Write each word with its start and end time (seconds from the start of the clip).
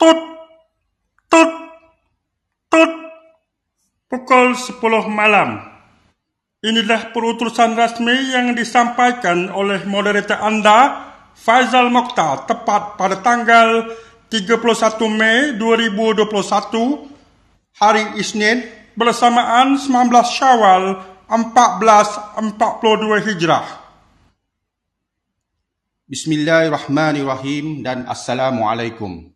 Tut, 0.00 0.16
tut, 1.28 1.50
tut. 2.72 2.92
Pukul 4.08 4.56
10 4.56 4.80
malam. 5.12 5.60
Inilah 6.64 7.12
perutusan 7.12 7.76
rasmi 7.76 8.32
yang 8.32 8.56
disampaikan 8.56 9.52
oleh 9.52 9.84
moderator 9.84 10.40
anda, 10.40 11.12
Faizal 11.36 11.92
Mokhtar, 11.92 12.48
tepat 12.48 12.96
pada 12.96 13.20
tanggal 13.20 13.92
31 14.32 15.04
Mei 15.08 15.52
2021, 15.60 17.08
hari 17.76 18.16
Isnin, 18.16 18.64
bersamaan 18.96 19.76
19 19.76 19.84
Syawal 20.32 20.96
1442 21.28 23.28
Hijrah. 23.30 23.66
Bismillahirrahmanirrahim 26.10 27.86
dan 27.86 28.02
Assalamualaikum. 28.10 29.30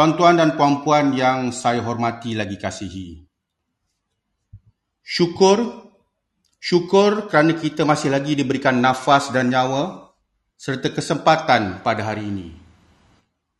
Tuan-tuan 0.00 0.40
dan 0.40 0.56
puan-puan 0.56 1.12
yang 1.12 1.52
saya 1.52 1.84
hormati 1.84 2.32
lagi 2.32 2.56
kasihi. 2.56 3.20
Syukur, 5.04 5.60
syukur 6.56 7.28
kerana 7.28 7.52
kita 7.52 7.84
masih 7.84 8.08
lagi 8.08 8.32
diberikan 8.32 8.80
nafas 8.80 9.28
dan 9.28 9.52
nyawa 9.52 10.08
serta 10.56 10.88
kesempatan 10.88 11.84
pada 11.84 12.00
hari 12.00 12.32
ini. 12.32 12.48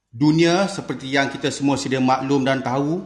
Dunia 0.08 0.64
seperti 0.64 1.12
yang 1.12 1.28
kita 1.28 1.52
semua 1.52 1.76
sedia 1.76 2.00
maklum 2.00 2.40
dan 2.48 2.64
tahu, 2.64 3.04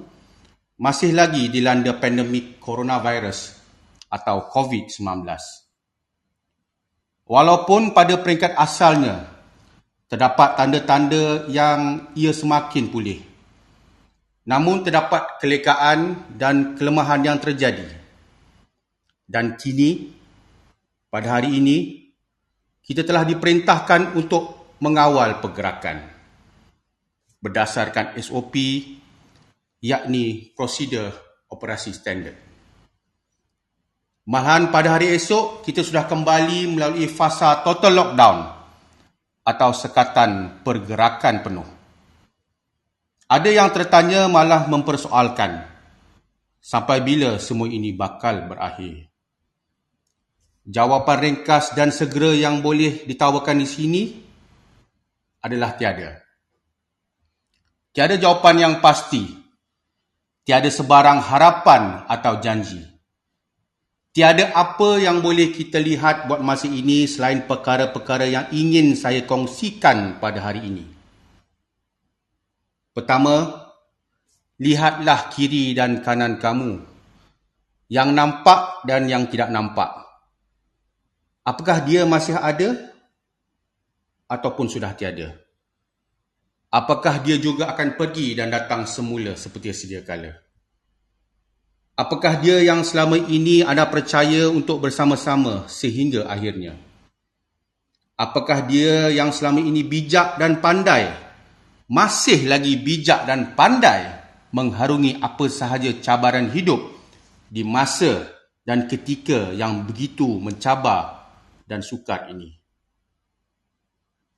masih 0.78 1.10
lagi 1.10 1.50
dilanda 1.50 1.90
pandemik 1.98 2.62
coronavirus 2.62 3.58
atau 4.14 4.46
COVID-19. 4.46 5.26
Walaupun 7.26 7.98
pada 7.98 8.14
peringkat 8.14 8.54
asalnya 8.54 9.33
terdapat 10.08 10.60
tanda-tanda 10.60 11.48
yang 11.48 12.10
ia 12.14 12.30
semakin 12.30 12.92
pulih. 12.92 13.20
Namun 14.44 14.84
terdapat 14.84 15.40
kelekaan 15.40 16.28
dan 16.36 16.76
kelemahan 16.76 17.24
yang 17.24 17.38
terjadi. 17.40 17.88
Dan 19.24 19.56
kini, 19.56 20.12
pada 21.08 21.40
hari 21.40 21.56
ini, 21.56 22.06
kita 22.84 23.00
telah 23.08 23.24
diperintahkan 23.24 24.12
untuk 24.12 24.76
mengawal 24.84 25.40
pergerakan 25.40 26.12
berdasarkan 27.40 28.16
SOP 28.20 28.56
yakni 29.84 30.52
prosedur 30.56 31.12
operasi 31.52 31.92
standard. 31.92 32.36
Malahan 34.24 34.72
pada 34.72 34.96
hari 34.96 35.12
esok, 35.12 35.60
kita 35.60 35.84
sudah 35.84 36.08
kembali 36.08 36.72
melalui 36.72 37.04
fasa 37.04 37.60
total 37.60 37.92
lockdown 37.92 38.38
atau 39.44 39.70
sekatan 39.76 40.64
pergerakan 40.64 41.44
penuh. 41.44 41.68
Ada 43.28 43.50
yang 43.52 43.68
tertanya 43.68 44.24
malah 44.28 44.64
mempersoalkan 44.68 45.68
sampai 46.64 47.04
bila 47.04 47.36
semua 47.36 47.68
ini 47.68 47.92
bakal 47.92 48.48
berakhir. 48.48 49.12
Jawapan 50.64 51.18
ringkas 51.20 51.76
dan 51.76 51.92
segera 51.92 52.32
yang 52.32 52.64
boleh 52.64 53.04
ditawarkan 53.04 53.60
di 53.60 53.68
sini 53.68 54.02
adalah 55.44 55.76
tiada. 55.76 56.24
Tiada 57.92 58.16
jawapan 58.16 58.56
yang 58.56 58.74
pasti. 58.80 59.28
Tiada 60.44 60.72
sebarang 60.72 61.20
harapan 61.20 62.08
atau 62.08 62.40
janji. 62.40 62.93
Tiada 64.14 64.54
apa 64.54 65.02
yang 65.02 65.18
boleh 65.18 65.50
kita 65.50 65.82
lihat 65.82 66.30
buat 66.30 66.38
masa 66.38 66.70
ini 66.70 67.02
selain 67.10 67.50
perkara-perkara 67.50 68.30
yang 68.30 68.46
ingin 68.54 68.94
saya 68.94 69.26
kongsikan 69.26 70.22
pada 70.22 70.38
hari 70.38 70.70
ini. 70.70 70.86
Pertama, 72.94 73.66
lihatlah 74.62 75.34
kiri 75.34 75.74
dan 75.74 75.98
kanan 75.98 76.38
kamu. 76.38 76.78
Yang 77.90 78.08
nampak 78.14 78.86
dan 78.86 79.10
yang 79.10 79.26
tidak 79.26 79.50
nampak. 79.50 79.90
Apakah 81.42 81.82
dia 81.82 82.06
masih 82.06 82.38
ada 82.38 82.94
ataupun 84.30 84.70
sudah 84.70 84.94
tiada? 84.94 85.34
Apakah 86.70 87.18
dia 87.18 87.34
juga 87.34 87.66
akan 87.74 87.98
pergi 87.98 88.38
dan 88.38 88.54
datang 88.54 88.86
semula 88.86 89.34
seperti 89.34 89.74
sedia 89.74 90.06
kala? 90.06 90.43
Apakah 91.94 92.42
dia 92.42 92.58
yang 92.58 92.82
selama 92.82 93.14
ini 93.14 93.62
anda 93.62 93.86
percaya 93.86 94.50
untuk 94.50 94.82
bersama-sama 94.82 95.70
sehingga 95.70 96.26
akhirnya? 96.26 96.74
Apakah 98.18 98.66
dia 98.66 99.14
yang 99.14 99.30
selama 99.30 99.62
ini 99.62 99.86
bijak 99.86 100.34
dan 100.34 100.58
pandai, 100.58 101.14
masih 101.86 102.50
lagi 102.50 102.74
bijak 102.82 103.30
dan 103.30 103.54
pandai 103.54 104.10
mengharungi 104.50 105.22
apa 105.22 105.46
sahaja 105.46 105.94
cabaran 106.02 106.50
hidup 106.50 106.82
di 107.46 107.62
masa 107.62 108.26
dan 108.66 108.90
ketika 108.90 109.54
yang 109.54 109.86
begitu 109.86 110.26
mencabar 110.42 111.30
dan 111.62 111.78
sukar 111.78 112.26
ini? 112.26 112.58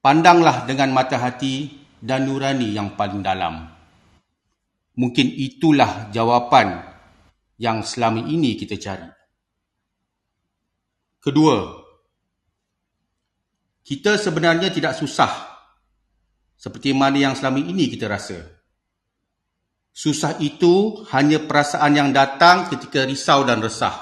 Pandanglah 0.04 0.68
dengan 0.68 0.92
mata 0.92 1.16
hati 1.16 1.72
dan 2.04 2.28
nurani 2.28 2.76
yang 2.76 2.92
paling 3.00 3.24
dalam. 3.24 3.64
Mungkin 4.92 5.24
itulah 5.40 6.12
jawapan 6.12 6.95
yang 7.56 7.80
selama 7.84 8.24
ini 8.24 8.56
kita 8.56 8.76
cari. 8.76 9.08
Kedua, 11.20 11.56
kita 13.86 14.18
sebenarnya 14.18 14.70
tidak 14.70 14.94
susah 14.94 15.32
seperti 16.56 16.96
mana 16.96 17.20
yang 17.20 17.34
selama 17.36 17.60
ini 17.60 17.86
kita 17.92 18.08
rasa. 18.08 18.40
Susah 19.96 20.36
itu 20.44 21.06
hanya 21.14 21.40
perasaan 21.40 21.92
yang 21.96 22.10
datang 22.12 22.68
ketika 22.68 23.08
risau 23.08 23.44
dan 23.48 23.64
resah. 23.64 23.94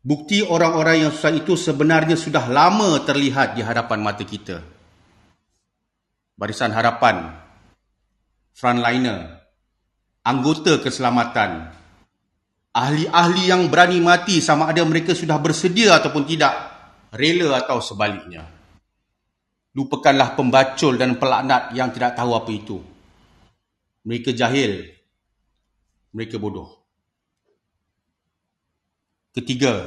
Bukti 0.00 0.40
orang-orang 0.40 1.04
yang 1.04 1.12
susah 1.12 1.36
itu 1.36 1.60
sebenarnya 1.60 2.16
sudah 2.16 2.48
lama 2.48 3.04
terlihat 3.04 3.52
di 3.52 3.60
hadapan 3.60 4.00
mata 4.00 4.24
kita. 4.24 4.64
Barisan 6.40 6.72
harapan, 6.72 7.36
frontliner, 8.56 9.44
anggota 10.24 10.80
keselamatan, 10.80 11.79
ahli-ahli 12.70 13.50
yang 13.50 13.66
berani 13.66 13.98
mati 13.98 14.38
sama 14.38 14.70
ada 14.70 14.82
mereka 14.86 15.14
sudah 15.14 15.38
bersedia 15.42 15.98
ataupun 15.98 16.26
tidak, 16.26 16.54
rela 17.14 17.58
atau 17.58 17.82
sebaliknya. 17.82 18.46
Lupakanlah 19.70 20.34
pembacul 20.34 20.98
dan 20.98 21.14
pelaknat 21.14 21.70
yang 21.78 21.94
tidak 21.94 22.18
tahu 22.18 22.34
apa 22.34 22.50
itu. 22.50 22.78
Mereka 24.02 24.34
jahil. 24.34 24.82
Mereka 26.10 26.42
bodoh. 26.42 26.74
Ketiga, 29.30 29.86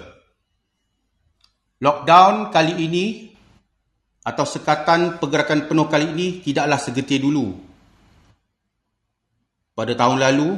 lockdown 1.83 2.47
kali 2.47 2.79
ini 2.79 3.05
atau 4.23 4.47
sekatan 4.47 5.19
pergerakan 5.19 5.67
penuh 5.67 5.91
kali 5.91 6.15
ini 6.15 6.27
tidaklah 6.39 6.79
segetir 6.79 7.19
dulu. 7.19 7.59
Pada 9.75 9.91
tahun 9.91 10.23
lalu, 10.23 10.49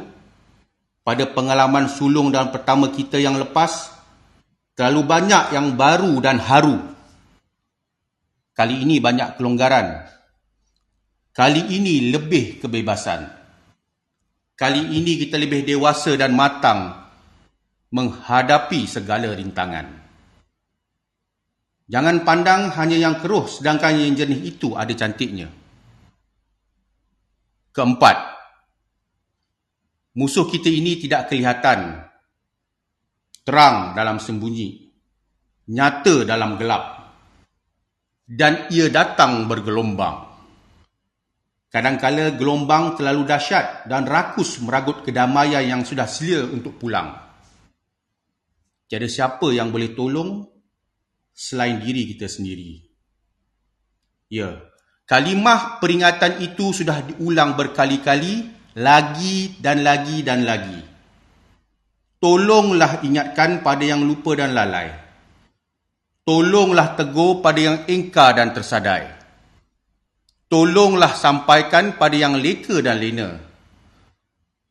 pada 1.06 1.30
pengalaman 1.30 1.86
sulung 1.86 2.34
dan 2.34 2.50
pertama 2.50 2.90
kita 2.90 3.22
yang 3.22 3.38
lepas, 3.38 3.94
terlalu 4.74 5.06
banyak 5.06 5.54
yang 5.54 5.78
baru 5.78 6.18
dan 6.18 6.42
haru. 6.42 6.82
Kali 8.58 8.82
ini 8.82 8.98
banyak 8.98 9.38
kelonggaran. 9.38 10.10
Kali 11.30 11.62
ini 11.78 12.10
lebih 12.10 12.58
kebebasan. 12.58 13.22
Kali 14.58 14.82
ini 14.98 15.20
kita 15.22 15.38
lebih 15.38 15.62
dewasa 15.62 16.18
dan 16.18 16.34
matang 16.34 17.06
menghadapi 17.94 18.88
segala 18.90 19.36
rintangan. 19.36 19.86
Jangan 21.86 22.26
pandang 22.26 22.74
hanya 22.74 22.98
yang 22.98 23.22
keruh 23.22 23.46
sedangkan 23.46 23.94
yang 23.94 24.18
jernih 24.18 24.42
itu 24.42 24.74
ada 24.74 24.90
cantiknya. 24.98 25.54
Keempat, 27.76 28.35
musuh 30.16 30.48
kita 30.48 30.72
ini 30.72 30.98
tidak 30.98 31.28
kelihatan 31.30 32.08
terang 33.46 33.94
dalam 33.94 34.18
sembunyi 34.18 34.86
nyata 35.70 36.26
dalam 36.26 36.58
gelap. 36.58 36.84
Dan 38.26 38.74
ia 38.74 38.90
datang 38.90 39.46
bergelombang. 39.46 40.34
Kadangkala 41.70 42.34
gelombang 42.34 42.98
terlalu 42.98 43.22
dahsyat 43.28 43.86
dan 43.86 44.10
rakus 44.10 44.58
meragut 44.66 45.06
kedamaian 45.06 45.62
yang 45.62 45.82
sudah 45.86 46.10
selia 46.10 46.42
untuk 46.42 46.82
pulang. 46.82 47.14
Tiada 48.90 49.06
siapa 49.06 49.54
yang 49.54 49.70
boleh 49.70 49.94
tolong 49.94 50.42
selain 51.36 51.78
diri 51.78 52.10
kita 52.16 52.26
sendiri. 52.26 52.82
Ya 54.32 54.58
kalimah 55.06 55.78
peringatan 55.78 56.42
itu 56.42 56.74
sudah 56.74 57.06
diulang 57.06 57.54
berkali-kali 57.54 58.55
lagi 58.76 59.56
dan 59.64 59.88
lagi 59.88 60.20
dan 60.20 60.44
lagi. 60.44 60.80
Tolonglah 62.20 63.00
ingatkan 63.08 63.64
pada 63.64 63.84
yang 63.88 64.04
lupa 64.04 64.36
dan 64.36 64.52
lalai. 64.52 64.92
Tolonglah 66.28 66.98
tegur 67.00 67.40
pada 67.40 67.60
yang 67.62 67.78
ingkar 67.88 68.36
dan 68.36 68.52
tersadai. 68.52 69.14
tolonglah 70.46 71.12
sampaikan 71.18 71.98
pada 71.98 72.16
yang 72.16 72.38
leka 72.38 72.80
dan 72.80 73.02
lena. 73.02 73.42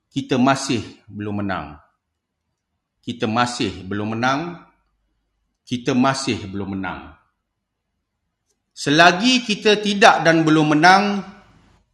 Kita 0.09 0.39
masih 0.39 0.81
belum 1.11 1.43
menang. 1.43 1.77
Kita 3.03 3.27
masih 3.27 3.83
belum 3.85 4.15
menang. 4.17 4.65
Kita 5.67 5.93
masih 5.93 6.47
belum 6.47 6.79
menang. 6.79 7.19
Selagi 8.75 9.43
kita 9.43 9.79
tidak 9.83 10.23
dan 10.27 10.43
belum 10.47 10.79
menang, 10.79 11.34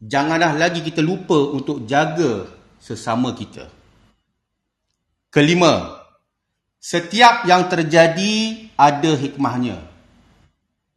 janganlah 0.01 0.57
lagi 0.57 0.81
kita 0.81 1.05
lupa 1.05 1.37
untuk 1.53 1.85
jaga 1.85 2.49
sesama 2.81 3.37
kita. 3.37 3.69
Kelima, 5.29 6.01
setiap 6.81 7.45
yang 7.45 7.69
terjadi 7.69 8.67
ada 8.73 9.13
hikmahnya. 9.13 9.77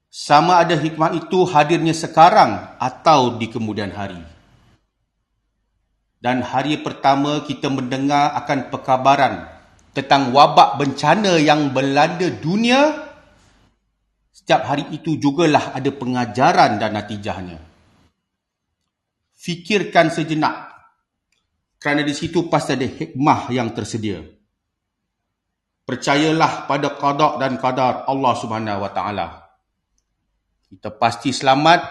Sama 0.09 0.65
ada 0.65 0.79
hikmah 0.79 1.13
itu 1.13 1.45
hadirnya 1.45 1.93
sekarang 1.93 2.57
atau 2.81 3.37
di 3.37 3.51
kemudian 3.53 3.93
hari. 3.93 4.19
Dan 6.25 6.41
hari 6.41 6.81
pertama 6.81 7.45
kita 7.45 7.69
mendengar 7.69 8.33
akan 8.33 8.73
perkabaran 8.73 9.45
tentang 9.93 10.33
wabak 10.33 10.81
bencana 10.81 11.37
yang 11.37 11.69
melanda 11.71 12.33
dunia, 12.33 13.13
setiap 14.33 14.65
hari 14.65 14.89
itu 14.91 15.21
jugalah 15.21 15.77
ada 15.77 15.93
pengajaran 15.93 16.81
dan 16.81 16.97
natijahnya. 16.97 17.74
Fikirkan 19.45 20.09
sejenak 20.09 20.73
kerana 21.77 22.01
di 22.01 22.17
situ 22.17 22.49
pasti 22.49 22.73
ada 22.73 22.89
hikmah 22.89 23.53
yang 23.53 23.77
tersedia. 23.77 24.25
Percayalah 25.85 26.65
pada 26.65 26.97
qada 26.97 27.37
dan 27.37 27.61
qadar 27.61 28.09
Allah 28.09 28.33
Subhanahu 28.41 28.81
wa 28.81 28.89
taala 28.89 29.45
kita 30.75 30.91
pasti 30.91 31.31
selamat 31.31 31.87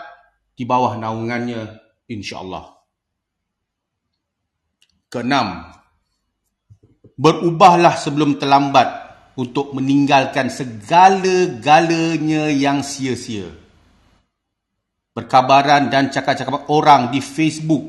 di 0.59 0.67
bawah 0.67 0.99
naungannya 0.99 1.79
insya-Allah. 2.11 2.83
Keenam, 5.07 5.71
berubahlah 7.15 7.95
sebelum 7.95 8.35
terlambat 8.35 8.91
untuk 9.39 9.71
meninggalkan 9.71 10.51
segala-galanya 10.51 12.51
yang 12.51 12.83
sia-sia. 12.83 13.62
Perkabaran 15.13 15.93
dan 15.93 16.09
cakap-cakap 16.09 16.73
orang 16.73 17.13
di 17.13 17.21
Facebook, 17.21 17.85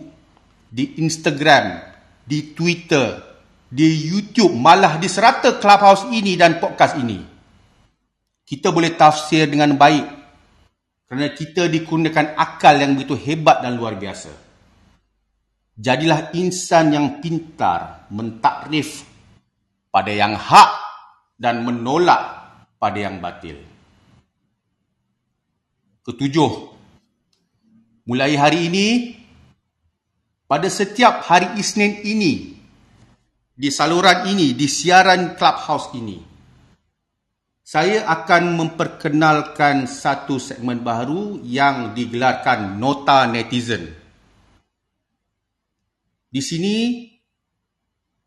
di 0.68 1.00
Instagram, 1.00 1.80
di 2.20 2.52
Twitter, 2.52 3.16
di 3.64 4.12
YouTube, 4.12 4.52
malah 4.52 5.00
di 5.00 5.08
serata 5.08 5.56
Clubhouse 5.56 6.04
ini 6.12 6.36
dan 6.36 6.60
podcast 6.60 7.00
ini. 7.00 7.16
Kita 8.44 8.68
boleh 8.68 8.92
tafsir 8.92 9.48
dengan 9.48 9.72
baik 9.72 10.04
kerana 11.08 11.32
kita 11.32 11.64
dikurniakan 11.64 12.36
akal 12.36 12.76
yang 12.76 12.92
begitu 12.92 13.16
hebat 13.16 13.64
dan 13.64 13.80
luar 13.80 13.96
biasa. 13.96 14.28
Jadilah 15.80 16.28
insan 16.36 16.92
yang 16.92 17.06
pintar 17.24 18.04
mentakrif 18.12 19.08
pada 19.88 20.12
yang 20.12 20.36
hak 20.36 20.70
dan 21.40 21.64
menolak 21.64 22.20
pada 22.76 22.98
yang 23.00 23.16
batil. 23.16 23.58
Ketujuh, 26.04 26.73
mulai 28.04 28.36
hari 28.36 28.68
ini, 28.68 28.88
pada 30.44 30.68
setiap 30.68 31.24
hari 31.24 31.56
Isnin 31.56 32.04
ini, 32.04 32.52
di 33.56 33.68
saluran 33.72 34.28
ini, 34.28 34.52
di 34.52 34.68
siaran 34.68 35.40
Clubhouse 35.40 35.96
ini, 35.96 36.20
saya 37.64 38.04
akan 38.04 38.60
memperkenalkan 38.60 39.88
satu 39.88 40.36
segmen 40.36 40.84
baru 40.84 41.40
yang 41.40 41.96
digelarkan 41.96 42.76
Nota 42.76 43.24
Netizen. 43.24 43.88
Di 46.28 46.42
sini, 46.44 47.08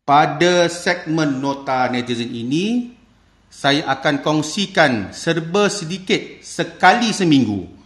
pada 0.02 0.66
segmen 0.66 1.38
Nota 1.38 1.86
Netizen 1.86 2.34
ini, 2.34 2.98
saya 3.46 3.86
akan 3.94 4.26
kongsikan 4.26 5.14
serba 5.14 5.70
sedikit 5.70 6.42
sekali 6.42 7.14
seminggu 7.14 7.77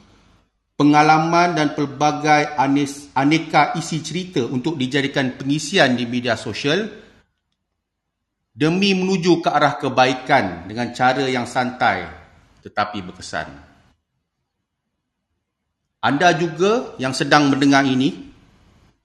pengalaman 0.82 1.54
dan 1.54 1.78
pelbagai 1.78 2.58
aneka 3.14 3.78
isi 3.78 4.02
cerita 4.02 4.42
untuk 4.42 4.74
dijadikan 4.74 5.38
pengisian 5.38 5.94
di 5.94 6.10
media 6.10 6.34
sosial 6.34 6.90
demi 8.50 8.90
menuju 8.90 9.46
ke 9.46 9.46
arah 9.46 9.78
kebaikan 9.78 10.66
dengan 10.66 10.90
cara 10.90 11.22
yang 11.30 11.46
santai 11.46 12.02
tetapi 12.66 12.98
berkesan. 12.98 13.46
Anda 16.02 16.34
juga 16.34 16.98
yang 16.98 17.14
sedang 17.14 17.46
mendengar 17.46 17.86
ini 17.86 18.34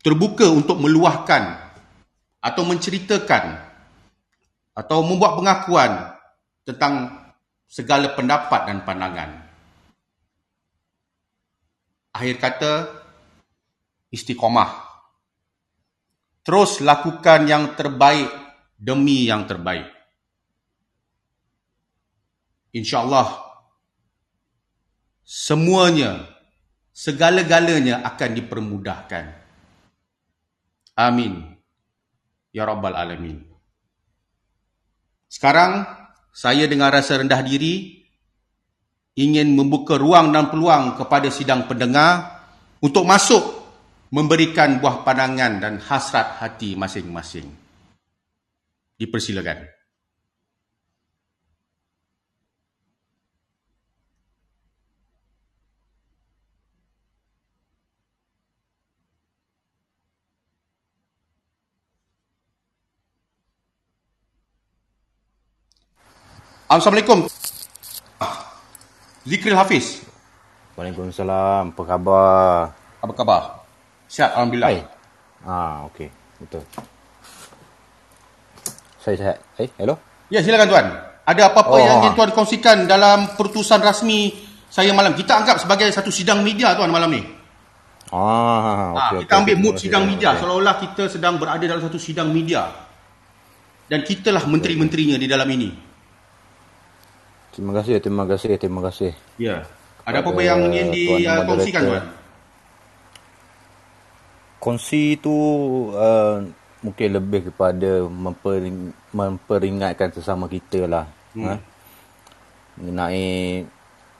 terbuka 0.01 0.49
untuk 0.49 0.81
meluahkan 0.81 1.61
atau 2.41 2.63
menceritakan 2.65 3.53
atau 4.73 5.05
membuat 5.05 5.37
pengakuan 5.37 5.91
tentang 6.65 7.21
segala 7.69 8.17
pendapat 8.17 8.65
dan 8.65 8.81
pandangan. 8.81 9.46
Akhir 12.17 12.41
kata, 12.41 12.73
istiqomah. 14.09 14.89
Terus 16.41 16.81
lakukan 16.81 17.45
yang 17.45 17.77
terbaik 17.77 18.25
demi 18.73 19.29
yang 19.29 19.45
terbaik. 19.45 19.85
InsyaAllah, 22.73 23.37
semuanya, 25.21 26.25
segala-galanya 26.89 28.01
akan 28.01 28.29
dipermudahkan. 28.33 29.25
Amin. 30.97 31.53
Ya 32.49 32.65
Rabbal 32.65 32.97
Alamin. 32.97 33.45
Sekarang, 35.29 35.85
saya 36.33 36.65
dengan 36.65 36.89
rasa 36.89 37.21
rendah 37.21 37.45
diri, 37.45 37.96
ingin 39.17 39.57
membuka 39.57 39.97
ruang 39.97 40.29
dan 40.29 40.53
peluang 40.53 40.93
kepada 40.93 41.33
sidang 41.33 41.65
pendengar 41.65 42.37
untuk 42.79 43.01
masuk 43.01 43.41
memberikan 44.13 44.77
buah 44.77 45.01
pandangan 45.01 45.57
dan 45.57 45.73
hasrat 45.81 46.37
hati 46.37 46.77
masing-masing. 46.77 47.49
Dipersilakan. 48.97 49.73
Assalamualaikum. 66.67 67.31
Zikril 69.27 69.59
Hafiz. 69.59 70.07
Waalaikumsalam. 70.79 71.75
Apa 71.75 71.83
khabar? 71.83 72.71
Apa 73.03 73.11
khabar? 73.11 73.41
Sihat 74.07 74.31
alhamdulillah. 74.39 74.71
Hai. 74.71 74.79
Ah, 75.43 75.83
okey. 75.91 76.07
Betul. 76.39 76.63
Saya 79.03 79.15
sihat. 79.19 79.37
Eh, 79.59 79.67
hello? 79.83 79.99
Ya, 80.31 80.39
silakan 80.39 80.67
tuan. 80.71 80.87
Ada 81.27 81.51
apa-apa 81.51 81.75
oh. 81.75 81.79
yang 81.83 81.99
ingin 81.99 82.15
tuan 82.15 82.31
kongsikan 82.31 82.87
dalam 82.87 83.35
perutusan 83.35 83.83
rasmi 83.83 84.31
saya 84.71 84.95
malam? 84.95 85.11
Kita 85.11 85.43
anggap 85.43 85.59
sebagai 85.59 85.91
satu 85.91 86.07
sidang 86.07 86.39
media 86.39 86.71
tuan 86.79 86.87
malam 86.87 87.11
ni. 87.11 87.19
Ah, 88.07 88.95
okay, 88.95 89.19
ha, 89.19 89.19
kita 89.27 89.33
okay, 89.35 89.41
ambil 89.43 89.55
okay, 89.59 89.63
mood 89.67 89.75
sidang 89.75 90.03
okay, 90.07 90.11
media 90.15 90.29
okay. 90.31 90.39
seolah-olah 90.39 90.75
kita 90.79 91.03
sedang 91.11 91.35
berada 91.35 91.65
dalam 91.67 91.83
satu 91.83 91.99
sidang 91.99 92.31
media. 92.31 92.63
Dan 93.91 94.07
kitalah 94.07 94.47
menteri-menterinya 94.47 95.19
di 95.19 95.27
dalam 95.27 95.47
ini. 95.51 95.86
Terima 97.57 97.73
kasih, 97.73 97.97
terima 97.97 98.23
kasih, 98.29 98.53
terima 98.61 98.81
kasih. 98.85 99.11
Ya. 99.41 99.65
Ada 100.05 100.21
apa-apa 100.21 100.45
yang 100.45 100.69
ingin 100.69 100.93
dikongsikan 100.93 101.81
tuan? 101.89 102.05
Kongsi 104.61 105.17
itu 105.17 105.37
uh, 105.97 106.45
mungkin 106.85 107.09
lebih 107.17 107.49
kepada 107.49 108.05
mempering, 108.05 108.93
memperingatkan 109.09 110.13
sesama 110.13 110.45
kita 110.45 110.85
lah 110.85 111.05
hmm. 111.33 111.45
ha? 111.45 111.55
mengenai 112.77 113.65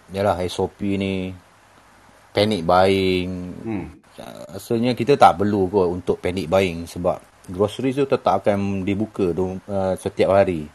yalah 0.10 0.42
SOP 0.50 0.82
ni 0.98 1.30
panic 2.34 2.66
buying 2.66 3.32
hmm. 3.62 3.86
asalnya 4.58 4.98
kita 4.98 5.14
tak 5.14 5.38
perlu 5.38 5.70
kot 5.70 5.94
untuk 5.94 6.18
panic 6.18 6.50
buying 6.50 6.90
sebab 6.90 7.22
grocery 7.54 7.94
tu 7.94 8.10
tetap 8.10 8.42
akan 8.42 8.82
dibuka 8.82 9.30
uh, 9.32 9.94
setiap 9.94 10.34
hari 10.34 10.66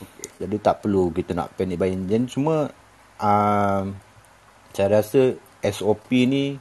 okay. 0.00 0.26
jadi 0.42 0.56
tak 0.60 0.86
perlu 0.86 1.10
kita 1.14 1.36
nak 1.36 1.54
panic 1.54 1.78
buying 1.78 2.06
dan 2.08 2.26
cuma 2.26 2.70
uh, 3.20 3.82
saya 4.74 4.88
rasa 5.00 5.38
SOP 5.62 6.10
ni 6.26 6.58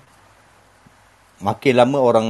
makin 1.43 1.73
lama 1.75 1.97
orang 1.99 2.27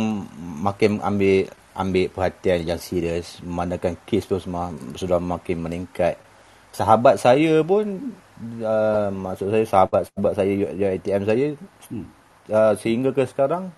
makin 0.63 1.03
ambil 1.03 1.50
ambil 1.74 2.05
perhatian 2.13 2.65
yang 2.65 2.79
serius 2.81 3.41
memandangkan 3.41 3.98
kes 4.05 4.29
tu 4.29 4.38
semua 4.38 4.69
sudah 4.93 5.17
makin 5.17 5.62
meningkat 5.62 6.17
sahabat 6.74 7.22
saya 7.22 7.62
pun 7.62 8.13
uh, 8.62 9.10
maksud 9.13 9.53
saya 9.53 9.65
sahabat-sahabat 9.65 10.33
saya 10.33 10.51
yang 10.74 10.91
ATM 10.98 11.24
saya 11.25 11.48
hmm. 11.89 12.05
uh, 12.50 12.74
sehingga 12.77 13.13
ke 13.13 13.25
sekarang 13.29 13.69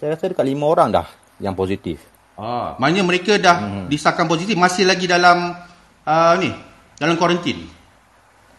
saya 0.00 0.16
rasa 0.16 0.32
dekat 0.32 0.46
lima 0.48 0.64
orang 0.64 0.88
dah 0.90 1.06
yang 1.40 1.52
positif. 1.52 2.00
Ah, 2.40 2.72
maknanya 2.80 3.04
mereka 3.04 3.36
dah 3.36 3.56
hmm. 3.60 3.86
disahkan 3.92 4.24
positif 4.24 4.56
masih 4.56 4.88
lagi 4.88 5.04
dalam 5.04 5.52
uh, 6.08 6.34
ni, 6.40 6.48
dalam 7.00 7.16
kuarantin. 7.16 7.64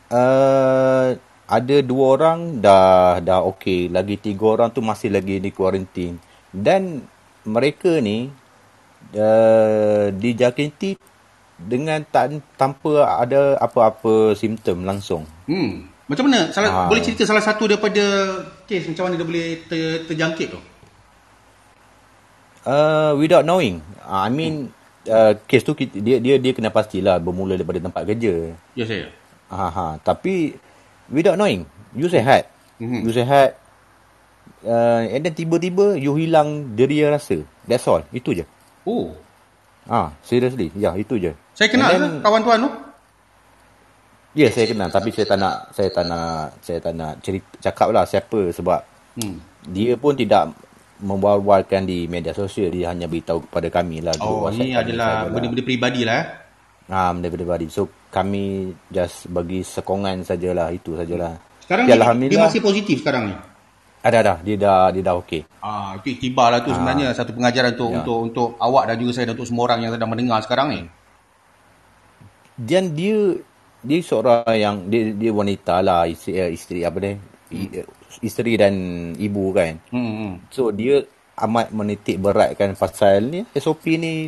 Uh, 0.10 1.14
ada 1.46 1.76
dua 1.86 2.06
orang 2.18 2.58
dah 2.58 3.22
dah 3.22 3.46
okey, 3.54 3.94
lagi 3.94 4.18
tiga 4.18 4.58
orang 4.58 4.74
tu 4.74 4.82
masih 4.82 5.14
lagi 5.14 5.38
di 5.38 5.54
kuarantin. 5.54 6.18
Dan 6.50 7.06
mereka 7.46 8.02
ni 8.02 8.34
uh, 9.14 10.10
dijangkiti 10.10 10.98
dengan 11.62 12.02
tan, 12.10 12.42
tanpa 12.58 13.22
ada 13.22 13.62
apa-apa 13.62 14.34
simptom 14.34 14.82
langsung. 14.90 15.30
Hmm. 15.46 15.86
Macam 16.10 16.28
mana? 16.28 16.52
Salah, 16.52 16.72
ha. 16.74 16.82
Boleh 16.92 17.06
cerita 17.06 17.24
salah 17.24 17.46
satu 17.46 17.70
daripada 17.70 18.04
kes 18.68 18.90
macam 18.90 19.08
mana 19.08 19.16
dia 19.16 19.24
boleh 19.24 19.48
ter, 19.70 20.04
terjangkit 20.10 20.48
tu? 20.52 20.60
Uh, 22.68 23.16
without 23.16 23.48
knowing. 23.48 23.80
Uh, 24.04 24.28
I 24.28 24.30
mean, 24.34 24.76
uh, 25.08 25.34
kes 25.50 25.66
tu 25.66 25.74
dia 25.78 26.22
dia 26.22 26.36
dia 26.38 26.52
kena 26.54 26.70
pastilah 26.70 27.18
bermula 27.18 27.58
daripada 27.58 27.82
tempat 27.82 28.04
kerja. 28.06 28.54
Ya 28.78 28.86
saya. 28.86 29.08
Ha 29.50 29.68
ha. 29.72 29.86
Tapi 30.04 30.58
without 31.10 31.40
knowing, 31.40 31.66
you 31.98 32.08
sehat. 32.12 32.52
Mm-hmm. 32.78 33.02
You 33.08 33.12
sehat. 33.14 33.58
Uh, 34.62 35.10
and 35.10 35.26
then 35.26 35.34
tiba-tiba 35.34 35.98
you 35.98 36.14
hilang 36.18 36.78
deria 36.78 37.10
rasa. 37.10 37.42
That's 37.66 37.86
all. 37.90 38.06
Itu 38.14 38.34
je. 38.38 38.46
Oh. 38.86 39.14
Ah, 39.90 40.14
seriously. 40.22 40.70
Ya, 40.78 40.94
itu 40.94 41.18
je. 41.18 41.34
Saya 41.58 41.70
kenal 41.74 41.90
then, 41.98 42.22
kawan 42.22 42.42
tuan 42.46 42.60
tu. 42.62 42.70
Ya, 44.32 44.48
yeah, 44.48 44.52
saya 44.54 44.66
kenal 44.72 44.88
tapi 44.88 45.12
saya 45.12 45.28
tak 45.28 45.38
nak 45.44 45.56
saya 45.76 45.90
tak 45.92 46.06
nak 46.08 46.56
saya 46.64 46.80
tak 46.80 46.94
nak 46.96 47.20
cerita 47.20 47.52
cakaplah 47.60 48.08
siapa 48.08 48.40
sebab 48.56 48.80
hmm. 49.20 49.38
dia 49.76 50.00
pun 50.00 50.16
tidak 50.16 50.56
membual-bualkan 51.02 51.84
di 51.84 52.06
media 52.06 52.32
sosial 52.32 52.70
dia 52.70 52.94
hanya 52.94 53.10
beritahu 53.10 53.44
kepada 53.50 53.68
kami 53.74 54.06
lah 54.06 54.14
oh 54.22 54.48
ini 54.54 54.78
adalah 54.78 55.26
benda-benda 55.28 55.66
peribadi 55.66 56.02
lah 56.06 56.16
eh? 56.22 56.28
Ah 56.92 57.10
benda-benda 57.16 57.48
peribadi. 57.48 57.66
So 57.72 57.88
kami 58.12 58.76
just 58.92 59.32
bagi 59.32 59.64
sekongan 59.64 60.28
sajalah 60.28 60.76
itu 60.76 60.98
sajalah. 61.00 61.40
Sekarang 61.64 61.88
dia, 61.88 61.96
dia 62.28 62.40
masih 62.44 62.60
positif 62.60 63.00
sekarang 63.00 63.32
ni? 63.32 63.36
Ada 64.04 64.18
ada. 64.20 64.34
Dia 64.44 64.56
dah 64.60 64.92
dia 64.92 65.04
dah 65.06 65.16
okey. 65.24 65.48
Ah 65.64 65.96
itu 65.96 66.20
tiba 66.20 66.52
lah 66.52 66.60
tu 66.60 66.74
ah. 66.74 66.76
sebenarnya 66.76 67.16
satu 67.16 67.32
pengajaran 67.32 67.78
untuk 67.80 67.90
ya. 67.90 67.98
untuk 68.04 68.18
untuk 68.28 68.50
awak 68.60 68.92
dan 68.92 68.96
juga 69.00 69.12
saya 69.16 69.26
dan 69.32 69.40
untuk 69.40 69.48
semua 69.48 69.64
orang 69.72 69.80
yang 69.88 69.92
sedang 69.96 70.10
mendengar 70.12 70.40
sekarang 70.44 70.68
ni. 70.74 70.82
Dan 72.60 72.92
dia 72.92 73.40
dia 73.82 74.00
seorang 74.04 74.44
yang 74.52 74.76
dia 74.92 75.16
dia 75.16 75.32
wanita 75.32 75.80
lah 75.80 76.06
isteri, 76.06 76.44
eh, 76.44 76.50
isteri 76.52 76.84
apa 76.84 76.98
ni? 77.00 77.12
Hmm 77.52 78.01
isteri 78.20 78.60
dan 78.60 78.74
ibu 79.16 79.56
kan. 79.56 79.80
Hmm, 79.88 80.12
hmm. 80.12 80.34
So 80.52 80.76
dia 80.76 81.08
amat 81.40 81.72
menitik 81.72 82.20
beratkan 82.20 82.76
pasal 82.76 83.24
ni 83.24 83.40
SOP 83.56 83.96
ni 83.96 84.28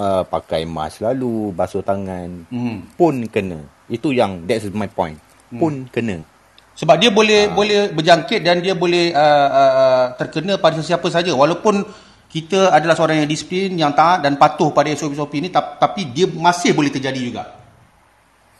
uh, 0.00 0.24
pakai 0.24 0.64
mask 0.64 1.04
lalu 1.04 1.52
basuh 1.52 1.84
tangan 1.84 2.48
hmm. 2.48 2.96
pun 2.96 3.28
kena. 3.28 3.60
Itu 3.92 4.16
yang 4.16 4.48
that's 4.48 4.66
my 4.72 4.88
point. 4.88 5.20
Hmm. 5.52 5.60
Pun 5.60 5.74
kena. 5.92 6.24
Sebab 6.80 6.96
dia 6.96 7.10
boleh 7.12 7.50
uh. 7.50 7.52
boleh 7.52 7.78
berjangkit 7.92 8.40
dan 8.40 8.64
dia 8.64 8.72
boleh 8.72 9.12
uh, 9.12 9.48
uh, 9.52 9.72
uh, 9.76 10.04
terkena 10.16 10.56
pada 10.56 10.80
sesiapa 10.80 11.04
saja 11.12 11.36
walaupun 11.36 11.84
kita 12.30 12.70
adalah 12.70 12.94
seorang 12.94 13.26
yang 13.26 13.30
disiplin, 13.30 13.74
yang 13.74 13.90
taat 13.90 14.22
dan 14.22 14.38
patuh 14.38 14.70
pada 14.70 14.86
SOP-SOP 14.94 15.34
ini 15.42 15.50
tapi 15.50 16.14
dia 16.14 16.30
masih 16.30 16.70
boleh 16.70 16.86
terjadi 16.86 17.18
juga. 17.18 17.42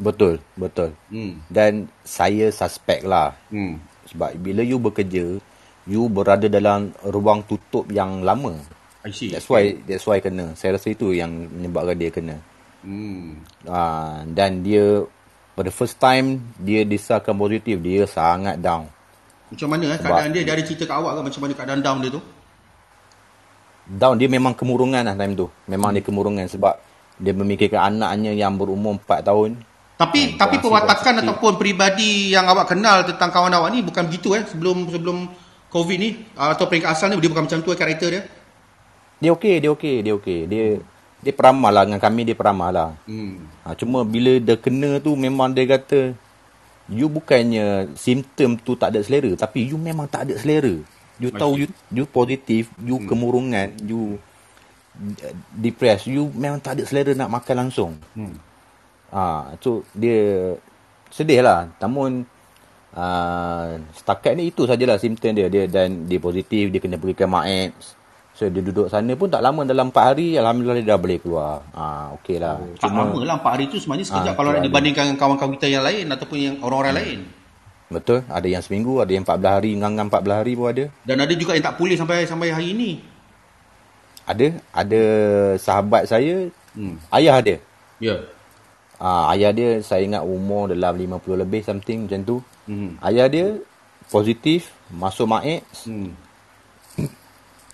Betul, 0.01 0.41
betul. 0.57 0.97
Hmm. 1.13 1.45
Dan 1.47 1.87
saya 2.03 2.49
suspect 2.51 3.07
lah. 3.07 3.37
Hmm. 3.53 3.79
Sebab 4.11 4.37
bila 4.43 4.67
you 4.67 4.83
bekerja, 4.83 5.39
you 5.87 6.03
berada 6.11 6.51
dalam 6.51 6.91
ruang 7.07 7.47
tutup 7.47 7.87
yang 7.91 8.27
lama. 8.27 8.59
I 9.01 9.15
see. 9.15 9.33
That's 9.33 9.49
why 9.49 9.81
that's 9.89 10.05
why 10.05 10.21
kena. 10.21 10.53
Saya 10.59 10.77
rasa 10.77 10.93
itu 10.93 11.17
yang 11.17 11.31
menyebabkan 11.31 11.97
dia 11.97 12.11
kena. 12.13 12.37
Hmm. 12.85 13.41
Uh, 13.65 14.25
dan 14.33 14.61
dia 14.61 15.05
pada 15.57 15.71
first 15.73 15.97
time 15.97 16.41
dia 16.61 16.85
disahkan 16.85 17.33
positif, 17.33 17.81
dia 17.81 18.05
sangat 18.05 18.61
down. 18.61 18.89
Macam 19.51 19.69
mana 19.73 19.85
eh 19.91 19.99
keadaan 19.99 20.31
dia? 20.31 20.43
Dia 20.45 20.55
ada 20.55 20.65
cerita 20.65 20.85
kat 20.87 20.97
awak 21.01 21.13
ke 21.17 21.21
macam 21.33 21.41
mana 21.43 21.53
keadaan 21.57 21.81
down 21.81 21.99
dia 22.05 22.11
tu? 22.13 22.23
Down 23.91 24.17
dia 24.21 24.29
memang 24.31 24.55
kemurungan 24.55 25.03
lah 25.03 25.17
time 25.17 25.35
tu. 25.35 25.47
Memang 25.67 25.91
hmm. 25.91 25.97
dia 25.99 26.05
kemurungan 26.05 26.47
sebab 26.47 26.75
dia 27.21 27.33
memikirkan 27.37 27.81
anaknya 27.81 28.33
yang 28.37 28.55
berumur 28.57 28.97
4 29.01 29.27
tahun. 29.27 29.51
Tapi 30.01 30.21
hmm, 30.33 30.37
tapi 30.41 30.57
perwatakan 30.65 31.21
ataupun 31.21 31.61
peribadi 31.61 32.33
yang 32.33 32.49
awak 32.49 32.73
kenal 32.73 33.05
tentang 33.05 33.29
kawan 33.29 33.53
awak 33.53 33.69
ni 33.69 33.85
bukan 33.85 34.09
begitu 34.09 34.33
eh 34.33 34.49
sebelum 34.49 34.89
sebelum 34.89 35.29
COVID 35.69 35.99
ni 36.01 36.25
atau 36.33 36.65
peringkat 36.65 36.89
asal 36.89 37.13
ni 37.13 37.21
dia 37.21 37.29
bukan 37.29 37.45
macam 37.45 37.61
tu 37.61 37.69
eh 37.69 37.77
karakter 37.77 38.09
dia. 38.09 38.23
Dia 39.21 39.31
okey, 39.37 39.61
dia 39.61 39.71
okey, 39.77 39.97
dia 40.01 40.13
okey. 40.17 40.41
Dia 40.49 40.65
dia 41.21 41.33
peramal 41.37 41.69
lah 41.69 41.85
dengan 41.85 42.01
kami 42.01 42.25
dia 42.25 42.33
peramal 42.33 42.73
lah. 42.73 42.91
Hmm. 43.05 43.45
Ha, 43.69 43.77
cuma 43.77 44.01
bila 44.09 44.41
dia 44.41 44.57
kena 44.57 45.05
tu 45.05 45.13
memang 45.13 45.53
dia 45.53 45.69
kata 45.69 46.17
you 46.89 47.13
bukannya 47.13 47.93
simptom 47.93 48.57
tu 48.57 48.81
tak 48.81 48.97
ada 48.97 49.05
selera 49.05 49.37
tapi 49.37 49.69
you 49.69 49.77
memang 49.77 50.09
tak 50.09 50.33
ada 50.33 50.41
selera. 50.41 50.81
You 51.21 51.29
Masih. 51.29 51.41
tahu 51.45 51.53
you 51.61 51.67
you 51.93 52.05
positif, 52.09 52.73
you 52.81 52.97
hmm. 52.97 53.05
kemurungan, 53.05 53.77
you 53.85 54.17
depressed, 55.53 56.09
you 56.09 56.33
memang 56.33 56.65
tak 56.65 56.81
ada 56.81 56.89
selera 56.89 57.13
nak 57.13 57.29
makan 57.29 57.69
langsung. 57.69 57.93
Hmm. 58.17 58.33
Ah, 59.11 59.55
so 59.59 59.83
dia 59.93 60.55
sedih 61.11 61.43
lah. 61.43 61.67
Namun 61.83 62.23
uh, 62.95 63.67
setakat 63.95 64.39
ni 64.39 64.55
itu 64.55 64.65
sajalah 64.65 64.97
simptom 65.03 65.35
dia. 65.35 65.51
Dia 65.51 65.67
dan 65.67 66.07
dia 66.07 66.23
positif, 66.23 66.71
dia 66.71 66.79
kena 66.79 66.97
pergi 66.97 67.19
ke 67.19 67.27
MAEPS. 67.27 67.99
So 68.31 68.49
dia 68.49 68.63
duduk 68.63 68.89
sana 68.89 69.13
pun 69.19 69.29
tak 69.29 69.43
lama 69.43 69.67
dalam 69.67 69.93
4 69.93 70.09
hari 70.15 70.39
alhamdulillah 70.39 70.81
dia 70.81 70.95
dah 70.95 70.99
boleh 71.03 71.19
keluar. 71.21 71.61
Ah 71.75 72.15
okey 72.17 72.39
lah. 72.41 72.57
Oh, 72.57 72.73
Cuma 72.79 73.05
lama 73.05 73.21
lah 73.27 73.37
4 73.43 73.53
hari 73.53 73.65
tu 73.69 73.77
sebenarnya 73.77 74.07
sekejap 74.09 74.33
ah, 74.33 74.37
kalau 74.39 74.51
nak 74.55 74.65
dibandingkan 74.65 75.03
dengan 75.11 75.19
kawan-kawan 75.19 75.53
kita 75.59 75.67
yang 75.69 75.85
lain 75.85 76.07
ataupun 76.09 76.39
yang 76.39 76.57
orang-orang 76.63 76.95
hmm. 76.95 77.03
lain. 77.03 77.21
Betul, 77.91 78.23
ada 78.31 78.47
yang 78.47 78.63
seminggu, 78.63 79.03
ada 79.03 79.11
yang 79.11 79.27
14 79.27 79.51
hari, 79.51 79.75
ngang-ngang 79.75 80.09
14 80.15 80.31
hari 80.31 80.53
pun 80.55 80.67
ada. 80.71 80.85
Dan 81.03 81.17
ada 81.27 81.35
juga 81.35 81.59
yang 81.59 81.65
tak 81.67 81.75
pulih 81.75 81.99
sampai 81.99 82.23
sampai 82.23 82.55
hari 82.55 82.71
ini. 82.71 83.03
Ada, 84.31 84.63
ada 84.71 85.03
sahabat 85.59 86.07
saya, 86.07 86.55
hmm. 86.79 87.03
ayah 87.11 87.37
dia. 87.43 87.59
Ya. 87.99 88.15
Yeah. 88.15 88.21
Uh, 89.01 89.33
ayah 89.33 89.49
dia 89.57 89.81
saya 89.81 90.05
ingat 90.05 90.21
umur 90.21 90.69
dalam 90.69 90.93
50 90.93 91.41
lebih 91.41 91.65
something 91.65 92.05
macam 92.05 92.21
tu. 92.21 92.37
Hmm. 92.69 93.01
Ayah 93.01 93.33
dia 93.33 93.57
positif 94.13 94.77
masuk 94.93 95.25
Maex. 95.25 95.89
Hmm. 95.89 96.13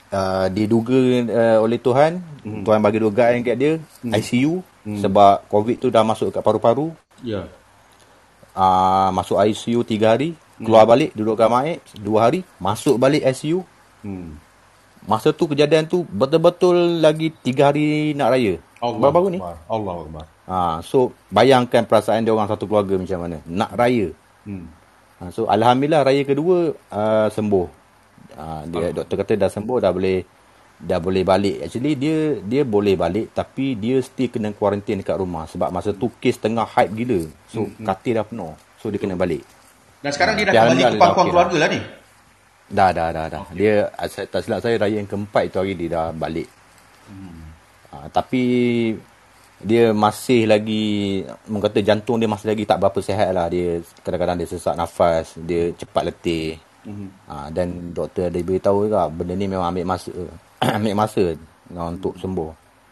Uh, 0.07 0.47
diduga 0.55 0.95
uh, 1.27 1.59
oleh 1.67 1.83
Tuhan, 1.83 2.23
hmm. 2.47 2.63
Tuhan 2.63 2.79
bagi 2.79 3.03
dugaan 3.03 3.43
kat 3.43 3.59
dia 3.59 3.83
hmm. 4.07 4.15
ICU 4.15 4.63
hmm. 4.87 5.03
sebab 5.03 5.51
COVID 5.51 5.77
tu 5.83 5.91
dah 5.91 6.07
masuk 6.07 6.31
kat 6.31 6.47
paru-paru. 6.47 6.95
Ya. 7.27 7.43
Yeah. 7.43 7.47
Uh, 8.55 9.11
masuk 9.11 9.43
ICU 9.43 9.83
3 9.83 10.07
hari, 10.07 10.39
keluar 10.63 10.87
hmm. 10.87 10.93
balik 10.95 11.11
duduk 11.19 11.35
kat 11.35 11.51
Maex 11.51 11.83
2 11.99 12.07
hari, 12.23 12.47
masuk 12.63 13.03
balik 13.03 13.27
ICU. 13.27 13.67
Hmm. 14.07 14.39
Masa 15.11 15.35
tu 15.35 15.51
kejadian 15.51 15.91
tu 15.91 16.07
betul-betul 16.07 17.03
lagi 17.03 17.35
3 17.43 17.67
hari 17.67 18.15
nak 18.15 18.31
raya. 18.31 18.63
Allah 18.79 18.99
Baru-baru 19.03 19.29
ni. 19.35 19.39
Allah 19.43 19.95
Akbar. 20.07 20.36
Ha, 20.47 20.79
so 20.79 21.11
bayangkan 21.27 21.83
perasaan 21.83 22.23
dia 22.23 22.31
orang 22.31 22.47
satu 22.47 22.71
keluarga 22.71 22.95
macam 22.95 23.19
mana. 23.27 23.43
Nak 23.43 23.71
raya. 23.75 24.15
Hmm. 24.47 24.71
Ha, 25.19 25.35
so 25.35 25.51
alhamdulillah 25.51 26.07
raya 26.07 26.23
kedua 26.23 26.71
uh, 26.95 27.29
sembuh. 27.31 27.67
Ha, 28.39 28.63
dia 28.71 28.87
oh. 28.91 29.03
doktor 29.03 29.17
kata 29.27 29.33
dah 29.35 29.51
sembuh 29.51 29.79
dah 29.83 29.91
boleh 29.91 30.19
dah 30.77 30.99
boleh 31.03 31.27
balik. 31.27 31.67
Actually 31.67 31.99
dia 31.99 32.39
dia 32.39 32.63
boleh 32.63 32.95
balik 32.95 33.35
tapi 33.35 33.75
dia 33.75 33.99
still 34.07 34.31
kena 34.31 34.55
kuarantin 34.55 35.03
dekat 35.03 35.19
rumah 35.19 35.51
sebab 35.51 35.75
masa 35.75 35.91
tu 35.91 36.15
kes 36.23 36.39
tengah 36.39 36.69
hype 36.69 36.95
gila. 36.95 37.21
So 37.51 37.67
hmm. 37.67 37.83
hmm. 37.83 37.87
katil 37.91 38.15
dah 38.23 38.25
penuh. 38.25 38.55
So 38.79 38.95
dia 38.95 39.03
kena 39.03 39.19
balik. 39.19 39.43
Dan 39.99 40.11
sekarang 40.15 40.39
dia 40.39 40.47
dah 40.47 40.55
kembali 40.55 40.83
ke 40.95 41.01
pangkuan 41.03 41.27
keluarga 41.35 41.57
lah 41.59 41.69
ni. 41.75 41.81
Dah 42.67 42.91
dah 42.95 43.09
dah 43.11 43.27
dah. 43.27 43.43
Okay. 43.51 43.55
Dia 43.59 43.75
tak 44.31 44.41
silap 44.47 44.63
saya 44.63 44.79
raya 44.79 45.03
yang 45.03 45.11
keempat 45.11 45.51
itu 45.51 45.59
hari 45.59 45.75
dia 45.75 45.89
dah 45.91 46.07
balik. 46.15 46.47
Hmm. 47.11 47.43
Ha, 47.91 48.11
tapi 48.15 48.43
dia 49.57 49.97
masih 49.97 50.45
lagi 50.45 51.25
mengata 51.49 51.81
jantung 51.81 52.21
dia 52.21 52.29
masih 52.29 52.53
lagi 52.53 52.69
tak 52.69 52.77
berapa 52.77 52.99
sihat 53.01 53.33
lah 53.33 53.49
dia 53.49 53.81
kadang-kadang 54.05 54.37
dia 54.45 54.49
sesak 54.53 54.77
nafas 54.77 55.33
dia 55.41 55.73
cepat 55.73 56.13
letih 56.13 56.61
mm-hmm. 56.85 57.09
ha, 57.25 57.49
dan 57.49 57.97
doktor 57.97 58.29
ada 58.29 58.37
beritahu 58.37 58.85
juga 58.85 59.09
benda 59.09 59.33
ni 59.33 59.49
memang 59.49 59.73
ambil 59.73 59.97
masa 59.97 60.13
ambil 60.77 60.95
masa 60.95 61.23
nah, 61.73 61.89
untuk 61.89 62.21
sembuh 62.21 62.51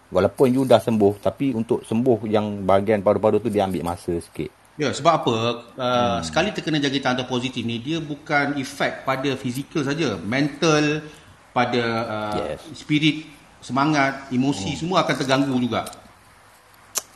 walaupun 0.09 0.47
you 0.56 0.64
dah 0.64 0.80
sembuh 0.80 1.21
tapi 1.21 1.52
untuk 1.52 1.85
sembuh 1.85 2.25
yang 2.25 2.64
bahagian 2.64 3.04
paru-paru 3.04 3.44
tu 3.44 3.52
dia 3.52 3.68
ambil 3.68 3.85
masa 3.92 4.16
sikit 4.16 4.49
ya 4.80 4.88
sebab 4.88 5.12
apa 5.21 5.35
uh, 5.37 5.49
hmm. 5.76 6.18
sekali 6.25 6.49
terkena 6.56 6.80
jangkitan 6.80 7.12
atau 7.12 7.28
positif 7.28 7.61
ni 7.61 7.76
dia 7.76 8.00
bukan 8.00 8.56
efek 8.56 9.04
pada 9.04 9.37
fizikal 9.37 9.85
saja 9.85 10.16
mental 10.16 11.04
pada 11.52 11.83
uh, 12.09 12.56
yes. 12.56 12.73
spirit 12.73 13.28
semangat 13.61 14.33
emosi 14.33 14.73
hmm. 14.75 14.80
semua 14.80 15.04
akan 15.04 15.14
terganggu 15.14 15.54
juga 15.61 16.03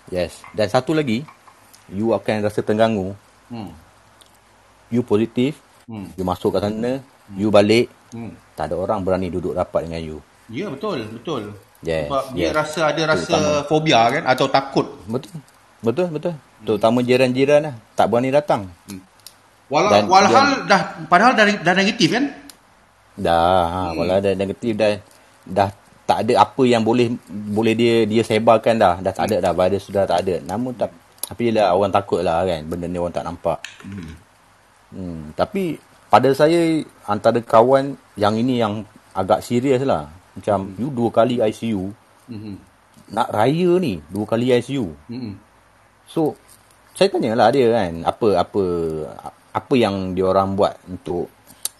Yes. 0.09 0.41
Dan 0.57 0.69
satu 0.69 0.97
lagi, 0.97 1.25
you 1.93 2.13
akan 2.13 2.45
rasa 2.45 2.61
terganggu. 2.65 3.13
Hmm. 3.49 3.73
You 4.89 5.05
positif, 5.05 5.61
hmm. 5.85 6.17
you 6.17 6.25
masuk 6.25 6.57
kat 6.57 6.65
sana, 6.65 7.01
hmm. 7.01 7.37
you 7.37 7.49
balik, 7.53 7.93
Hmm. 8.09 8.33
Tak 8.57 8.73
ada 8.73 8.77
orang 8.81 9.05
berani 9.05 9.29
duduk 9.29 9.53
rapat 9.53 9.85
dengan 9.85 10.01
you. 10.01 10.17
Ya 10.49 10.73
betul, 10.73 11.05
betul. 11.13 11.53
Yes, 11.85 12.09
Sebab 12.09 12.25
dia 12.35 12.49
yes. 12.51 12.53
rasa 12.57 12.81
ada 12.91 13.03
rasa 13.05 13.37
Terutama. 13.37 13.69
fobia 13.69 14.01
kan 14.11 14.23
atau 14.27 14.47
takut. 14.49 14.87
Betul. 15.07 15.39
Betul, 15.79 16.07
betul. 16.11 16.35
Terutama 16.67 16.99
jiran-jiran 17.07 17.61
lah. 17.71 17.75
Tak 17.95 18.07
berani 18.11 18.35
datang. 18.35 18.67
Walau 19.69 19.93
Dan- 19.93 20.09
walhal 20.09 20.65
dah 20.65 20.81
padahal 21.07 21.37
dah, 21.37 21.47
dah 21.61 21.75
negatif 21.77 22.09
kan? 22.09 22.25
Dah, 23.21 23.63
ha, 23.69 23.81
hmm. 23.93 23.97
walau 24.01 24.15
ada 24.19 24.31
negatif 24.33 24.73
dah 24.73 24.91
dah 25.45 25.69
tak 26.09 26.25
ada 26.25 26.41
apa 26.41 26.63
yang 26.65 26.81
boleh 26.81 27.13
boleh 27.29 27.77
dia 27.77 28.09
dia 28.09 28.25
sebarkan 28.25 28.81
dah. 28.81 28.97
Dah 29.05 29.13
tak 29.13 29.29
ada 29.29 29.45
dah, 29.45 29.53
virus 29.53 29.85
sudah 29.85 30.09
tak 30.09 30.25
ada. 30.25 30.41
Namun 30.41 30.73
tak 30.73 30.89
tapi 31.29 31.53
lah 31.53 31.77
orang 31.77 31.93
takut 31.93 32.25
lah 32.25 32.49
kan 32.49 32.65
benda 32.65 32.89
ni 32.89 32.97
orang 32.97 33.13
tak 33.13 33.29
nampak. 33.29 33.61
Hmm. 33.85 34.17
hmm. 34.97 35.37
Tapi 35.37 35.77
pada 36.09 36.33
saya 36.33 36.81
antara 37.05 37.45
kawan 37.45 37.93
yang 38.17 38.41
ini 38.41 38.57
yang 38.57 38.89
agak 39.13 39.45
serius 39.45 39.85
lah. 39.85 40.09
Macam 40.33 40.73
you 40.81 40.89
dua 40.89 41.13
kali 41.13 41.45
ICU, 41.45 41.93
Hmm. 42.29 42.61
nak 43.09 43.29
raya 43.33 43.77
ni 43.77 44.01
dua 44.09 44.25
kali 44.25 44.49
ICU. 44.57 44.89
Hmm. 45.13 45.37
So 46.09 46.33
saya 46.97 47.13
tanyalah 47.13 47.53
dia 47.53 47.69
kan 47.69 47.93
apa 48.09 48.41
apa 48.41 48.65
apa 49.53 49.75
yang 49.77 50.17
dia 50.17 50.25
orang 50.25 50.57
buat 50.57 50.73
untuk 50.89 51.29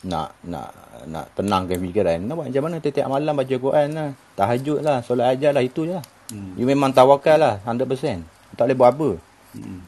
nak 0.05 0.37
nak 0.45 0.69
nak 1.07 1.31
tenangkan 1.39 1.79
fikiran. 1.79 2.19
Nak 2.27 2.35
buat 2.35 2.47
macam 2.51 2.63
mana 2.67 2.77
tiap-tiap 2.83 3.07
malam 3.07 3.35
baca 3.37 3.55
Quran 3.55 3.89
lah, 3.95 4.09
tahajud 4.35 4.79
lah, 4.83 4.99
solat 5.07 5.37
ajar 5.37 5.55
lah 5.55 5.63
itu 5.63 5.87
je 5.87 5.95
lah. 5.95 6.05
Hmm. 6.33 6.59
You 6.59 6.67
memang 6.67 6.91
tawakal 6.91 7.39
lah 7.39 7.55
100%. 7.63 8.57
Tak 8.57 8.65
boleh 8.67 8.77
buat 8.77 8.91
apa. 8.91 9.11
Hmm. 9.55 9.81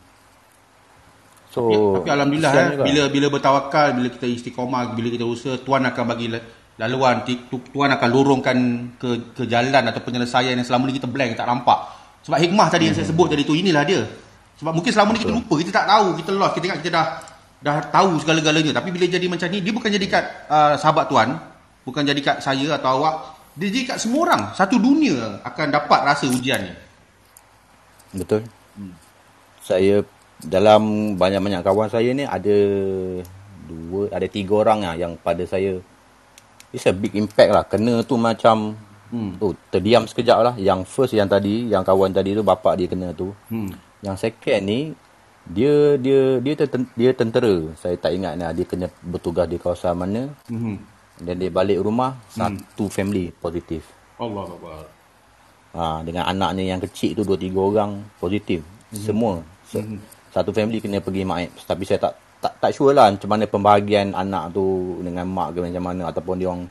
So 1.51 1.61
Ya, 1.67 1.79
tapi 1.99 2.09
alhamdulillah 2.15 2.53
eh, 2.55 2.67
juga. 2.71 2.85
bila 2.87 3.03
bila 3.11 3.27
bertawakal, 3.27 3.89
bila 3.99 4.09
kita 4.13 4.27
istiqamah, 4.31 4.95
bila 4.95 5.09
kita 5.11 5.27
usaha, 5.27 5.59
Tuhan 5.59 5.83
akan 5.83 6.05
bagi 6.07 6.31
la- 6.31 6.47
laluan, 6.79 7.27
Tuhan 7.27 7.91
akan 7.91 8.09
lorongkan 8.09 8.57
ke 9.03 9.35
ke 9.35 9.43
jalan 9.51 9.83
atau 9.83 10.01
penyelesaian 10.01 10.55
yang 10.55 10.65
selama 10.65 10.87
ni 10.87 10.95
kita 10.95 11.11
blank, 11.11 11.35
tak 11.35 11.51
nampak. 11.51 11.79
Sebab 12.23 12.39
hikmah 12.39 12.71
tadi 12.71 12.87
yang 12.87 12.95
saya 12.95 13.09
sebut 13.11 13.27
tadi 13.35 13.43
tu 13.43 13.59
inilah 13.59 13.83
dia. 13.83 14.07
Sebab 14.63 14.77
mungkin 14.77 14.93
selama 14.93 15.17
ni 15.17 15.25
kita 15.25 15.33
lupa, 15.33 15.55
kita 15.59 15.73
tak 15.73 15.87
tahu, 15.89 16.07
kita 16.21 16.31
lost, 16.37 16.53
kita 16.55 16.65
ingat 16.71 16.79
kita 16.85 16.91
dah 16.93 17.07
dah 17.61 17.85
tahu 17.93 18.17
segala-galanya. 18.21 18.73
Tapi 18.73 18.89
bila 18.91 19.05
jadi 19.07 19.27
macam 19.29 19.49
ni, 19.53 19.61
dia 19.61 19.73
bukan 19.73 19.91
jadi 19.93 20.07
kat 20.09 20.25
uh, 20.49 20.75
sahabat 20.81 21.07
Tuhan, 21.13 21.29
bukan 21.85 22.03
jadi 22.05 22.21
kat 22.21 22.37
saya 22.41 22.81
atau 22.81 23.01
awak, 23.01 23.15
dia 23.57 23.69
jadi 23.69 23.95
kat 23.95 23.99
semua 24.01 24.33
orang. 24.33 24.43
Satu 24.57 24.81
dunia 24.81 25.41
akan 25.45 25.67
dapat 25.69 26.01
rasa 26.05 26.27
ujian 26.29 26.61
ni. 26.65 26.75
Betul. 28.17 28.49
Hmm. 28.75 28.97
Saya 29.61 30.03
dalam 30.41 31.15
banyak-banyak 31.21 31.61
kawan 31.61 31.93
saya 31.93 32.17
ni 32.17 32.25
ada 32.25 32.57
dua, 33.69 34.09
ada 34.09 34.25
tiga 34.25 34.65
orang 34.65 34.81
lah 34.81 34.97
yang 34.97 35.13
pada 35.21 35.45
saya 35.45 35.79
it's 36.73 36.89
a 36.89 36.95
big 36.97 37.13
impact 37.15 37.51
lah. 37.53 37.65
Kena 37.69 38.01
tu 38.03 38.17
macam 38.17 38.75
hmm. 39.13 39.37
tu 39.37 39.53
terdiam 39.69 40.09
sekejap 40.09 40.39
lah. 40.41 40.55
Yang 40.57 40.89
first 40.89 41.13
yang 41.13 41.29
tadi, 41.29 41.69
yang 41.69 41.85
kawan 41.85 42.11
tadi 42.11 42.33
tu 42.33 42.43
bapak 42.43 42.81
dia 42.81 42.89
kena 42.89 43.13
tu. 43.13 43.37
Hmm. 43.53 43.71
Yang 44.01 44.17
second 44.31 44.63
ni 44.65 44.81
dia 45.49 45.97
dia 45.97 46.37
dia 46.43 46.55
ten, 46.69 46.85
dia 46.93 47.11
tentera. 47.17 47.55
Saya 47.81 47.97
tak 47.97 48.13
ingat 48.13 48.37
lah 48.37 48.53
dia 48.53 48.69
kena 48.69 48.87
bertugas 49.01 49.49
di 49.49 49.57
kawasan 49.57 49.97
mana. 49.97 50.29
Hmm. 50.51 50.77
Dan 51.21 51.37
dia 51.37 51.53
balik 51.53 51.85
rumah 51.85 52.17
satu 52.33 52.89
family 52.89 53.29
positif. 53.41 53.85
Allah 54.17 54.49
Akbar. 54.49 54.85
Ha, 55.71 56.03
dengan 56.03 56.27
anaknya 56.27 56.75
yang 56.75 56.81
kecil 56.81 57.15
tu 57.15 57.23
dua 57.23 57.37
tiga 57.37 57.61
orang 57.61 58.01
positif. 58.19 58.65
Mm-hmm. 58.65 59.05
Semua. 59.05 59.33
Se- 59.69 59.85
mm-hmm. 59.85 60.01
Satu 60.33 60.51
family 60.51 60.79
kena 60.81 60.99
pergi 61.03 61.23
mak 61.27 61.53
tapi 61.69 61.85
saya 61.85 61.99
tak 62.09 62.15
tak 62.41 62.53
tak 62.57 62.71
sure 62.73 62.97
lah 62.97 63.13
macam 63.13 63.29
mana 63.29 63.45
pembahagian 63.45 64.17
anak 64.17 64.57
tu 64.57 64.97
dengan 65.05 65.29
mak 65.29 65.53
ke 65.53 65.59
macam 65.61 65.85
mana 65.85 66.03
ataupun 66.09 66.35
dia 66.41 66.49
orang 66.49 66.65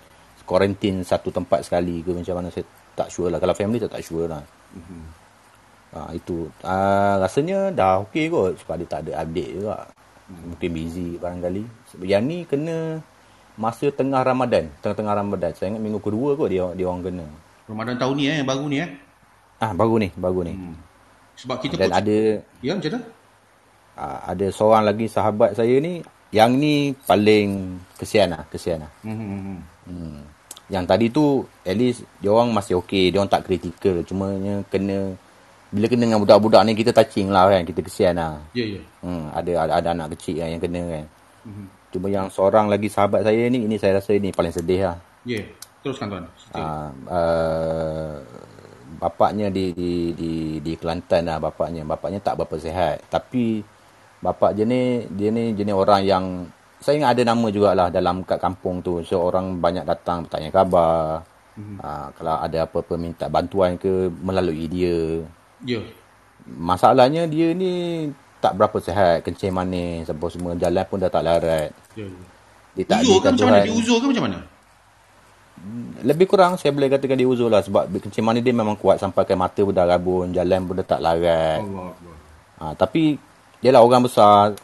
quarantine 0.50 1.06
satu 1.06 1.30
tempat 1.30 1.62
sekali 1.62 2.02
ke 2.02 2.10
macam 2.10 2.42
mana 2.42 2.50
saya 2.50 2.66
tak 2.98 3.14
sure 3.14 3.30
lah. 3.30 3.38
Kalau 3.38 3.54
family 3.54 3.78
tak 3.78 3.94
tak 3.94 4.02
sure 4.02 4.26
lah. 4.26 4.42
Mm-hmm. 4.74 5.02
Ha, 5.90 6.14
itu 6.14 6.46
uh, 6.62 7.16
rasanya 7.18 7.74
dah 7.74 8.06
okey 8.06 8.30
kot 8.30 8.62
sebab 8.62 8.78
dia 8.78 8.88
tak 8.88 9.00
ada 9.10 9.26
update 9.26 9.52
juga. 9.58 9.90
Mungkin 10.30 10.70
busy 10.70 11.18
barangkali. 11.18 11.64
Sebab 11.90 12.06
yang 12.06 12.24
ni 12.30 12.46
kena 12.46 13.02
masa 13.58 13.90
tengah 13.90 14.22
Ramadan, 14.22 14.70
tengah-tengah 14.86 15.16
Ramadan. 15.18 15.52
Saya 15.58 15.74
ingat 15.74 15.82
minggu 15.82 16.00
kedua 16.00 16.38
kot 16.38 16.54
dia 16.54 16.70
dia 16.78 16.86
orang 16.86 17.02
kena. 17.02 17.26
Ramadan 17.66 17.96
tahun 17.98 18.14
ni 18.18 18.24
eh, 18.30 18.38
yang 18.42 18.50
baru 18.50 18.66
ni 18.70 18.78
eh. 18.82 18.90
Ah 19.60 19.72
baru 19.74 19.96
ni, 19.98 20.10
baru 20.14 20.40
ni. 20.46 20.54
Hmm. 20.54 20.78
Sebab 21.40 21.58
kita 21.64 21.76
Dan 21.80 21.90
pun 21.90 21.98
ada 22.00 22.18
Ya 22.62 22.72
macam 22.78 22.92
mana? 22.94 23.00
uh, 24.00 24.20
ada 24.30 24.46
seorang 24.54 24.84
lagi 24.88 25.06
sahabat 25.12 25.58
saya 25.58 25.76
ni 25.82 26.04
yang 26.30 26.54
ni 26.54 26.94
paling 27.10 27.82
kesian 27.98 28.30
lah, 28.32 28.46
kesian 28.54 28.86
lah. 28.86 28.92
Hmm. 29.02 29.60
Hmm. 29.90 30.22
Yang 30.70 30.86
tadi 30.86 31.06
tu 31.10 31.26
at 31.66 31.74
least 31.74 32.06
dia 32.22 32.30
orang 32.30 32.54
masih 32.54 32.78
okey, 32.78 33.10
dia 33.10 33.18
orang 33.18 33.34
tak 33.34 33.50
kritikal, 33.50 34.06
cuma 34.06 34.38
nya 34.38 34.62
kena 34.70 35.18
bila 35.70 35.86
kena 35.86 36.10
dengan 36.10 36.22
budak-budak 36.22 36.62
ni 36.66 36.74
kita 36.74 36.92
touching 36.92 37.30
lah 37.30 37.46
kan, 37.50 37.62
kita 37.62 37.80
kesian 37.86 38.18
lah. 38.18 38.42
Ya 38.58 38.66
ya. 38.78 38.82
Hmm, 39.06 39.30
ada, 39.34 39.52
ada 39.66 39.72
ada 39.78 39.90
anak 39.94 40.08
kecil 40.18 40.42
kan 40.42 40.50
yang 40.50 40.62
kena 40.62 40.82
kan. 40.90 41.06
Hmm. 41.46 41.68
Cuma 41.90 42.08
yang 42.10 42.28
seorang 42.30 42.70
lagi 42.70 42.90
sahabat 42.90 43.26
saya 43.26 43.50
ni 43.50 43.66
ini 43.66 43.76
saya 43.78 43.98
rasa 44.02 44.14
ini 44.14 44.30
paling 44.34 44.54
sedih 44.54 44.90
lah. 44.90 44.98
Ya. 45.26 45.42
Teruskan 45.80 46.12
tuan. 46.12 46.28
Uh, 46.52 46.92
uh, 47.08 48.14
bapaknya 49.00 49.48
di 49.48 49.72
di 49.72 50.12
di 50.12 50.32
di 50.60 50.74
Kelantan 50.76 51.24
lah 51.24 51.40
bapaknya. 51.40 51.88
Bapaknya 51.88 52.20
tak 52.20 52.36
berapa 52.36 52.60
sihat. 52.60 53.08
Tapi 53.08 53.64
bapak 54.20 54.60
dia 54.60 54.68
ni 54.68 55.08
dia 55.08 55.32
ni 55.32 55.56
jenis 55.56 55.72
orang 55.72 56.02
yang 56.04 56.26
saya 56.84 57.00
ingat 57.00 57.16
ada 57.16 57.32
nama 57.32 57.48
jugalah 57.48 57.88
dalam 57.88 58.28
kat 58.28 58.44
kampung 58.44 58.84
tu. 58.84 59.00
So 59.08 59.24
orang 59.24 59.64
banyak 59.64 59.88
datang 59.88 60.28
bertanya 60.28 60.52
khabar. 60.52 61.24
Mm-hmm. 61.56 61.78
Uh, 61.80 62.08
kalau 62.16 62.36
ada 62.44 62.58
apa-apa 62.68 62.94
minta 63.00 63.26
bantuan 63.32 63.80
ke 63.80 64.12
melalui 64.20 64.68
dia. 64.68 65.24
Ya. 65.66 65.82
Masalahnya 66.46 67.28
dia 67.28 67.52
ni 67.52 68.08
tak 68.40 68.56
berapa 68.56 68.78
sihat, 68.80 69.28
kencing 69.28 69.52
manis, 69.52 70.08
apa 70.08 70.26
semua 70.32 70.56
jalan 70.56 70.84
pun 70.88 70.98
dah 71.00 71.12
tak 71.12 71.24
larat. 71.28 71.70
Ya. 71.96 72.08
ya. 72.08 72.08
Dia 72.80 72.84
tak 72.88 73.00
Uzur 73.04 73.20
ke 73.20 73.28
macam 73.36 73.48
mana? 73.52 73.60
Dia 73.68 73.74
uzur 73.76 73.98
ke 74.00 74.06
macam 74.08 74.26
mana? 74.30 74.40
Lebih 76.00 76.32
kurang 76.32 76.56
saya 76.56 76.72
boleh 76.72 76.88
katakan 76.88 77.20
dia 77.20 77.28
uzur 77.28 77.52
lah 77.52 77.60
sebab 77.60 77.92
kencing 77.92 78.24
manis 78.24 78.48
dia 78.48 78.56
memang 78.56 78.80
kuat 78.80 79.04
sampai 79.04 79.28
ke 79.28 79.36
mata 79.36 79.60
pun 79.60 79.76
dah 79.76 79.84
rabun, 79.84 80.32
jalan 80.32 80.64
pun 80.64 80.80
dah 80.80 80.88
tak 80.88 81.04
larat. 81.04 81.60
Allah. 81.60 81.92
Ha, 82.64 82.72
tapi 82.80 83.20
dia 83.60 83.76
lah 83.76 83.84
orang 83.84 84.08
besar. 84.08 84.56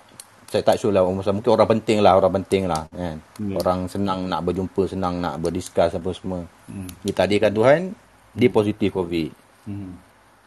Saya 0.48 0.64
tak 0.64 0.80
sure 0.80 0.96
lah 0.96 1.04
orang 1.04 1.20
besar. 1.20 1.36
Mungkin 1.36 1.52
orang 1.52 1.70
penting 1.76 2.00
lah, 2.00 2.16
orang 2.16 2.34
penting 2.40 2.64
lah. 2.72 2.88
Kan? 2.96 3.20
Hmm. 3.20 3.56
Orang 3.60 3.80
senang 3.92 4.32
nak 4.32 4.48
berjumpa, 4.48 4.88
senang 4.88 5.20
nak 5.20 5.36
berdiskus 5.44 5.92
apa 5.92 6.10
semua. 6.16 6.48
Hmm. 6.72 6.88
Ditadikan 7.04 7.52
Tuhan, 7.52 7.92
dia 8.32 8.48
positif 8.48 8.96
COVID. 8.96 9.30
Hmm. 9.68 10.00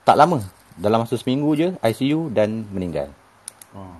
Tak 0.08 0.16
lama. 0.16 0.40
Dalam 0.80 1.04
masa 1.04 1.20
seminggu 1.20 1.52
je, 1.52 1.76
ICU 1.84 2.32
dan 2.32 2.64
meninggal. 2.72 3.12
Oh. 3.76 3.92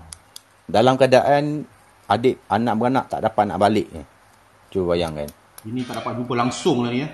Dalam 0.64 0.96
keadaan 0.96 1.68
adik, 2.08 2.40
anak 2.48 2.74
beranak 2.80 3.04
tak 3.12 3.28
dapat 3.28 3.44
nak 3.44 3.60
balik. 3.60 3.92
Eh. 3.92 4.06
Cuba 4.72 4.96
bayangkan. 4.96 5.28
Ini 5.68 5.84
tak 5.84 6.00
dapat 6.00 6.16
jumpa 6.16 6.32
langsung 6.32 6.80
lah 6.80 6.96
ni 6.96 7.04
eh. 7.04 7.12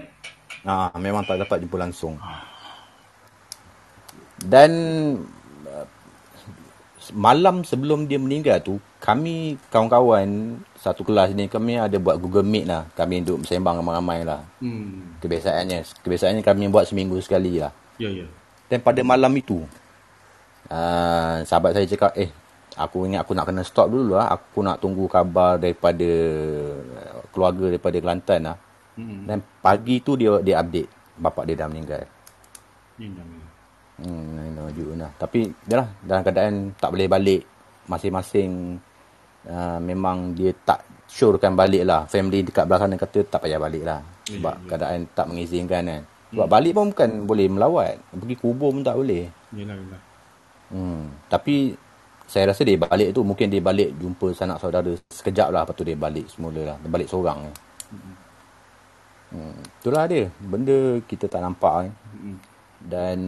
Ah, 0.63 0.95
memang 0.95 1.27
tak 1.27 1.43
dapat 1.43 1.67
jumpa 1.67 1.75
langsung. 1.75 2.15
Dan 4.39 4.71
uh, 5.67 5.87
malam 7.19 7.67
sebelum 7.67 8.07
dia 8.07 8.23
meninggal 8.23 8.63
tu, 8.63 8.79
kami 9.03 9.59
kawan-kawan 9.75 10.55
satu 10.79 11.03
kelas 11.03 11.35
ni 11.35 11.51
kami 11.51 11.83
ada 11.83 11.99
buat 11.99 12.15
Google 12.23 12.47
Meet 12.47 12.71
lah. 12.71 12.87
Kami 12.95 13.27
duduk 13.27 13.43
bersembang 13.43 13.83
ramai-ramai 13.83 14.23
lah. 14.23 14.47
Hmm. 14.63 15.19
Kebiasaannya, 15.19 15.83
kebiasaannya 15.99 16.47
kami 16.47 16.71
buat 16.71 16.87
seminggu 16.87 17.19
sekali 17.19 17.59
lah. 17.59 17.75
Ya 17.99 18.07
ya. 18.07 18.31
Dan 18.69 18.79
pada 18.81 19.01
malam 19.05 19.33
itu, 19.37 19.61
uh, 20.73 21.37
sahabat 21.45 21.77
saya 21.77 21.87
cakap, 21.87 22.13
eh, 22.17 22.31
aku 22.75 23.07
ingat 23.07 23.23
aku 23.23 23.33
nak 23.35 23.47
kena 23.47 23.63
stop 23.63 23.91
dulu 23.91 24.19
lah. 24.19 24.35
Aku 24.35 24.61
nak 24.65 24.83
tunggu 24.83 25.07
khabar 25.07 25.59
daripada 25.59 26.09
keluarga 27.31 27.75
daripada 27.75 27.97
Kelantan 27.99 28.41
lah. 28.53 28.57
Hmm. 28.95 29.27
Dan 29.27 29.39
pagi 29.59 29.99
tu 29.99 30.15
dia 30.15 30.39
dia 30.39 30.63
update 30.63 30.87
bapak 31.19 31.45
dia 31.51 31.59
dah 31.59 31.69
meninggal. 31.71 32.03
Ini. 32.99 33.23
Hmm, 33.95 34.55
no, 34.55 34.67
no, 34.71 34.95
lah. 34.99 35.11
Tapi 35.19 35.47
dah 35.67 35.77
lah, 35.83 35.89
dalam 36.03 36.23
keadaan 36.27 36.55
tak 36.79 36.91
boleh 36.95 37.07
balik. 37.11 37.43
Masing-masing 37.87 38.81
uh, 39.47 39.79
memang 39.79 40.35
dia 40.35 40.51
tak 40.67 40.83
surekan 41.07 41.55
balik 41.55 41.87
lah. 41.87 42.07
Family 42.11 42.43
dekat 42.43 42.67
belakang 42.67 42.91
dia 42.91 43.03
kata 43.03 43.19
tak 43.27 43.41
payah 43.47 43.61
balik 43.61 43.85
lah. 43.87 44.01
Sebab 44.25 44.55
Ya, 44.57 44.67
keadaan 44.73 45.01
tak 45.15 45.27
mengizinkan 45.31 45.83
kan. 45.85 46.03
Sebab 46.35 46.49
balik 46.51 46.73
pun 46.75 46.91
bukan 46.91 47.11
boleh 47.25 47.47
melawat. 47.47 47.95
Pergi 48.11 48.37
kubur 48.37 48.75
pun 48.75 48.83
tak 48.83 48.99
boleh. 48.99 49.31
Yalah 49.55 49.79
yalah. 49.79 50.03
Hmm. 50.75 51.07
Tapi 51.31 51.79
saya 52.27 52.51
rasa 52.51 52.67
dia 52.67 52.75
balik 52.75 53.15
tu 53.15 53.23
mungkin 53.23 53.47
dia 53.47 53.63
balik 53.63 53.95
jumpa 53.95 54.35
sanak 54.35 54.59
saudara 54.59 54.91
sekejap 55.15 55.55
lah. 55.55 55.63
Lepas 55.63 55.75
tu 55.79 55.87
dia 55.87 55.95
balik 55.95 56.27
semula 56.27 56.75
lah. 56.75 56.77
Dia 56.83 56.91
balik 56.91 57.07
seorang. 57.07 57.55
Hmm. 59.31 59.55
Itulah 59.79 60.05
dia. 60.11 60.27
Benda 60.43 60.99
kita 61.07 61.31
tak 61.31 61.39
nampak. 61.39 61.87
Eh. 61.87 61.93
Hmm. 62.19 62.37
Dan 62.83 63.19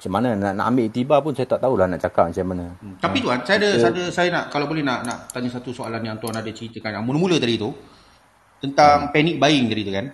macam 0.00 0.12
mana 0.16 0.32
nak, 0.32 0.52
nak 0.56 0.66
ambil 0.72 0.86
tiba 0.88 1.16
pun 1.20 1.36
saya 1.36 1.44
tak 1.44 1.60
tahulah 1.60 1.84
nak 1.84 2.00
cakap 2.00 2.32
macam 2.32 2.46
mana. 2.52 2.66
Hmm. 2.80 2.96
Tapi 3.00 3.18
tuan, 3.20 3.40
saya 3.44 3.56
ada, 3.60 3.70
saya 3.76 3.92
ada 3.92 4.04
saya 4.08 4.28
nak 4.32 4.44
kalau 4.48 4.64
boleh 4.64 4.80
nak 4.80 5.04
nak 5.04 5.28
tanya 5.28 5.52
satu 5.52 5.76
soalan 5.76 6.00
yang 6.00 6.16
tuan 6.16 6.32
ada 6.32 6.48
ceritakan 6.48 7.04
mula-mula 7.04 7.36
tadi 7.36 7.60
tu. 7.60 7.72
tentang 8.60 9.08
panic 9.08 9.40
buying 9.40 9.66
tadi 9.72 9.82
tu 9.88 9.92
kan. 9.92 10.06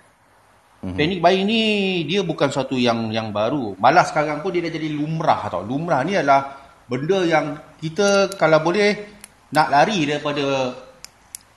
Panic 0.94 1.18
buying 1.18 1.46
ni 1.48 1.62
dia 2.06 2.22
bukan 2.22 2.46
satu 2.46 2.78
yang 2.78 3.10
yang 3.10 3.34
baru. 3.34 3.74
Malah 3.80 4.06
sekarang 4.06 4.38
pun 4.38 4.54
dia 4.54 4.62
dah 4.62 4.70
jadi 4.70 4.92
lumrah 4.94 5.50
tau. 5.50 5.66
Lumrah 5.66 6.06
ni 6.06 6.14
adalah 6.14 6.62
benda 6.86 7.26
yang 7.26 7.58
kita 7.82 8.38
kalau 8.38 8.62
boleh 8.62 9.18
nak 9.50 9.66
lari 9.72 10.06
daripada 10.06 10.70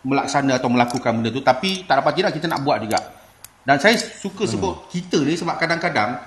melaksana 0.02 0.58
atau 0.58 0.72
melakukan 0.72 1.22
benda 1.22 1.30
tu 1.30 1.44
tapi 1.44 1.86
tak 1.86 2.02
dapat 2.02 2.14
tidak 2.18 2.32
kita 2.42 2.48
nak 2.50 2.66
buat 2.66 2.82
juga. 2.82 3.00
Dan 3.62 3.78
saya 3.78 4.00
suka 4.00 4.50
sebut 4.50 4.90
kita 4.90 5.22
ni 5.22 5.38
sebab 5.38 5.62
kadang-kadang 5.62 6.18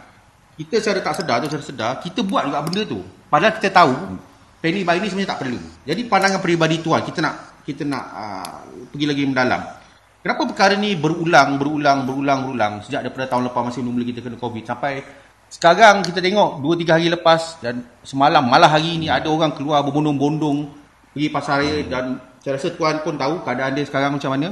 kita 0.54 0.78
secara 0.78 1.00
tak 1.02 1.14
sedar 1.24 1.42
atau 1.42 1.48
secara 1.50 1.64
sedar 1.64 1.90
kita 1.98 2.22
buat 2.22 2.46
juga 2.46 2.62
benda 2.62 2.82
tu. 2.86 3.02
Padahal 3.26 3.58
kita 3.58 3.68
tahu 3.74 4.14
panic 4.62 4.86
buying 4.86 5.02
ni 5.02 5.08
sebenarnya 5.10 5.30
tak 5.34 5.40
perlu. 5.42 5.58
Jadi 5.82 6.00
pandangan 6.06 6.38
peribadi 6.38 6.78
tuan 6.78 7.02
kita 7.02 7.18
nak 7.18 7.34
kita 7.66 7.82
nak 7.82 8.04
uh, 8.14 8.58
pergi 8.94 9.06
lagi 9.10 9.22
mendalam. 9.26 9.81
Kenapa 10.22 10.46
perkara 10.46 10.78
ni 10.78 10.94
berulang, 10.94 11.58
berulang, 11.58 12.06
berulang, 12.06 12.38
berulang 12.46 12.72
sejak 12.86 13.02
daripada 13.02 13.26
tahun 13.26 13.50
lepas 13.50 13.62
masa 13.66 13.82
mula 13.82 14.06
kita 14.06 14.22
kena 14.22 14.38
COVID 14.38 14.62
sampai 14.62 15.02
sekarang 15.50 16.06
kita 16.06 16.22
tengok 16.22 16.62
2-3 16.62 16.94
hari 16.94 17.08
lepas 17.10 17.58
dan 17.58 17.82
semalam 18.06 18.46
malah 18.46 18.70
hari 18.70 19.02
ni 19.02 19.10
ada 19.10 19.26
orang 19.26 19.50
keluar 19.50 19.82
berbondong-bondong 19.82 20.70
pergi 21.10 21.28
pasar 21.28 21.60
raya 21.60 21.82
dan 21.90 22.22
saya 22.38 22.54
rasa 22.54 22.70
tuan 22.72 23.02
pun 23.02 23.18
tahu 23.18 23.42
keadaan 23.42 23.74
dia 23.74 23.82
sekarang 23.82 24.14
macam 24.14 24.30
mana. 24.30 24.48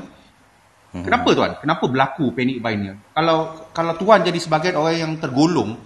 Kenapa 0.91 1.29
tuan? 1.39 1.55
Kenapa 1.63 1.87
berlaku 1.87 2.35
panic 2.35 2.59
buying 2.59 2.83
ni? 2.83 2.91
Kalau 3.15 3.71
kalau 3.71 3.95
tuan 3.95 4.27
jadi 4.27 4.43
sebahagian 4.43 4.75
orang 4.75 4.97
yang 4.99 5.13
tergolong 5.23 5.79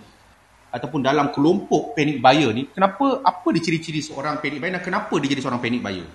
ataupun 0.73 1.05
dalam 1.05 1.29
kelompok 1.29 1.93
panic 1.93 2.25
buyer 2.25 2.51
ni, 2.57 2.73
kenapa 2.73 3.21
apa 3.21 3.47
dia 3.53 3.63
ciri-ciri 3.63 4.01
seorang 4.01 4.41
panic 4.41 4.65
buyer 4.65 4.81
dan 4.81 4.83
kenapa 4.83 5.13
dia 5.21 5.29
jadi 5.29 5.45
seorang 5.45 5.61
panic 5.61 5.85
buyer? 5.85 6.09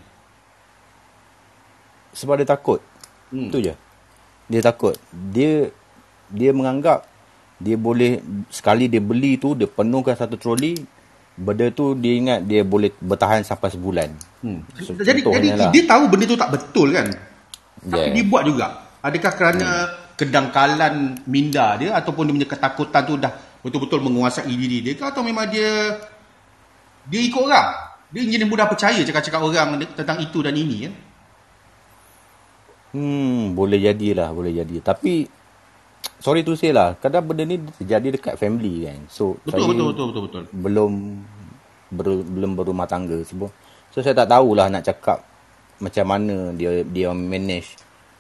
Sebab 2.17 2.33
dia 2.41 2.49
takut. 2.49 2.81
Hmm. 3.29 3.49
Itu 3.49 3.57
je. 3.61 3.73
Dia 4.49 4.61
takut. 4.65 4.97
Dia 5.11 5.69
dia 6.29 6.51
menganggap 6.53 7.09
dia 7.59 7.75
boleh 7.75 8.23
sekali 8.47 8.87
dia 8.87 9.03
beli 9.03 9.35
tu 9.35 9.51
dia 9.51 9.67
penuhkan 9.67 10.15
satu 10.15 10.39
troli 10.39 10.79
benda 11.39 11.67
tu 11.71 11.95
dia 11.95 12.15
ingat 12.15 12.39
dia 12.47 12.63
boleh 12.63 12.91
bertahan 12.99 13.43
sampai 13.43 13.71
sebulan. 13.71 14.09
Hmm. 14.43 14.63
So, 14.79 14.95
jadi 14.95 15.23
jadi 15.23 15.49
lah. 15.55 15.71
dia 15.71 15.83
tahu 15.87 16.03
benda 16.11 16.25
tu 16.27 16.39
tak 16.39 16.51
betul 16.51 16.91
kan? 16.95 17.07
Tapi 17.79 17.95
Yeah. 17.95 18.11
dia 18.11 18.23
buat 18.27 18.43
juga. 18.43 18.91
Adakah 18.99 19.31
kerana 19.39 19.67
kedangkalan 20.19 21.23
minda 21.23 21.79
dia 21.79 21.95
ataupun 21.95 22.27
dia 22.27 22.33
punya 22.35 22.49
ketakutan 22.51 23.01
tu 23.07 23.15
dah 23.15 23.31
betul-betul 23.63 24.03
menguasai 24.03 24.51
diri 24.51 24.83
dia 24.83 24.93
ke 24.99 25.03
atau 25.07 25.23
memang 25.23 25.47
dia 25.47 25.95
dia 27.07 27.21
ikut 27.23 27.39
orang? 27.39 27.71
Dia 28.11 28.21
jadi 28.27 28.43
mudah 28.43 28.67
percaya 28.67 28.99
cakap-cakap 28.99 29.39
orang 29.39 29.79
tentang 29.95 30.19
itu 30.19 30.43
dan 30.43 30.55
ini 30.59 30.91
kan? 30.91 30.93
Hmm, 32.89 33.53
boleh 33.53 33.79
jadilah, 33.79 34.33
boleh 34.33 34.53
jadi. 34.55 34.81
Tapi 34.81 35.29
sorry 36.17 36.41
to 36.41 36.57
say 36.57 36.73
lah, 36.73 36.97
kadang 36.97 37.25
benda 37.25 37.45
ni 37.45 37.61
terjadi 37.77 38.17
dekat 38.17 38.35
family 38.35 38.89
kan. 38.89 38.99
So 39.07 39.37
Betul 39.45 39.51
saya 39.51 39.61
betul 39.69 39.85
betul 39.93 40.05
betul 40.09 40.23
betul. 40.25 40.43
belum 40.51 40.91
ber, 41.93 42.07
belum 42.25 42.51
berumah 42.57 42.87
tangga 42.89 43.21
semua. 43.21 43.49
So 43.89 44.01
saya 44.01 44.13
tak 44.13 44.29
tahulah 44.29 44.69
nak 44.69 44.85
cakap 44.85 45.21
macam 45.79 46.05
mana 46.05 46.51
dia 46.51 46.83
dia 46.83 47.09
manage 47.15 47.79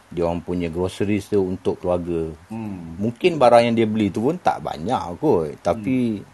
dia 0.09 0.25
orang 0.25 0.41
punya 0.41 0.73
groceries 0.73 1.29
tu 1.29 1.37
untuk 1.37 1.77
keluarga. 1.77 2.33
Hmm. 2.49 2.97
Mungkin 2.97 3.37
barang 3.37 3.69
yang 3.69 3.75
dia 3.77 3.85
beli 3.85 4.09
tu 4.09 4.25
pun 4.25 4.41
tak 4.41 4.57
banyak 4.59 4.97
kot. 5.21 5.53
Tapi 5.61 6.25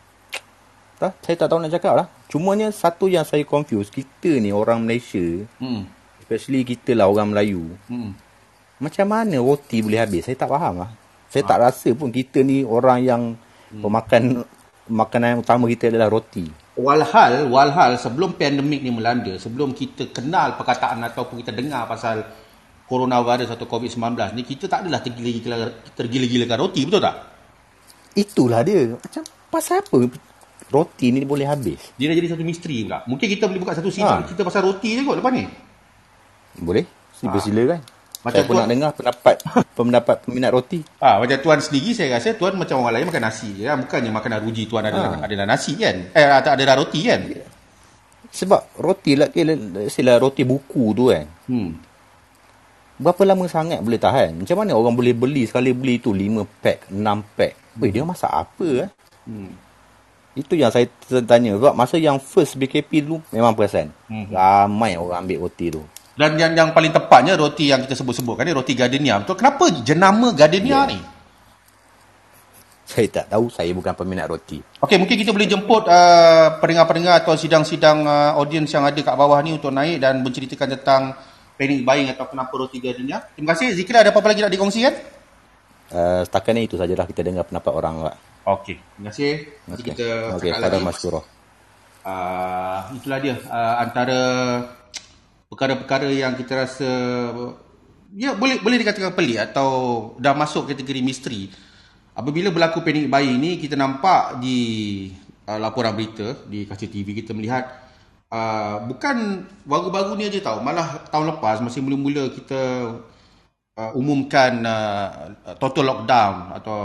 tak, 0.96 1.12
saya 1.20 1.36
tak 1.36 1.52
tahu 1.52 1.60
nak 1.60 1.76
cakap 1.76 1.94
lah. 2.00 2.08
Cumanya 2.32 2.72
satu 2.72 3.12
yang 3.12 3.28
saya 3.28 3.44
confuse, 3.44 3.92
kita 3.92 4.40
ni 4.40 4.56
orang 4.56 4.80
Malaysia, 4.80 5.44
Hmm. 5.60 5.84
especially 6.24 6.64
kita 6.64 6.96
lah 6.96 7.12
orang 7.12 7.36
Melayu, 7.36 7.76
Hmm. 7.92 8.16
Macam 8.80 9.06
mana 9.08 9.38
roti 9.40 9.80
boleh 9.80 10.00
habis? 10.04 10.28
Saya 10.28 10.36
tak 10.36 10.52
faham 10.52 10.84
lah. 10.84 10.92
Saya 11.32 11.44
tak 11.48 11.60
rasa 11.64 11.90
pun 11.96 12.12
kita 12.12 12.44
ni 12.44 12.64
orang 12.64 13.00
yang 13.04 13.22
pemakan 13.72 14.44
makanan 14.88 15.28
yang 15.36 15.42
utama 15.42 15.66
kita 15.68 15.90
adalah 15.90 16.08
roti. 16.12 16.46
Walhal, 16.76 17.48
walhal 17.48 17.96
sebelum 17.96 18.36
pandemik 18.36 18.84
ni 18.84 18.92
melanda, 18.92 19.40
sebelum 19.40 19.72
kita 19.72 20.12
kenal 20.12 20.60
perkataan 20.60 21.00
ataupun 21.08 21.40
kita 21.40 21.56
dengar 21.56 21.88
pasal 21.88 22.20
coronavirus 22.86 23.56
atau 23.56 23.66
COVID-19 23.66 24.36
ni, 24.36 24.44
kita 24.44 24.68
tak 24.68 24.86
adalah 24.86 25.00
tergila-gila 25.02 25.72
tergila-gilakan 25.96 26.58
roti, 26.60 26.82
betul 26.84 27.02
tak? 27.02 27.16
Itulah 28.14 28.62
dia. 28.62 28.92
Macam 28.92 29.24
pasal 29.50 29.82
apa 29.82 29.98
roti 30.70 31.08
ni 31.16 31.24
boleh 31.24 31.48
habis? 31.48 31.96
Dia 31.96 32.12
dah 32.12 32.16
jadi 32.16 32.28
satu 32.36 32.44
misteri 32.44 32.84
pula. 32.86 33.02
Mungkin 33.08 33.28
kita 33.28 33.48
boleh 33.48 33.62
buka 33.64 33.74
satu 33.76 33.90
sidang 33.90 34.24
Ha. 34.24 34.30
kita 34.30 34.44
pasal 34.44 34.68
roti 34.68 35.00
je 35.00 35.02
kot 35.02 35.18
lepas 35.18 35.32
ni. 35.32 35.44
Boleh? 36.60 36.86
Sila 37.16 37.40
silakan. 37.40 37.95
Macam 38.26 38.34
Saya 38.34 38.44
pun 38.44 38.54
tuan- 38.58 38.66
nak 38.66 38.72
dengar 38.74 38.92
pendapat 38.92 39.36
pendapat 39.78 40.16
peminat 40.26 40.50
roti. 40.50 40.82
Ah, 40.98 41.22
macam 41.22 41.38
tuan 41.38 41.62
sendiri 41.62 41.94
saya 41.94 42.18
rasa 42.18 42.34
tuan 42.34 42.58
macam 42.58 42.82
orang 42.82 42.98
lain 42.98 43.06
makan 43.06 43.24
nasi 43.24 43.54
je 43.54 43.64
kan. 43.64 43.78
Bukannya 43.78 44.10
makanan 44.10 44.40
ruji 44.42 44.66
tuan 44.66 44.82
adalah, 44.84 45.14
Ha. 45.16 45.30
adalah 45.30 45.46
nasi 45.46 45.78
kan. 45.78 45.96
Eh 46.10 46.26
atau 46.26 46.52
adalah 46.52 46.74
roti 46.76 47.06
kan. 47.06 47.22
Sebab 48.28 48.76
roti 48.76 49.14
lah, 49.14 49.30
kira, 49.30 49.54
sila 49.88 50.18
roti 50.18 50.42
buku 50.42 50.92
tu 50.92 51.08
kan. 51.08 51.24
Hmm. 51.46 51.78
Berapa 52.96 53.22
lama 53.24 53.46
sangat 53.46 53.80
boleh 53.80 53.96
tahan? 53.96 54.42
Macam 54.42 54.56
mana 54.58 54.72
orang 54.72 54.92
boleh 54.92 55.12
beli 55.12 55.46
sekali 55.46 55.72
beli 55.72 56.00
tu 56.00 56.10
5 56.10 56.44
pack, 56.60 56.90
6 56.90 56.98
pack? 57.32 57.54
Weh, 57.78 57.92
dia 57.92 58.02
masak 58.02 58.28
apa 58.28 58.68
eh? 58.82 58.90
Hmm. 59.24 59.52
Itu 60.34 60.56
yang 60.56 60.68
saya 60.68 60.88
tanya. 61.22 61.56
Sebab 61.56 61.72
masa 61.72 61.96
yang 61.96 62.18
first 62.18 62.56
BKP 62.56 63.04
dulu 63.04 63.20
memang 63.30 63.52
perasan. 63.52 63.92
Hmm. 64.08 64.28
Ramai 64.28 64.96
orang 64.96 65.24
ambil 65.24 65.44
roti 65.44 65.70
tu. 65.70 65.84
Dan 66.16 66.40
yang 66.40 66.56
yang 66.56 66.70
paling 66.72 66.96
tepatnya 66.96 67.36
roti 67.36 67.76
yang 67.76 67.84
kita 67.84 67.92
sebut-sebutkan 67.92 68.48
ni 68.48 68.56
roti 68.56 68.72
gardenia. 68.72 69.20
Betul 69.20 69.36
kenapa 69.36 69.68
jenama 69.84 70.32
gardenia 70.32 70.88
Ya. 70.88 70.92
ni? 70.96 71.00
Saya 72.86 73.10
tak 73.10 73.34
tahu, 73.34 73.50
saya 73.50 73.74
bukan 73.74 73.98
peminat 73.98 74.30
roti. 74.30 74.62
Okey, 74.80 75.02
mungkin 75.02 75.18
kita 75.18 75.34
boleh 75.34 75.50
jemput 75.50 75.90
uh, 75.90 76.62
pendengar-pendengar 76.62 77.26
atau 77.26 77.34
sidang-sidang 77.34 78.06
uh, 78.06 78.38
audiens 78.38 78.70
yang 78.70 78.86
ada 78.86 78.96
kat 79.02 79.16
bawah 79.18 79.42
ni 79.42 79.58
untuk 79.58 79.74
naik 79.74 79.98
dan 79.98 80.22
menceritakan 80.22 80.70
tentang 80.78 81.18
panic 81.58 81.82
buying 81.82 82.14
atau 82.14 82.30
kenapa 82.30 82.54
roti 82.54 82.78
gardenia. 82.78 83.26
Terima 83.34 83.58
kasih. 83.58 83.74
Zikra 83.74 84.06
ada 84.06 84.14
apa-apa 84.14 84.30
lagi 84.32 84.46
nak 84.46 84.54
dikongsikan? 84.54 84.94
Uh, 85.90 86.22
setakat 86.30 86.54
ni 86.54 86.70
itu 86.70 86.78
sajalah 86.78 87.10
kita 87.10 87.26
dengar 87.26 87.44
pendapat 87.50 87.72
orang. 87.74 87.94
Pak. 88.06 88.16
Okey, 88.46 88.78
terima 88.78 89.10
kasih. 89.10 89.34
Nanti 89.66 89.82
Okey, 89.82 89.90
kita 89.90 90.06
okay, 90.38 90.50
cakap 90.54 90.62
pada 90.62 90.78
lagi. 90.78 90.86
Mas 90.86 90.98
Surah. 91.02 91.26
uh, 92.06 92.80
itulah 92.94 93.18
dia 93.18 93.36
uh, 93.50 93.76
antara 93.82 94.20
perkara-perkara 95.50 96.10
yang 96.10 96.34
kita 96.34 96.66
rasa 96.66 96.90
ya 98.16 98.34
boleh 98.34 98.64
boleh 98.64 98.78
dikatakan 98.80 99.14
pelik 99.14 99.52
atau 99.52 99.70
dah 100.18 100.34
masuk 100.34 100.72
kategori 100.72 101.02
misteri. 101.04 101.52
Apabila 102.16 102.48
berlaku 102.48 102.80
panic 102.80 103.12
buying 103.12 103.38
ni 103.38 103.60
kita 103.60 103.76
nampak 103.76 104.40
di 104.40 104.58
uh, 105.46 105.60
laporan 105.60 105.94
berita 105.94 106.36
di 106.48 106.64
kaca 106.64 106.88
TV 106.88 107.12
kita 107.12 107.36
melihat 107.36 107.68
uh, 108.32 108.88
bukan 108.88 109.46
baru-baru 109.68 110.18
ni 110.18 110.32
aja 110.32 110.52
tahu 110.52 110.64
malah 110.64 111.06
tahun 111.12 111.36
lepas 111.36 111.60
masih 111.62 111.84
mula-mula 111.84 112.32
kita 112.34 112.62
uh, 113.78 113.92
umumkan 114.00 114.64
uh, 114.64 115.56
total 115.60 115.92
lockdown 115.92 116.56
atau 116.56 116.80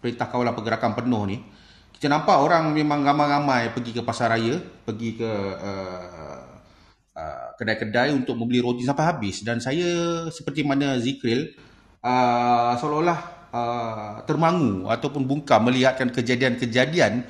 perintah 0.00 0.28
kawalan 0.28 0.52
pergerakan 0.56 0.92
penuh 0.96 1.22
ni 1.24 1.36
kita 1.96 2.08
nampak 2.08 2.40
orang 2.40 2.72
memang 2.72 3.04
ramai-ramai 3.04 3.76
pergi 3.76 3.92
ke 3.92 4.02
pasar 4.04 4.32
raya 4.32 4.56
pergi 4.88 5.20
ke 5.20 5.30
uh, 5.60 6.19
uh, 7.20 7.52
kedai-kedai 7.60 8.16
untuk 8.16 8.40
membeli 8.40 8.64
roti 8.64 8.82
sampai 8.88 9.04
habis. 9.04 9.44
Dan 9.44 9.60
saya 9.60 10.24
seperti 10.32 10.64
mana 10.64 10.96
Zikril 10.96 11.52
uh, 12.00 12.72
seolah-olah 12.80 13.18
uh, 13.52 14.14
termangu 14.24 14.88
ataupun 14.88 15.28
bungkam 15.28 15.68
melihatkan 15.68 16.08
kejadian-kejadian 16.08 17.28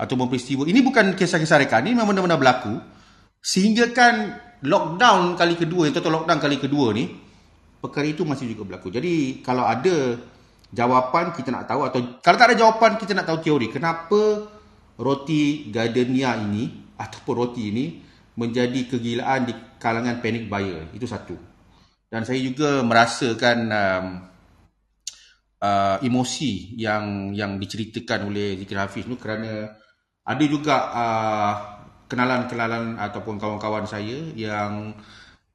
ataupun 0.00 0.32
peristiwa. 0.32 0.64
Ini 0.64 0.80
bukan 0.80 1.12
kisah-kisah 1.12 1.60
reka 1.60 1.84
ini 1.84 1.92
memang 1.92 2.16
benar-benar 2.16 2.40
berlaku. 2.40 2.74
Sehingga 3.44 3.92
kan 3.92 4.34
lockdown 4.64 5.36
kali 5.36 5.54
kedua 5.54 5.86
yang 5.86 5.94
total 5.94 6.24
lockdown 6.24 6.40
kali 6.40 6.56
kedua 6.56 6.90
ni 6.96 7.06
perkara 7.78 8.08
itu 8.08 8.24
masih 8.24 8.50
juga 8.56 8.66
berlaku. 8.66 8.88
Jadi 8.90 9.44
kalau 9.44 9.68
ada 9.68 10.18
jawapan 10.72 11.30
kita 11.30 11.54
nak 11.54 11.70
tahu 11.70 11.86
atau 11.86 12.00
kalau 12.18 12.36
tak 12.36 12.48
ada 12.52 12.56
jawapan 12.58 12.98
kita 12.98 13.12
nak 13.14 13.26
tahu 13.30 13.38
teori 13.38 13.70
kenapa 13.70 14.50
roti 14.98 15.70
gardenia 15.70 16.34
ini 16.34 16.92
ataupun 16.98 17.34
roti 17.36 17.62
ini 17.70 17.84
menjadi 18.36 18.80
kegilaan 18.86 19.48
di 19.48 19.52
kalangan 19.80 20.20
panic 20.20 20.46
buyer. 20.46 20.92
Itu 20.92 21.08
satu. 21.08 21.36
Dan 22.06 22.22
saya 22.22 22.38
juga 22.38 22.84
merasakan 22.86 23.58
um, 23.66 24.06
uh, 25.60 25.96
emosi 26.04 26.76
yang 26.78 27.34
yang 27.34 27.58
diceritakan 27.58 28.30
oleh 28.30 28.56
Zikir 28.60 28.78
Hafiz 28.78 29.04
tu 29.08 29.16
kerana 29.18 29.74
ada 30.26 30.44
juga 30.46 30.76
uh, 30.92 31.54
kenalan-kenalan 32.06 32.98
ataupun 33.02 33.38
kawan-kawan 33.38 33.86
saya 33.86 34.30
yang 34.38 34.94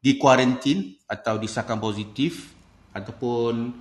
di 0.01 0.17
kuarantin 0.17 0.97
atau 1.07 1.37
disahkan 1.37 1.79
positif 1.79 2.51
ataupun 2.91 3.71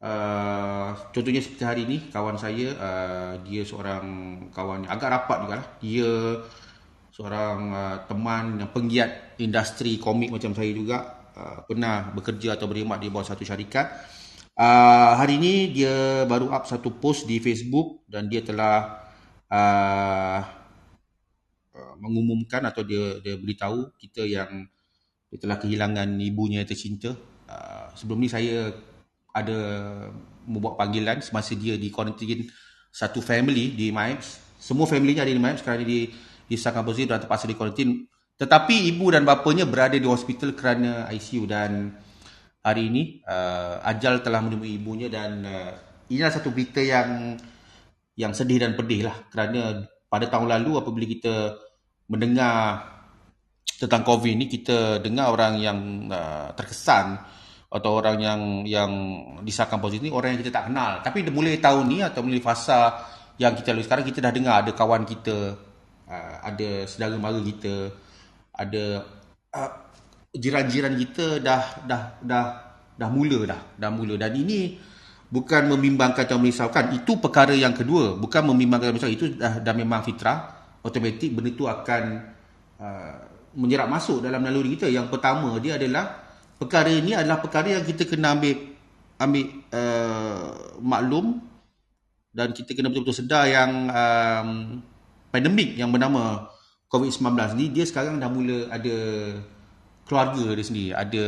uh, 0.00 0.88
contohnya 1.12 1.42
seperti 1.44 1.64
hari 1.66 1.82
ini 1.84 2.08
kawan 2.08 2.40
saya 2.40 2.72
uh, 2.76 3.32
dia 3.44 3.66
seorang 3.66 4.06
kawan 4.54 4.88
yang 4.88 4.92
agak 4.96 5.12
rapat 5.12 5.38
juga 5.44 5.54
lah 5.60 5.66
dia 5.82 6.10
seorang 7.16 7.72
uh, 7.72 7.96
teman 8.04 8.60
yang 8.60 8.68
penggiat 8.68 9.40
industri 9.40 9.96
komik 9.96 10.28
macam 10.28 10.52
saya 10.52 10.68
juga 10.76 10.98
uh, 11.32 11.64
pernah 11.64 12.12
bekerja 12.12 12.60
atau 12.60 12.68
berkhidmat 12.68 13.00
di 13.00 13.08
bawah 13.08 13.24
satu 13.24 13.40
syarikat. 13.40 13.88
Uh, 14.52 15.16
hari 15.16 15.40
ini 15.40 15.72
dia 15.72 16.28
baru 16.28 16.52
up 16.52 16.68
satu 16.68 16.92
post 17.00 17.24
di 17.24 17.40
Facebook 17.40 18.04
dan 18.04 18.28
dia 18.28 18.44
telah 18.44 19.00
uh, 19.48 20.40
uh, 21.72 21.94
mengumumkan 22.04 22.68
atau 22.68 22.84
dia 22.84 23.16
dia 23.24 23.40
beritahu 23.40 23.96
kita 23.96 24.28
yang 24.28 24.68
dia 25.32 25.38
telah 25.40 25.56
kehilangan 25.56 26.20
ibunya 26.20 26.68
tercinta. 26.68 27.16
Uh, 27.48 27.88
sebelum 27.96 28.20
ni 28.20 28.28
saya 28.28 28.76
ada 29.32 29.58
membuat 30.44 30.76
panggilan 30.76 31.24
semasa 31.24 31.56
dia 31.56 31.80
di 31.80 31.88
quarantine 31.88 32.44
satu 32.92 33.24
family 33.24 33.72
di 33.72 33.88
MIPES. 33.88 34.60
Semua 34.60 34.84
family 34.84 35.16
ada 35.16 35.32
di 35.32 35.40
MIPES 35.40 35.64
kerana 35.64 35.84
di 35.84 36.12
disahkan 36.46 36.86
positif 36.86 37.10
dan 37.10 37.22
terpaksa 37.22 37.50
di 37.50 37.58
quarantine 37.58 38.06
tetapi 38.36 38.92
ibu 38.92 39.08
dan 39.08 39.24
bapanya 39.24 39.64
berada 39.64 39.96
di 39.96 40.04
hospital 40.04 40.52
kerana 40.52 41.08
ICU 41.08 41.48
dan 41.48 41.96
hari 42.60 42.92
ini 42.92 43.02
uh, 43.24 43.80
Ajal 43.80 44.20
telah 44.20 44.44
menemui 44.44 44.76
ibunya 44.76 45.08
dan 45.08 45.40
uh, 45.40 45.72
inilah 46.12 46.28
satu 46.28 46.52
berita 46.52 46.84
yang 46.84 47.40
yang 48.12 48.36
sedih 48.36 48.60
dan 48.60 48.76
pedih 48.76 49.08
lah. 49.08 49.16
Kerana 49.32 49.88
pada 50.12 50.28
tahun 50.28 50.52
lalu 50.52 50.84
apabila 50.84 51.08
kita 51.08 51.34
mendengar 52.12 52.84
tentang 53.80 54.04
COVID 54.04 54.34
ni 54.36 54.52
kita 54.52 55.00
dengar 55.00 55.32
orang 55.32 55.56
yang 55.56 55.78
uh, 56.12 56.52
terkesan 56.52 57.16
atau 57.72 57.90
orang 57.96 58.20
yang 58.20 58.40
yang 58.68 58.92
disahkan 59.48 59.80
positif 59.80 60.04
ni 60.04 60.12
orang 60.12 60.36
yang 60.36 60.44
kita 60.44 60.52
tak 60.52 60.68
kenal. 60.68 61.00
Tapi 61.00 61.24
mulai 61.32 61.56
tahun 61.56 61.88
ni 61.88 62.04
atau 62.04 62.20
mulai 62.20 62.44
fasa 62.44 63.00
yang 63.40 63.56
kita 63.56 63.72
lalui 63.72 63.88
sekarang 63.88 64.04
kita 64.04 64.20
dah 64.20 64.32
dengar 64.32 64.60
ada 64.60 64.76
kawan 64.76 65.08
kita 65.08 65.65
uh, 66.06 66.34
ada 66.42 66.86
saudara 66.86 67.18
mara 67.18 67.38
kita 67.42 67.92
ada 68.56 69.04
uh, 69.52 69.72
jiran-jiran 70.32 70.94
kita 70.96 71.40
dah 71.40 71.62
dah 71.84 72.02
dah 72.22 72.44
dah 72.96 73.08
mula 73.12 73.44
dah 73.44 73.60
dah 73.76 73.90
mula. 73.92 74.16
Dan 74.16 74.32
ini 74.36 74.76
bukan 75.28 75.68
membimbangkan 75.68 76.24
atau 76.24 76.40
merisaukan. 76.40 76.96
Itu 76.96 77.18
perkara 77.20 77.52
yang 77.52 77.76
kedua. 77.76 78.16
Bukan 78.16 78.42
membimbangkan 78.52 78.96
atau 78.96 79.10
itu 79.10 79.36
dah 79.36 79.60
dah 79.60 79.74
memang 79.76 80.04
fitrah. 80.04 80.54
Automatik 80.86 81.34
benda 81.34 81.50
itu 81.50 81.66
akan 81.66 82.02
uh, 82.78 83.18
menyerap 83.58 83.90
masuk 83.90 84.22
dalam 84.22 84.40
naluri 84.40 84.78
kita. 84.78 84.86
Yang 84.86 85.10
pertama 85.10 85.58
dia 85.58 85.76
adalah 85.76 86.24
perkara 86.56 86.88
ini 86.88 87.12
adalah 87.12 87.42
perkara 87.42 87.80
yang 87.80 87.84
kita 87.84 88.06
kena 88.06 88.38
ambil 88.38 88.54
ambil 89.18 89.44
uh, 89.74 90.48
maklum. 90.78 91.26
Dan 92.36 92.52
kita 92.52 92.76
kena 92.76 92.92
betul-betul 92.92 93.16
sedar 93.24 93.48
yang 93.48 93.88
um, 93.88 94.48
pandemik 95.36 95.76
yang 95.76 95.92
bernama 95.92 96.48
COVID-19 96.88 97.60
ni 97.60 97.68
dia 97.68 97.84
sekarang 97.84 98.16
dah 98.16 98.32
mula 98.32 98.72
ada 98.72 98.96
keluarga 100.08 100.56
dia 100.56 100.64
sendiri, 100.64 100.90
ada 100.96 101.24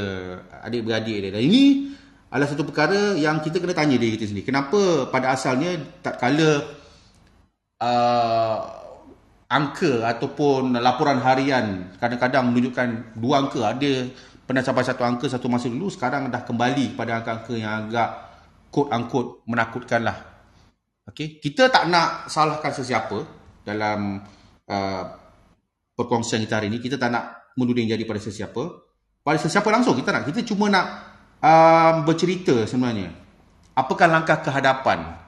adik-beradik 0.65 1.19
dia. 1.21 1.31
Dan 1.35 1.43
ini 1.45 1.93
adalah 2.33 2.49
satu 2.49 2.65
perkara 2.65 3.13
yang 3.19 3.45
kita 3.45 3.61
kena 3.61 3.77
tanya 3.77 4.01
diri 4.01 4.17
kita 4.17 4.33
sendiri. 4.33 4.49
Kenapa 4.49 5.11
pada 5.13 5.37
asalnya 5.37 5.77
tak 6.01 6.17
kala 6.17 6.63
uh, 7.83 8.59
angka 9.51 10.07
ataupun 10.09 10.79
laporan 10.79 11.21
harian 11.21 11.93
kadang-kadang 11.99 12.49
menunjukkan 12.49 13.19
dua 13.19 13.45
angka, 13.45 13.61
ada 13.67 13.93
pernah 14.47 14.63
sampai 14.65 14.87
satu 14.87 15.03
angka 15.05 15.27
satu 15.29 15.51
masa 15.51 15.69
dulu, 15.69 15.93
sekarang 15.93 16.33
dah 16.33 16.47
kembali 16.47 16.97
pada 16.97 17.21
angka-angka 17.21 17.55
yang 17.59 17.91
agak 17.91 18.09
quote-unquote 18.71 19.45
menakutkan 19.45 20.07
lah. 20.07 20.17
Okay? 21.11 21.43
Kita 21.43 21.67
tak 21.67 21.91
nak 21.91 22.31
salahkan 22.31 22.71
sesiapa 22.71 23.38
dalam 23.69 24.25
uh, 24.65 25.05
perkongsian 25.93 26.41
kita 26.49 26.57
hari 26.57 26.73
ini. 26.73 26.81
Kita 26.81 26.97
tak 26.97 27.13
nak 27.13 27.53
menuding 27.61 27.93
jadi 27.93 28.01
pada 28.09 28.17
sesiapa. 28.17 28.63
Pada 29.21 29.37
sesiapa 29.37 29.69
langsung 29.69 29.93
kita 29.93 30.09
nak. 30.09 30.25
Kita 30.25 30.41
cuma 30.49 30.73
nak 30.73 30.87
um, 31.45 32.09
bercerita 32.09 32.65
sebenarnya. 32.65 33.13
Apakah 33.77 34.09
langkah 34.09 34.41
kehadapan? 34.41 35.19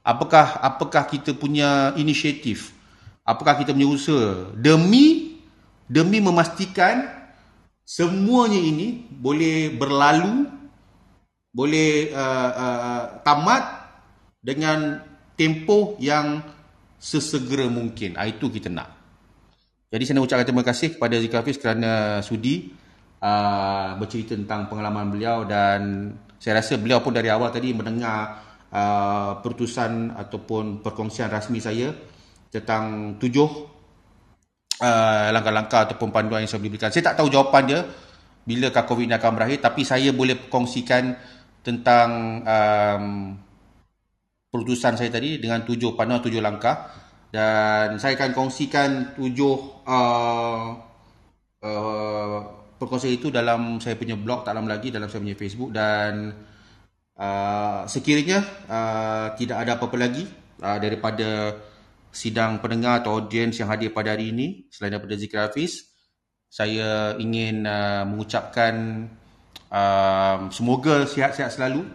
Apakah 0.00 0.64
apakah 0.64 1.04
kita 1.04 1.36
punya 1.36 1.92
inisiatif? 2.00 2.72
Apakah 3.20 3.60
kita 3.60 3.76
punya 3.76 3.90
usaha? 3.90 4.48
Demi 4.56 5.36
demi 5.90 6.18
memastikan 6.24 7.04
semuanya 7.84 8.56
ini 8.56 9.04
boleh 9.10 9.74
berlalu, 9.76 10.48
boleh 11.52 12.14
uh, 12.14 12.50
uh, 12.54 13.02
tamat 13.26 13.62
dengan 14.40 15.04
tempoh 15.36 16.00
yang 16.00 16.40
sesegera 17.00 17.64
mungkin. 17.72 18.20
Ah, 18.20 18.28
itu 18.28 18.52
kita 18.52 18.68
nak. 18.68 19.00
Jadi 19.90 20.02
saya 20.06 20.14
nak 20.20 20.24
ucapkan 20.28 20.46
terima 20.46 20.62
kasih 20.62 20.88
kepada 20.94 21.16
Zika 21.18 21.42
Hafiz 21.42 21.58
kerana 21.58 22.22
sudi 22.22 22.70
uh, 23.18 23.98
bercerita 23.98 24.38
tentang 24.38 24.70
pengalaman 24.70 25.10
beliau 25.10 25.42
dan 25.42 26.12
saya 26.38 26.62
rasa 26.62 26.78
beliau 26.78 27.02
pun 27.02 27.10
dari 27.10 27.26
awal 27.26 27.50
tadi 27.50 27.74
mendengar 27.74 28.38
uh, 28.70 29.42
pertusan 29.42 30.14
ataupun 30.14 30.78
perkongsian 30.84 31.26
rasmi 31.26 31.58
saya 31.58 31.90
tentang 32.54 33.16
tujuh 33.18 33.48
uh, 34.78 35.26
langkah-langkah 35.34 35.90
ataupun 35.90 36.14
panduan 36.14 36.46
yang 36.46 36.50
saya 36.50 36.62
berikan. 36.62 36.94
Saya 36.94 37.10
tak 37.10 37.18
tahu 37.18 37.26
jawapan 37.26 37.62
dia 37.66 37.80
bila 38.46 38.70
COVID 38.70 39.10
ini 39.10 39.14
akan 39.18 39.32
berakhir 39.34 39.58
tapi 39.58 39.82
saya 39.82 40.14
boleh 40.14 40.46
kongsikan 40.46 41.18
tentang 41.66 42.40
um, 42.46 43.04
pertusan 44.50 44.98
saya 44.98 45.08
tadi 45.08 45.38
dengan 45.38 45.62
tujuh 45.62 45.94
panduan, 45.94 46.20
tujuh 46.20 46.42
langkah. 46.42 46.90
Dan 47.30 48.02
saya 48.02 48.18
akan 48.18 48.34
kongsikan 48.34 49.14
tujuh 49.14 49.86
uh, 49.86 50.66
uh, 51.62 53.06
itu 53.06 53.30
dalam 53.30 53.78
saya 53.78 53.94
punya 53.94 54.18
blog 54.18 54.42
tak 54.42 54.58
lama 54.58 54.66
lagi 54.66 54.90
dalam 54.90 55.06
saya 55.06 55.22
punya 55.22 55.38
Facebook. 55.38 55.70
Dan 55.70 56.34
uh, 57.14 57.86
sekiranya 57.86 58.42
uh, 58.66 59.26
tidak 59.38 59.56
ada 59.62 59.78
apa-apa 59.78 59.96
lagi 59.96 60.26
uh, 60.58 60.78
daripada 60.82 61.54
sidang 62.10 62.58
pendengar 62.58 63.06
atau 63.06 63.22
audiens 63.22 63.54
yang 63.54 63.70
hadir 63.70 63.94
pada 63.94 64.18
hari 64.18 64.34
ini 64.34 64.66
selain 64.66 64.98
daripada 64.98 65.14
Zikir 65.14 65.38
Hafiz 65.38 65.90
saya 66.50 67.14
ingin 67.14 67.62
uh, 67.62 68.02
mengucapkan 68.02 69.06
uh, 69.70 70.50
semoga 70.50 71.06
sihat-sihat 71.06 71.54
selalu. 71.54 71.86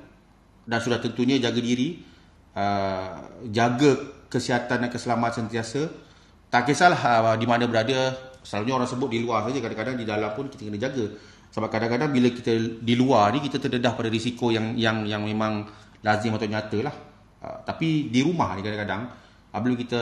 Dan 0.66 0.82
sudah 0.82 0.98
tentunya 0.98 1.38
jaga 1.38 1.62
diri 1.62 2.02
uh, 2.56 3.20
jaga 3.52 3.92
kesihatan 4.32 4.88
dan 4.88 4.90
keselamatan 4.90 5.46
sentiasa. 5.46 5.92
Tak 6.50 6.72
kisahlah 6.72 6.98
uh, 6.98 7.36
di 7.36 7.44
mana 7.44 7.68
berada, 7.68 8.16
selalunya 8.42 8.80
orang 8.80 8.90
sebut 8.90 9.10
di 9.12 9.20
luar 9.20 9.44
saja, 9.46 9.60
kadang-kadang 9.60 9.96
di 10.00 10.06
dalam 10.08 10.32
pun 10.34 10.48
kita 10.48 10.66
kena 10.66 10.80
jaga. 10.80 11.06
Sebab 11.52 11.72
kadang-kadang 11.72 12.12
bila 12.12 12.28
kita 12.32 12.52
di 12.84 12.96
luar 13.00 13.32
ni 13.32 13.40
kita 13.40 13.64
terdedah 13.64 13.96
pada 13.96 14.12
risiko 14.12 14.52
yang 14.52 14.76
yang 14.76 15.08
yang 15.08 15.24
memang 15.24 15.68
lazim 16.04 16.36
atau 16.36 16.48
nyata 16.48 16.80
lah. 16.84 16.96
Uh, 17.44 17.60
tapi 17.64 18.12
di 18.12 18.24
rumah 18.24 18.56
ni 18.56 18.64
kadang-kadang 18.64 19.08
uh, 19.52 19.60
bila 19.60 19.76
kita 19.76 20.02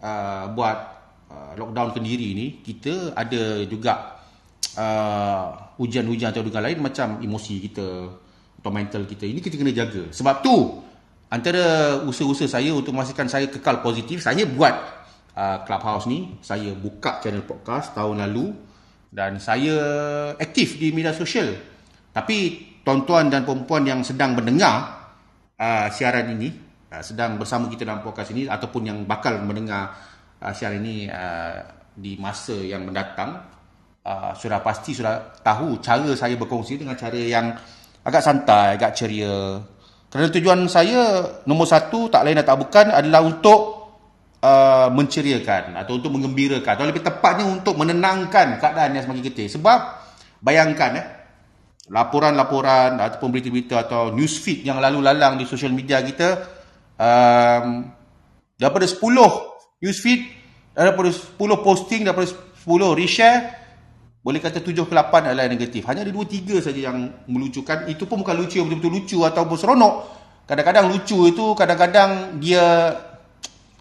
uh, 0.00 0.44
buat 0.52 0.78
uh, 1.28 1.52
lockdown 1.56 1.92
kendiri 1.96 2.32
ni, 2.32 2.46
kita 2.64 3.16
ada 3.16 3.64
juga 3.68 4.20
uh, 4.76 5.76
hujan-hujan 5.76 6.32
atau 6.32 6.44
dengan 6.44 6.62
lain 6.68 6.78
macam 6.80 7.20
emosi 7.20 7.54
kita 7.68 7.86
atau 8.62 8.70
mental 8.72 9.02
kita. 9.04 9.24
Ini 9.28 9.40
kita 9.40 9.56
kena 9.60 9.72
jaga. 9.72 10.08
Sebab 10.08 10.34
tu 10.40 10.56
antara 11.32 11.96
usaha-usaha 12.04 12.60
saya 12.60 12.76
untuk 12.76 12.92
memastikan 12.92 13.24
saya 13.24 13.48
kekal 13.48 13.80
positif, 13.80 14.20
saya 14.20 14.44
buat 14.44 14.76
uh, 15.32 15.64
Clubhouse 15.64 16.04
ni, 16.04 16.36
saya 16.44 16.76
buka 16.76 17.24
channel 17.24 17.48
podcast 17.48 17.96
tahun 17.96 18.20
lalu 18.28 18.52
dan 19.08 19.40
saya 19.40 19.76
aktif 20.36 20.76
di 20.76 20.92
media 20.92 21.16
sosial. 21.16 21.56
Tapi 22.12 22.36
tuan-tuan 22.84 23.32
dan 23.32 23.48
perempuan 23.48 23.88
yang 23.88 24.04
sedang 24.04 24.36
mendengar 24.36 25.08
uh, 25.56 25.88
siaran 25.88 26.36
ini, 26.36 26.52
uh, 26.92 27.00
sedang 27.00 27.40
bersama 27.40 27.72
kita 27.72 27.88
dalam 27.88 28.04
podcast 28.04 28.28
ini 28.36 28.44
ataupun 28.44 28.92
yang 28.92 28.98
bakal 29.08 29.40
mendengar 29.40 29.96
uh, 30.36 30.52
siaran 30.52 30.84
ini 30.84 31.08
uh, 31.08 31.64
di 31.96 32.20
masa 32.20 32.60
yang 32.60 32.84
mendatang, 32.84 33.40
uh, 34.04 34.36
sudah 34.36 34.60
pasti 34.60 34.92
sudah 34.92 35.32
tahu 35.40 35.80
cara 35.80 36.12
saya 36.12 36.36
berkongsi 36.36 36.76
dengan 36.76 36.92
cara 36.92 37.16
yang 37.16 37.56
agak 38.04 38.20
santai, 38.20 38.76
agak 38.76 38.92
ceria, 38.92 39.56
kerana 40.12 40.28
tujuan 40.28 40.68
saya 40.68 41.24
nombor 41.48 41.64
satu 41.64 42.12
tak 42.12 42.28
lain 42.28 42.36
dan 42.36 42.44
tak 42.44 42.60
bukan 42.60 42.92
adalah 42.92 43.24
untuk 43.24 43.60
uh, 44.44 44.92
menceriakan 44.92 45.72
atau 45.80 45.96
untuk 45.96 46.12
mengembirakan 46.12 46.76
atau 46.76 46.84
lebih 46.84 47.00
tepatnya 47.00 47.48
untuk 47.48 47.80
menenangkan 47.80 48.60
keadaan 48.60 48.92
yang 48.92 49.08
semakin 49.08 49.24
getih. 49.24 49.48
Sebab 49.48 49.78
bayangkan 50.44 50.90
eh, 51.00 51.06
laporan-laporan 51.88 53.00
ataupun 53.00 53.32
berita-berita 53.32 53.88
atau 53.88 54.12
newsfeed 54.12 54.68
yang 54.68 54.84
lalu 54.84 55.00
lalang 55.00 55.40
di 55.40 55.48
social 55.48 55.72
media 55.72 56.04
kita 56.04 56.44
um, 57.00 57.88
daripada 58.60 58.84
10 58.84 59.00
newsfeed 59.80 60.20
daripada 60.76 61.08
10 61.08 61.40
posting 61.64 62.04
daripada 62.04 62.28
10 62.28 63.00
reshare 63.00 63.61
boleh 64.22 64.38
kata 64.38 64.62
tujuh 64.62 64.86
ke 64.86 64.94
lapan 64.94 65.34
adalah 65.34 65.50
negatif. 65.50 65.82
Hanya 65.90 66.06
ada 66.06 66.14
dua 66.14 66.22
tiga 66.22 66.62
saja 66.62 66.94
yang 66.94 67.26
melucukan. 67.26 67.90
Itu 67.90 68.06
pun 68.06 68.22
bukan 68.22 68.38
lucu 68.38 68.62
betul-betul 68.62 68.92
lucu 68.94 69.18
ataupun 69.26 69.56
seronok. 69.58 69.94
Kadang-kadang 70.46 70.94
lucu 70.94 71.26
itu 71.26 71.58
kadang-kadang 71.58 72.38
dia 72.38 72.94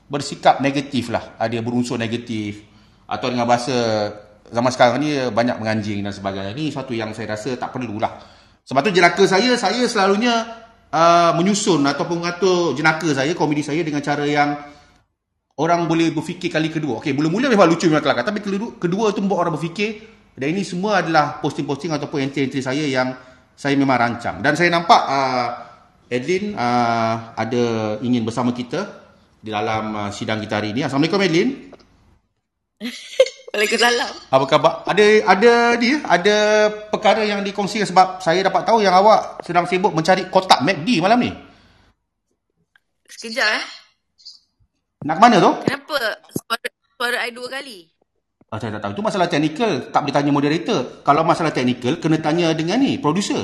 bersikap 0.10 0.58
negatif 0.58 1.14
lah. 1.14 1.38
Dia 1.46 1.62
berunsur 1.62 2.02
negatif. 2.02 2.66
Atau 3.06 3.30
dengan 3.30 3.46
bahasa 3.46 4.10
zaman 4.50 4.74
sekarang 4.74 4.98
ni 4.98 5.14
banyak 5.30 5.62
menganjing 5.62 6.02
dan 6.02 6.10
sebagainya. 6.10 6.58
Ini 6.58 6.74
satu 6.74 6.98
yang 6.98 7.14
saya 7.14 7.38
rasa 7.38 7.54
tak 7.54 7.70
perlulah. 7.78 8.18
Sebab 8.66 8.82
tu 8.82 8.90
jenaka 8.98 9.22
saya, 9.30 9.54
saya 9.62 9.86
selalunya 9.86 10.42
uh, 10.90 11.38
menyusun 11.38 11.86
ataupun 11.86 12.18
mengatur 12.18 12.74
jenaka 12.74 13.14
saya, 13.14 13.38
komedi 13.38 13.62
saya 13.62 13.86
dengan 13.86 14.02
cara 14.02 14.26
yang 14.26 14.58
orang 15.62 15.86
boleh 15.86 16.10
berfikir 16.10 16.50
kali 16.50 16.74
kedua. 16.74 16.98
Okey, 16.98 17.14
mula-mula 17.14 17.46
memang 17.46 17.70
lucu 17.70 17.86
memang 17.86 18.02
kelakar. 18.02 18.26
Tapi 18.26 18.42
kedua, 18.42 18.82
kedua 18.82 19.14
tu 19.14 19.22
membuat 19.22 19.46
orang 19.46 19.54
berfikir. 19.54 20.21
Dan 20.32 20.56
ini 20.56 20.64
semua 20.64 21.04
adalah 21.04 21.44
posting-posting 21.44 21.92
ataupun 21.92 22.24
entry-entry 22.24 22.64
saya 22.64 22.88
yang 22.88 23.12
saya 23.56 23.76
memang 23.76 24.00
rancang. 24.00 24.40
Dan 24.40 24.56
saya 24.56 24.72
nampak 24.72 25.02
uh, 25.06 25.48
Edlin 26.08 26.56
uh, 26.56 27.36
ada 27.36 27.96
ingin 28.00 28.24
bersama 28.24 28.56
kita 28.56 28.88
di 29.40 29.52
dalam 29.52 29.92
uh, 29.96 30.10
sidang 30.12 30.40
kita 30.40 30.60
hari 30.64 30.72
ini. 30.72 30.88
Assalamualaikum 30.88 31.22
Edlin. 31.22 31.50
Waalaikumsalam. 33.52 34.32
Apa 34.32 34.46
khabar? 34.48 34.74
Ada 34.88 35.06
ada 35.28 35.54
dia, 35.76 36.00
ada 36.08 36.38
perkara 36.88 37.28
yang 37.28 37.44
dikongsikan 37.44 37.84
sebab 37.84 38.24
saya 38.24 38.48
dapat 38.48 38.64
tahu 38.64 38.80
yang 38.80 38.96
awak 38.96 39.44
sedang 39.44 39.68
sibuk 39.68 39.92
mencari 39.92 40.32
kotak 40.32 40.64
MACD 40.64 41.04
malam 41.04 41.20
ni. 41.20 41.32
Sekejap 43.12 43.48
eh. 43.60 43.66
Nak 45.04 45.20
mana 45.20 45.44
tu? 45.44 45.52
Kenapa 45.68 45.98
suara, 46.32 46.68
suara 46.96 47.18
I 47.28 47.32
dua 47.36 47.48
kali? 47.52 47.92
Ah, 48.52 48.60
saya 48.60 48.76
tak 48.76 48.84
tahu. 48.84 48.92
Itu 49.00 49.04
masalah 49.08 49.32
teknikal. 49.32 49.88
Tak 49.96 50.04
boleh 50.04 50.12
tanya 50.12 50.32
moderator. 50.36 50.80
Kalau 51.08 51.24
masalah 51.24 51.56
teknikal, 51.56 51.96
kena 52.04 52.20
tanya 52.20 52.52
dengan 52.52 52.84
ni, 52.84 53.00
producer. 53.00 53.40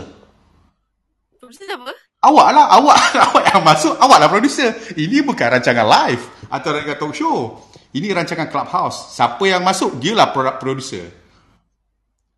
Producer 1.40 1.64
siapa? 1.64 1.96
Awak 2.28 2.48
lah. 2.52 2.66
Awak, 2.76 2.98
awak 3.32 3.44
yang 3.56 3.64
masuk. 3.64 3.96
Awak 3.96 4.18
lah 4.20 4.28
producer. 4.28 4.76
Ini 5.00 5.24
bukan 5.24 5.48
rancangan 5.48 5.88
live. 5.88 6.24
Atau 6.52 6.76
rancangan 6.76 7.00
talk 7.00 7.16
show. 7.16 7.56
Ini 7.96 8.12
rancangan 8.12 8.52
clubhouse. 8.52 9.16
Siapa 9.16 9.40
yang 9.48 9.64
masuk, 9.64 9.96
dia 9.96 10.12
lah 10.12 10.36
producer. 10.36 11.08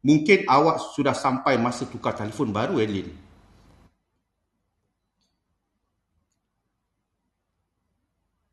Mungkin 0.05 0.45
awak 0.45 0.93
sudah 0.93 1.17
sampai 1.17 1.57
masa 1.57 1.89
tukar 1.89 2.13
telefon 2.13 2.53
baru, 2.53 2.77
Edlin. 2.77 3.09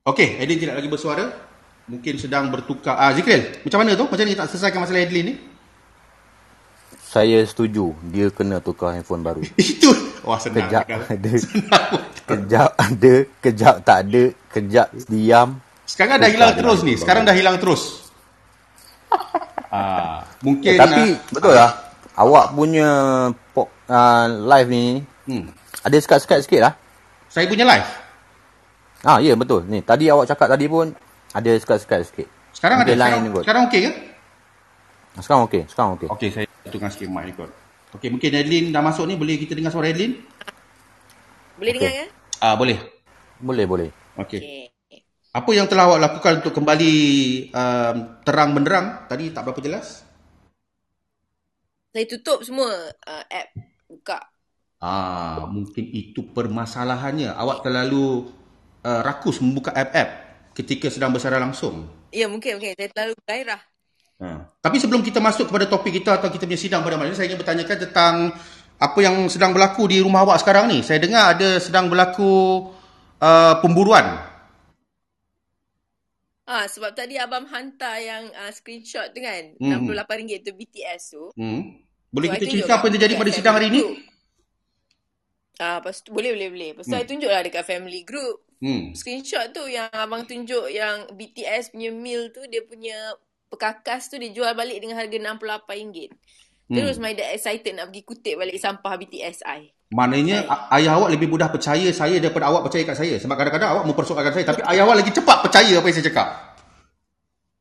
Okey, 0.08 0.40
Edlin 0.40 0.56
tidak 0.56 0.80
lagi 0.80 0.88
bersuara. 0.88 1.45
Mungkin 1.86 2.18
sedang 2.18 2.50
bertukar. 2.50 2.98
Ah, 2.98 3.14
Zikril, 3.14 3.62
macam 3.62 3.78
mana 3.78 3.94
tu? 3.94 4.10
Macam 4.10 4.26
ni 4.26 4.34
tak 4.34 4.50
selesaikan 4.50 4.82
masalah 4.82 5.06
Edlin 5.06 5.24
ni? 5.30 5.34
Saya 7.06 7.38
setuju. 7.46 7.94
Dia 8.10 8.34
kena 8.34 8.58
tukar 8.58 8.92
handphone 8.92 9.22
baru. 9.22 9.40
Itu. 9.54 9.94
Wah, 10.26 10.42
senang. 10.42 10.66
Kejap 10.66 10.82
Kan? 10.82 11.00
ada. 11.14 11.32
Kejap 12.26 12.70
ada. 12.74 13.14
Kejap 13.38 13.74
tak 13.86 13.98
ada. 14.02 14.22
Kejap 14.50 14.88
diam. 15.06 15.48
Sekarang 15.86 16.18
dah 16.18 16.26
hilang 16.26 16.52
terus 16.58 16.82
ni. 16.82 16.98
Sekarang 16.98 17.22
dah 17.22 17.30
hilang 17.30 17.56
terus. 17.62 18.10
ah, 19.70 20.26
mungkin 20.42 20.74
Eh, 20.74 20.78
tapi 20.82 21.02
ah, 21.14 21.30
betul 21.30 21.54
lah. 21.54 21.70
Awak 22.16 22.46
punya 22.50 22.88
pop, 23.54 23.68
uh, 23.86 24.26
live 24.26 24.68
ni 24.72 24.86
Hmm. 25.26 25.50
ada 25.82 25.96
sekat-sekat 25.98 26.42
sikit 26.42 26.60
lah. 26.62 26.74
Saya 27.30 27.46
punya 27.46 27.62
live. 27.62 27.86
Ah, 29.02 29.18
ya 29.22 29.38
betul. 29.38 29.62
Ni 29.66 29.82
tadi 29.82 30.10
awak 30.10 30.26
cakap 30.26 30.50
tadi 30.50 30.66
pun 30.66 30.90
ada 31.36 31.52
sekat-sekat 31.60 32.00
sikit. 32.08 32.28
Sekarang 32.56 32.80
ada. 32.80 32.88
Mungkin 32.88 32.96
lain 32.96 33.12
Sekarang, 33.12 33.28
kot. 33.28 33.42
sekarang 33.44 33.62
okey 33.68 33.80
ke? 33.84 33.92
Sekarang 35.20 35.40
okey, 35.44 35.62
sekarang 35.68 35.90
okey. 36.00 36.08
Okey, 36.08 36.28
saya 36.32 36.46
tukar 36.72 36.88
sikit 36.88 37.08
mic 37.12 37.24
ni 37.28 37.32
kot. 37.36 37.50
Okey, 37.92 38.08
mungkin 38.08 38.30
Adeline 38.32 38.68
dah 38.72 38.80
masuk 38.80 39.04
ni. 39.04 39.14
Boleh 39.20 39.36
kita 39.36 39.52
dengar 39.52 39.72
suara 39.72 39.92
Adeline? 39.92 40.24
Boleh 41.60 41.72
Okey. 41.76 41.80
dengar 41.80 41.92
ke? 41.92 42.06
Ah, 42.40 42.56
boleh. 42.56 42.78
Boleh, 43.36 43.64
boleh. 43.68 43.88
Okey. 44.16 44.40
Okey. 44.40 44.98
Apa 45.36 45.50
yang 45.52 45.68
telah 45.68 45.84
awak 45.92 46.00
lakukan 46.00 46.40
untuk 46.40 46.56
kembali 46.56 46.94
um, 47.52 47.96
terang 48.24 48.56
benderang? 48.56 49.04
Tadi 49.04 49.28
tak 49.36 49.44
berapa 49.44 49.60
jelas. 49.60 50.08
Saya 51.92 52.04
tutup 52.08 52.40
semua 52.44 52.72
uh, 52.92 53.24
app 53.28 53.48
buka. 53.88 54.20
Ah, 54.80 55.44
mungkin 55.48 55.88
itu 55.92 56.24
permasalahannya. 56.32 57.32
Awak 57.32 57.64
terlalu 57.64 58.28
uh, 58.84 59.00
rakus 59.04 59.40
membuka 59.40 59.72
app-app 59.72 60.25
ketika 60.56 60.88
sedang 60.88 61.12
bersiaran 61.12 61.44
langsung. 61.44 61.84
Ya 62.08 62.24
mungkin 62.26 62.56
mungkin 62.56 62.72
saya 62.72 62.88
terlalu 62.88 63.14
gairah. 63.28 63.60
Ha. 64.16 64.28
Tapi 64.64 64.80
sebelum 64.80 65.04
kita 65.04 65.20
masuk 65.20 65.52
kepada 65.52 65.68
topik 65.68 65.92
kita 66.00 66.16
atau 66.16 66.32
kita 66.32 66.48
punya 66.48 66.56
sidang 66.56 66.80
pada 66.80 66.96
malam 66.96 67.12
ini, 67.12 67.18
saya 67.20 67.28
ingin 67.28 67.36
bertanyakan 67.36 67.76
tentang 67.84 68.14
apa 68.80 68.98
yang 69.04 69.28
sedang 69.28 69.52
berlaku 69.52 69.84
di 69.92 70.00
rumah 70.00 70.24
awak 70.24 70.40
sekarang 70.40 70.72
ni. 70.72 70.80
Saya 70.80 70.96
dengar 70.96 71.36
ada 71.36 71.60
sedang 71.60 71.92
berlaku 71.92 72.64
uh, 73.20 73.54
pemburuan. 73.60 74.24
Ah 76.46 76.64
sebab 76.70 76.94
tadi 76.94 77.18
abang 77.18 77.44
hantar 77.50 77.98
yang 77.98 78.30
uh, 78.32 78.48
screenshot 78.54 79.10
tu 79.10 79.18
kan 79.20 79.52
Hmm. 79.58 79.82
RM68 79.90 80.46
tu 80.46 80.52
BTS 80.54 81.02
tu. 81.12 81.24
Hmm. 81.34 81.82
Boleh 82.08 82.30
So, 82.30 82.34
kita 82.38 82.44
cerita 82.48 82.72
apa 82.80 82.86
yang 82.88 82.94
terjadi 82.96 83.14
pada 83.18 83.30
sidang 83.34 83.54
hari 83.60 83.68
ini? 83.68 83.80
group. 83.82 83.98
Ah, 85.56 85.80
lepas 85.80 86.04
tu, 86.04 86.12
boleh 86.14 86.36
boleh 86.36 86.48
boleh. 86.52 86.68
Lepas 86.72 86.84
tu 86.86 86.94
Hmm. 86.94 87.02
saya 87.02 87.04
tunjuklah 87.04 87.42
dekat 87.44 87.64
family 87.66 88.00
group. 88.06 88.45
Hmm. 88.56 88.96
Screenshot 88.96 89.52
tu 89.52 89.68
yang 89.68 89.88
abang 89.92 90.24
tunjuk 90.24 90.72
yang 90.72 91.04
BTS 91.12 91.76
punya 91.76 91.92
meal 91.92 92.32
tu 92.32 92.40
dia 92.48 92.64
punya 92.64 92.96
perkakas 93.52 94.08
tu 94.08 94.16
dijual 94.16 94.56
balik 94.56 94.80
dengan 94.80 94.96
harga 94.96 95.16
RM68. 95.16 96.10
Terus 96.66 96.98
my 96.98 97.14
dad 97.14 97.30
excited 97.30 97.78
nak 97.78 97.94
pergi 97.94 98.02
kutip 98.02 98.34
balik 98.40 98.58
sampah 98.58 98.98
BTS 98.98 99.46
I. 99.46 99.70
Maknanya 99.94 100.50
a- 100.50 100.66
ayah 100.74 100.98
awak 100.98 101.14
lebih 101.14 101.30
mudah 101.30 101.46
percaya 101.46 101.86
saya 101.94 102.18
daripada 102.18 102.50
awak 102.50 102.66
percaya 102.66 102.82
kat 102.82 102.98
saya. 102.98 103.14
Sebab 103.22 103.38
kadang-kadang 103.38 103.70
awak 103.70 103.84
mempersoalkan 103.86 104.34
saya. 104.34 104.44
Tapi 104.50 104.60
ayah 104.66 104.82
awak 104.82 104.98
lagi 104.98 105.14
cepat 105.14 105.46
percaya 105.46 105.72
apa 105.78 105.86
yang 105.86 105.96
saya 105.96 106.06
cakap. 106.10 106.28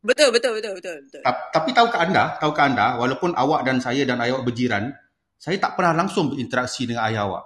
Betul 0.01 0.29
betul 0.33 0.51
betul 0.57 0.73
betul 0.73 0.95
betul. 1.05 1.21
Ta- 1.21 1.49
Tapi 1.53 1.69
tahukah 1.73 2.01
anda, 2.01 2.23
tahukah 2.41 2.65
anda, 2.65 2.87
walaupun 2.97 3.37
awak 3.37 3.61
dan 3.65 3.77
saya 3.77 4.09
dan 4.09 4.17
ayah 4.25 4.41
awak 4.41 4.49
berjiran, 4.49 4.89
saya 5.37 5.57
tak 5.61 5.77
pernah 5.77 5.93
langsung 5.93 6.33
berinteraksi 6.33 6.89
dengan 6.89 7.05
ayah 7.05 7.29
awak. 7.29 7.45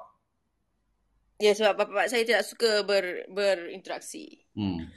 Ya 1.40 1.56
sebab 1.56 1.80
bapak 1.80 2.12
saya 2.12 2.28
tidak 2.28 2.44
suka 2.44 2.84
ber, 2.84 3.24
berinteraksi. 3.32 4.44
Hmm. 4.60 4.92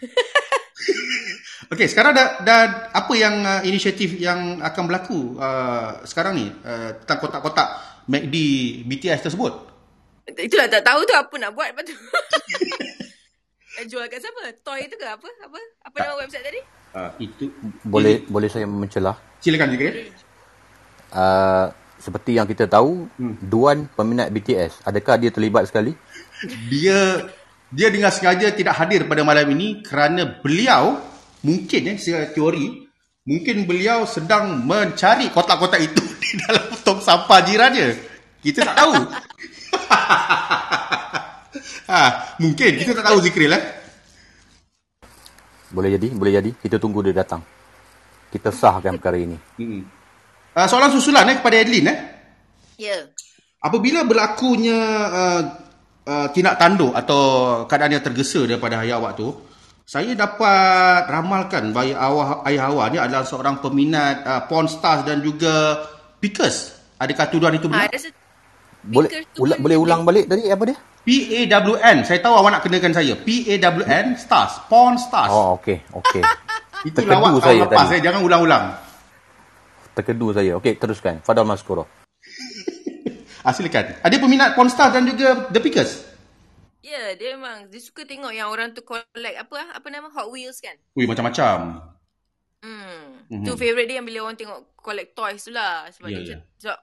Okey, 1.73 1.87
sekarang 1.87 2.19
dah, 2.19 2.43
dah 2.43 2.61
apa 2.91 3.13
yang 3.15 3.47
uh, 3.47 3.63
inisiatif 3.63 4.19
yang 4.19 4.59
akan 4.59 4.91
berlaku 4.91 5.39
uh, 5.39 6.03
sekarang 6.03 6.35
ni 6.35 6.51
uh, 6.67 6.99
tentang 6.99 7.23
kotak-kotak 7.23 7.69
MACD 8.11 8.35
BTS 8.83 9.31
tersebut? 9.31 9.55
Itulah 10.35 10.67
tak 10.67 10.83
tahu 10.83 11.07
tu 11.07 11.15
apa 11.15 11.35
nak 11.39 11.55
buat 11.55 11.71
lepas 11.71 11.87
tu. 11.87 11.95
Jual 13.91 14.11
kat 14.11 14.19
siapa? 14.19 14.43
Toy 14.67 14.91
tu 14.91 14.99
ke 14.99 15.07
apa? 15.07 15.29
Apa? 15.47 15.59
Apa 15.87 15.97
nama 16.03 16.19
website 16.19 16.43
tadi? 16.43 16.61
Uh, 16.93 17.11
itu 17.23 17.55
Boleh 17.87 18.27
boleh 18.27 18.51
saya 18.51 18.67
mencelah. 18.67 19.15
silakan 19.39 19.71
Zikri. 19.71 20.11
Uh, 21.15 21.71
seperti 22.03 22.35
yang 22.35 22.51
kita 22.51 22.67
tahu, 22.67 23.07
Hmm. 23.15 23.39
Duan 23.39 23.87
peminat 23.87 24.35
BTS. 24.35 24.83
Adakah 24.83 25.23
dia 25.23 25.31
terlibat 25.31 25.71
sekali? 25.71 25.95
Dia 26.71 27.27
dia 27.73 27.89
dengan 27.89 28.13
sengaja 28.13 28.53
tidak 28.53 28.77
hadir 28.77 29.09
pada 29.09 29.25
malam 29.25 29.49
ini 29.55 29.81
kerana 29.81 30.43
beliau 30.45 31.01
mungkin 31.41 31.89
eh 31.89 31.97
secara 31.97 32.29
teori 32.29 32.85
mungkin 33.23 33.65
beliau 33.65 34.05
sedang 34.05 34.67
mencari 34.67 35.31
kotak-kotak 35.31 35.81
itu 35.81 36.03
di 36.23 36.31
dalam 36.43 36.65
tong 36.83 37.01
sampah 37.01 37.41
jirannya. 37.47 37.89
Kita 38.43 38.67
tak 38.67 38.75
tahu. 38.75 38.93
ha, 41.91 42.03
mungkin 42.43 42.71
kita 42.83 42.99
tak 42.99 43.07
tahu 43.07 43.23
Zikril 43.23 43.55
eh. 43.55 43.63
Boleh 45.71 45.95
jadi, 45.95 46.11
boleh 46.11 46.33
jadi. 46.35 46.51
Kita 46.59 46.83
tunggu 46.83 47.07
dia 47.07 47.15
datang. 47.15 47.41
Kita 48.29 48.51
sahkan 48.51 48.99
perkara 48.99 49.17
ini. 49.17 49.39
Hmm. 49.57 49.87
Uh, 50.53 50.69
soalan 50.69 50.93
susulan 50.93 51.25
eh 51.33 51.41
kepada 51.41 51.57
Adeline 51.63 51.89
eh. 51.89 51.99
Ya. 52.83 52.99
Apabila 53.63 54.03
berlakunya 54.03 54.79
uh, 55.07 55.41
uh, 56.07 56.29
tindak 56.35 56.59
tanduk 56.59 56.93
atau 56.95 57.23
keadaan 57.67 57.99
yang 57.99 58.05
tergesa 58.05 58.43
daripada 58.47 58.83
ayah 58.83 58.99
awak 58.99 59.19
tu, 59.19 59.29
saya 59.83 60.15
dapat 60.15 61.11
ramalkan 61.11 61.75
bahawa 61.75 61.95
awak, 61.99 62.39
ayah 62.49 62.65
awak 62.71 62.87
ni 62.95 62.99
adalah 63.03 63.27
seorang 63.27 63.59
peminat 63.59 64.23
uh, 64.25 64.43
porn 64.47 64.71
stars 64.71 65.03
dan 65.05 65.21
juga 65.21 65.83
pickers. 66.23 66.79
Adakah 67.03 67.27
tuduhan 67.29 67.59
itu 67.59 67.67
Ha, 67.67 67.75
benar? 67.75 67.91
rasa 67.91 68.09
Boleh 68.83 69.11
ula, 69.39 69.55
pun 69.59 69.63
boleh 69.63 69.77
ulang 69.79 70.03
balik 70.03 70.27
tadi 70.27 70.51
apa 70.51 70.63
dia? 70.67 70.79
P-A-W-N. 71.03 72.07
Saya 72.07 72.19
tahu 72.23 72.35
awak 72.39 72.51
nak 72.59 72.63
kenakan 72.63 72.95
saya. 72.95 73.19
P-A-W-N 73.19 74.15
stars. 74.19 74.63
Porn 74.71 74.95
stars. 74.99 75.35
Oh, 75.35 75.59
okey, 75.59 75.83
okey. 75.99 76.23
itu 76.89 76.99
lawak 77.03 77.43
saya 77.43 77.67
lepas. 77.67 77.75
tadi. 77.75 77.91
Saya 77.95 78.01
jangan 78.07 78.21
ulang-ulang. 78.23 78.65
Terkedu 79.99 80.31
saya. 80.31 80.53
Okey, 80.63 80.79
teruskan. 80.79 81.19
Fadal 81.27 81.43
Maskuro. 81.43 81.91
Ah, 83.43 83.51
silakan. 83.51 83.99
Ada 84.01 84.17
peminat 84.17 84.55
porn 84.55 84.71
stars 84.71 84.95
dan 84.95 85.03
juga 85.03 85.51
the 85.51 85.59
pickers? 85.59 86.07
Ya, 86.83 87.15
dia 87.15 87.35
memang 87.35 87.67
dia 87.67 87.79
suka 87.79 88.03
tengok 88.03 88.31
yang 88.31 88.51
orang 88.51 88.71
tu 88.71 88.83
collect 88.83 89.07
apa 89.39 89.55
ah? 89.57 89.69
apa 89.79 89.87
nama 89.87 90.11
Hot 90.11 90.31
Wheels 90.31 90.59
kan. 90.59 90.75
Ui, 90.95 91.07
macam-macam. 91.07 91.79
Hmm. 92.63 93.27
Mhm. 93.27 93.43
Tu 93.43 93.53
favourite 93.57 93.87
dia 93.87 93.99
yang 93.99 94.07
bila 94.07 94.23
orang 94.23 94.39
tengok 94.39 94.75
collect 94.79 95.15
toys 95.15 95.43
tu 95.43 95.51
lah 95.51 95.91
sebab 95.91 96.09
Ya, 96.11 96.19
dia 96.21 96.27
ya. 96.27 96.39
sebab 96.59 96.79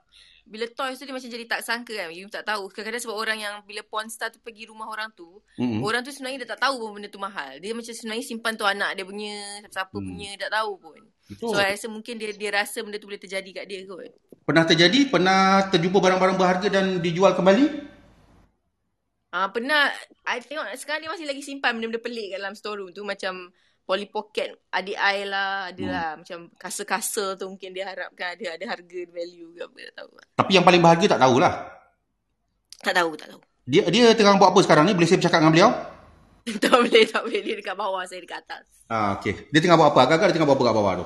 bila 0.50 0.66
toys 0.68 0.98
tu 0.98 1.06
dia 1.06 1.14
macam 1.14 1.30
jadi 1.30 1.46
tak 1.46 1.62
sangka 1.62 1.94
kan. 1.94 2.10
You 2.10 2.28
tak 2.28 2.44
tahu. 2.44 2.68
Kadang-kadang 2.68 3.04
sebab 3.06 3.16
orang 3.16 3.38
yang 3.40 3.54
bila 3.64 3.80
porn 3.86 4.08
star 4.10 4.28
tu 4.28 4.40
pergi 4.40 4.68
rumah 4.68 4.88
orang 4.88 5.12
tu, 5.14 5.40
Mm-mm. 5.56 5.80
orang 5.80 6.02
tu 6.02 6.12
sebenarnya 6.12 6.44
dia 6.44 6.50
tak 6.52 6.64
tahu 6.64 6.80
pun 6.80 7.00
benda 7.00 7.08
tu 7.08 7.22
mahal. 7.22 7.60
Dia 7.60 7.72
macam 7.72 7.94
sebenarnya 7.94 8.26
simpan 8.26 8.56
tu 8.56 8.66
anak 8.66 8.98
dia 8.98 9.06
punya, 9.06 9.36
siapa-siapa 9.62 9.96
Hmm. 9.96 10.08
punya, 10.10 10.30
tak 10.36 10.52
tahu 10.52 10.72
pun. 10.76 11.00
Betul. 11.30 11.54
So, 11.54 11.62
I 11.62 11.78
rasa 11.78 11.88
mungkin 11.88 12.18
dia 12.18 12.34
dia 12.34 12.52
rasa 12.52 12.82
benda 12.82 12.98
tu 12.98 13.06
boleh 13.10 13.22
terjadi 13.22 13.50
kat 13.62 13.66
dia 13.70 13.86
kot. 13.86 14.02
Pernah 14.48 14.64
terjadi? 14.66 15.00
Pernah 15.14 15.70
terjumpa 15.70 15.98
barang-barang 16.02 16.38
berharga 16.42 16.68
dan 16.74 16.86
dijual 17.06 17.38
kembali? 17.38 17.66
Ah 19.30 19.46
pernah 19.54 19.94
I 20.26 20.42
tengok 20.42 20.74
sekarang 20.74 21.06
dia 21.06 21.12
masih 21.14 21.30
lagi 21.30 21.46
simpan 21.46 21.78
benda-benda 21.78 22.02
pelik 22.02 22.34
kat 22.34 22.38
dalam 22.42 22.56
storeroom 22.58 22.90
tu 22.98 23.06
macam 23.06 23.54
Polly 23.86 24.10
Pocket 24.10 24.58
adik 24.74 24.98
I 24.98 25.22
lah 25.30 25.70
ada 25.70 25.84
Hmm. 25.86 25.94
lah 25.94 26.10
macam 26.18 26.40
kasa-kasa 26.58 27.38
tu 27.38 27.46
mungkin 27.46 27.70
dia 27.78 27.86
harapkan 27.86 28.34
ada 28.34 28.58
ada 28.58 28.66
harga 28.74 29.02
value 29.06 29.54
ke 29.54 29.62
apa 29.70 29.78
tak 29.86 29.96
tahu 30.02 30.12
lah. 30.18 30.26
Tapi 30.34 30.52
yang 30.58 30.66
paling 30.66 30.82
bahagia 30.82 31.08
tak 31.14 31.22
tahulah. 31.22 31.54
Tak 32.82 32.94
tahu 32.98 33.12
tak 33.22 33.28
tahu. 33.34 33.42
Dia 33.70 33.86
dia 33.94 34.18
tengah 34.18 34.42
buat 34.42 34.50
apa 34.50 34.60
sekarang 34.66 34.90
ni? 34.90 34.98
Boleh 34.98 35.06
saya 35.06 35.22
bercakap 35.22 35.46
dengan 35.46 35.54
beliau? 35.54 35.72
tak 36.64 36.74
boleh 36.74 37.04
tak 37.06 37.22
boleh 37.26 37.42
dia 37.44 37.56
dekat 37.60 37.76
bawah 37.76 38.04
saya 38.06 38.20
dekat 38.24 38.44
atas. 38.48 38.66
Ah, 38.90 39.18
okey. 39.22 39.50
Dia 39.54 39.60
tengah 39.62 39.78
buat 39.78 39.90
apa? 39.94 40.00
Agak-agak 40.10 40.28
dia 40.32 40.36
tengah 40.42 40.50
buat 40.50 40.58
apa 40.58 40.66
kat 40.66 40.76
bawah 40.76 40.94
tu? 40.98 41.06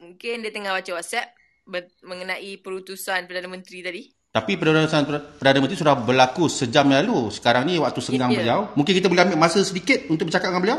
Mungkin 0.00 0.34
dia 0.40 0.52
tengah 0.52 0.72
baca 0.72 0.90
WhatsApp 0.96 1.28
ber- 1.68 1.92
mengenai 2.00 2.56
perutusan 2.58 3.28
Perdana 3.28 3.48
Menteri 3.52 3.78
tadi. 3.84 4.02
Tapi 4.30 4.54
Perdana, 4.56 4.86
Perdana 5.36 5.58
Menteri 5.60 5.76
sudah 5.76 5.94
berlaku 5.98 6.46
sejam 6.48 6.86
yang 6.88 7.04
lalu. 7.04 7.28
Sekarang 7.34 7.66
ni 7.68 7.76
waktu 7.76 8.00
senggang 8.00 8.30
Ya. 8.32 8.40
beliau. 8.40 8.60
Mungkin 8.78 8.92
kita 8.96 9.10
boleh 9.10 9.22
ambil 9.28 9.38
masa 9.38 9.60
sedikit 9.60 10.06
untuk 10.08 10.30
bercakap 10.30 10.54
dengan 10.54 10.62
beliau? 10.62 10.78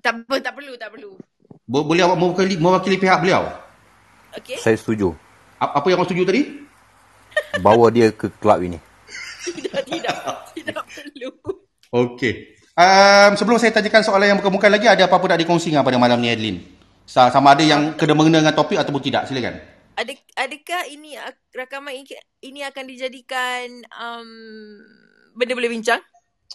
Tak 0.00 0.24
apa 0.24 0.34
tak 0.40 0.54
perlu 0.56 0.72
tak 0.80 0.90
perlu. 0.96 1.12
Bo- 1.68 1.84
Boleh 1.84 2.02
awak 2.06 2.16
mewakili, 2.16 2.56
mewakili 2.56 2.96
pihak 2.96 3.20
beliau? 3.20 3.44
Okey. 4.38 4.56
Saya 4.56 4.78
setuju. 4.78 5.12
A- 5.60 5.76
Apa 5.76 5.92
yang 5.92 6.00
awak 6.00 6.08
setuju 6.08 6.24
tadi? 6.24 6.42
Bawa 7.60 7.90
dia 7.92 8.08
ke 8.14 8.30
kelab 8.40 8.62
ini. 8.64 8.78
tidak 9.44 9.82
tidak 9.84 10.16
tidak 10.54 10.84
perlu. 10.88 11.30
Okey. 11.90 12.59
Um, 12.80 13.36
sebelum 13.36 13.60
saya 13.60 13.76
tanyakan 13.76 14.00
soalan 14.00 14.32
yang 14.32 14.38
bukan-bukan 14.40 14.72
lagi, 14.72 14.88
ada 14.88 15.04
apa-apa 15.04 15.36
nak 15.36 15.40
dikongsi 15.44 15.68
pada 15.76 16.00
malam 16.00 16.16
ni, 16.16 16.32
Adeline? 16.32 16.64
Sa- 17.04 17.28
Sama 17.28 17.52
ada 17.52 17.60
yang 17.60 17.92
kena 17.92 18.16
mengena 18.16 18.40
dengan 18.40 18.56
topik 18.56 18.80
ataupun 18.80 19.04
tidak. 19.04 19.28
Silakan. 19.28 19.60
Ada 20.00 20.16
adakah 20.48 20.88
ini 20.88 21.12
ak- 21.20 21.52
rakaman 21.52 21.92
ini, 21.92 22.08
ini 22.40 22.64
akan 22.64 22.84
dijadikan 22.88 23.84
um, 24.00 24.28
benda 25.36 25.52
boleh 25.52 25.68
bincang? 25.68 26.00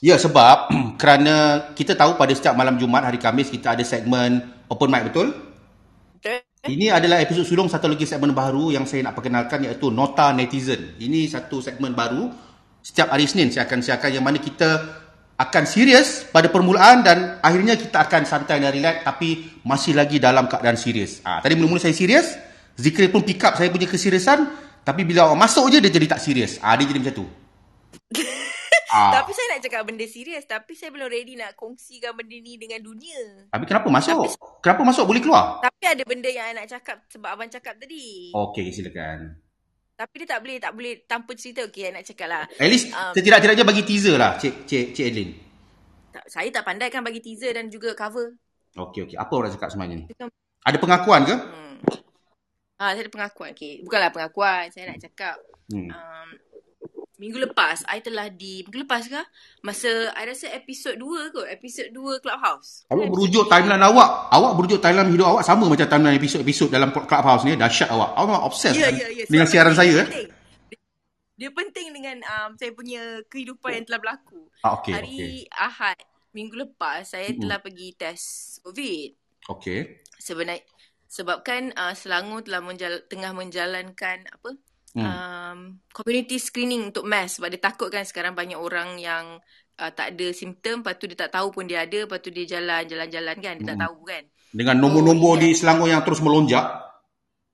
Ya, 0.01 0.17
sebab 0.17 0.73
kerana 1.01 1.69
kita 1.77 1.93
tahu 1.93 2.17
pada 2.17 2.33
setiap 2.33 2.57
malam 2.57 2.81
Jumaat, 2.81 3.05
hari 3.13 3.21
Khamis, 3.21 3.53
kita 3.53 3.77
ada 3.77 3.85
segmen 3.85 4.41
open 4.65 4.89
mic, 4.89 5.13
betul? 5.13 5.29
Betul? 6.17 6.41
Ini 6.65 6.89
adalah 6.89 7.21
episod 7.21 7.45
sulung 7.45 7.69
satu 7.69 7.85
lagi 7.85 8.09
segmen 8.09 8.33
baru 8.33 8.73
yang 8.73 8.89
saya 8.89 9.05
nak 9.05 9.13
perkenalkan 9.13 9.61
iaitu 9.69 9.93
Nota 9.93 10.33
Netizen. 10.33 10.97
Ini 10.97 11.29
satu 11.29 11.61
segmen 11.61 11.93
baru. 11.93 12.33
Setiap 12.81 13.13
hari 13.13 13.29
Senin 13.29 13.53
saya 13.53 13.69
akan 13.69 13.85
siarkan 13.85 14.09
yang 14.09 14.25
mana 14.25 14.41
kita 14.41 15.04
akan 15.35 15.63
serius 15.67 16.23
pada 16.31 16.47
permulaan 16.47 17.03
dan 17.03 17.17
akhirnya 17.43 17.75
kita 17.75 18.07
akan 18.07 18.23
santai 18.23 18.63
dan 18.63 18.71
relax 18.71 19.03
tapi 19.03 19.59
masih 19.67 19.91
lagi 19.91 20.15
dalam 20.15 20.47
keadaan 20.47 20.79
serius. 20.79 21.19
Ah, 21.27 21.43
tadi 21.43 21.59
mula-mula 21.59 21.83
saya 21.83 21.91
serius, 21.91 22.39
Zikri 22.79 23.11
pun 23.11 23.19
pick 23.23 23.43
up 23.43 23.59
saya 23.59 23.67
punya 23.67 23.83
keseriusan 23.83 24.47
tapi 24.87 25.03
bila 25.03 25.27
awak 25.27 25.43
masuk 25.43 25.67
je 25.75 25.83
dia 25.83 25.91
jadi 25.91 26.07
tak 26.07 26.23
serius. 26.23 26.55
Ah, 26.63 26.79
dia 26.79 26.87
jadi 26.87 27.03
macam 27.03 27.15
tu. 27.19 27.27
ah, 28.95 29.11
Tapi 29.19 29.31
saya 29.35 29.47
nak 29.55 29.61
cakap 29.67 29.81
benda 29.83 30.05
serius 30.07 30.43
tapi 30.47 30.71
saya 30.71 30.95
belum 30.95 31.11
ready 31.11 31.35
nak 31.35 31.51
kongsikan 31.59 32.15
benda 32.15 32.37
ni 32.39 32.55
dengan 32.55 32.79
dunia. 32.79 33.51
tapi 33.51 33.67
kenapa 33.67 33.91
masuk? 33.91 34.39
Kenapa 34.63 34.81
masuk 34.87 35.03
boleh 35.03 35.19
keluar? 35.19 35.59
Tapi 35.59 35.83
ada 35.83 36.03
benda 36.07 36.31
yang 36.31 36.47
I 36.47 36.55
nak 36.55 36.71
cakap 36.71 37.03
sebab 37.11 37.27
abang 37.27 37.51
cakap 37.51 37.75
tadi. 37.75 38.31
Okey, 38.31 38.71
silakan. 38.71 39.44
Tapi 39.95 40.15
dia 40.19 40.27
tak 40.35 40.39
boleh 40.43 40.57
tak 40.59 40.71
boleh 40.75 40.93
tanpa 41.07 41.31
cerita 41.39 41.63
okey 41.71 41.87
nak 41.95 42.03
cakap 42.03 42.27
lah. 42.27 42.43
At 42.59 42.67
least 42.67 42.91
Um, 42.91 43.15
setidak-tidaknya 43.15 43.63
bagi 43.63 43.83
teaser 43.87 44.19
lah 44.19 44.35
Cik 44.35 44.67
Cik 44.67 44.85
Cik 44.91 45.05
Adeline. 45.07 45.33
Tak, 46.11 46.25
saya 46.27 46.47
tak 46.51 46.63
pandai 46.67 46.91
kan 46.91 46.99
bagi 46.99 47.23
teaser 47.23 47.55
dan 47.55 47.71
juga 47.71 47.95
cover. 47.95 48.35
Okey 48.75 49.07
okey. 49.07 49.15
Apa 49.15 49.31
orang 49.39 49.51
cakap 49.55 49.71
sebenarnya 49.71 50.03
ni? 50.03 50.05
Ada 50.67 50.77
pengakuan 50.83 51.23
ke? 51.23 51.35
Hmm. 51.35 51.75
Ah, 52.75 52.91
saya 52.91 53.07
ada 53.07 53.11
pengakuan. 53.11 53.55
Okey, 53.55 53.87
bukanlah 53.87 54.11
pengakuan. 54.11 54.67
Saya 54.75 54.91
nak 54.91 54.99
cakap 54.99 55.35
Hmm. 55.65 55.89
um, 55.89 56.29
minggu 57.15 57.39
lepas 57.39 57.87
I 57.87 58.03
telah 58.03 58.27
di 58.27 58.63
minggu 58.67 58.83
lepas 58.83 59.07
ke 59.07 59.21
masa 59.63 60.11
I 60.13 60.23
rasa 60.27 60.51
episod 60.51 60.99
2 60.99 61.31
kot 61.31 61.47
episod 61.47 61.87
2 61.89 62.19
Clubhouse 62.19 62.83
Awak 62.91 63.07
berujuk 63.09 63.47
timeline 63.47 63.81
awak. 63.81 64.29
Awak 64.29 64.51
berujuk 64.59 64.79
timeline 64.83 65.09
hidup 65.09 65.27
awak 65.31 65.43
sama 65.47 65.65
macam 65.65 65.87
timeline 65.87 66.17
episod-episod 66.19 66.67
dalam 66.69 66.91
Clubhouse 66.91 67.43
ni. 67.47 67.55
Dahsyat 67.55 67.89
awak. 67.89 68.13
Awak 68.13 68.25
memang 68.27 68.43
obses 68.45 68.73
Ya, 68.75 68.91
kan 68.91 68.93
ya, 68.99 69.07
ya. 69.11 69.25
dengan 69.25 69.47
siaran 69.47 69.75
saya. 69.75 69.91
Eh? 70.03 70.07
penting. 70.07 70.27
Dia, 70.69 70.79
dia 71.35 71.49
penting 71.51 71.87
dengan 71.91 72.17
um, 72.23 72.49
saya 72.55 72.71
punya 72.71 73.01
kehidupan 73.27 73.71
yang 73.81 73.85
telah 73.87 73.99
berlaku. 73.99 74.41
Ah, 74.63 74.79
okey, 74.79 74.91
Hari 74.91 75.15
okey. 75.15 75.35
Ahad 75.51 75.99
minggu 76.35 76.55
lepas 76.59 77.15
saya 77.15 77.31
Mm-mm. 77.31 77.41
telah 77.47 77.59
pergi 77.63 77.87
test 77.95 78.59
COVID. 78.63 79.09
Okey. 79.55 79.79
Sebenarnya 80.19 80.63
sebabkan 81.07 81.71
uh, 81.75 81.95
Selangor 81.95 82.43
telah 82.43 82.59
menjal, 82.59 83.07
tengah 83.07 83.31
menjalankan 83.31 84.27
apa? 84.27 84.51
Hmm. 84.95 85.03
Um, 85.03 85.59
community 85.91 86.39
screening 86.39 86.87
untuk 86.87 87.03
mass 87.03 87.35
sebab 87.35 87.51
dia 87.51 87.59
takut 87.59 87.91
kan 87.91 88.07
sekarang 88.07 88.31
banyak 88.31 88.55
orang 88.55 88.95
yang 88.95 89.43
uh, 89.75 89.91
tak 89.91 90.15
ada 90.15 90.31
simptom 90.31 90.79
lepas 90.79 90.95
tu 90.95 91.11
dia 91.11 91.27
tak 91.27 91.35
tahu 91.35 91.51
pun 91.51 91.67
dia 91.67 91.83
ada 91.83 92.07
lepas 92.07 92.23
tu 92.23 92.31
dia 92.31 92.47
jalan 92.47 92.87
jalan-jalan 92.87 93.35
kan 93.43 93.53
dia 93.59 93.65
tak 93.67 93.75
Mm-mm. 93.75 93.85
tahu 93.85 93.97
kan. 94.07 94.23
Dengan 94.55 94.75
nombor-nombor 94.79 95.35
Oh, 95.35 95.39
di. 95.39 95.51
Selangor 95.51 95.91
yang 95.91 95.99
terus 96.07 96.23
melonjak. 96.23 96.63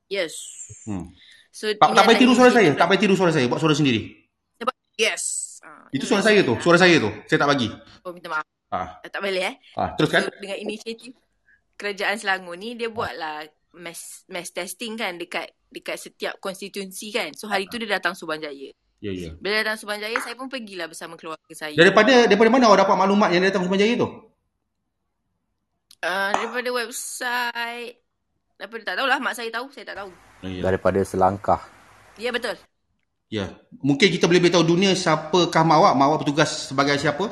Yes. 0.06 0.38
Hmm. 0.86 1.10
So 1.50 1.74
Tak, 1.74 1.98
tak 1.98 2.04
payah 2.06 2.20
tiru 2.22 2.34
suara 2.38 2.52
saya. 2.54 2.72
Tak 2.78 2.86
payah 2.86 3.02
tiru 3.02 3.16
suara 3.18 3.34
saya. 3.34 3.50
Buat 3.50 3.58
suara 3.58 3.74
sendiri. 3.74 4.22
Yes. 5.02 5.58
Uh, 5.66 5.90
Itu 5.90 6.06
suara 6.06 6.22
saya 6.22 6.46
tu. 6.46 6.54
Suara 6.62 6.78
saya 6.78 7.02
tu. 7.02 7.10
Saya 7.26 7.42
tak 7.42 7.50
bagi. 7.50 7.74
Oh 8.06 8.14
minta 8.14 8.30
maaf. 8.30 8.46
Ah, 8.72 9.04
tak 9.04 9.20
boleh 9.20 9.44
eh. 9.52 9.56
ah 9.76 9.92
teruskan. 10.00 10.30
So 10.30 10.32
dengan 10.40 10.58
inisiatif 10.64 11.12
kerajaan 11.76 12.16
Selangor 12.16 12.56
ni 12.56 12.80
dia 12.80 12.88
buatlah 12.88 13.44
mass 13.76 14.28
mass 14.28 14.52
testing 14.52 15.00
kan 15.00 15.16
dekat 15.16 15.56
dekat 15.72 15.96
setiap 15.96 16.38
konstituensi 16.44 17.12
kan. 17.12 17.32
So 17.36 17.48
hari 17.48 17.72
tu 17.72 17.80
dia 17.80 18.00
datang 18.00 18.16
Subanjaya. 18.16 18.72
Ya, 19.02 19.12
ya. 19.16 19.34
Bila 19.40 19.64
datang 19.64 19.80
Subanjaya 19.80 20.18
saya 20.20 20.36
pun 20.36 20.52
pergilah 20.52 20.92
bersama 20.92 21.16
keluarga 21.16 21.54
saya. 21.56 21.74
Daripada 21.74 22.28
daripada 22.28 22.50
mana 22.52 22.68
awak 22.68 22.86
dapat 22.86 22.96
maklumat 23.00 23.30
yang 23.32 23.44
datang 23.48 23.64
Subanjaya 23.66 23.94
tu? 23.96 24.08
Uh, 26.02 26.30
daripada 26.34 26.70
website 26.74 27.94
daripada 28.58 28.82
tak 28.94 28.96
tahulah 29.02 29.18
mak 29.22 29.34
saya 29.34 29.50
tahu 29.50 29.68
saya 29.74 29.86
tak 29.88 29.98
tahu. 30.04 30.12
Ya. 30.46 30.62
Daripada 30.62 31.00
selangkah. 31.02 31.62
Ya 32.20 32.30
betul. 32.36 32.60
Ya. 33.32 33.56
Mungkin 33.80 34.12
kita 34.12 34.28
boleh 34.28 34.44
beritahu 34.44 34.68
dunia 34.68 34.92
siapakah 34.92 35.64
mak 35.64 35.78
awak? 35.80 35.94
Mak 35.96 36.06
awak 36.12 36.20
bertugas 36.28 36.50
sebagai 36.70 37.00
siapa? 37.00 37.32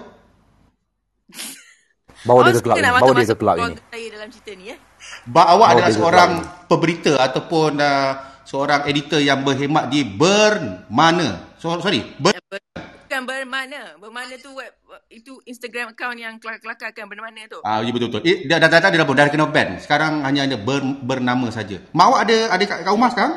Bawa 2.28 2.50
dia 2.50 2.58
ke 2.58 2.60
suka 2.60 2.76
kelab. 2.76 3.00
Bawa 3.00 3.14
dia 3.16 3.28
ke 3.28 3.38
kelab 3.38 3.56
ini. 3.60 3.76
saya 3.80 4.08
dalam 4.12 4.28
cerita 4.32 4.52
ni 4.56 4.66
eh. 4.74 4.80
Bak 5.28 5.48
awak 5.50 5.68
Oh, 5.68 5.74
adalah 5.76 5.92
seorang 5.92 6.32
keluar. 6.40 6.68
pemberita 6.70 7.14
ataupun 7.20 7.72
uh, 7.76 8.12
seorang 8.44 8.82
editor 8.88 9.20
yang 9.20 9.44
berkhidmat 9.44 9.90
di 9.90 10.06
Bermana. 10.06 11.56
So, 11.58 11.76
sorry, 11.80 12.04
Ber 12.16 12.32
Ya, 12.32 12.86
Bukan 13.10 13.26
bermana. 13.26 13.98
Bermana 13.98 14.38
tu 14.38 14.54
web 14.54 14.70
itu 15.10 15.42
Instagram 15.44 15.98
account 15.98 16.14
yang 16.14 16.38
kelakar-kelakar 16.38 16.94
kan 16.94 17.10
bermana 17.10 17.42
tu. 17.50 17.58
Ah, 17.66 17.82
ya 17.82 17.90
betul 17.90 18.14
betul. 18.14 18.22
Eh, 18.22 18.46
dah 18.46 18.62
dah 18.62 18.70
dah, 18.70 18.80
dah, 18.80 18.90
dah, 18.94 19.02
dah, 19.02 19.16
dah 19.26 19.34
kena 19.34 19.50
ban. 19.50 19.82
Sekarang 19.82 20.22
hanya 20.22 20.46
ada 20.46 20.62
ber, 20.62 20.78
bernama 21.02 21.50
saja. 21.50 21.82
Mak 21.90 22.06
awak 22.06 22.22
ada 22.30 22.38
ada 22.54 22.64
kat, 22.70 22.78
kat 22.86 22.94
rumah 22.94 23.10
sekarang? 23.10 23.34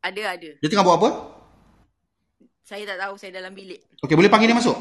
Ada 0.00 0.22
ada. 0.40 0.50
Dia 0.56 0.68
tengah 0.72 0.88
buat 0.88 0.96
apa? 0.96 1.10
Saya 2.64 2.88
tak 2.88 2.98
tahu 2.98 3.14
saya 3.20 3.30
dalam 3.36 3.52
bilik. 3.52 3.78
Okey, 4.00 4.16
boleh 4.16 4.32
panggil 4.32 4.48
dia 4.48 4.56
masuk? 4.56 4.74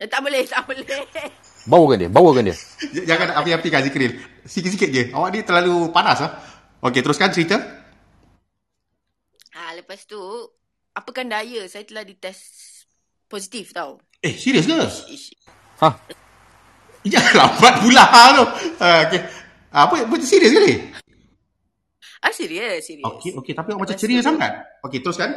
Eh, 0.00 0.08
tak 0.08 0.24
boleh, 0.24 0.42
tak 0.52 0.64
boleh. 0.64 1.04
Bawakan 1.64 1.96
dia. 1.96 2.10
Bawakan 2.12 2.44
dia. 2.52 2.56
Jangan 3.08 3.40
api-api 3.40 3.68
kan 3.72 3.80
Zikril. 3.80 4.12
Sikit-sikit 4.44 4.88
je. 4.92 5.02
Awak 5.10 5.28
ni 5.32 5.40
terlalu 5.40 5.88
panas 5.88 6.20
ah. 6.20 6.30
Okey, 6.84 7.00
teruskan 7.00 7.32
cerita. 7.32 7.56
ha, 9.54 9.72
lepas 9.72 10.04
tu 10.04 10.18
apakan 10.92 11.30
daya 11.30 11.64
saya 11.64 11.86
telah 11.88 12.04
dites 12.04 12.38
positif 13.24 13.72
tau. 13.72 13.96
Eh, 14.20 14.36
serius 14.36 14.68
ke? 14.68 14.76
Ha? 15.80 15.88
Jangan 17.08 17.32
lambat 17.40 17.74
pula 17.80 18.04
tu. 18.36 18.44
Ah, 18.82 19.08
okey. 19.08 19.20
Apa 19.74 19.94
betul 20.04 20.28
serius 20.28 20.52
ke 20.52 20.60
ni? 20.60 20.74
Ah 22.20 22.32
serius, 22.32 22.84
serius. 22.84 23.04
Okey, 23.04 23.36
okey, 23.36 23.52
tapi 23.52 23.72
awak 23.72 23.84
macam 23.88 23.96
ceria 23.96 24.20
tu- 24.20 24.28
sangat. 24.28 24.52
Okey, 24.84 25.00
teruskan. 25.00 25.32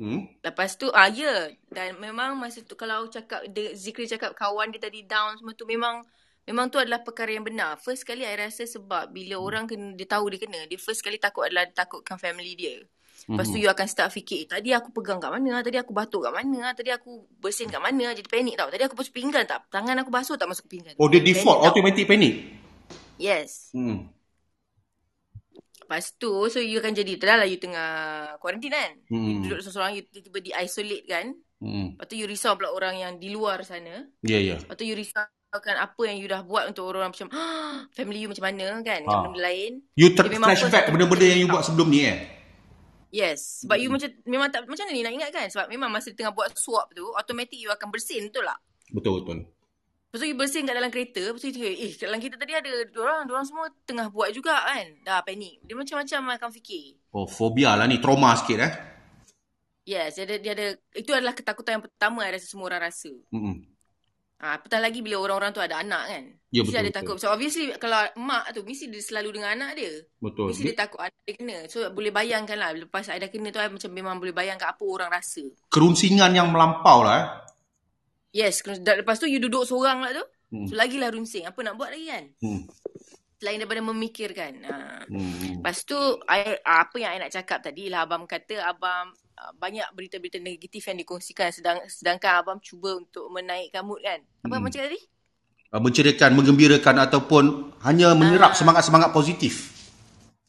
Hmm. 0.00 0.24
Lepas 0.40 0.80
tu 0.80 0.88
ah 0.96 1.12
ya 1.12 1.52
dan 1.68 2.00
memang 2.00 2.32
masa 2.32 2.64
tu 2.64 2.72
kalau 2.72 3.04
cakap 3.12 3.44
dia, 3.52 3.76
Zikri 3.76 4.08
cakap 4.08 4.32
kawan 4.32 4.72
dia 4.72 4.80
tadi 4.80 5.04
down 5.04 5.36
semua 5.36 5.52
tu 5.52 5.68
memang 5.68 6.00
memang 6.48 6.72
tu 6.72 6.80
adalah 6.80 7.04
perkara 7.04 7.36
yang 7.36 7.44
benar. 7.44 7.76
First 7.76 8.08
kali 8.08 8.24
I 8.24 8.32
rasa 8.32 8.64
sebab 8.64 9.12
bila 9.12 9.36
Hmm. 9.36 9.44
orang 9.44 9.64
kena 9.68 9.92
dia 9.92 10.08
tahu 10.08 10.32
dia 10.32 10.40
kena, 10.40 10.64
dia 10.64 10.80
first 10.80 11.04
kali 11.04 11.20
takut 11.20 11.44
adalah 11.44 11.68
takutkan 11.68 12.16
family 12.16 12.56
dia. 12.56 12.80
Lepas 13.28 13.52
tu 13.52 13.60
Mhm. 13.60 13.62
you 13.62 13.68
akan 13.68 13.84
start 13.84 14.08
fikir, 14.16 14.42
eh, 14.42 14.48
tadi 14.48 14.72
aku 14.72 14.96
pegang 14.96 15.20
kat 15.20 15.28
mana? 15.28 15.60
Tadi 15.60 15.76
aku 15.76 15.92
batuk 15.92 16.24
kat 16.24 16.32
mana? 16.32 16.72
Tadi 16.72 16.88
aku 16.88 17.28
bersin 17.36 17.68
kat 17.68 17.76
mana? 17.76 18.16
Jadi 18.16 18.24
panik 18.24 18.56
tau. 18.56 18.72
Tadi 18.72 18.80
aku 18.80 18.96
basuh 18.96 19.12
pinggan 19.12 19.44
tak? 19.44 19.68
Tangan 19.68 20.00
aku 20.00 20.08
basuh 20.08 20.40
tak 20.40 20.48
masuk 20.48 20.64
pinggan? 20.64 20.96
Oh, 20.96 21.04
dia 21.12 21.20
default 21.20 21.60
automatic 21.60 22.08
panic. 22.08 22.48
Yes. 23.20 23.68
Hmm. 23.76 24.08
Lepas 25.90 26.14
tu, 26.14 26.30
so 26.46 26.62
you 26.62 26.78
akan 26.78 26.94
jadi, 26.94 27.18
dah 27.18 27.42
lah 27.42 27.50
you 27.50 27.58
tengah 27.58 27.90
quarantine 28.38 28.70
kan? 28.70 28.90
Hmm. 29.10 29.42
You 29.42 29.50
duduk 29.50 29.58
seorang-seorang, 29.58 29.98
you 29.98 30.06
tiba-tiba 30.06 30.38
di-isolate 30.38 31.02
kan? 31.10 31.34
Hmm. 31.58 31.98
Lepas 31.98 32.06
tu 32.06 32.14
you 32.14 32.30
risau 32.30 32.54
pula 32.54 32.70
orang 32.70 32.94
yang 32.94 33.12
di 33.18 33.34
luar 33.34 33.66
sana. 33.66 34.06
Ya, 34.22 34.38
ya. 34.38 34.62
Lepas 34.62 34.78
tu 34.78 34.86
you 34.86 34.94
risaukan 34.94 35.76
apa 35.82 36.02
yang 36.06 36.22
you 36.22 36.30
dah 36.30 36.46
buat 36.46 36.70
untuk 36.70 36.94
orang 36.94 37.10
macam, 37.10 37.26
"Ah, 37.34 37.90
family 37.90 38.22
you 38.22 38.30
macam 38.30 38.46
mana 38.46 38.78
kan? 38.86 39.02
Dengan 39.02 39.18
Ah. 39.18 39.22
benda 39.26 39.40
lain. 39.42 39.82
You 39.98 40.14
ter- 40.14 40.30
flashback 40.30 40.94
benda-benda 40.94 41.26
yang 41.26 41.40
you 41.42 41.48
buat 41.50 41.66
sebelum 41.66 41.90
ni 41.90 42.06
eh? 42.06 42.18
Yes. 43.10 43.66
Sebab 43.66 43.74
you 43.74 43.90
macam, 43.90 44.14
memang 44.22 44.54
tak, 44.54 44.70
macam 44.70 44.86
mana 44.86 44.94
ni 44.94 45.02
nak 45.02 45.14
ingat 45.18 45.30
kan? 45.34 45.46
Sebab 45.50 45.66
memang 45.66 45.90
masa 45.90 46.14
tengah 46.14 46.30
buat 46.30 46.54
swap 46.54 46.94
tu, 46.94 47.02
automatic 47.18 47.58
you 47.58 47.66
akan 47.66 47.90
bersin, 47.90 48.30
betul 48.30 48.46
tak? 48.46 48.62
Betul, 48.94 49.26
betul. 49.26 49.38
Lepas 50.10 50.26
tu 50.26 50.26
you 50.26 50.34
bersin 50.34 50.66
kat 50.66 50.74
dalam 50.74 50.90
kereta, 50.90 51.22
lepas 51.22 51.38
tu 51.38 51.46
you 51.46 51.54
tengok, 51.54 51.70
eh 51.70 51.92
kat 51.94 52.06
dalam 52.10 52.18
kereta 52.18 52.36
tadi 52.42 52.52
ada 52.58 52.70
orang, 52.98 53.30
orang 53.30 53.46
semua 53.46 53.70
tengah 53.86 54.10
buat 54.10 54.34
juga 54.34 54.58
kan. 54.58 54.90
Dah 55.06 55.22
panik. 55.22 55.62
Dia 55.62 55.78
macam-macam 55.78 56.34
akan 56.34 56.50
fikir. 56.50 56.98
Oh, 57.14 57.30
fobia 57.30 57.78
lah 57.78 57.86
ni. 57.86 58.02
Trauma 58.02 58.34
sikit 58.34 58.58
eh. 58.58 58.72
Yes, 59.86 60.18
dia 60.18 60.26
ada, 60.26 60.36
dia 60.42 60.52
ada, 60.58 60.66
itu 60.98 61.14
adalah 61.14 61.30
ketakutan 61.30 61.78
yang 61.78 61.84
pertama 61.86 62.26
yang 62.26 62.34
rasa 62.34 62.46
semua 62.50 62.74
orang 62.74 62.90
rasa. 62.90 63.10
Hmm. 63.30 63.62
Ha, 64.40 64.56
apatah 64.56 64.80
lagi 64.80 65.04
bila 65.04 65.20
orang-orang 65.20 65.52
tu 65.52 65.60
ada 65.60 65.78
anak 65.78 66.02
kan. 66.10 66.24
Ya, 66.48 66.64
mesti 66.64 66.72
betul, 66.72 66.80
ada 66.80 66.90
betul. 66.90 66.98
takut. 67.04 67.16
So 67.20 67.28
obviously 67.28 67.64
kalau 67.76 68.00
mak 68.18 68.50
tu 68.56 68.64
mesti 68.64 68.88
dia 68.88 69.04
selalu 69.04 69.36
dengan 69.36 69.52
anak 69.52 69.70
dia. 69.76 69.92
Betul. 70.16 70.50
Mesti 70.50 70.64
dia 70.64 70.74
takut 70.74 70.96
anak 70.96 71.20
dia 71.28 71.34
kena. 71.36 71.58
So 71.68 71.86
boleh 71.92 72.08
bayangkan 72.08 72.56
lah 72.56 72.72
lepas 72.72 73.12
I 73.12 73.20
dah 73.20 73.28
kena 73.28 73.52
tu 73.52 73.60
I 73.60 73.68
macam 73.68 73.92
memang 73.92 74.16
boleh 74.16 74.32
bayangkan 74.32 74.72
apa 74.72 74.80
orang 74.80 75.12
rasa. 75.12 75.44
Kerunsingan 75.68 76.32
yang 76.32 76.48
melampau 76.48 77.04
lah 77.04 77.14
eh. 77.20 77.26
Yes, 78.30 78.62
lepas 78.62 79.18
tu 79.18 79.26
you 79.26 79.42
duduk 79.42 79.66
seorang 79.66 80.00
lah 80.00 80.14
tu. 80.14 80.24
Hmm. 80.50 80.66
So 80.66 80.74
lagilah 80.74 81.10
runsing. 81.10 81.46
Apa 81.46 81.62
nak 81.62 81.74
buat 81.74 81.90
lagi 81.90 82.06
kan? 82.06 82.24
Hmm. 82.38 82.62
Selain 83.40 83.58
daripada 83.58 83.82
memikirkan. 83.82 84.52
Ha. 84.66 84.74
Hmm. 85.08 85.58
Lepas 85.58 85.82
tu 85.82 85.96
I, 86.26 86.58
apa 86.60 86.96
yang 86.98 87.16
I 87.16 87.18
nak 87.18 87.32
cakap 87.32 87.64
tadi 87.64 87.88
lah 87.88 88.04
abang 88.04 88.28
kata 88.28 88.60
abang 88.62 89.10
uh, 89.10 89.52
banyak 89.56 89.86
berita-berita 89.90 90.38
negatif 90.38 90.84
yang 90.86 90.98
dikongsikan 90.98 91.50
sedang, 91.50 91.80
sedangkan 91.86 92.38
abang 92.38 92.58
cuba 92.60 92.98
untuk 92.98 93.26
menaikkan 93.30 93.82
mood 93.82 93.98
kan. 94.00 94.20
Apa 94.44 94.46
Hmm. 94.46 94.60
abang 94.60 94.70
cakap 94.70 94.92
tadi? 94.92 95.00
Menceriakan, 95.70 96.30
menggembirakan 96.34 96.96
ataupun 96.98 97.44
hanya 97.86 98.10
menyerap 98.18 98.52
Ah. 98.52 98.58
semangat-semangat 98.58 99.14
positif. 99.14 99.70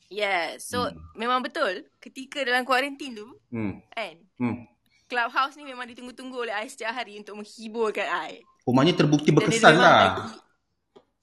Yes. 0.10 0.68
So 0.68 0.90
Hmm. 0.90 0.98
memang 1.16 1.40
betul 1.40 1.88
ketika 1.98 2.42
dalam 2.44 2.66
kuarantin 2.66 3.16
tu 3.16 3.26
Hmm. 3.50 3.80
kan 3.90 4.18
Hmm. 4.36 4.66
Clubhouse 5.12 5.60
ni 5.60 5.68
memang 5.68 5.84
ditunggu-tunggu 5.92 6.48
oleh 6.48 6.56
I 6.56 6.72
setiap 6.72 6.96
hari 6.96 7.20
untuk 7.20 7.36
menghiburkan 7.36 8.08
I. 8.08 8.40
Rumahnya 8.64 8.96
terbukti 8.96 9.28
dia 9.28 9.36
berkesan 9.36 9.76
memang 9.76 9.84
lah. 9.84 10.00
Bagi, 10.00 10.24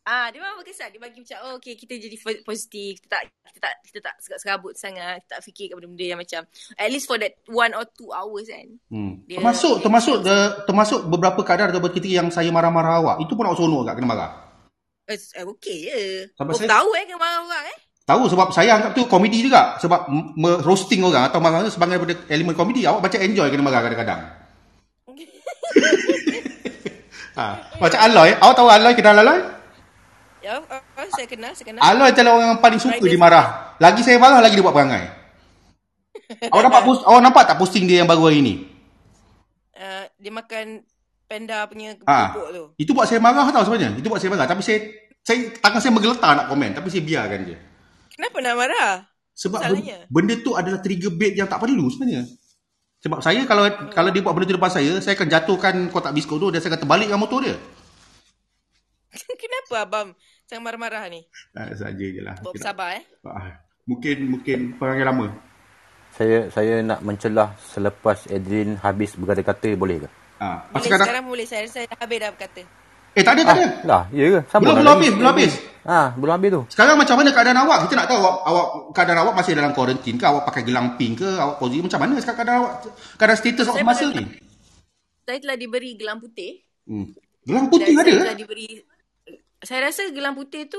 ah, 0.04 0.26
dia 0.28 0.38
memang 0.44 0.60
berkesan. 0.60 0.88
Dia 0.92 1.00
bagi 1.00 1.18
macam, 1.24 1.38
oh, 1.48 1.52
okay, 1.56 1.72
kita 1.72 1.96
jadi 1.96 2.16
positif. 2.44 3.00
Kita 3.00 3.16
tak, 3.16 3.22
kita 3.48 3.58
tak, 3.64 3.74
kita 3.88 3.98
tak 4.04 4.14
serabut 4.36 4.76
sangat. 4.76 5.24
Kita 5.24 5.40
tak 5.40 5.40
fikirkan 5.40 5.80
benda-benda 5.80 6.04
yang 6.04 6.20
macam, 6.20 6.42
at 6.76 6.88
least 6.92 7.08
for 7.08 7.16
that 7.16 7.32
one 7.48 7.72
or 7.72 7.88
two 7.88 8.12
hours 8.12 8.52
kan. 8.52 8.68
Hmm. 8.92 9.24
Dia- 9.24 9.40
termasuk 9.40 9.80
termasuk 9.80 10.16
de, 10.20 10.36
termasuk 10.68 11.00
beberapa 11.08 11.40
kadar 11.40 11.72
atau 11.72 11.80
ketika 11.88 12.20
yang 12.20 12.28
saya 12.28 12.52
marah-marah 12.52 13.00
awak. 13.00 13.16
Itu 13.24 13.32
pun 13.32 13.48
awak 13.48 13.56
seronok 13.56 13.88
agak 13.88 13.94
kena 13.96 14.08
marah. 14.12 14.30
Eh, 15.08 15.16
eh, 15.16 15.44
okay 15.48 15.78
je. 15.88 16.00
Sampai 16.36 16.52
Kau 16.52 16.60
saya- 16.60 16.72
tahu 16.76 16.88
eh, 16.92 17.04
kemana 17.08 17.40
orang 17.40 17.64
eh. 17.72 17.78
Tahu 18.08 18.24
sebab 18.24 18.48
saya 18.56 18.80
anggap 18.80 18.96
tu 18.96 19.04
komedi 19.04 19.44
juga. 19.44 19.76
Sebab 19.76 20.08
roasting 20.64 21.04
orang 21.04 21.28
atau 21.28 21.44
marah 21.44 21.60
tu 21.60 21.76
sebagai 21.76 22.00
elemen 22.32 22.56
komedi. 22.56 22.88
Awak 22.88 23.04
macam 23.04 23.20
enjoy 23.20 23.52
kena 23.52 23.60
marah 23.60 23.84
kadang-kadang. 23.84 24.20
ha. 27.38 27.46
Macam 27.76 27.98
Aloy. 28.00 28.32
Awak 28.32 28.54
tahu 28.56 28.68
Aloy? 28.72 28.96
Kenal 28.96 29.20
Aloy? 29.20 29.44
Ya, 30.40 30.56
oh, 30.56 30.64
saya 31.12 31.28
kenal, 31.28 31.52
saya 31.52 31.68
kenal. 31.68 31.84
Aloy 31.84 32.08
adalah 32.08 32.32
orang 32.40 32.48
yang 32.56 32.60
paling 32.64 32.80
suka 32.80 32.96
Friday. 32.96 33.12
dimarah. 33.12 33.76
Lagi 33.76 34.00
saya 34.00 34.16
marah, 34.16 34.40
lagi 34.40 34.56
dia 34.56 34.64
buat 34.64 34.72
perangai. 34.72 35.04
awak 36.56 36.64
nampak 36.64 36.82
post, 36.88 37.04
awak 37.04 37.20
nampak 37.20 37.44
tak 37.44 37.60
posting 37.60 37.84
dia 37.84 38.00
yang 38.00 38.08
baru 38.08 38.32
hari 38.32 38.40
ni? 38.40 38.64
Uh, 39.76 40.08
dia 40.16 40.32
makan 40.32 40.80
panda 41.28 41.68
punya 41.68 41.92
Ha. 42.08 42.32
bubuk 42.32 42.48
tu. 42.56 42.64
Itu 42.80 42.96
buat 42.96 43.04
saya 43.04 43.20
marah 43.20 43.44
tau 43.52 43.68
sebenarnya. 43.68 44.00
Itu 44.00 44.08
buat 44.08 44.16
saya 44.16 44.32
marah. 44.32 44.48
Tapi 44.48 44.64
saya, 44.64 44.96
saya 45.20 45.52
tangan 45.60 45.84
saya 45.84 45.92
menggeletar 45.92 46.32
nak 46.32 46.48
komen. 46.48 46.72
Tapi 46.72 46.88
saya 46.88 47.04
biarkan 47.04 47.40
je. 47.44 47.68
Kenapa 48.18 48.36
nak 48.42 48.54
marah? 48.58 48.92
Sebab 49.38 49.62
Salahnya? 49.62 50.10
ben- 50.10 50.26
benda 50.26 50.34
tu 50.42 50.58
adalah 50.58 50.82
trigger 50.82 51.14
bait 51.14 51.38
yang 51.38 51.46
tak 51.46 51.62
perlu 51.62 51.86
sebenarnya. 51.86 52.26
Sebab 52.98 53.22
saya 53.22 53.46
kalau 53.46 53.62
kalau 53.94 54.10
dia 54.10 54.18
buat 54.26 54.34
benda 54.34 54.50
tu 54.50 54.58
depan 54.58 54.74
saya, 54.74 54.98
saya 54.98 55.14
akan 55.14 55.30
jatuhkan 55.30 55.74
kotak 55.94 56.10
biskut 56.10 56.42
tu 56.42 56.50
dan 56.50 56.58
saya 56.58 56.74
akan 56.74 56.82
terbalikkan 56.82 57.14
motor 57.14 57.46
dia. 57.46 57.54
Kenapa 59.42 59.86
abang 59.86 60.08
jangan 60.50 60.66
marah-marah 60.66 61.06
ni? 61.06 61.22
Ah, 61.54 61.70
saja 61.78 61.94
je 61.94 62.18
lah. 62.18 62.34
Tidak- 62.42 62.58
bersabar 62.58 62.98
eh. 62.98 63.06
Ah, 63.22 63.62
mungkin 63.86 64.34
mungkin 64.34 64.58
perangai 64.74 65.06
lama. 65.06 65.30
Saya 66.10 66.50
saya 66.50 66.82
nak 66.82 66.98
mencelah 67.06 67.54
selepas 67.70 68.26
Adrian 68.34 68.74
habis 68.82 69.14
berkata-kata 69.14 69.78
boleh 69.78 70.02
ke? 70.02 70.08
Ah, 70.42 70.66
Boleh 70.66 70.74
pasal 70.74 70.90
kadang, 70.90 71.06
sekarang 71.06 71.24
boleh 71.30 71.46
saya 71.46 71.64
saya 71.70 71.86
dah 71.86 71.98
habis 72.02 72.18
dah 72.18 72.30
berkata. 72.34 72.62
Eh 73.16 73.22
tak 73.24 73.32
ada 73.38 73.42
tak 73.46 73.54
ada. 73.56 73.66
Lah, 73.86 74.02
ya 74.12 74.24
ke? 74.28 74.40
Sambung 74.52 74.76
Belum 74.76 74.84
belum 74.84 74.92
habis, 74.98 75.12
belum 75.14 75.30
habis. 75.32 75.52
Ha, 75.88 76.00
belum 76.12 76.32
habis 76.36 76.50
tu. 76.52 76.62
Sekarang 76.76 76.94
macam 77.00 77.16
mana 77.16 77.30
keadaan 77.32 77.58
awak? 77.64 77.78
Kita 77.88 77.94
nak 77.96 78.06
tahu 78.12 78.18
awak, 78.20 78.34
awak 78.44 78.66
keadaan 78.92 79.18
awak 79.24 79.34
masih 79.40 79.52
dalam 79.56 79.72
kuarantin 79.72 80.14
ke? 80.20 80.24
Awak 80.28 80.42
pakai 80.44 80.62
gelang 80.68 81.00
pink 81.00 81.24
ke? 81.24 81.28
Awak 81.28 81.56
positif 81.56 81.82
macam 81.88 82.00
mana 82.04 82.12
sekarang 82.20 82.38
keadaan 82.38 82.58
awak? 82.60 82.72
Keadaan 83.16 83.38
status 83.40 83.66
awak 83.68 83.78
pada- 83.80 84.12
ni? 84.12 84.24
Saya 85.24 85.38
telah 85.40 85.56
diberi 85.56 85.90
gelang 85.96 86.18
putih. 86.20 86.52
Hmm. 86.84 87.08
Gelang 87.44 87.66
putih 87.72 87.92
dan 87.92 88.04
ada? 88.04 88.10
saya 88.10 88.22
telah 88.28 88.38
diberi 88.38 88.68
saya 89.58 89.90
rasa 89.90 90.14
gelang 90.14 90.38
putih 90.38 90.70
tu 90.70 90.78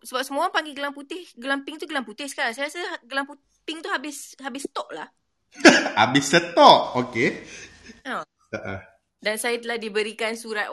sebab 0.00 0.24
semua 0.24 0.48
orang 0.48 0.54
panggil 0.56 0.72
gelang 0.72 0.96
putih, 0.96 1.28
gelang 1.36 1.60
pink 1.60 1.76
tu 1.76 1.84
gelang 1.84 2.08
putih 2.08 2.24
sekarang. 2.24 2.56
Saya 2.56 2.72
rasa 2.72 2.80
gelang 3.04 3.28
put- 3.28 3.42
pink 3.68 3.84
tu 3.84 3.92
habis 3.92 4.32
habis 4.40 4.64
stok 4.64 4.88
lah. 4.92 5.08
Habis 5.94 6.34
stok. 6.34 6.98
Okey. 6.98 7.30
Ha. 8.02 8.26
Uh, 8.50 8.80
Dan 9.22 9.38
saya 9.38 9.54
telah 9.62 9.78
diberikan 9.78 10.34
surat 10.34 10.66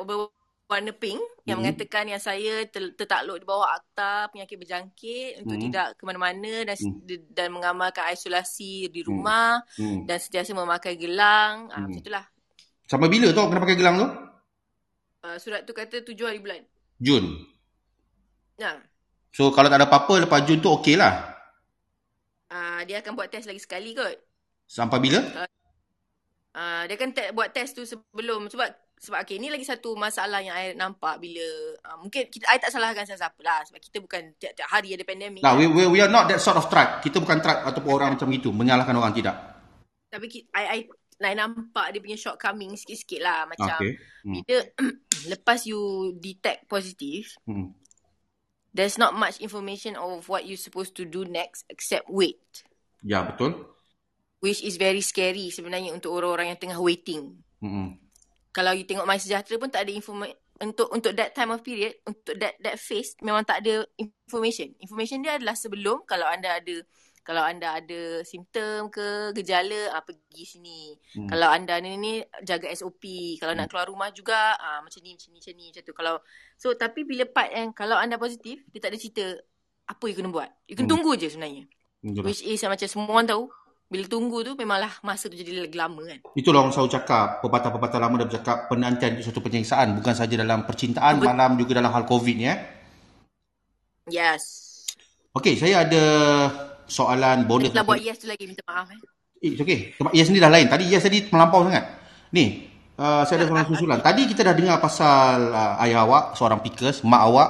berwarna 0.72 0.96
pink 0.96 1.20
yang 1.44 1.60
Hmm. 1.60 1.68
mengatakan 1.68 2.08
yang 2.08 2.24
saya 2.24 2.64
ter- 2.64 2.96
tertakluk 2.96 3.36
di 3.36 3.46
bawah 3.46 3.68
akta 3.68 4.32
penyakit 4.32 4.56
berjangkit 4.56 5.44
untuk 5.44 5.60
Hmm. 5.60 5.64
tidak 5.68 5.88
ke 6.00 6.04
mana-mana 6.08 6.54
dan 6.64 6.76
Hmm. 6.80 7.04
dan 7.28 7.48
mengamalkan 7.52 8.08
isolasi 8.08 8.88
di 8.88 9.04
rumah 9.04 9.60
hmm. 9.76 10.08
dan 10.08 10.16
sentiasa 10.16 10.56
memakai 10.56 10.96
gelang. 10.96 11.68
Ah 11.68 11.84
Hmm. 11.84 11.92
macam 11.92 12.00
itulah. 12.00 12.26
Sampai 12.88 13.12
bila 13.12 13.28
tu 13.30 13.44
kena 13.44 13.60
pakai 13.60 13.76
gelang 13.76 13.96
tu? 14.00 14.08
Uh, 15.22 15.36
surat 15.38 15.68
tu 15.68 15.76
kata 15.76 16.02
tujuh 16.02 16.24
hari 16.24 16.40
bulan. 16.40 16.64
Jun. 16.98 17.36
Nah, 18.58 18.80
So 19.32 19.52
kalau 19.52 19.68
tak 19.68 19.80
ada 19.80 19.88
apa-apa 19.88 20.24
lepas 20.24 20.44
Jun 20.44 20.60
tu 20.60 20.72
okey 20.72 20.96
lah. 20.96 21.36
uh, 22.48 22.80
dia 22.84 23.00
akan 23.00 23.16
buat 23.16 23.28
test 23.28 23.44
lagi 23.44 23.60
sekali 23.60 23.92
kot. 23.92 24.16
Sampai 24.68 25.00
bila? 25.00 25.20
Uh, 26.52 26.84
dia 26.84 26.96
akan 26.96 27.12
te- 27.12 27.32
buat 27.32 27.52
test 27.52 27.76
tu 27.76 27.84
sebelum 27.84 28.48
sebab 28.48 28.72
sebab 29.02 29.26
okay, 29.26 29.42
ni 29.42 29.50
lagi 29.50 29.66
satu 29.66 29.98
masalah 29.98 30.46
yang 30.46 30.54
I 30.54 30.78
nampak 30.78 31.18
bila 31.18 31.42
uh, 31.90 31.98
mungkin 32.06 32.30
kita 32.30 32.46
I 32.46 32.62
tak 32.62 32.70
salahkan 32.70 33.02
siapa-siapa 33.10 33.42
lah 33.42 33.66
sebab 33.66 33.82
kita 33.82 33.98
bukan 33.98 34.38
tiap-tiap 34.38 34.70
hari 34.70 34.94
ada 34.94 35.02
pandemik. 35.02 35.42
Nah, 35.42 35.58
we, 35.58 35.66
we, 35.66 35.90
we 35.90 36.00
are 36.06 36.12
not 36.12 36.30
that 36.30 36.38
sort 36.38 36.54
of 36.54 36.70
tribe. 36.70 37.02
Kita 37.02 37.18
bukan 37.18 37.42
tribe 37.42 37.66
ataupun 37.66 37.92
orang 37.98 38.14
macam 38.14 38.30
itu. 38.30 38.54
Menyalahkan 38.54 38.94
orang 38.94 39.10
tidak. 39.10 39.34
Tapi 40.14 40.46
I, 40.54 40.66
I, 40.70 40.80
I 41.18 41.34
nampak 41.34 41.98
dia 41.98 41.98
punya 41.98 42.14
shortcoming 42.14 42.78
sikit-sikit 42.78 43.26
lah. 43.26 43.50
Macam 43.50 43.74
Okey. 43.82 43.92
Hmm. 44.22 44.34
bila 44.46 44.62
lepas 45.34 45.60
you 45.66 46.14
detect 46.22 46.70
positif, 46.70 47.42
Hmm. 47.50 47.74
there's 48.70 49.02
not 49.02 49.18
much 49.18 49.42
information 49.42 49.98
of 49.98 50.30
what 50.30 50.46
you 50.46 50.54
supposed 50.54 50.94
to 50.94 51.10
do 51.10 51.26
next 51.26 51.66
except 51.74 52.06
wait. 52.06 52.38
Ya, 53.02 53.26
betul. 53.26 53.66
Which 54.46 54.62
is 54.62 54.78
very 54.78 55.02
scary 55.02 55.50
sebenarnya 55.50 55.90
untuk 55.90 56.14
orang-orang 56.14 56.54
yang 56.54 56.62
tengah 56.62 56.78
waiting. 56.78 57.42
Hmm. 57.58 58.01
Kalau 58.52 58.76
you 58.76 58.84
tengok 58.84 59.08
My 59.08 59.16
Sejahtera 59.16 59.56
pun 59.56 59.72
tak 59.72 59.88
ada 59.88 59.92
information 59.92 60.38
untuk 60.62 60.94
untuk 60.94 61.18
that 61.18 61.34
time 61.34 61.50
of 61.50 61.66
period, 61.66 61.98
untuk 62.06 62.38
that 62.38 62.54
that 62.62 62.78
phase 62.78 63.18
memang 63.26 63.42
tak 63.42 63.66
ada 63.66 63.82
information. 63.98 64.70
Information 64.78 65.26
dia 65.26 65.42
adalah 65.42 65.58
sebelum 65.58 66.06
kalau 66.06 66.30
anda 66.30 66.62
ada 66.62 66.76
kalau 67.22 67.42
anda 67.46 67.78
ada 67.78 68.26
simptom 68.26 68.90
ke 68.90 69.34
gejala 69.38 69.94
ah 69.94 70.02
pergi 70.06 70.44
sini. 70.46 70.94
Hmm. 71.18 71.30
Kalau 71.30 71.50
anda 71.50 71.78
ni 71.82 71.98
ni 71.98 72.14
jaga 72.46 72.70
SOP. 72.74 73.38
Kalau 73.42 73.54
nak 73.58 73.70
keluar 73.74 73.90
rumah 73.90 74.10
juga 74.14 74.58
ah 74.58 74.82
macam 74.86 75.02
ni 75.02 75.18
macam 75.18 75.30
ni 75.34 75.38
macam 75.42 75.54
ni 75.58 75.66
macam 75.74 75.84
tu. 75.86 75.94
Kalau 75.98 76.16
so 76.58 76.74
tapi 76.78 77.06
bila 77.06 77.26
part 77.26 77.50
yang 77.54 77.74
kalau 77.74 77.98
anda 77.98 78.22
positif 78.22 78.62
dia 78.70 78.80
tak 78.82 78.94
ada 78.94 78.98
cerita 79.02 79.26
apa 79.90 80.04
you 80.10 80.14
kena 80.18 80.30
buat. 80.30 80.50
You 80.70 80.78
kena 80.78 80.90
Hmm. 80.90 80.94
tunggu 80.98 81.18
je 81.18 81.30
sebenarnya. 81.30 81.66
Betul. 82.02 82.26
Which 82.26 82.42
is 82.42 82.62
macam 82.66 82.90
semua 82.90 83.14
orang 83.14 83.30
tahu 83.30 83.44
bila 83.92 84.08
tunggu 84.08 84.40
tu 84.40 84.56
memanglah 84.56 84.96
masa 85.04 85.28
tu 85.28 85.36
jadi 85.36 85.68
lagi 85.68 85.76
lama 85.76 86.00
kan. 86.08 86.24
Itulah 86.32 86.64
orang 86.64 86.72
selalu 86.72 86.96
cakap, 86.96 87.44
pepatah-pepatah 87.44 88.00
lama 88.00 88.24
dah 88.24 88.28
bercakap, 88.32 88.58
penantian 88.72 89.20
itu 89.20 89.28
suatu 89.28 89.44
penyiksaan. 89.44 90.00
Bukan 90.00 90.16
saja 90.16 90.40
dalam 90.40 90.64
percintaan, 90.64 91.20
Bet- 91.20 91.28
malam 91.28 91.60
juga 91.60 91.84
dalam 91.84 91.92
hal 91.92 92.08
COVID 92.08 92.36
ni. 92.40 92.48
Eh. 92.48 92.60
Yes. 94.08 94.44
Okey, 95.36 95.60
saya 95.60 95.84
ada 95.84 96.04
soalan 96.88 97.44
bonus. 97.44 97.76
Kita 97.76 97.84
buat 97.84 98.00
yes 98.00 98.24
tu 98.24 98.32
lagi 98.32 98.48
minta 98.48 98.64
maaf 98.64 98.88
eh. 98.96 99.00
Eh, 99.44 99.60
okay. 99.60 99.92
Sebab 100.00 100.12
yes 100.16 100.32
ni 100.32 100.40
dah 100.40 100.48
lain. 100.48 100.72
Tadi 100.72 100.84
yes 100.88 101.04
tadi 101.04 101.28
melampau 101.28 101.68
sangat. 101.68 101.84
Ni, 102.32 102.72
uh, 102.96 103.28
saya 103.28 103.44
ada 103.44 103.46
soalan 103.52 103.68
susulan. 103.76 104.00
Tadi 104.08 104.24
kita 104.24 104.48
dah 104.48 104.56
dengar 104.56 104.80
pasal 104.80 105.52
uh, 105.52 105.84
ayah 105.84 106.08
awak, 106.08 106.40
seorang 106.40 106.64
pickers, 106.64 107.04
mak 107.04 107.28
awak 107.28 107.50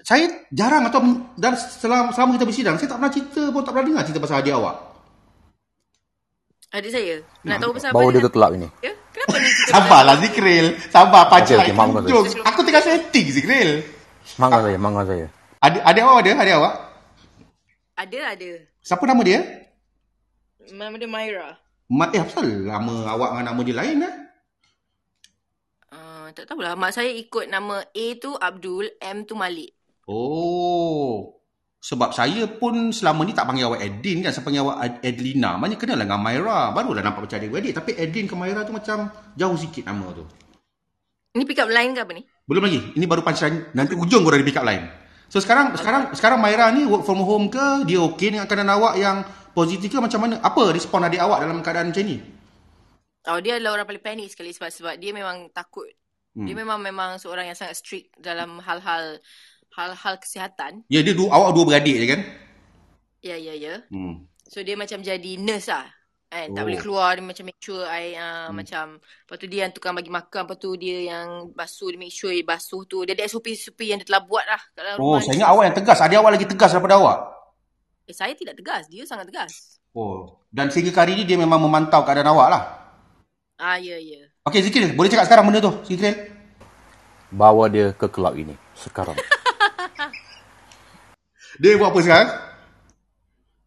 saya 0.00 0.48
jarang 0.48 0.88
atau 0.88 1.04
dan 1.36 1.52
selama, 1.52 2.16
selama 2.16 2.40
kita 2.40 2.44
bersidang, 2.48 2.76
saya 2.80 2.88
tak 2.88 2.96
pernah 2.96 3.12
cerita 3.12 3.42
pun 3.52 3.60
tak 3.60 3.72
pernah 3.76 3.86
dengar 3.92 4.02
cerita 4.08 4.20
pasal 4.24 4.40
adik 4.40 4.56
awak. 4.56 4.91
Adik 6.72 6.88
saya. 6.88 7.20
Nak 7.44 7.60
tahu 7.60 7.76
pasal 7.76 7.92
Bawa 7.92 8.08
apa 8.08 8.12
dia 8.16 8.20
ni? 8.20 8.24
ke 8.24 8.30
kelab 8.32 8.50
ini. 8.56 8.68
Ya? 8.80 8.92
Kenapa 9.12 9.36
ni 9.36 9.50
Sabarlah 9.68 10.16
Zikril. 10.24 10.66
Sabar 10.88 11.22
pacar. 11.28 11.58
Maafkan 11.68 12.00
saya. 12.00 12.08
Jom. 12.08 12.24
Aku 12.48 12.60
tengah 12.64 12.80
setting 12.80 13.26
Zikril. 13.28 13.70
Semangat 14.24 14.64
saya, 14.64 14.76
semangat 14.80 15.04
saya. 15.04 15.26
Adik, 15.60 15.82
adik 15.84 16.02
awak 16.02 16.18
ada? 16.24 16.32
Adik 16.40 16.54
awak? 16.56 16.74
Ada, 17.92 18.18
ada. 18.32 18.50
Siapa 18.80 19.04
nama 19.04 19.20
dia? 19.20 19.40
Nama 20.72 20.96
dia 20.96 21.10
Myra. 21.12 21.48
Mat, 21.92 22.08
eh, 22.16 22.24
apa 22.24 22.40
nama 22.40 22.92
awak 23.12 23.28
dengan 23.36 23.44
nama 23.52 23.60
dia 23.60 23.76
lain 23.76 23.96
eh? 24.08 24.14
Uh, 25.92 26.26
tak 26.32 26.48
tahulah. 26.48 26.72
Mak 26.72 26.96
saya 26.96 27.12
ikut 27.12 27.52
nama 27.52 27.84
A 27.84 28.06
tu 28.16 28.32
Abdul, 28.32 28.96
M 28.96 29.28
tu 29.28 29.36
Malik. 29.36 29.76
Oh. 30.08 31.41
Sebab 31.82 32.14
saya 32.14 32.46
pun 32.46 32.94
selama 32.94 33.26
ni 33.26 33.34
tak 33.34 33.50
panggil 33.50 33.66
awak 33.66 33.82
Edin 33.82 34.22
kan. 34.22 34.30
Saya 34.30 34.46
panggil 34.46 34.62
awak 34.62 34.76
Ad- 34.78 35.00
Edlina. 35.02 35.58
Maknanya 35.58 35.78
kenal 35.82 35.96
lah 35.98 36.06
dengan 36.06 36.22
Myra. 36.22 36.60
Barulah 36.70 37.02
nampak 37.02 37.26
macam 37.26 37.36
adik-beradik. 37.42 37.74
Tapi 37.74 37.90
Edin 37.98 38.30
ke 38.30 38.34
Myra 38.38 38.62
tu 38.62 38.70
macam 38.70 39.10
jauh 39.34 39.58
sikit 39.58 39.90
nama 39.90 40.06
tu. 40.14 40.22
Ini 41.34 41.42
pick 41.42 41.58
up 41.58 41.66
line 41.66 41.90
ke 41.90 42.00
apa 42.06 42.12
ni? 42.14 42.22
Belum 42.46 42.62
lagi. 42.62 42.80
Ini 42.94 43.04
baru 43.10 43.26
punchline. 43.26 43.74
Nanti 43.74 43.98
ujung 43.98 44.22
korang 44.22 44.38
di 44.38 44.46
pick 44.46 44.62
up 44.62 44.62
line. 44.62 44.86
So 45.26 45.42
sekarang 45.42 45.74
sekarang 45.74 46.14
sekarang 46.14 46.38
Myra 46.38 46.70
ni 46.70 46.86
work 46.86 47.02
from 47.02 47.18
home 47.26 47.50
ke? 47.50 47.82
Dia 47.82 47.98
okey 48.14 48.38
dengan 48.38 48.46
keadaan 48.46 48.70
awak 48.78 48.94
yang 49.02 49.26
positif 49.50 49.90
ke 49.90 49.98
macam 49.98 50.22
mana? 50.22 50.38
Apa 50.38 50.70
respon 50.70 51.02
adik 51.02 51.18
awak 51.18 51.42
dalam 51.42 51.66
keadaan 51.66 51.90
macam 51.90 52.04
ni? 52.06 52.22
Oh, 53.26 53.38
dia 53.42 53.58
adalah 53.58 53.82
orang 53.82 53.86
paling 53.90 54.04
panik 54.06 54.28
sekali 54.30 54.54
sebab 54.54 54.70
sebab 54.70 54.94
dia 55.02 55.10
memang 55.10 55.50
takut. 55.50 55.90
Hmm. 56.36 56.46
Dia 56.46 56.54
memang 56.54 56.78
memang 56.78 57.18
seorang 57.18 57.50
yang 57.50 57.58
sangat 57.58 57.80
strict 57.80 58.14
dalam 58.22 58.62
hal-hal 58.62 59.18
hal-hal 59.72 60.14
kesihatan. 60.16 60.84
Ya 60.86 61.00
dia 61.00 61.12
dua, 61.12 61.28
awak 61.28 61.50
dua 61.52 61.64
beradik 61.66 61.96
je 61.96 62.06
kan? 62.06 62.20
Ya, 63.20 63.36
ya, 63.36 63.54
ya. 63.54 63.74
Hmm. 63.88 64.26
So 64.44 64.60
dia 64.60 64.74
macam 64.74 65.00
jadi 65.00 65.38
nurse 65.38 65.68
lah. 65.68 65.88
Kan? 66.28 66.56
Tak 66.56 66.60
Oh. 66.60 66.66
boleh 66.66 66.80
keluar 66.80 67.10
dia 67.12 67.20
macam 67.22 67.44
make 67.44 67.60
sure 67.60 67.84
I 67.84 68.12
uh, 68.12 68.48
Hmm. 68.48 68.56
macam 68.56 68.84
lepas 68.98 69.36
tu 69.36 69.46
dia 69.46 69.60
yang 69.64 69.72
tukang 69.72 69.92
bagi 69.92 70.08
makan, 70.08 70.44
lepas 70.44 70.56
tu 70.56 70.70
dia 70.74 70.98
yang 71.06 71.28
basuh 71.52 71.92
dia 71.92 72.00
make 72.00 72.10
sure 72.10 72.30
dia 72.30 72.40
basuh 72.42 72.82
tu. 72.84 73.04
Dia 73.04 73.12
ada 73.12 73.24
SOP-SOP 73.24 73.80
yang 73.82 74.00
dia 74.00 74.08
telah 74.08 74.24
buat 74.24 74.44
lah 74.44 74.60
kat 74.72 74.80
dalam 74.80 74.96
Oh, 74.96 75.12
rumah 75.12 75.20
saya 75.20 75.36
ingat 75.36 75.48
awak 75.48 75.64
yang 75.66 75.76
tegas. 75.76 75.98
Adik 76.00 76.16
awak 76.16 76.32
lagi 76.32 76.46
tegas 76.46 76.70
daripada 76.72 76.94
awak. 76.96 77.18
Eh, 78.02 78.16
saya 78.16 78.32
tidak 78.32 78.56
tegas. 78.56 78.88
Dia 78.88 79.04
sangat 79.04 79.28
tegas. 79.28 79.76
Oh. 79.92 80.40
Dan 80.48 80.68
sehingga 80.68 80.90
ke 80.90 80.98
hari 80.98 81.12
ni 81.14 81.24
dia 81.24 81.36
memang 81.36 81.60
memantau 81.60 82.00
keadaan 82.00 82.28
awak 82.28 82.48
lah. 82.48 82.62
Ah, 83.56 83.76
ya, 83.76 83.94
ya. 83.94 84.26
Okey 84.42 84.58
Zikril, 84.58 84.90
boleh 84.92 85.06
cakap 85.06 85.30
sekarang 85.30 85.46
benda 85.46 85.62
tu, 85.62 85.70
Zikril? 85.86 86.16
Bawa 87.30 87.68
dia 87.68 87.92
ke 87.92 88.08
kelab 88.08 88.34
ini. 88.34 88.56
Sekarang. 88.74 89.14
Dia 91.60 91.76
buat 91.76 91.92
apa 91.92 92.00
sekarang? 92.00 92.30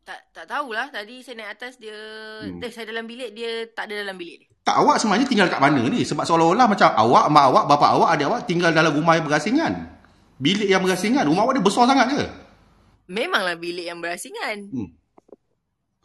Tak 0.06 0.20
tak 0.34 0.46
tahulah. 0.50 0.88
Tadi 0.90 1.22
saya 1.22 1.36
naik 1.42 1.52
atas 1.58 1.78
dia... 1.78 1.98
Hmm. 2.42 2.62
Eh, 2.62 2.72
saya 2.74 2.90
dalam 2.90 3.06
bilik, 3.06 3.34
dia 3.34 3.70
tak 3.74 3.90
ada 3.92 4.06
dalam 4.06 4.18
bilik 4.18 4.46
dia. 4.46 4.50
Tak, 4.66 4.82
awak 4.82 4.98
sebenarnya 4.98 5.30
tinggal 5.30 5.46
kat 5.46 5.62
mana 5.62 5.82
ni? 5.86 6.02
Sebab 6.02 6.26
seolah-olah 6.26 6.66
macam 6.66 6.90
awak, 6.90 7.26
mak 7.30 7.46
awak, 7.54 7.64
bapa 7.70 7.88
awak, 7.94 8.10
adik 8.18 8.26
awak 8.26 8.42
tinggal 8.50 8.74
dalam 8.74 8.90
rumah 8.98 9.14
yang 9.14 9.26
berasingan. 9.30 9.74
Bilik 10.42 10.66
yang 10.66 10.82
berasingan. 10.82 11.30
Rumah 11.30 11.42
awak 11.46 11.54
dia 11.62 11.66
besar 11.66 11.86
sangat 11.86 12.08
ke? 12.10 12.22
Memanglah 13.06 13.54
bilik 13.62 13.86
yang 13.86 14.02
berasingan. 14.02 14.66
Hmm. 14.74 14.90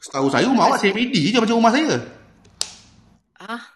Setahu 0.00 0.28
saya 0.28 0.44
rumah 0.48 0.68
awak 0.68 0.84
CMD 0.84 1.16
je 1.16 1.40
macam 1.40 1.56
rumah 1.56 1.72
saya. 1.72 1.96
Ah, 3.40 3.72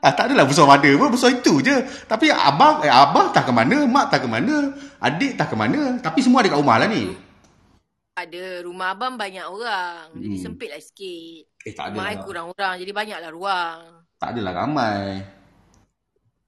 Ah, 0.00 0.12
tak 0.16 0.32
adalah 0.32 0.48
besar 0.48 0.64
pada 0.64 0.88
pun, 0.96 1.12
besar 1.12 1.30
itu 1.30 1.60
je. 1.60 1.76
Tapi 2.08 2.32
abang, 2.32 2.80
eh, 2.80 2.88
abah 2.88 3.30
tak 3.30 3.46
ke 3.46 3.52
mana, 3.52 3.84
mak 3.84 4.08
tak 4.08 4.24
ke 4.24 4.28
mana, 4.30 4.72
adik 4.96 5.36
tak 5.36 5.52
ke 5.52 5.56
mana. 5.58 6.00
Tapi 6.00 6.18
semua 6.24 6.40
ada 6.40 6.56
kat 6.56 6.60
rumah 6.60 6.76
lah 6.80 6.88
ni. 6.88 7.04
ada 8.10 8.44
rumah 8.60 8.92
abang 8.92 9.16
banyak 9.16 9.44
orang. 9.48 10.12
Jadi 10.12 10.36
Hmm. 10.36 10.44
sempit 10.44 10.68
lah 10.68 10.76
sikit. 10.76 11.40
Eh, 11.64 11.72
tak 11.72 11.96
Rumah 11.96 12.04
adalah. 12.04 12.24
kurang 12.24 12.46
orang. 12.52 12.74
Jadi 12.76 12.92
banyaklah 12.92 13.30
ruang. 13.32 13.80
Tak 14.20 14.28
adalah 14.36 14.52
ramai. 14.60 15.24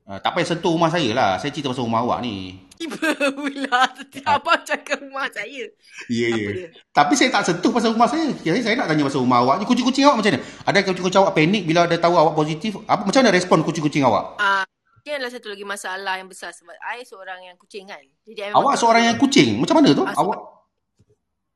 Uh, 0.04 0.18
tak 0.20 0.36
payah 0.36 0.48
sentuh 0.52 0.76
rumah 0.76 0.92
saya 0.92 1.08
lah. 1.16 1.30
Saya 1.40 1.48
cerita 1.48 1.72
pasal 1.72 1.88
rumah 1.88 2.04
awak 2.04 2.20
ni. 2.20 2.60
Tiba 2.82 2.98
pula 3.30 3.78
abang 4.34 4.62
cakap 4.62 4.98
rumah 4.98 5.30
saya. 5.30 5.70
Ya, 6.10 6.28
ya. 6.28 6.50
dia? 6.50 6.68
Tapi 6.90 7.14
saya 7.14 7.30
tak 7.30 7.46
sentuh 7.46 7.70
pasal 7.70 7.94
rumah 7.94 8.06
saya. 8.06 8.26
Kira 8.34 8.58
saya 8.58 8.74
nak 8.74 8.90
tanya 8.90 9.06
pasal 9.06 9.22
rumah 9.22 9.38
awak 9.38 9.62
ni. 9.62 9.64
Kucing-kucing 9.64 10.02
awak 10.02 10.18
macam 10.18 10.34
mana? 10.34 10.42
Ada 10.66 10.78
kucing-kucing 10.82 11.20
awak 11.20 11.32
panik 11.32 11.62
bila 11.62 11.86
ada 11.86 11.94
tahu 11.94 12.14
awak 12.16 12.34
positif? 12.34 12.74
Apa 12.84 13.06
Macam 13.06 13.22
mana 13.22 13.30
respon 13.30 13.62
kucing-kucing 13.62 14.02
awak? 14.02 14.34
Ah, 14.36 14.66
Ini 15.02 15.14
adalah 15.14 15.30
satu 15.30 15.46
lagi 15.48 15.62
masalah 15.62 16.14
yang 16.14 16.26
besar 16.26 16.50
sebab 16.50 16.74
I 16.76 17.02
seorang 17.02 17.38
yang 17.44 17.54
kucing 17.54 17.86
kan. 17.86 18.02
Jadi 18.24 18.50
Awak 18.50 18.74
seorang 18.76 19.02
yang 19.04 19.16
kucing? 19.16 19.54
Macam 19.56 19.78
mana 19.78 19.90
tu? 19.92 20.02
Ah, 20.02 20.10
sebab- 20.10 20.26
Awak 20.28 20.38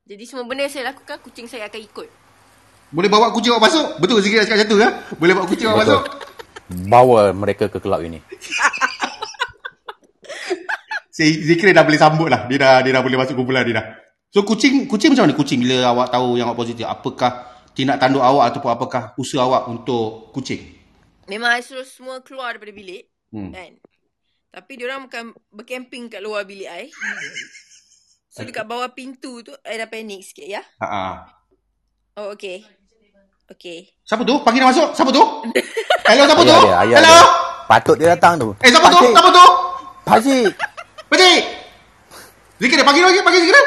Jadi 0.07 0.23
semua 0.23 0.47
benda 0.47 0.63
yang 0.63 0.71
saya 0.71 0.85
lakukan 0.87 1.19
kucing 1.21 1.47
saya 1.47 1.67
akan 1.67 1.81
ikut. 1.81 2.09
boleh 2.87 3.11
bawa 3.11 3.35
kucing 3.35 3.51
awak 3.51 3.67
masuk? 3.67 3.99
Betul 3.99 4.23
Zikir 4.23 4.39
nak 4.39 4.47
cakap 4.47 4.57
macam 4.57 4.69
tu 4.69 4.79
ya? 4.79 4.91
Boleh 5.17 5.35
bawa 5.35 5.47
kucing 5.47 5.67
awak 5.67 5.79
masuk? 5.83 6.03
Bawa 6.87 7.21
mereka 7.33 7.67
ke 7.67 7.79
kelab 7.79 8.03
ini. 8.03 8.19
Si 11.17 11.49
Zikir 11.49 11.73
dah 11.73 11.81
boleh 11.81 11.97
sambut 11.97 12.29
lah. 12.29 12.45
Dia 12.45 12.61
dah, 12.61 12.75
dia 12.85 12.93
dah 12.93 13.01
boleh 13.01 13.17
masuk 13.17 13.41
kumpulan 13.41 13.65
dia 13.65 13.81
dah. 13.81 13.87
So 14.29 14.45
kucing 14.45 14.85
kucing 14.85 15.17
macam 15.17 15.25
mana 15.25 15.33
kucing 15.33 15.65
bila 15.65 15.97
awak 15.97 16.13
tahu 16.13 16.37
yang 16.37 16.53
awak 16.53 16.61
positif? 16.61 16.85
Apakah 16.85 17.57
tindak 17.73 17.97
tanduk 17.97 18.21
awak 18.21 18.53
ataupun 18.53 18.69
apakah 18.77 19.03
usaha 19.17 19.41
awak 19.41 19.65
untuk 19.65 20.29
kucing? 20.37 20.77
Memang 21.25 21.57
I 21.57 21.65
suruh 21.65 21.89
semua 21.89 22.21
keluar 22.21 22.53
daripada 22.53 22.77
bilik. 22.77 23.09
Hmm. 23.33 23.49
Kan? 23.49 23.81
Tapi 24.53 24.73
diorang 24.77 25.09
bukan 25.09 25.33
bercamping 25.49 26.13
kat 26.13 26.21
luar 26.21 26.45
bilik 26.45 26.69
I. 26.69 26.93
So 28.29 28.45
dekat 28.45 28.69
bawah 28.69 28.93
pintu 28.93 29.41
tu 29.41 29.57
I 29.65 29.81
dah 29.81 29.89
panik 29.89 30.21
sikit 30.21 30.45
ya. 30.45 30.61
Ha 30.85 30.85
ah. 30.85 31.17
Oh 32.21 32.37
okay. 32.37 32.61
Okay. 33.57 33.89
Siapa 34.05 34.21
tu? 34.21 34.37
Panggil 34.45 34.61
dia 34.61 34.69
masuk. 34.69 34.93
Siapa 34.93 35.09
tu? 35.17 35.25
Hello, 36.13 36.29
siapa 36.29 36.43
tu? 36.45 36.53
Ayah 36.53 36.61
dia, 36.61 36.77
ayah 36.77 36.97
Hello? 37.01 37.09
dia. 37.09 37.25
Patut 37.65 37.97
dia 37.97 38.09
datang 38.13 38.35
tu. 38.37 38.49
Eh, 38.61 38.69
siapa 38.69 38.93
tu? 38.93 39.01
Pakcik, 39.01 39.13
Siapa 39.17 39.31
tu? 39.33 39.47
Pakcik. 40.05 40.76
Pakcik! 41.07 41.43
Zikir 42.57 42.77
dia 42.81 42.87
panggil 42.87 43.05
lagi, 43.05 43.21
panggil 43.23 43.43
Zikir. 43.47 43.59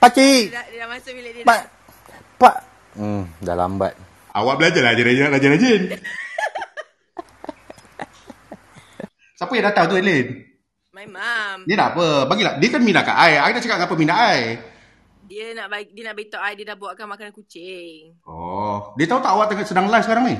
Pakcik. 0.00 0.44
Dia 0.50 0.56
dah, 0.56 0.64
dia 0.68 0.78
dah 0.80 0.88
masuk 0.92 1.12
bilik 1.16 1.32
dia. 1.36 1.44
Pak. 1.46 1.62
dah. 1.62 2.20
Pak. 2.36 2.56
Hmm, 2.96 3.22
dah 3.40 3.54
lambat. 3.56 3.92
Awak 4.30 4.54
belajar 4.60 4.82
lah 4.82 4.92
rajin-rajin. 4.94 5.30
rajin-rajin. 5.32 5.80
Siapa 9.40 9.52
yang 9.56 9.66
datang 9.72 9.88
tu, 9.88 9.96
Ellen? 9.96 10.26
My 10.92 11.06
mum. 11.06 11.58
Dia 11.64 11.74
nak 11.80 11.96
apa? 11.96 12.28
Bagilah. 12.28 12.60
Dia 12.60 12.68
kan 12.68 12.82
minat 12.84 13.08
kat 13.08 13.16
I. 13.16 13.32
I 13.40 13.50
dah 13.56 13.62
cakap 13.62 13.88
apa 13.88 13.94
minat 13.96 14.18
I. 14.18 14.40
Dia 15.30 15.54
nak 15.54 15.70
bagi, 15.70 15.94
dia 15.94 16.02
nak 16.10 16.14
beritahu 16.18 16.42
I 16.42 16.52
dia 16.58 16.66
dah 16.66 16.76
buatkan 16.76 17.06
makanan 17.06 17.32
kucing. 17.32 18.18
Oh. 18.26 18.92
Dia 18.98 19.06
tahu 19.06 19.22
tak 19.22 19.32
awak 19.32 19.46
tengah 19.48 19.62
sedang 19.62 19.86
live 19.86 20.02
sekarang 20.02 20.24
ni? 20.26 20.36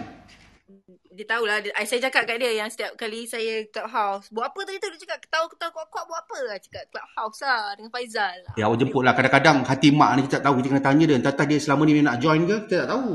Dia 1.10 1.26
tahulah. 1.26 1.58
Dia, 1.58 1.74
saya 1.82 2.06
cakap 2.06 2.22
kat 2.22 2.38
dia 2.38 2.54
yang 2.54 2.70
setiap 2.70 2.94
kali 2.94 3.26
saya 3.26 3.66
clubhouse. 3.66 4.30
Buat 4.30 4.54
apa 4.54 4.60
tadi 4.62 4.78
tu? 4.78 4.88
Dia 4.94 5.00
cakap 5.02 5.18
ketawa-ketawa 5.26 5.70
kuat-kuat 5.74 6.04
buat 6.06 6.20
apa 6.22 6.38
lah. 6.46 6.56
Cakap 6.62 6.84
clubhouse 6.94 7.40
lah 7.42 7.62
dengan 7.74 7.90
Faizal 7.90 8.36
lah. 8.46 8.52
Ya, 8.54 8.64
awak 8.70 8.78
jemput 8.78 9.02
lah. 9.02 9.12
Kadang-kadang 9.18 9.66
hati 9.66 9.88
mak 9.90 10.10
ni 10.14 10.20
kita 10.30 10.38
tak 10.38 10.44
tahu. 10.46 10.54
Kita 10.62 10.66
kena 10.70 10.82
tanya 10.82 11.04
dia. 11.10 11.16
Entah-entah 11.18 11.46
dia 11.50 11.58
selama 11.58 11.82
ni 11.82 11.98
nak 11.98 12.16
join 12.22 12.46
ke? 12.46 12.56
Kita 12.70 12.86
tak 12.86 12.88
tahu. 12.94 13.14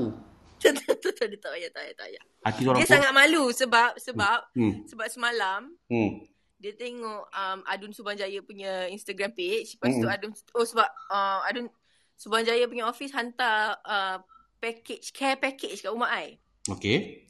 dia 1.31 1.37
tak 1.39 1.51
payah, 1.55 1.69
tak 1.71 1.81
payah, 1.81 1.95
tak 1.95 2.05
payah. 2.09 2.23
Hati 2.45 2.61
Dia 2.63 2.87
sangat 2.87 3.11
malu 3.15 3.43
sebab, 3.55 3.95
sebab, 3.95 4.39
Hmm. 4.57 4.83
sebab 4.85 5.07
semalam 5.07 5.71
Hmm. 5.87 6.19
dia 6.59 6.73
tengok 6.73 7.29
um, 7.29 7.59
Adun 7.69 7.91
Subanjaya 7.93 8.39
punya 8.41 8.89
Instagram 8.91 9.31
page. 9.31 9.77
Lepas 9.77 9.93
tu 9.95 10.07
Mm-mm. 10.07 10.15
Adun, 10.15 10.31
oh 10.57 10.65
sebab 10.65 10.89
uh, 11.11 11.45
Adun 11.47 11.69
Subanjaya 12.15 12.65
punya 12.65 12.87
office 12.87 13.11
hantar 13.11 13.77
uh, 13.83 14.17
package, 14.59 15.11
care 15.11 15.37
package 15.37 15.83
kat 15.83 15.91
rumah 15.91 16.09
I. 16.09 16.39
Okay. 16.65 17.27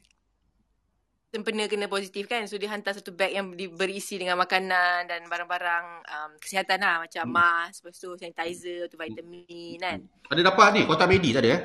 Sempena 1.36 1.68
kena 1.68 1.84
positif 1.84 2.24
kan. 2.24 2.48
So 2.48 2.56
dia 2.56 2.72
hantar 2.72 2.96
satu 2.96 3.12
bag 3.12 3.36
yang 3.36 3.52
berisi 3.76 4.16
dengan 4.16 4.40
makanan 4.40 5.04
dan 5.04 5.28
barang-barang 5.28 5.86
um, 6.08 6.30
kesihatan 6.40 6.80
lah. 6.80 7.04
Macam 7.04 7.28
Hmm. 7.28 7.36
mask, 7.36 7.84
lepas 7.84 8.00
tu 8.00 8.16
sanitizer, 8.16 8.88
tu 8.88 8.96
vitamin 8.96 9.76
kan. 9.76 10.00
Ada 10.32 10.40
dapat 10.40 10.66
ni? 10.72 10.88
Kotak 10.88 11.12
medi 11.12 11.36
tak 11.36 11.44
ada 11.44 11.50
eh? 11.52 11.62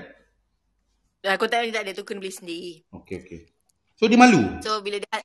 Dan 1.24 1.40
kotak 1.40 1.64
ni 1.64 1.72
tak 1.72 1.88
ada 1.88 1.96
tu 1.96 2.04
kena 2.04 2.20
beli 2.20 2.36
sendiri. 2.36 2.74
Okay, 2.92 3.24
okay. 3.24 3.42
So, 3.96 4.12
dia 4.12 4.20
malu? 4.20 4.60
So 4.60 4.84
bila 4.84 5.00
dia 5.00 5.24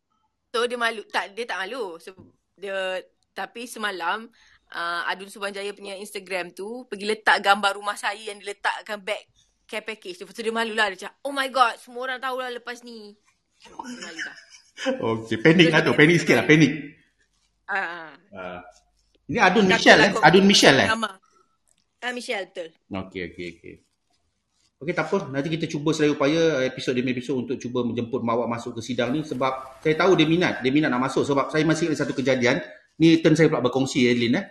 so 0.54 0.62
dia 0.62 0.78
malu 0.78 1.02
tak 1.10 1.34
dia 1.34 1.42
tak 1.42 1.66
malu. 1.66 1.98
So 1.98 2.14
dia 2.54 3.02
tapi 3.34 3.66
semalam 3.66 4.30
uh, 4.70 5.02
Adun 5.10 5.26
Subanjaya 5.26 5.74
punya 5.74 5.98
Instagram 5.98 6.54
tu 6.54 6.86
pergi 6.86 7.10
letak 7.10 7.42
gambar 7.42 7.82
rumah 7.82 7.98
saya 7.98 8.30
yang 8.30 8.38
diletakkan 8.38 9.02
bag 9.02 9.26
care 9.66 9.82
package 9.82 10.22
tu. 10.22 10.30
Tu 10.30 10.46
dia 10.46 10.54
malu 10.54 10.72
lah. 10.78 10.94
Dia 10.94 11.10
cakap, 11.10 11.18
oh 11.26 11.34
my 11.34 11.50
god, 11.50 11.74
semua 11.82 12.06
orang 12.06 12.22
tahu 12.22 12.38
lah 12.38 12.54
lepas 12.54 12.86
ni. 12.86 13.18
Okay, 14.86 15.38
panik 15.40 15.72
lah 15.72 15.80
tu. 15.82 15.92
Panik 15.96 16.16
sikit 16.20 16.36
lah, 16.38 16.46
panik. 16.46 16.72
Ah, 17.66 18.14
Uh, 18.30 18.60
ini 19.26 19.40
Adun 19.42 19.66
Michelle 19.66 20.02
eh? 20.06 20.10
Adun 20.22 20.44
Michelle 20.46 20.80
eh? 20.86 20.88
Nama. 20.92 21.10
Ah, 22.04 22.12
Michelle 22.14 22.46
betul. 22.52 22.68
Okey, 22.92 23.32
okey, 23.32 23.46
okey. 23.58 23.74
Okey, 24.76 24.92
tak 24.92 25.08
apa. 25.08 25.32
Nanti 25.32 25.48
kita 25.50 25.66
cuba 25.66 25.90
selai 25.96 26.12
upaya 26.12 26.62
episod 26.68 26.92
demi 26.92 27.10
episod 27.16 27.40
untuk 27.40 27.56
cuba 27.56 27.80
menjemput 27.82 28.20
Mawak 28.20 28.46
masuk 28.46 28.76
ke 28.78 28.84
sidang 28.84 29.10
ni 29.16 29.24
sebab 29.24 29.80
saya 29.82 29.94
tahu 29.96 30.14
dia 30.14 30.28
minat. 30.28 30.60
Dia 30.60 30.70
minat 30.70 30.92
nak 30.92 31.08
masuk 31.10 31.24
sebab 31.24 31.48
saya 31.48 31.64
masih 31.64 31.90
ada 31.90 31.96
satu 31.96 32.12
kejadian. 32.12 32.60
Ni 33.00 33.18
turn 33.24 33.34
saya 33.34 33.48
pula 33.48 33.64
berkongsi, 33.64 34.04
Elin 34.06 34.36
eh. 34.38 34.44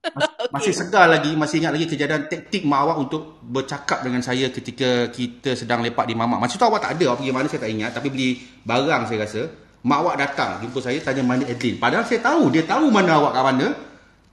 Masih 0.50 0.74
segar 0.74 1.06
lagi, 1.06 1.30
masih 1.38 1.62
ingat 1.62 1.72
lagi 1.78 1.86
kejadian 1.86 2.26
taktik 2.26 2.66
mak 2.66 2.82
awak 2.82 2.96
untuk 3.06 3.38
bercakap 3.46 4.02
dengan 4.02 4.18
saya 4.18 4.50
ketika 4.50 5.06
kita 5.14 5.54
sedang 5.54 5.78
lepak 5.86 6.10
di 6.10 6.18
mamak. 6.18 6.42
Masa 6.42 6.58
tu 6.58 6.66
awak 6.66 6.82
tak 6.82 6.98
ada, 6.98 7.14
awak 7.14 7.22
pergi 7.22 7.30
mana 7.30 7.46
saya 7.46 7.60
tak 7.62 7.70
ingat. 7.70 7.90
Tapi 7.94 8.08
beli 8.10 8.28
barang 8.66 9.02
saya 9.06 9.18
rasa. 9.22 9.42
Mak 9.86 9.98
awak 10.02 10.14
datang 10.18 10.50
jumpa 10.66 10.78
saya 10.82 10.98
tanya 11.00 11.22
mana 11.22 11.46
Adeline. 11.46 11.78
Padahal 11.78 12.02
saya 12.02 12.20
tahu, 12.20 12.50
dia 12.50 12.66
tahu 12.66 12.90
mana 12.90 13.22
awak 13.22 13.32
kat 13.32 13.44
mana. 13.46 13.66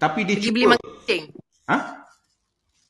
Tapi 0.02 0.20
dia 0.26 0.36
Pergi 0.42 0.46
cuba. 0.50 0.54
beli 0.58 0.66
makan 0.74 0.88
kucing. 0.90 1.24
Ha? 1.70 1.78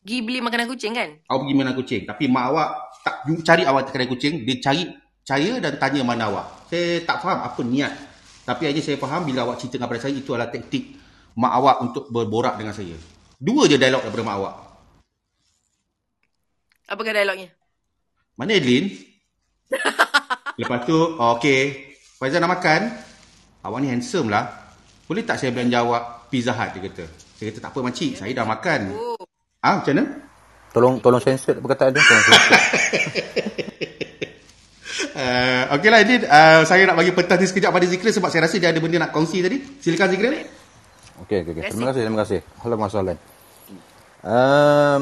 Pergi 0.07 0.17
beli 0.23 0.39
makanan 0.39 0.65
kucing 0.71 0.93
kan? 0.95 1.09
Awak 1.28 1.39
pergi 1.43 1.55
mana 1.59 1.71
kucing. 1.75 2.01
Tapi 2.07 2.23
mak 2.32 2.45
awak 2.47 2.69
tak 3.03 3.15
cari 3.43 3.63
awak 3.67 3.82
di 3.84 3.91
kedai 3.91 4.07
kucing. 4.07 4.34
Dia 4.47 4.55
cari 4.63 4.84
saya 5.28 5.51
dan 5.59 5.75
tanya 5.75 6.01
mana 6.07 6.32
awak. 6.32 6.71
Saya 6.71 7.03
tak 7.03 7.19
faham 7.19 7.43
apa 7.43 7.59
niat. 7.59 7.91
Tapi 8.47 8.71
hanya 8.71 8.80
saya 8.80 8.95
faham 8.95 9.28
bila 9.28 9.43
awak 9.43 9.59
cerita 9.59 9.84
kepada 9.84 9.99
saya 9.99 10.15
itu 10.15 10.32
adalah 10.32 10.47
taktik 10.47 10.95
mak 11.36 11.51
awak 11.59 11.84
untuk 11.84 12.07
berborak 12.07 12.55
dengan 12.55 12.71
saya. 12.71 12.95
Dua 13.38 13.70
je 13.70 13.78
dialog 13.78 14.02
daripada 14.02 14.26
mak 14.26 14.36
awak. 14.42 14.56
Apakah 16.90 17.14
dialognya? 17.14 17.54
Mana 18.34 18.58
Adeline? 18.58 18.98
Lepas 20.60 20.80
tu, 20.90 20.98
oh, 20.98 21.38
okay. 21.38 21.94
Faizal 22.18 22.42
nak 22.42 22.58
makan? 22.58 22.98
Awak 23.62 23.78
ni 23.78 23.94
handsome 23.94 24.34
lah. 24.34 24.74
Boleh 25.06 25.22
tak 25.22 25.38
saya 25.38 25.54
belanja 25.54 25.86
awak 25.86 26.34
pizza 26.34 26.50
hut, 26.50 26.70
dia 26.74 26.82
kata. 26.90 27.06
Saya 27.38 27.46
kata, 27.54 27.60
tak 27.62 27.72
apa 27.78 27.80
makcik, 27.86 28.12
saya 28.18 28.34
dah 28.34 28.48
makan. 28.50 28.82
Oh. 28.98 29.22
Ah, 29.62 29.86
macam 29.86 29.94
mana? 29.94 30.06
Tolong 30.74 30.96
tolong 30.98 31.22
sensor 31.22 31.62
perkataan 31.62 31.94
dia. 31.94 32.02
Tolong 32.02 32.24
sensor. 32.26 32.54
Uh, 35.14 35.64
okay 35.78 35.90
lah, 35.94 36.02
Adeline. 36.02 36.26
Uh, 36.26 36.62
saya 36.66 36.90
nak 36.90 36.98
bagi 36.98 37.14
pentas 37.14 37.38
ni 37.38 37.46
sekejap 37.46 37.70
pada 37.70 37.86
Zikri 37.86 38.10
sebab 38.10 38.34
saya 38.34 38.50
rasa 38.50 38.58
dia 38.58 38.74
ada 38.74 38.82
benda 38.82 38.98
nak 38.98 39.14
kongsi 39.14 39.46
tadi. 39.46 39.62
Silakan 39.78 40.10
Zikri. 40.10 40.57
Okey, 41.26 41.41
okey, 41.41 41.51
okey. 41.57 41.63
Terima 41.74 41.89
kasih, 41.89 42.01
terima 42.05 42.20
kasih. 42.22 42.39
Halo 42.61 42.76
Mas 42.78 42.93
Solan. 42.93 43.18
Um, 44.22 45.01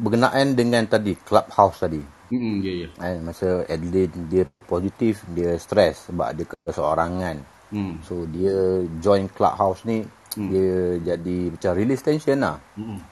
berkenaan 0.00 0.56
dengan 0.56 0.88
tadi 0.88 1.12
clubhouse 1.20 1.84
tadi. 1.84 2.00
Hmm, 2.32 2.64
ya, 2.64 2.72
ya. 2.72 2.88
Eh, 3.04 3.20
masa 3.20 3.68
Adelaide 3.68 4.16
dia 4.32 4.44
positif, 4.64 5.20
dia 5.36 5.52
stres 5.60 6.08
sebab 6.08 6.32
dia 6.32 6.48
keseorangan. 6.48 7.36
Hmm. 7.68 8.00
So 8.08 8.24
dia 8.24 8.88
join 9.04 9.28
clubhouse 9.28 9.84
ni 9.84 10.08
hmm. 10.38 10.48
dia 10.48 10.72
jadi 11.12 11.38
macam 11.52 11.72
release 11.76 12.00
tension 12.00 12.40
lah. 12.40 12.56
Hmm. 12.80 13.04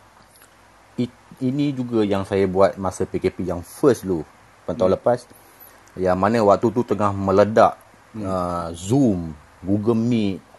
It, 0.96 1.12
ini 1.44 1.76
juga 1.76 2.00
yang 2.00 2.24
saya 2.24 2.48
buat 2.48 2.80
masa 2.80 3.04
PKP 3.04 3.44
yang 3.44 3.60
first 3.60 4.08
dulu. 4.08 4.24
Tahun 4.64 4.80
hmm. 4.80 4.96
lepas 4.96 5.28
yang 6.00 6.16
mana 6.16 6.40
waktu 6.40 6.72
tu 6.72 6.80
tengah 6.80 7.12
meledak 7.12 7.76
hmm. 8.16 8.24
uh, 8.24 8.68
Zoom, 8.72 9.36
Google 9.60 10.00
Meet. 10.00 10.51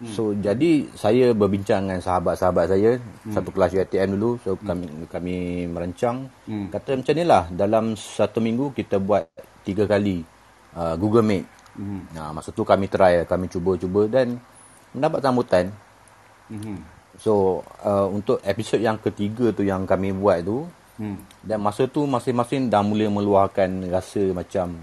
Hmm. 0.00 0.08
So 0.16 0.32
jadi 0.32 0.88
saya 0.96 1.36
berbincang 1.36 1.84
dengan 1.84 2.00
sahabat-sahabat 2.00 2.72
saya 2.72 2.96
hmm. 2.96 3.36
satu 3.36 3.52
kelas 3.52 3.76
UiTM 3.76 4.16
dulu 4.16 4.40
so 4.40 4.56
hmm. 4.56 4.64
kami 4.64 4.86
kami 5.12 5.34
merancang 5.68 6.24
hmm. 6.48 6.72
kata 6.72 6.96
macam 6.96 7.14
ni 7.20 7.24
lah 7.28 7.44
dalam 7.52 7.84
satu 8.00 8.40
minggu 8.40 8.72
kita 8.72 8.96
buat 8.96 9.28
tiga 9.60 9.84
kali 9.84 10.24
uh, 10.72 10.96
Google 10.96 11.28
Meet. 11.28 11.44
Hmm. 11.76 12.08
Nah 12.16 12.32
masa 12.32 12.48
tu 12.48 12.64
kami 12.64 12.88
try 12.88 13.28
kami 13.28 13.52
cuba-cuba 13.52 14.08
dan 14.08 14.40
mendapat 14.96 15.20
sambutan. 15.20 15.64
Hmm. 16.48 16.80
So 17.20 17.60
uh, 17.84 18.08
untuk 18.08 18.40
episod 18.40 18.80
yang 18.80 18.96
ketiga 18.96 19.52
tu 19.52 19.68
yang 19.68 19.84
kami 19.84 20.16
buat 20.16 20.40
tu 20.40 20.64
hmm. 20.96 21.44
dan 21.44 21.58
masa 21.60 21.84
tu 21.84 22.08
masing-masing 22.08 22.72
dah 22.72 22.80
mula 22.80 23.04
meluahkan 23.08 23.68
rasa 23.92 24.32
macam 24.32 24.80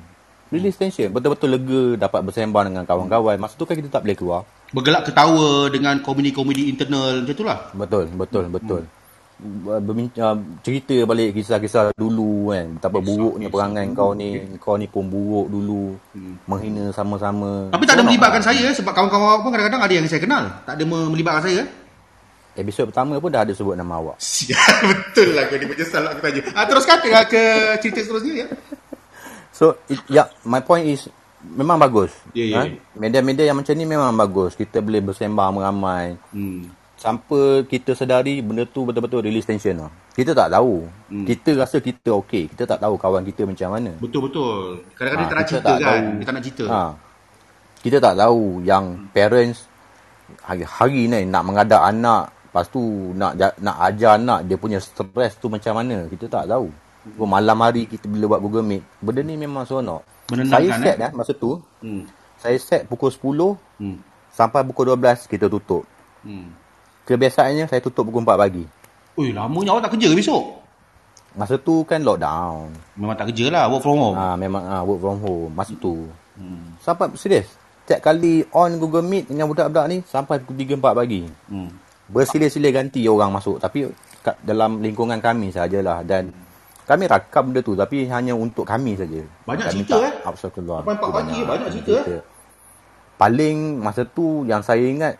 release 0.49 0.79
tension 0.79 1.11
betul-betul 1.11 1.49
lega 1.53 2.07
dapat 2.07 2.21
bersembang 2.23 2.71
dengan 2.71 2.83
kawan-kawan 2.87 3.35
masa 3.37 3.53
tu 3.59 3.67
kan 3.67 3.75
kita 3.75 3.91
tak 3.91 4.03
boleh 4.07 4.17
keluar 4.17 4.41
Bergelak 4.67 5.07
ketawa 5.07 5.71
dengan 5.71 5.95
komedi-komedi 6.03 6.67
internal 6.67 7.23
macam 7.23 7.35
tu 7.35 7.45
lah. 7.47 7.59
betul 7.71 8.03
betul 8.19 8.45
betul 8.51 8.81
hmm. 8.83 8.95
Berbincang, 9.85 10.57
cerita 10.65 10.97
balik 11.05 11.37
kisah-kisah 11.37 11.93
dulu 11.93 12.49
kan 12.49 12.73
betapa 12.81 12.97
buruknya 12.97 13.53
perangai 13.53 13.85
kau 13.93 14.17
ni 14.17 14.41
kau 14.57 14.81
ni 14.81 14.89
pun 14.89 15.05
buruk 15.05 15.53
dulu 15.53 15.93
menghina 16.49 16.89
sama-sama 16.89 17.69
Tapi 17.69 17.85
tak 17.85 18.01
ada 18.01 18.03
melibatkan 18.09 18.41
lah. 18.41 18.49
saya 18.49 18.73
sebab 18.73 18.97
kawan-kawan 18.97 19.29
awak 19.29 19.39
pun 19.45 19.49
kadang-kadang 19.53 19.81
ada 19.85 19.93
yang 19.93 20.09
saya 20.09 20.21
kenal. 20.25 20.43
Tak 20.65 20.73
ada 20.73 20.83
melibatkan 20.89 21.43
saya. 21.45 21.61
episod 22.57 22.89
pertama 22.89 23.21
pun 23.21 23.29
dah 23.29 23.45
ada 23.45 23.53
sebut 23.53 23.77
nama 23.77 24.01
awak 24.01 24.17
Sial, 24.17 24.57
betul 24.89 25.37
lah 25.37 25.45
kau 25.45 25.61
ni 25.61 25.65
menyesal 25.69 26.01
lah 26.01 26.17
aku 26.17 26.21
tanya. 26.25 26.41
Ah, 26.57 26.65
teruskan 26.65 26.97
ke, 26.97 27.09
ke 27.29 27.43
cerita 27.85 27.99
seterusnya 28.01 28.33
ya. 28.41 28.47
So, 29.57 29.77
it, 29.89 29.97
ya, 30.09 30.29
my 30.45 30.61
point 30.61 30.85
is 30.85 31.09
memang 31.49 31.77
bagus. 31.77 32.11
Ya, 32.31 32.43
ya, 32.43 32.55
Ha? 32.57 32.61
ya. 32.67 32.75
Media-media 32.93 33.43
yang 33.47 33.57
macam 33.57 33.71
ni 33.71 33.85
memang 33.85 34.11
bagus. 34.11 34.53
Kita 34.53 34.79
boleh 34.79 34.99
bersembang 34.99 35.55
ramai. 35.55 36.19
Hmm. 36.31 36.67
Sampai 36.97 37.61
kita 37.63 37.93
sedari 37.93 38.41
benda 38.41 38.65
tu 38.65 38.81
betul-betul 38.81 39.21
release 39.21 39.45
tension 39.45 39.77
lah. 39.77 39.91
Kita 40.11 40.33
tak 40.33 40.49
tahu. 40.49 40.81
Hmm. 41.07 41.23
Kita 41.23 41.53
rasa 41.55 41.77
kita 41.77 42.09
okey. 42.25 42.49
Kita 42.49 42.65
tak 42.65 42.81
tahu 42.81 42.97
kawan 42.97 43.21
kita 43.21 43.45
macam 43.45 43.69
mana. 43.69 43.93
Betul-betul. 43.97 44.81
Kadang-kadang 44.97 45.13
Ha, 45.15 45.21
dia 45.21 45.29
tak 45.29 45.37
nak 45.37 45.45
kita 45.45 45.51
cerita 45.53 45.69
tak 45.69 45.77
kan. 45.77 45.85
tahu. 45.85 46.05
Dia 46.17 46.25
tak 46.25 46.33
nak 46.33 46.43
cerita. 46.43 46.65
Ha. 46.65 46.81
Kita 47.77 47.97
tak 48.01 48.15
tahu 48.17 48.41
yang 48.65 48.85
parents 49.13 49.59
hari-hari 50.41 51.01
ni 51.05 51.19
nak 51.23 51.43
mengadak 51.45 51.81
anak. 51.81 52.33
Lepas 52.49 52.65
tu 52.73 52.81
nak 53.13 53.37
nak 53.61 53.75
ajar 53.85 54.17
anak 54.17 54.39
dia 54.43 54.57
punya 54.57 54.81
stres 54.81 55.37
tu 55.37 55.47
macam 55.47 55.77
mana. 55.77 56.09
Kita 56.09 56.25
tak 56.25 56.49
tahu. 56.49 56.73
Hmm. 57.15 57.29
Malam 57.29 57.57
hari 57.61 57.87
kita 57.87 58.05
bila 58.05 58.35
buat 58.35 58.41
Google 58.41 58.65
Meet. 58.65 58.83
Benda 58.99 59.21
ni 59.23 59.35
memang 59.35 59.63
seronok. 59.63 60.03
Menenangkan, 60.27 60.59
Saya 60.59 60.69
set 60.75 60.95
eh? 60.95 60.97
dah 60.99 61.11
masa 61.15 61.31
tu. 61.31 61.51
Hmm. 61.79 62.03
Saya 62.37 62.57
set 62.59 62.81
pukul 62.85 63.09
10 63.09 63.55
Hmm. 63.79 63.97
sampai 64.29 64.61
pukul 64.67 64.91
12 64.91 65.23
kita 65.25 65.47
tutup. 65.47 65.87
Hmm. 66.21 66.51
Kebiasaannya 67.07 67.65
saya 67.65 67.79
tutup 67.79 68.03
pukul 68.03 68.27
4 68.27 68.35
pagi. 68.35 68.65
Ui, 69.15 69.31
lamanya 69.31 69.73
awak 69.73 69.87
tak 69.87 69.91
kerja 69.95 70.11
ke 70.11 70.17
besok? 70.19 70.43
Masa 71.33 71.55
tu 71.55 71.85
kan 71.85 72.01
lockdown. 72.01 72.73
Memang 72.97 73.15
tak 73.15 73.29
kerja 73.31 73.45
lah, 73.47 73.63
work 73.69 73.81
from 73.81 73.97
home. 73.97 74.17
Ah 74.17 74.33
memang 74.35 74.63
ah 74.65 74.81
work 74.81 74.99
from 74.99 75.17
home 75.21 75.51
masa 75.53 75.73
tu. 75.77 76.09
Hmm. 76.35 76.75
Sampai 76.81 77.13
serius. 77.15 77.47
Setiap 77.87 78.03
kali 78.03 78.43
on 78.51 78.75
Google 78.77 79.05
Meet 79.05 79.31
dengan 79.31 79.47
budak-budak 79.47 79.85
ni 79.87 79.97
sampai 80.03 80.43
pukul 80.43 80.59
3 80.59 80.75
4 80.75 80.91
pagi. 80.93 81.21
Hmm. 81.47 81.71
Bersilih-silih 82.07 82.71
ganti 82.71 83.03
orang 83.07 83.31
masuk 83.31 83.57
tapi 83.57 83.87
kat 84.19 84.35
dalam 84.43 84.79
lingkungan 84.79 85.19
kami 85.19 85.51
sajalah 85.51 86.03
dan 86.03 86.31
kami 86.87 87.03
rakam 87.05 87.51
benda 87.51 87.59
tu 87.59 87.75
tapi 87.75 88.07
hanya 88.07 88.31
untuk 88.31 88.63
kami 88.63 88.95
saja. 88.95 89.19
Banyak 89.43 89.65
kami 89.67 89.73
cerita, 89.83 89.95
tak 90.23 90.35
eh? 90.39 90.51
keluar. 90.55 90.79
Sampai 90.87 90.95
empat 90.95 91.11
pagi, 91.11 91.37
banyak 91.43 91.69
cerita, 91.75 91.93
eh? 92.07 92.23
Paling 93.17 93.57
masa 93.81 94.07
tu 94.07 94.47
yang 94.47 94.63
saya 94.63 94.87
ingat 94.87 95.19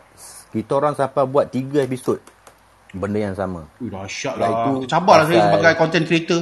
kita 0.55 0.79
orang 0.79 0.95
sampai 0.95 1.27
buat 1.27 1.51
3 1.51 1.83
episod 1.83 2.21
benda 2.95 3.19
yang 3.19 3.35
sama. 3.35 3.67
Ui, 3.83 3.91
dahsyat 3.91 4.39
Lah, 4.39 4.47
itu 4.47 4.87
Cabarlah 4.87 5.25
saya 5.27 5.41
sebagai 5.51 5.73
content 5.75 6.05
creator. 6.07 6.41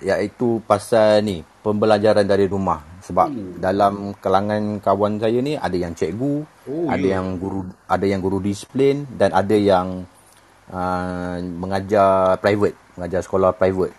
iaitu 0.00 0.58
pasal 0.66 1.22
ni 1.22 1.40
pembelajaran 1.62 2.26
dari 2.26 2.44
rumah 2.44 2.82
sebab 3.00 3.28
Hmm. 3.30 3.56
dalam 3.56 3.94
kalangan 4.18 4.82
kawan 4.82 5.16
saya 5.16 5.38
ni 5.40 5.54
ada 5.54 5.72
yang 5.72 5.94
cikgu 5.94 6.44
Oh, 6.66 6.88
ada 6.90 7.00
ya. 7.00 7.20
yang 7.20 7.38
guru 7.38 7.62
ada 7.86 8.04
yang 8.04 8.20
guru 8.20 8.36
disiplin 8.36 9.06
dan 9.14 9.32
ada 9.32 9.54
yang 9.54 10.04
uh, 10.68 11.36
mengajar 11.40 12.36
private 12.36 12.76
mengajar 12.98 13.20
sekolah 13.22 13.54
private 13.54 13.94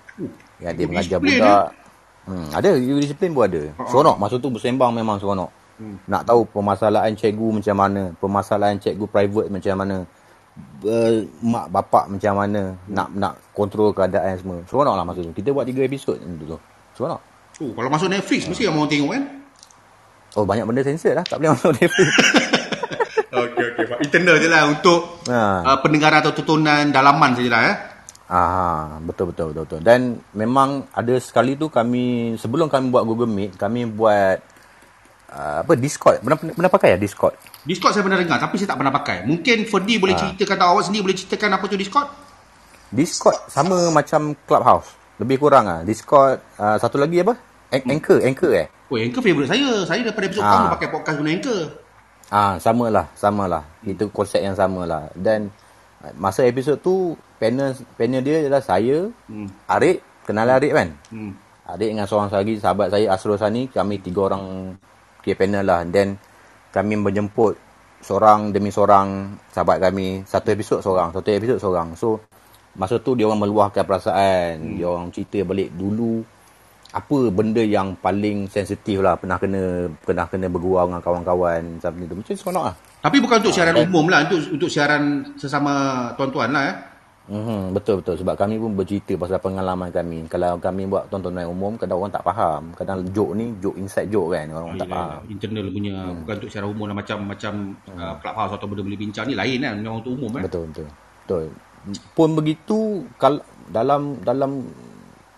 yang 0.64 0.74
dia 0.76 0.86
mengajar 0.88 1.18
budak 1.20 1.66
hmm, 2.30 2.48
ada 2.56 2.70
guru 2.80 3.00
disiplin 3.04 3.32
pun 3.36 3.44
ada 3.48 3.62
seronok 3.90 4.16
masa 4.16 4.36
tu 4.40 4.50
bersembang 4.52 4.92
memang 4.96 5.20
seronok 5.20 5.52
Hmm. 5.76 6.00
nak 6.08 6.24
tahu 6.24 6.48
permasalahan 6.48 7.12
cikgu 7.20 7.60
macam 7.60 7.76
mana 7.76 8.16
permasalahan 8.16 8.80
cikgu 8.80 9.12
private 9.12 9.52
macam 9.52 9.76
mana 9.76 10.08
uh, 10.88 11.20
mak 11.44 11.68
bapak 11.68 12.08
macam 12.08 12.32
mana 12.32 12.80
nak 12.88 13.12
nak 13.12 13.34
kontrol 13.52 13.92
keadaan 13.92 14.40
semua. 14.40 14.64
Seronok 14.72 14.96
lah 14.96 15.04
masa 15.04 15.20
tu. 15.20 15.36
Kita 15.36 15.52
buat 15.52 15.68
3 15.68 15.84
episod 15.84 16.16
tu. 16.16 16.56
Seronok. 16.96 17.20
Oh, 17.60 17.72
kalau 17.76 17.90
masuk 17.92 18.08
Netflix 18.08 18.48
mesti 18.48 18.68
orang 18.68 18.88
tengok 18.88 19.10
kan? 19.20 19.24
Oh 20.36 20.44
banyak 20.44 20.64
benda 20.68 20.84
sensor 20.84 21.16
lah. 21.16 21.28
Tak 21.28 21.44
boleh 21.44 21.52
masuk 21.56 21.72
Netflix. 21.80 22.08
Okey 23.36 23.66
okey. 23.76 23.86
Internal 24.00 24.40
je 24.40 24.48
lah 24.48 24.64
untuk 24.72 25.28
ha. 25.28 25.60
uh, 25.60 25.78
pendengaran 25.84 26.24
atau 26.24 26.32
tontonan 26.32 26.88
dalaman 26.88 27.36
sajalah 27.36 27.62
eh. 27.68 27.76
Ah, 28.26 28.98
betul 29.06 29.30
betul 29.30 29.54
betul 29.54 29.64
betul. 29.70 29.80
Dan 29.86 30.18
memang 30.34 30.90
ada 30.90 31.14
sekali 31.22 31.54
tu 31.54 31.70
kami 31.70 32.34
sebelum 32.42 32.66
kami 32.68 32.90
buat 32.90 33.06
Google 33.06 33.30
Meet, 33.30 33.54
kami 33.54 33.86
buat 33.86 34.42
uh, 35.30 35.62
apa 35.62 35.74
Discord. 35.78 36.26
Pernah 36.26 36.38
pernah 36.42 36.72
pakai 36.74 36.90
ya 36.94 37.00
Discord? 37.00 37.38
Discord 37.62 37.94
saya 37.94 38.02
pernah 38.02 38.18
dengar 38.18 38.42
tapi 38.42 38.58
saya 38.58 38.74
tak 38.74 38.82
pernah 38.82 38.94
pakai. 38.94 39.30
Mungkin 39.30 39.70
Ferdi 39.70 40.02
boleh 40.02 40.18
ceritakan 40.18 40.56
atau 40.58 40.68
awak 40.74 40.84
sendiri 40.90 41.06
boleh 41.06 41.18
ceritakan 41.22 41.50
apa 41.54 41.66
tu 41.70 41.78
Discord? 41.78 42.08
Discord 42.90 43.38
sama 43.50 43.94
macam 43.94 44.34
Clubhouse. 44.46 44.90
Lebih 45.22 45.38
kurang 45.38 45.66
ah. 45.70 45.80
Discord 45.86 46.42
uh, 46.58 46.78
satu 46.82 46.98
lagi 46.98 47.22
apa? 47.22 47.38
An- 47.74 47.86
Anchor, 47.90 48.22
Anchor 48.22 48.52
eh? 48.58 48.68
Oh, 48.90 48.98
Anchor 48.98 49.22
favourite 49.22 49.50
saya. 49.50 49.86
Saya 49.86 50.02
daripada 50.06 50.26
episod 50.30 50.42
Ah. 50.42 50.50
pertama 50.50 50.74
pakai 50.78 50.88
podcast 50.90 51.18
guna 51.18 51.30
Anchor. 51.30 51.62
Ah, 52.26 52.54
samalah, 52.58 53.06
samalah. 53.14 53.64
Itu 53.86 54.10
konsep 54.10 54.42
yang 54.42 54.58
samalah. 54.58 55.10
Dan 55.14 55.50
ah, 55.50 55.65
masa 56.14 56.46
episod 56.46 56.78
tu 56.78 57.18
panel 57.42 57.74
panel 57.98 58.22
dia 58.22 58.46
adalah 58.46 58.62
saya, 58.62 59.10
Hmm. 59.26 59.50
Arik, 59.66 60.06
kenal 60.30 60.46
Arik 60.50 60.72
kan? 60.74 60.94
Hmm. 61.10 61.34
Arik 61.66 61.98
dengan 61.98 62.06
seorang 62.06 62.30
lagi 62.30 62.62
sahabat 62.62 62.94
saya 62.94 63.10
Asrul 63.10 63.42
Sani, 63.42 63.66
kami 63.70 63.98
tiga 63.98 64.30
orang 64.30 64.78
kira 65.26 65.34
panel 65.38 65.66
lah. 65.66 65.82
Dan 65.90 66.22
kami 66.70 67.00
menjemput 67.00 67.58
seorang 68.06 68.54
demi 68.54 68.70
seorang 68.70 69.34
sahabat 69.50 69.82
kami 69.82 70.22
satu 70.30 70.54
episod 70.54 70.80
seorang 70.86 71.10
satu 71.10 71.26
episod 71.34 71.58
seorang 71.58 71.98
so 71.98 72.22
masa 72.78 73.02
tu 73.02 73.18
dia 73.18 73.26
orang 73.26 73.48
meluahkan 73.48 73.82
perasaan 73.82 74.62
hmm. 74.62 74.76
dia 74.78 74.86
orang 74.86 75.10
cerita 75.10 75.42
balik 75.42 75.74
dulu 75.74 76.22
apa 76.96 77.18
benda 77.34 77.60
yang 77.66 77.98
paling 77.98 78.46
sensitif 78.48 79.02
lah 79.02 79.18
pernah 79.18 79.42
kena 79.42 79.90
pernah 80.06 80.30
kena 80.30 80.48
bergurau 80.48 80.86
dengan 80.86 81.02
kawan-kawan 81.02 81.82
macam 81.82 81.92
tu 82.06 82.16
macam 82.16 82.34
seronok 82.38 82.64
lah 82.72 82.76
Tapi 83.06 83.22
bukan 83.22 83.38
untuk 83.38 83.54
siaran 83.54 83.78
umum 83.78 84.10
lah, 84.10 84.26
untuk 84.26 84.42
untuk 84.58 84.70
siaran 84.74 85.22
sesama 85.38 85.74
tuan-tuan 86.18 86.50
lah 86.50 86.64
eh. 86.74 86.78
Hmm, 87.26 87.74
betul 87.74 88.06
betul 88.06 88.22
sebab 88.22 88.38
kami 88.38 88.62
pun 88.62 88.78
bercerita 88.78 89.18
pasal 89.18 89.42
pengalaman 89.42 89.90
kami. 89.94 90.26
Kalau 90.26 90.58
kami 90.62 90.90
buat 90.90 91.10
tontonan 91.10 91.46
umum 91.50 91.78
kadang 91.78 92.02
orang 92.02 92.14
tak 92.14 92.26
faham. 92.26 92.74
Kadang 92.74 93.06
joke 93.14 93.34
ni 93.38 93.54
joke 93.62 93.78
inside 93.78 94.10
joke 94.10 94.34
kan 94.34 94.50
orang 94.54 94.78
tak 94.78 94.90
faham. 94.90 95.22
Yelah, 95.22 95.34
internal 95.34 95.66
punya 95.70 95.96
hmm. 96.02 96.18
bukan 96.26 96.36
untuk 96.42 96.50
siaran 96.50 96.70
umum 96.74 96.86
lah 96.90 96.98
macam 96.98 97.18
macam 97.26 97.54
hmm. 97.78 97.98
uh, 97.98 98.16
clubhouse 98.22 98.54
atau 98.58 98.66
benda 98.70 98.82
boleh 98.86 99.00
bincang 99.02 99.26
ni 99.30 99.34
lain 99.38 99.58
kan 99.62 99.74
memang 99.78 99.96
untuk 100.02 100.12
umum 100.18 100.32
eh. 100.38 100.44
Betul 100.46 100.64
betul. 100.74 100.88
Betul. 101.26 101.46
Pun 102.18 102.30
begitu 102.34 102.78
kalau 103.22 103.42
dalam 103.70 104.18
dalam 104.26 104.66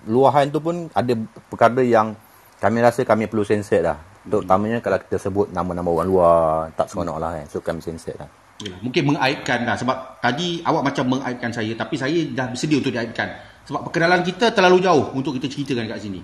luahan 0.08 0.48
tu 0.52 0.64
pun 0.64 0.88
ada 0.96 1.14
perkara 1.52 1.84
yang 1.84 2.16
kami 2.64 2.80
rasa 2.80 3.04
kami 3.04 3.28
perlu 3.28 3.44
sensor 3.44 3.84
lah. 3.84 4.00
Terutamanya 4.28 4.84
kalau 4.84 5.00
kita 5.00 5.18
sebut 5.18 5.48
nama-nama 5.56 5.88
orang 5.88 6.08
luar 6.08 6.38
tak 6.76 6.92
seronok 6.92 7.18
lah 7.18 7.32
kan. 7.40 7.46
So 7.48 7.64
kami 7.64 7.80
sensor 7.80 8.16
lah. 8.20 8.30
Yelah, 8.58 8.82
mungkin 8.82 9.14
mengaibkan 9.14 9.70
lah 9.70 9.78
sebab 9.78 10.18
tadi 10.18 10.66
awak 10.66 10.90
macam 10.90 11.06
mengaibkan 11.06 11.54
saya 11.54 11.78
tapi 11.78 11.94
saya 11.94 12.26
dah 12.34 12.50
bersedia 12.50 12.82
untuk 12.82 12.92
diaibkan. 12.92 13.30
Sebab 13.70 13.86
perkenalan 13.88 14.26
kita 14.26 14.50
terlalu 14.56 14.82
jauh 14.82 15.14
untuk 15.14 15.38
kita 15.38 15.48
ceritakan 15.52 15.86
kat 15.92 16.00
sini. 16.02 16.22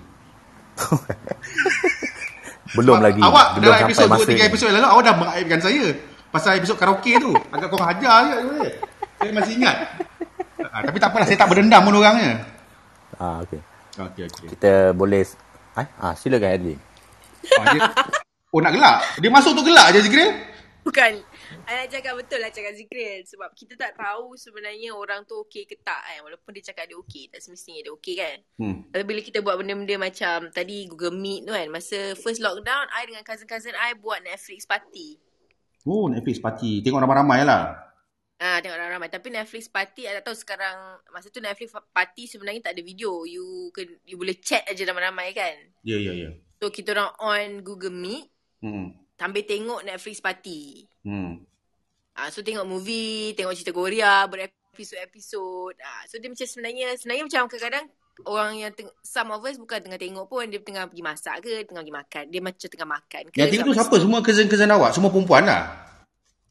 belum 2.74 2.98
Sebab 2.98 3.06
lagi. 3.06 3.20
Awak 3.22 3.46
belum 3.54 3.70
dalam 3.70 3.80
episod 3.86 4.06
2 4.10 4.12
masa 4.12 4.26
3 4.26 4.34
ni. 4.34 4.42
episod 4.42 4.66
yang 4.66 4.76
lalu 4.82 4.88
awak 4.90 5.02
dah 5.06 5.14
mengaibkan 5.14 5.60
saya. 5.62 5.86
Pasal 6.34 6.58
episod 6.58 6.74
karaoke 6.74 7.12
tu. 7.22 7.30
Agak 7.54 7.70
kau 7.70 7.78
hajar 7.78 8.16
je 8.26 8.34
sebenarnya. 8.42 8.70
Saya 9.22 9.30
masih 9.30 9.52
ingat. 9.62 9.76
Ha, 10.58 10.76
tapi 10.82 10.98
tak 10.98 11.08
apalah 11.14 11.26
saya 11.30 11.38
tak 11.38 11.48
berdendam 11.54 11.86
pun 11.86 12.02
orangnya. 12.02 12.42
Ah 13.14 13.38
okey. 13.46 13.62
Okey 13.94 14.22
okey. 14.26 14.46
Kita 14.58 14.90
boleh 14.90 15.22
eh 15.78 15.86
ah 16.02 16.18
silakan 16.18 16.50
Adli. 16.50 16.74
Oh, 17.44 17.64
dia, 17.74 17.80
oh 18.54 18.60
nak 18.60 18.72
gelak? 18.72 18.96
Dia 19.20 19.30
masuk 19.30 19.52
tu 19.56 19.62
gelak 19.66 19.92
je 19.92 20.00
Zikril? 20.04 20.30
Bukan. 20.84 21.12
Nak 21.64 21.88
cakap 21.88 22.12
betul 22.20 22.38
lah 22.44 22.52
cakap 22.52 22.76
Zikril. 22.76 23.24
Sebab 23.24 23.56
kita 23.56 23.74
tak 23.74 23.96
tahu 23.96 24.36
sebenarnya 24.36 24.92
orang 24.92 25.24
tu 25.24 25.40
okey 25.48 25.64
ke 25.64 25.80
tak 25.80 26.04
kan. 26.04 26.20
Walaupun 26.20 26.52
dia 26.52 26.72
cakap 26.72 26.84
dia 26.92 26.96
okey. 27.00 27.32
Tak 27.32 27.40
semestinya 27.40 27.80
dia 27.80 27.92
okey 27.96 28.14
kan. 28.20 28.36
Hmm. 28.60 28.76
Tapi 28.92 29.04
bila 29.08 29.20
kita 29.24 29.40
buat 29.40 29.56
benda-benda 29.56 29.96
macam 29.96 30.52
tadi 30.52 30.84
Google 30.84 31.16
Meet 31.16 31.48
tu 31.48 31.52
kan. 31.56 31.68
Masa 31.72 32.12
first 32.20 32.44
lockdown, 32.44 32.84
I 32.92 33.08
dengan 33.08 33.24
cousin-cousin 33.24 33.72
I 33.72 33.96
buat 33.96 34.20
Netflix 34.20 34.68
party. 34.68 35.16
Oh 35.88 36.12
Netflix 36.12 36.36
party. 36.36 36.84
Tengok 36.84 37.00
ramai-ramai 37.00 37.48
lah. 37.48 37.80
Ah, 38.36 38.60
tengok 38.60 38.76
ramai-ramai. 38.76 39.08
Tapi 39.08 39.32
Netflix 39.32 39.72
party, 39.72 40.04
I 40.04 40.20
tak 40.20 40.28
tahu 40.28 40.36
sekarang, 40.36 41.00
masa 41.16 41.32
tu 41.32 41.40
Netflix 41.40 41.72
party 41.96 42.28
sebenarnya 42.28 42.60
tak 42.60 42.76
ada 42.76 42.82
video. 42.84 43.24
You 43.24 43.72
can, 43.72 43.88
you 44.04 44.20
boleh 44.20 44.36
chat 44.36 44.68
aja 44.68 44.84
ramai-ramai 44.84 45.32
kan. 45.32 45.54
Ya 45.80 45.96
ya 45.96 46.12
ya. 46.12 46.30
So, 46.64 46.72
kita 46.72 46.96
orang 46.96 47.12
on 47.20 47.48
Google 47.60 47.92
Meet, 47.92 48.24
Hmm. 48.64 48.96
sambil 49.20 49.44
tengok 49.44 49.84
Netflix 49.84 50.24
party. 50.24 50.88
Hmm. 51.04 51.44
Ah, 52.16 52.32
so, 52.32 52.40
tengok 52.40 52.64
movie, 52.64 53.36
tengok 53.36 53.52
cerita 53.52 53.76
Korea, 53.76 54.24
berepisod-episod. 54.24 55.76
Ah, 55.76 56.08
so, 56.08 56.16
dia 56.16 56.32
macam 56.32 56.48
sebenarnya, 56.48 56.96
sebenarnya 56.96 57.24
macam 57.28 57.52
kadang-kadang 57.52 57.84
orang 58.24 58.52
yang 58.56 58.72
teng- 58.72 58.96
some 59.04 59.28
of 59.28 59.44
us 59.44 59.60
bukan 59.60 59.76
tengah 59.84 60.00
tengok 60.00 60.24
pun 60.24 60.48
dia 60.48 60.56
tengah 60.56 60.88
pergi 60.88 61.04
masak 61.04 61.44
ke 61.44 61.68
tengah 61.68 61.84
pergi 61.84 61.98
makan 62.00 62.22
dia 62.32 62.40
macam 62.40 62.68
tengah 62.70 62.88
makan 62.88 63.22
ke 63.28 63.36
Yang 63.36 63.48
tengok 63.52 63.66
tu 63.66 63.74
siapa? 63.74 63.94
Semua 64.00 64.20
cousin-cousin 64.24 64.70
awak? 64.72 64.90
Semua 64.96 65.10
perempuan 65.12 65.44
lah? 65.44 65.62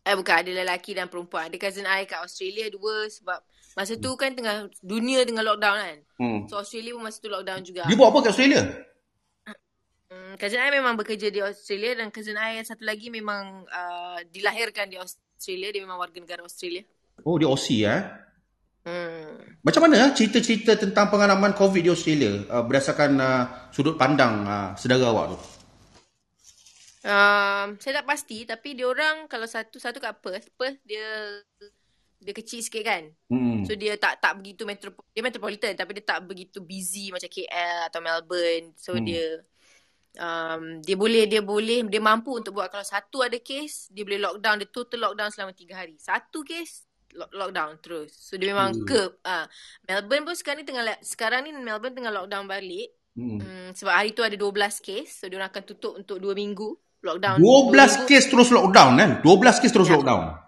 Eh 0.04 0.14
bukan 0.14 0.36
ada 0.44 0.52
lelaki 0.52 0.92
dan 0.92 1.08
perempuan. 1.08 1.48
Ada 1.48 1.58
cousin 1.58 1.88
I 1.88 2.04
kat 2.04 2.20
Australia 2.20 2.68
dua 2.68 3.08
sebab 3.08 3.40
masa 3.80 3.96
tu 3.96 4.12
kan 4.20 4.36
tengah 4.36 4.68
dunia 4.84 5.24
tengah 5.24 5.42
lockdown 5.42 5.78
kan. 5.80 5.98
Hmm. 6.20 6.40
So 6.52 6.60
Australia 6.60 7.00
pun 7.00 7.08
masa 7.08 7.18
tu 7.24 7.32
lockdown 7.32 7.64
juga. 7.64 7.88
Dia 7.88 7.96
buat 7.96 8.12
apa 8.12 8.20
kat 8.28 8.30
Australia? 8.36 8.62
Hmm, 10.14 10.38
cousin 10.38 10.62
I 10.62 10.70
memang 10.70 10.94
bekerja 10.94 11.34
di 11.34 11.42
Australia 11.42 11.98
dan 11.98 12.14
cousin 12.14 12.38
I 12.38 12.62
yang 12.62 12.68
satu 12.70 12.86
lagi 12.86 13.10
memang 13.10 13.66
uh, 13.66 14.22
dilahirkan 14.30 14.86
di 14.86 15.02
Australia. 15.02 15.74
Dia 15.74 15.82
memang 15.82 15.98
warga 15.98 16.22
negara 16.22 16.46
Australia. 16.46 16.86
Oh 17.26 17.42
dia 17.42 17.50
Aussie 17.50 17.82
eh? 17.82 18.02
Hmm. 18.86 19.58
Macam 19.66 19.90
mana 19.90 20.06
eh, 20.06 20.12
cerita-cerita 20.14 20.78
tentang 20.78 21.10
pengalaman 21.10 21.58
COVID 21.58 21.82
di 21.82 21.90
Australia 21.90 22.46
uh, 22.46 22.62
berdasarkan 22.62 23.12
uh, 23.18 23.44
sudut 23.74 23.98
pandang 23.98 24.46
uh, 24.46 24.70
saudara 24.78 25.10
awak 25.10 25.34
tu? 25.34 25.40
Um, 27.04 27.76
saya 27.82 28.00
tak 28.00 28.08
pasti 28.08 28.46
tapi 28.46 28.78
dia 28.78 28.88
orang 28.88 29.28
kalau 29.28 29.50
satu 29.50 29.82
satu 29.82 29.98
kat 29.98 30.14
Perth, 30.22 30.48
Perth 30.56 30.80
dia 30.86 31.42
dia 32.24 32.34
kecil 32.38 32.64
sikit 32.64 32.84
kan. 32.86 33.04
Hmm. 33.28 33.66
So 33.66 33.76
dia 33.76 33.98
tak 33.98 34.22
tak 34.22 34.40
begitu 34.40 34.64
metro 34.64 34.94
dia 35.12 35.24
metropolitan 35.26 35.74
tapi 35.74 35.98
dia 36.00 36.06
tak 36.06 36.24
begitu 36.24 36.64
busy 36.64 37.12
macam 37.12 37.28
KL 37.28 37.90
atau 37.90 38.00
Melbourne. 38.00 38.78
So 38.78 38.96
Hmm. 38.96 39.04
hmm. 39.04 39.08
dia 39.10 39.26
um, 40.18 40.82
dia 40.82 40.94
boleh 40.94 41.24
dia 41.26 41.42
boleh 41.42 41.86
dia 41.86 42.02
mampu 42.02 42.36
untuk 42.36 42.54
buat 42.54 42.70
kalau 42.70 42.86
satu 42.86 43.22
ada 43.22 43.38
kes 43.38 43.90
dia 43.90 44.04
boleh 44.04 44.20
lockdown 44.22 44.62
dia 44.62 44.70
total 44.70 45.00
lockdown 45.10 45.30
selama 45.32 45.52
tiga 45.54 45.80
hari. 45.80 45.96
Satu 45.98 46.42
kes 46.42 46.86
lock, 47.14 47.30
lockdown 47.32 47.78
terus. 47.80 48.12
So 48.14 48.38
dia 48.38 48.54
memang 48.54 48.74
Hmm. 48.74 48.86
curb. 48.86 49.12
Ah, 49.22 49.46
Melbourne 49.86 50.26
pun 50.26 50.36
sekarang 50.36 50.62
ni 50.62 50.68
tengah 50.68 50.84
sekarang 51.02 51.42
ni 51.46 51.52
Melbourne 51.54 51.96
tengah 51.96 52.14
lockdown 52.14 52.46
balik. 52.46 52.90
Hmm. 53.14 53.38
Hmm, 53.38 53.70
sebab 53.78 53.94
hari 53.94 54.12
tu 54.12 54.26
ada 54.26 54.34
12 54.34 54.82
kes. 54.82 55.22
So 55.22 55.30
dia 55.30 55.38
orang 55.38 55.54
akan 55.54 55.64
tutup 55.64 55.94
untuk 55.96 56.18
2 56.18 56.34
minggu 56.34 56.74
lockdown. 57.06 57.38
12 57.38 57.44
dua 57.44 57.86
minggu. 57.86 58.08
kes 58.10 58.24
terus 58.28 58.50
lockdown 58.50 58.92
kan? 58.98 59.12
12 59.22 59.62
kes 59.62 59.72
terus 59.72 59.90
Ya. 59.90 59.94
lockdown. 59.98 60.43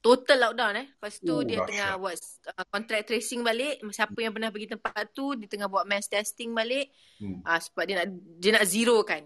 Total 0.00 0.38
lockdown 0.40 0.74
eh. 0.80 0.86
Lepas 0.96 1.14
tu 1.20 1.34
Oh, 1.36 1.44
dia 1.44 1.60
dahsyat. 1.60 1.68
tengah 1.68 1.90
buat 2.00 2.16
uh, 2.56 2.64
contact 2.72 3.04
tracing 3.12 3.44
balik. 3.44 3.84
Siapa 3.92 4.16
yang 4.16 4.32
pernah 4.32 4.48
pergi 4.48 4.72
tempat 4.72 5.12
tu, 5.12 5.36
dia 5.36 5.44
tengah 5.44 5.68
buat 5.68 5.84
mass 5.84 6.08
testing 6.08 6.56
balik. 6.56 6.88
Hmm. 7.20 7.44
Uh, 7.44 7.60
sebab 7.60 7.84
dia 7.84 7.94
nak 8.00 8.08
dia 8.40 8.50
nak 8.56 8.64
zero 8.64 9.04
kan. 9.04 9.20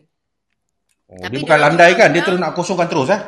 Oh, 1.07 1.21
Tapi 1.23 1.35
dia 1.39 1.43
bukan 1.47 1.59
dia 1.59 1.65
landai 1.71 1.93
kan? 1.95 2.09
Dia 2.11 2.23
terus 2.27 2.41
nak 2.43 2.53
kosongkan 2.59 2.91
terus 2.91 3.09
eh? 3.15 3.23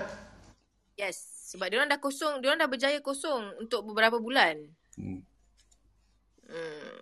Yes. 0.98 1.16
Sebab 1.46 1.70
dia 1.70 1.78
orang 1.78 1.90
dah 1.94 2.02
kosong, 2.02 2.42
dia 2.42 2.50
orang 2.50 2.66
dah 2.66 2.70
berjaya 2.70 2.98
kosong 2.98 3.62
untuk 3.62 3.86
beberapa 3.86 4.18
bulan. 4.18 4.66
Hmm. 4.98 5.22
Hmm. 6.50 6.98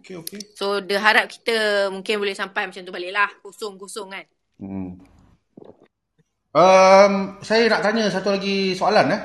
Okey 0.00 0.16
okey. 0.24 0.40
So 0.56 0.80
dia 0.80 1.04
harap 1.04 1.28
kita 1.28 1.90
mungkin 1.92 2.16
boleh 2.16 2.32
sampai 2.32 2.64
macam 2.64 2.80
tu 2.80 2.94
balik 2.94 3.12
lah. 3.12 3.28
Kosong-kosong 3.44 4.08
kan. 4.08 4.24
Hmm. 4.56 4.96
Um, 6.52 7.12
saya 7.44 7.68
nak 7.68 7.84
tanya 7.84 8.08
satu 8.08 8.32
lagi 8.32 8.72
soalan 8.72 9.12
eh. 9.12 9.22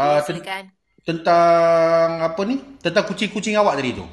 Uh, 0.00 0.18
ten- 0.24 0.40
silakan. 0.40 0.64
Tentang 1.00 2.08
apa 2.24 2.40
ni? 2.48 2.56
Tentang 2.80 3.04
kucing-kucing 3.04 3.56
awak 3.60 3.76
tadi 3.76 3.96
tu. 3.96 4.04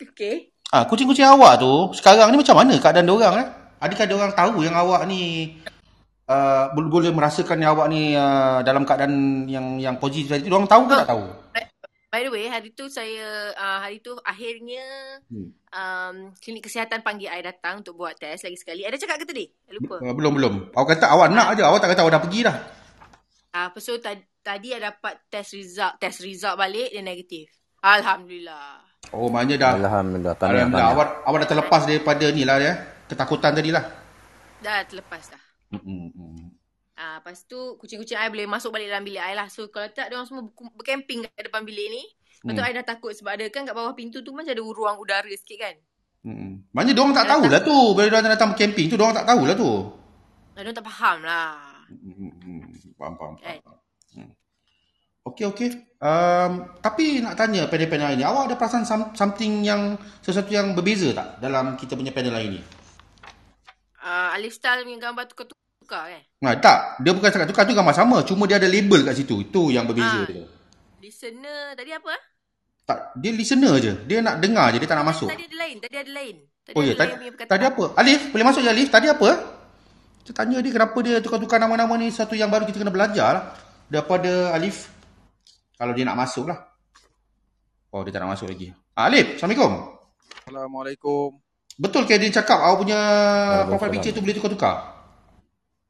Okay. 0.00 0.52
Ah, 0.72 0.84
kucing-kucing 0.84 1.24
awak 1.24 1.60
tu 1.60 1.92
sekarang 1.96 2.32
ni 2.32 2.40
macam 2.40 2.56
mana 2.56 2.76
keadaan 2.76 3.08
dia 3.08 3.16
orang 3.16 3.36
eh? 3.40 3.48
Adakah 3.80 4.04
dia 4.04 4.16
orang 4.16 4.34
tahu 4.36 4.60
yang 4.64 4.76
awak 4.76 5.04
ni 5.08 5.52
uh, 6.28 6.72
boleh 6.72 6.90
boleh 6.92 7.10
merasakan 7.12 7.60
yang 7.60 7.72
awak 7.76 7.88
ni 7.88 8.12
uh, 8.16 8.60
dalam 8.64 8.84
keadaan 8.84 9.44
yang 9.48 9.80
yang 9.80 9.96
positif 9.96 10.36
tadi? 10.36 10.48
Dia 10.48 10.56
orang 10.56 10.68
tahu 10.68 10.84
ke 10.88 10.94
tak 11.00 11.10
tahu? 11.10 11.24
By 12.10 12.26
the 12.26 12.32
way, 12.34 12.50
hari 12.50 12.74
tu 12.74 12.90
saya, 12.90 13.54
uh, 13.54 13.78
hari 13.86 14.02
tu 14.02 14.16
akhirnya 14.26 14.82
Hmm. 15.30 15.54
um, 15.70 16.14
klinik 16.42 16.66
kesihatan 16.66 17.06
panggil 17.06 17.30
I 17.30 17.38
datang 17.38 17.86
untuk 17.86 17.94
buat 17.94 18.18
test 18.18 18.42
lagi 18.42 18.58
sekali. 18.58 18.82
Ada 18.82 18.98
cakap 18.98 19.22
ke 19.22 19.26
tadi? 19.30 19.46
Lupa. 19.70 20.02
Uh, 20.02 20.10
belum 20.10 20.32
belum. 20.34 20.54
Awak 20.74 20.98
kata 20.98 21.06
awak 21.06 21.30
nak 21.30 21.54
aje, 21.54 21.62
awak 21.62 21.78
tak 21.78 21.94
kata 21.94 22.02
awak 22.02 22.12
dah 22.18 22.22
pergi 22.26 22.40
dah. 22.42 22.56
Ah, 23.54 23.70
uh, 23.70 23.78
so 23.78 23.94
tadi, 23.98 24.22
tadi 24.40 24.72
I 24.74 24.80
dapat 24.80 25.20
test 25.28 25.56
result, 25.56 25.96
test 26.00 26.20
result 26.24 26.56
balik 26.56 26.90
dia 26.92 27.00
negatif. 27.04 27.48
Alhamdulillah. 27.80 28.84
Oh, 29.16 29.32
maknanya 29.32 29.56
dah 29.56 29.70
Alhamdulillah. 29.80 30.34
Tahniah, 30.36 30.68
Alhamdulillah 30.68 30.92
tahniah. 30.92 30.96
awak 30.96 31.08
awak 31.24 31.38
dah 31.44 31.48
terlepas 31.48 31.82
daripada 31.88 32.26
ni 32.28 32.42
lah 32.44 32.56
ya. 32.60 32.72
Ketakutan 33.08 33.52
tadi 33.56 33.70
lah. 33.72 33.84
Dah 34.60 34.84
terlepas 34.84 35.24
dah. 35.32 35.42
Hmm, 35.72 36.12
hmm. 36.12 36.46
Ah, 37.00 37.16
lepas 37.16 37.48
tu 37.48 37.80
kucing-kucing 37.80 38.20
I 38.20 38.28
boleh 38.28 38.44
masuk 38.44 38.76
balik 38.76 38.92
dalam 38.92 39.00
bilik 39.00 39.24
I 39.24 39.32
lah. 39.32 39.48
So 39.48 39.72
kalau 39.72 39.88
tak, 39.88 40.12
dia 40.12 40.20
orang 40.20 40.28
semua 40.28 40.44
bercamping 40.76 41.24
kat 41.24 41.48
depan 41.48 41.64
bilik 41.64 41.88
ni. 41.88 42.04
Lepas 42.44 42.52
tu 42.52 42.60
Hmm. 42.60 42.68
I 42.68 42.76
dah 42.76 42.84
takut 42.84 43.12
sebab 43.16 43.32
ada 43.40 43.44
kan 43.48 43.64
kat 43.64 43.72
bawah 43.72 43.96
pintu 43.96 44.20
tu 44.20 44.36
macam 44.36 44.52
ada 44.52 44.60
ruang 44.60 44.96
udara 45.00 45.32
sikit 45.32 45.58
kan. 45.64 45.74
Hmm. 46.20 46.68
Maknanya 46.76 46.92
dia 46.92 47.00
orang 47.00 47.16
tak 47.16 47.28
tahulah 47.32 47.60
tu 47.64 47.76
bila 47.96 48.06
dia 48.12 48.16
orang 48.20 48.32
datang 48.36 48.52
camping 48.52 48.86
tu 48.92 48.96
dia 49.00 49.04
orang 49.08 49.16
tak 49.16 49.28
tahulah 49.32 49.56
tu. 49.56 49.72
Dia 50.52 50.60
orang 50.60 50.76
tak 50.76 50.86
faham 50.92 51.16
lah. 51.24 51.56
Hmm, 51.88 52.32
hmm. 52.44 52.60
Faham, 53.00 53.14
faham, 53.16 53.34
Kan? 53.40 53.56
Hmm. 54.14 54.32
Okey, 55.26 55.44
okey. 55.52 55.68
Um, 56.00 56.80
tapi 56.80 57.20
nak 57.20 57.36
tanya 57.36 57.68
panel-panel 57.68 58.16
ini, 58.16 58.24
awak 58.24 58.48
ada 58.48 58.56
perasan 58.56 58.88
some, 58.88 59.12
something 59.12 59.60
yang, 59.60 60.00
sesuatu 60.24 60.48
yang 60.48 60.72
berbeza 60.72 61.12
tak 61.12 61.44
dalam 61.44 61.76
kita 61.76 61.92
punya 61.92 62.08
panel 62.10 62.32
lain 62.32 62.56
ni? 62.56 62.62
Ah, 64.00 64.32
Alif 64.32 64.56
Style 64.56 64.88
punya 64.88 64.96
gambar 64.96 65.28
tukar-tukar 65.28 66.08
kan. 66.08 66.22
Nah, 66.40 66.56
tak. 66.56 67.04
Dia 67.04 67.12
bukan 67.12 67.28
cakap 67.28 67.46
tukar 67.52 67.68
tu 67.68 67.76
gambar 67.76 67.92
sama. 67.92 68.24
Cuma 68.24 68.48
dia 68.48 68.56
ada 68.56 68.64
label 68.64 69.04
kat 69.04 69.12
situ. 69.20 69.44
Itu 69.44 69.68
yang 69.68 69.84
berbeza 69.84 70.24
Ah. 70.24 70.26
dia. 70.26 70.44
Listener 71.04 71.76
tadi 71.76 71.92
apa? 71.92 72.08
ah? 72.08 72.22
Tak, 72.88 72.98
dia 73.20 73.30
listener 73.36 73.76
je. 73.76 73.92
Dia 74.08 74.24
nak 74.24 74.40
dengar 74.40 74.72
je. 74.72 74.80
Dia 74.80 74.88
tak 74.88 74.98
nak 75.04 75.12
masuk. 75.12 75.28
Tadi 75.28 75.44
ada 75.46 75.56
lain. 75.60 75.76
Tadi 75.84 75.96
ada 76.00 76.12
lain. 76.16 76.36
Tadi 76.64 76.74
Oh 76.74 76.82
ya, 76.82 76.94
tadi, 76.96 77.12
tadi 77.44 77.64
apa? 77.68 77.84
Alif, 78.00 78.20
boleh 78.32 78.44
masuk 78.48 78.60
je 78.64 78.70
Alif. 78.72 78.88
Tadi 78.88 79.06
apa? 79.12 79.28
Kita 80.24 80.32
tanya 80.32 80.58
dia 80.64 80.72
kenapa 80.72 80.98
dia 81.04 81.16
tukar-tukar 81.20 81.60
nama-nama 81.60 81.92
ni 82.00 82.08
satu 82.08 82.32
yang 82.32 82.48
baru 82.48 82.64
kita 82.64 82.80
kena 82.80 82.92
belajar 82.92 83.30
lah. 83.36 83.44
Daripada 83.90 84.54
Alif. 84.54 84.86
Kalau 85.74 85.90
dia 85.90 86.06
nak 86.06 86.14
masuk 86.14 86.46
lah. 86.46 86.62
Oh, 87.90 88.06
dia 88.06 88.14
tak 88.14 88.22
nak 88.22 88.38
masuk 88.38 88.46
lagi. 88.46 88.70
Ah, 88.94 89.10
Alif, 89.10 89.34
Assalamualaikum. 89.34 89.98
Assalamualaikum. 90.46 91.28
Betul 91.74 92.06
ke 92.06 92.14
dia 92.20 92.30
cakap 92.30 92.60
awak 92.60 92.86
punya 92.86 93.00
profile 93.66 93.92
picture 93.98 94.14
tu 94.14 94.22
boleh 94.22 94.36
tukar-tukar? 94.36 94.94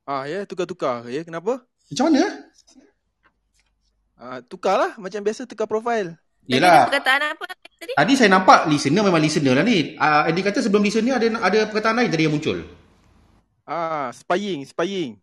Ah 0.09 0.25
ya, 0.25 0.49
tukar-tukar. 0.49 1.05
Ya, 1.13 1.21
kenapa? 1.27 1.61
Macam 1.91 2.05
mana? 2.09 2.25
Ah, 4.17 4.39
tukarlah 4.47 4.97
macam 4.97 5.21
biasa 5.21 5.45
tukar 5.45 5.69
profil. 5.69 6.17
Tadi 6.47 6.57
ada 6.57 6.67
Yelah. 6.67 6.87
perkataan 6.89 7.21
apa 7.37 7.45
tadi? 7.81 7.93
Tadi 7.97 8.13
saya 8.17 8.31
nampak 8.33 8.69
listener 8.71 9.03
memang 9.05 9.21
listener 9.21 9.55
lah 9.57 9.65
ni. 9.67 9.97
Uh, 9.97 10.29
Andy 10.29 10.41
kata 10.41 10.65
sebelum 10.65 10.85
listener 10.85 11.17
ada 11.21 11.27
ada 11.41 11.59
perkataan 11.69 12.01
lain 12.01 12.09
tadi 12.09 12.25
yang 12.25 12.35
muncul. 12.37 12.59
Ah, 13.69 14.09
spying, 14.15 14.65
spying. 14.67 15.21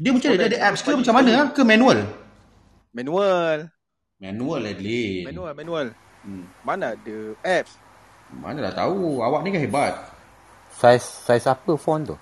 Dia 0.00 0.10
macam 0.10 0.28
Oh, 0.28 0.34
ada, 0.34 0.42
ada 0.42 0.50
dia- 0.50 0.64
apps 0.64 0.80
ke 0.80 0.88
dia- 0.88 0.98
macam 0.98 1.14
mana 1.14 1.30
ah? 1.30 1.46
Ke 1.52 1.62
manual? 1.62 1.98
Manual. 2.90 3.58
Manual 4.16 4.62
Adlin. 4.66 5.22
Manual, 5.24 5.52
manual. 5.54 5.86
Hmm. 6.20 6.44
Mana 6.60 6.92
ada 6.92 7.16
apps? 7.40 7.72
Mana 8.30 8.58
dah 8.62 8.74
tahu. 8.76 9.20
Awak 9.20 9.40
ni 9.42 9.48
kan 9.50 9.60
hebat. 9.60 9.94
Saiz 10.70 11.02
saiz 11.02 11.44
apa 11.44 11.72
font 11.76 12.04
tu? 12.04 12.16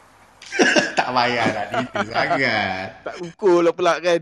tak 0.99 1.09
payah 1.09 1.47
nak 1.47 1.67
detail 1.71 2.07
sangat. 2.15 2.87
Tak 3.03 3.15
ukur 3.21 3.61
lah 3.61 3.73
pula 3.73 3.99
kan. 3.99 4.21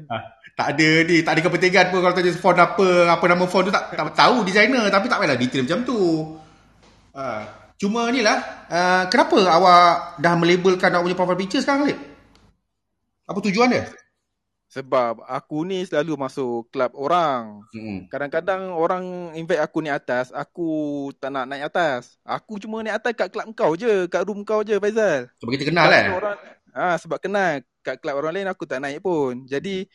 Tak 0.57 0.72
ada 0.72 0.90
ni, 1.04 1.20
tak 1.20 1.36
ada 1.36 1.40
kepentingan 1.42 1.92
pun 1.92 2.00
kalau 2.00 2.16
tanya 2.16 2.32
font 2.32 2.57
apa, 2.57 2.86
apa 3.12 3.24
nama 3.28 3.44
font 3.44 3.61
tu 3.61 3.68
tak, 3.68 3.92
tak 3.92 4.16
tahu 4.16 4.40
designer 4.40 4.88
tapi 4.88 5.04
tak 5.04 5.20
payahlah 5.20 5.36
detail 5.36 5.68
macam 5.68 5.84
tu. 5.84 6.00
Ha. 7.12 7.24
Cuma 7.76 8.09
ni 8.09 8.24
lah, 8.24 8.40
uh, 8.66 9.04
kenapa 9.07 9.36
awak 9.36 10.16
dah 10.16 10.32
melabelkan 10.32 10.88
awak 10.90 11.04
punya 11.04 11.12
profile 11.14 11.36
picture 11.36 11.61
sekarang 11.61 11.92
Lip? 11.92 12.00
Apa 13.27 13.43
tujuan 13.43 13.74
dia? 13.74 13.91
Sebab 14.66 15.22
aku 15.27 15.62
ni 15.62 15.87
selalu 15.87 16.18
masuk 16.18 16.66
klub 16.74 16.91
orang. 16.99 17.62
Hmm. 17.70 18.11
Kadang-kadang 18.11 18.74
orang 18.74 19.35
invite 19.39 19.62
aku 19.62 19.79
naik 19.83 20.03
atas, 20.03 20.35
aku 20.35 20.68
tak 21.22 21.31
nak 21.31 21.47
naik 21.47 21.70
atas. 21.70 22.18
Aku 22.27 22.59
cuma 22.59 22.83
naik 22.83 22.99
atas 22.99 23.12
kat 23.14 23.29
klub 23.31 23.47
kau 23.55 23.79
je, 23.79 24.11
kat 24.11 24.27
room 24.27 24.43
kau 24.43 24.66
je 24.66 24.79
Faizal. 24.79 25.31
Sebab 25.39 25.51
kita 25.55 25.64
kenal 25.70 25.87
Sebab 25.87 25.95
kan? 25.95 26.05
Orang, 26.18 26.37
ah 26.74 26.97
sebab 26.99 27.18
kenal 27.22 27.62
kat 27.87 28.03
kelab 28.03 28.18
orang 28.18 28.43
lain 28.43 28.51
aku 28.51 28.66
tak 28.66 28.83
naik 28.83 28.99
pun. 29.03 29.47
Jadi 29.47 29.87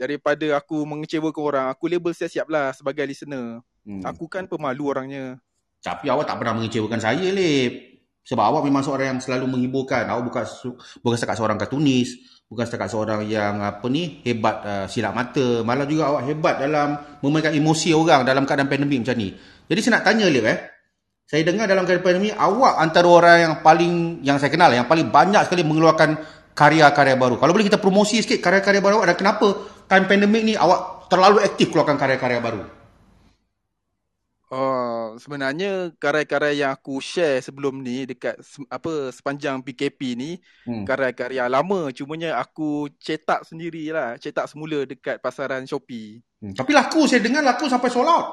daripada 0.00 0.56
aku 0.56 0.88
mengecewakan 0.88 1.42
orang, 1.44 1.66
aku 1.68 1.84
label 1.88 2.16
siap-siap 2.16 2.48
lah 2.48 2.72
sebagai 2.72 3.04
listener. 3.04 3.60
Hmm. 3.84 4.00
Aku 4.08 4.24
kan 4.28 4.48
pemalu 4.48 4.88
orangnya. 4.88 5.36
Tapi 5.84 6.08
awak 6.08 6.24
tak 6.24 6.40
pernah 6.40 6.56
mengecewakan 6.56 6.96
saya, 6.96 7.28
Lip. 7.28 7.92
Sebab 8.24 8.40
awak 8.40 8.64
memang 8.64 8.80
seorang 8.80 9.14
yang 9.14 9.20
selalu 9.20 9.44
menghiburkan. 9.52 10.08
Awak 10.08 10.22
bukan 10.32 10.44
bukan 11.04 11.16
setakat 11.20 11.36
seorang 11.36 11.60
kartunis, 11.60 12.33
bukan 12.54 12.64
setakat 12.70 12.86
seorang 12.86 13.26
yang 13.26 13.58
apa 13.58 13.82
ni 13.90 14.22
hebat 14.22 14.56
uh, 14.62 14.86
silap 14.86 15.10
mata. 15.10 15.66
Malah 15.66 15.90
juga 15.90 16.14
awak 16.14 16.22
hebat 16.30 16.54
dalam 16.62 16.94
memainkan 17.18 17.50
emosi 17.50 17.90
orang 17.90 18.22
dalam 18.22 18.46
keadaan 18.46 18.70
pandemik 18.70 19.02
macam 19.02 19.18
ni. 19.18 19.34
Jadi 19.66 19.80
saya 19.82 19.98
nak 19.98 20.04
tanya, 20.06 20.30
Lip 20.30 20.46
eh. 20.46 20.58
Saya 21.26 21.42
dengar 21.42 21.66
dalam 21.66 21.82
keadaan 21.82 22.06
pandemik, 22.06 22.38
awak 22.38 22.78
antara 22.78 23.10
orang 23.10 23.38
yang 23.42 23.54
paling, 23.58 24.22
yang 24.22 24.38
saya 24.38 24.54
kenal, 24.54 24.70
yang 24.70 24.86
paling 24.86 25.10
banyak 25.10 25.42
sekali 25.50 25.66
mengeluarkan 25.66 26.14
karya-karya 26.54 27.18
baru. 27.18 27.34
Kalau 27.42 27.50
boleh 27.50 27.66
kita 27.66 27.82
promosi 27.82 28.22
sikit 28.22 28.38
karya-karya 28.38 28.78
baru 28.78 29.02
awak 29.02 29.10
dan 29.10 29.16
kenapa 29.18 29.46
time 29.90 30.06
pandemik 30.06 30.42
ni 30.46 30.54
awak 30.54 31.10
terlalu 31.10 31.42
aktif 31.42 31.74
keluarkan 31.74 31.98
karya-karya 31.98 32.38
baru? 32.38 32.83
Oh, 34.46 35.16
sebenarnya 35.16 35.88
karya-karya 35.96 36.52
yang 36.60 36.70
aku 36.70 36.98
share 36.98 37.40
sebelum 37.40 37.80
ni 37.80 38.04
dekat 38.04 38.36
apa 38.68 39.08
sepanjang 39.10 39.58
PKP 39.60 40.00
ni 40.12 40.30
Hmm. 40.62 40.84
karya-karya 40.84 41.48
lama 41.48 41.88
cumanya 41.90 42.36
aku 42.36 42.86
cetak 42.96 43.42
sendirilah, 43.44 44.14
cetak 44.16 44.44
semula 44.44 44.84
dekat 44.84 45.18
pasaran 45.18 45.64
Shopee. 45.64 46.20
Hmm. 46.38 46.52
Tapi 46.52 46.70
laku, 46.70 47.04
saya 47.04 47.18
dengar 47.18 47.40
laku 47.40 47.66
sampai 47.66 47.88
sold 47.88 48.04
out. 48.04 48.26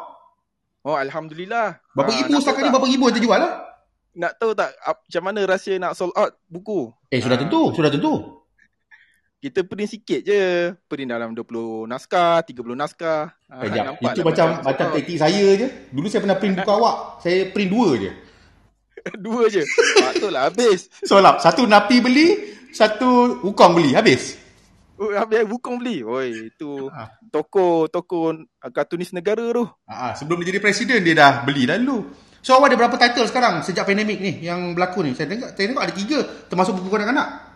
Oh 0.82 0.94
alhamdulillah. 0.94 1.80
Berapa 1.94 2.10
Ah, 2.10 2.18
ribu 2.18 2.34
setakat 2.38 2.62
ni 2.62 2.70
berapa 2.70 2.88
ribu 2.88 3.04
yang 3.06 3.16
terjual 3.16 3.40
lah? 3.40 3.54
Nak 4.12 4.32
tahu 4.36 4.52
tak 4.52 4.76
ap- 4.82 5.06
macam 5.08 5.24
mana 5.24 5.40
rahsia 5.46 5.80
nak 5.80 5.96
sold 5.96 6.12
out 6.14 6.36
buku? 6.46 6.92
Eh 7.08 7.22
sudah 7.22 7.38
Ah. 7.38 7.42
tentu, 7.42 7.72
sudah 7.72 7.88
tentu. 7.88 8.41
Kita 9.42 9.66
print 9.66 9.90
sikit 9.90 10.22
je. 10.22 10.70
Print 10.86 11.10
dalam 11.10 11.34
20 11.34 11.90
naskah, 11.90 12.46
30 12.46 12.78
naskah. 12.78 13.34
Nampak 13.50 14.14
Itu 14.14 14.22
lah 14.22 14.26
macam 14.30 14.48
macam 14.62 14.86
taktik 14.94 15.18
saya 15.18 15.58
je. 15.58 15.68
Dulu 15.90 16.06
saya 16.06 16.22
pernah 16.22 16.38
print 16.38 16.62
buku 16.62 16.70
awak. 16.78 16.96
Saya 17.26 17.50
print 17.50 17.70
dua 17.74 17.90
je. 17.98 18.12
Dua 19.26 19.50
je. 19.50 19.66
Patut 19.98 20.30
lah 20.30 20.46
habis. 20.46 20.86
Solap. 21.02 21.42
Satu 21.42 21.66
napi 21.66 22.06
beli, 22.06 22.38
satu 22.70 23.42
wukong 23.42 23.74
beli. 23.74 23.98
Habis. 23.98 24.38
Oh, 25.02 25.10
habis 25.18 25.42
bukong 25.50 25.82
beli. 25.82 26.06
Oi, 26.06 26.54
itu 26.54 26.86
Ah. 26.94 27.10
toko 27.34 27.90
toko 27.90 28.38
kartunis 28.70 29.10
negara 29.10 29.42
tu. 29.50 29.66
Ah, 29.90 30.14
sebelum 30.14 30.46
dia 30.46 30.54
jadi 30.54 30.62
presiden, 30.62 31.02
dia 31.02 31.18
dah 31.18 31.42
beli 31.42 31.66
dulu. 31.66 32.14
So 32.46 32.54
awak 32.54 32.74
ada 32.74 32.78
berapa 32.78 32.94
title 33.02 33.26
sekarang 33.26 33.66
sejak 33.66 33.90
pandemik 33.90 34.22
ni 34.22 34.38
yang 34.46 34.78
berlaku 34.78 35.02
ni? 35.02 35.18
Saya 35.18 35.34
tengok, 35.34 35.58
saya 35.58 35.66
tengok 35.66 35.82
ada 35.82 35.94
tiga. 35.98 36.20
Termasuk 36.46 36.78
buku 36.78 36.94
kanak-kanak. 36.94 37.51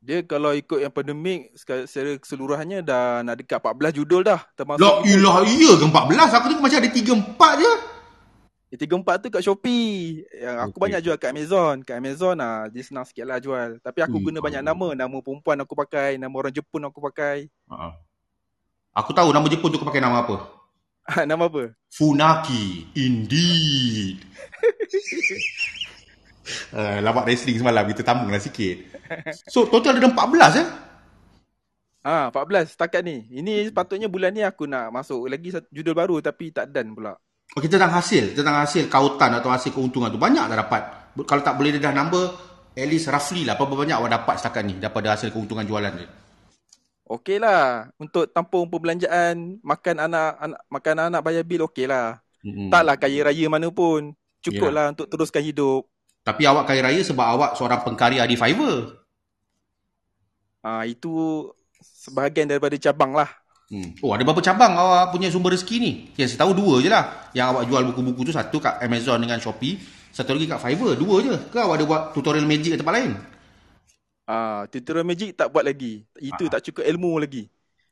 Dia 0.00 0.24
kalau 0.24 0.56
ikut 0.56 0.80
yang 0.80 0.88
pandemik 0.88 1.52
secara 1.60 2.16
keseluruhannya 2.16 2.80
dah 2.80 3.20
nak 3.20 3.36
dekat 3.36 3.60
14 3.60 4.00
judul 4.00 4.24
dah. 4.24 4.40
Termasuk 4.56 4.80
La 4.80 5.04
ilah 5.04 5.44
iya 5.44 5.76
ke 5.76 5.84
14? 5.84 6.36
Aku 6.40 6.46
tengok 6.48 6.64
macam 6.64 6.78
ada 6.80 6.88
tiga 6.88 7.12
empat 7.12 7.52
je. 7.60 7.72
Yang 8.72 8.80
tiga 8.80 8.94
empat 8.96 9.16
tu 9.20 9.28
kat 9.28 9.42
Shopee. 9.44 10.24
Yang 10.32 10.56
aku 10.56 10.76
Okey. 10.80 10.84
banyak 10.88 11.00
jual 11.04 11.16
kat 11.20 11.30
Amazon. 11.36 11.74
Kat 11.84 12.00
Amazon 12.00 12.36
ah 12.40 12.64
dia 12.72 12.80
senang 12.80 13.04
sikit 13.04 13.28
lah 13.28 13.36
jual. 13.44 13.76
Tapi 13.84 13.98
aku 14.00 14.16
Ui, 14.16 14.32
guna 14.32 14.40
banyak 14.40 14.64
nama. 14.64 14.88
Nama 14.96 15.16
perempuan 15.20 15.60
aku 15.60 15.76
pakai. 15.76 16.16
Nama 16.16 16.32
orang 16.32 16.54
Jepun 16.56 16.80
aku 16.88 16.98
pakai. 17.04 17.52
Ah. 17.68 17.92
Aku 18.96 19.12
tahu 19.12 19.36
nama 19.36 19.44
Jepun 19.52 19.68
tu 19.68 19.76
kau 19.76 19.84
pakai 19.84 20.00
nama 20.00 20.24
apa. 20.24 20.48
nama 21.28 21.44
apa? 21.44 21.76
Funaki. 21.92 22.88
Indeed. 22.96 24.24
uh, 26.74 26.98
lawak 27.04 27.26
wrestling 27.26 27.58
semalam 27.58 27.84
kita 27.88 28.02
tambung 28.02 28.30
lah 28.30 28.42
sikit. 28.42 28.76
So 29.50 29.66
total 29.66 29.98
ada 29.98 30.06
14 30.06 30.60
eh? 30.62 30.66
Ah, 32.00 32.32
14 32.32 32.72
setakat 32.72 33.04
ni. 33.04 33.28
Ini 33.28 33.68
sepatutnya 33.68 34.08
bulan 34.08 34.32
ni 34.32 34.40
aku 34.40 34.64
nak 34.64 34.88
masuk 34.88 35.28
lagi 35.28 35.52
satu 35.52 35.68
judul 35.68 35.92
baru 35.92 36.16
tapi 36.24 36.48
tak 36.48 36.72
done 36.72 36.96
pula. 36.96 37.12
Okey 37.50 37.66
tentang 37.66 37.90
hasil, 37.90 38.32
tentang 38.32 38.62
hasil 38.62 38.86
kautan 38.86 39.34
atau 39.34 39.50
hasil 39.50 39.74
keuntungan 39.74 40.08
tu 40.08 40.16
banyak 40.16 40.46
dah 40.46 40.58
dapat. 40.64 40.82
Kalau 41.26 41.42
tak 41.42 41.58
boleh 41.58 41.74
dedah 41.74 41.90
number, 41.90 42.30
at 42.78 42.86
least 42.86 43.10
roughly 43.10 43.42
lah 43.42 43.58
berapa 43.58 43.74
banyak 43.74 43.96
awak 43.98 44.10
dapat 44.22 44.34
setakat 44.38 44.62
ni 44.64 44.74
daripada 44.78 45.18
hasil 45.18 45.34
keuntungan 45.34 45.66
jualan 45.66 45.92
dia. 45.92 46.08
Okey 47.10 47.42
lah. 47.42 47.90
Untuk 47.98 48.30
tampung 48.30 48.70
perbelanjaan, 48.70 49.58
makan 49.66 49.96
anak, 49.98 50.30
anak 50.38 50.60
makan 50.70 50.96
anak 51.10 51.20
bayar 51.26 51.42
bil 51.42 51.66
okey 51.66 51.90
lah. 51.90 52.22
Hmm. 52.40 52.70
Taklah 52.70 52.96
kaya 52.96 53.26
raya 53.26 53.46
mana 53.50 53.66
pun. 53.74 54.14
Cukup 54.40 54.70
lah 54.72 54.94
untuk 54.94 55.10
teruskan 55.10 55.42
hidup. 55.42 55.84
Tapi 56.30 56.46
awak 56.46 56.70
kaya 56.70 56.86
raya 56.86 57.02
sebab 57.02 57.26
awak 57.26 57.50
seorang 57.58 57.82
pengkarya 57.82 58.22
di 58.22 58.38
Fiverr. 58.38 59.02
Ah 60.62 60.86
itu 60.86 61.10
sebahagian 61.82 62.46
daripada 62.46 62.78
cabang 62.78 63.18
lah. 63.18 63.26
Hmm. 63.66 63.98
Oh 63.98 64.14
ada 64.14 64.22
berapa 64.22 64.38
cabang 64.38 64.78
awak 64.78 65.10
punya 65.10 65.26
sumber 65.26 65.58
rezeki 65.58 65.76
ni? 65.82 65.92
Yang 66.14 66.38
saya 66.38 66.46
tahu 66.46 66.54
dua 66.54 66.78
je 66.78 66.86
lah. 66.86 67.34
Yang 67.34 67.46
awak 67.50 67.62
jual 67.66 67.82
buku-buku 67.90 68.30
tu 68.30 68.32
satu 68.34 68.62
kat 68.62 68.78
Amazon 68.78 69.18
dengan 69.18 69.42
Shopee. 69.42 69.82
Satu 70.14 70.38
lagi 70.38 70.46
kat 70.46 70.62
Fiverr. 70.62 70.94
Dua 70.94 71.18
je. 71.18 71.34
Ke 71.50 71.66
awak 71.66 71.82
ada 71.82 71.84
buat 71.90 72.02
tutorial 72.14 72.46
magic 72.46 72.78
kat 72.78 72.78
tempat 72.78 72.94
lain? 72.94 73.10
Ah, 74.30 74.70
tutorial 74.70 75.02
magic 75.02 75.34
tak 75.34 75.50
buat 75.50 75.66
lagi. 75.66 76.06
Itu 76.14 76.46
Ah. 76.46 76.50
tak 76.54 76.70
cukup 76.70 76.86
ilmu 76.86 77.18
lagi. 77.18 77.50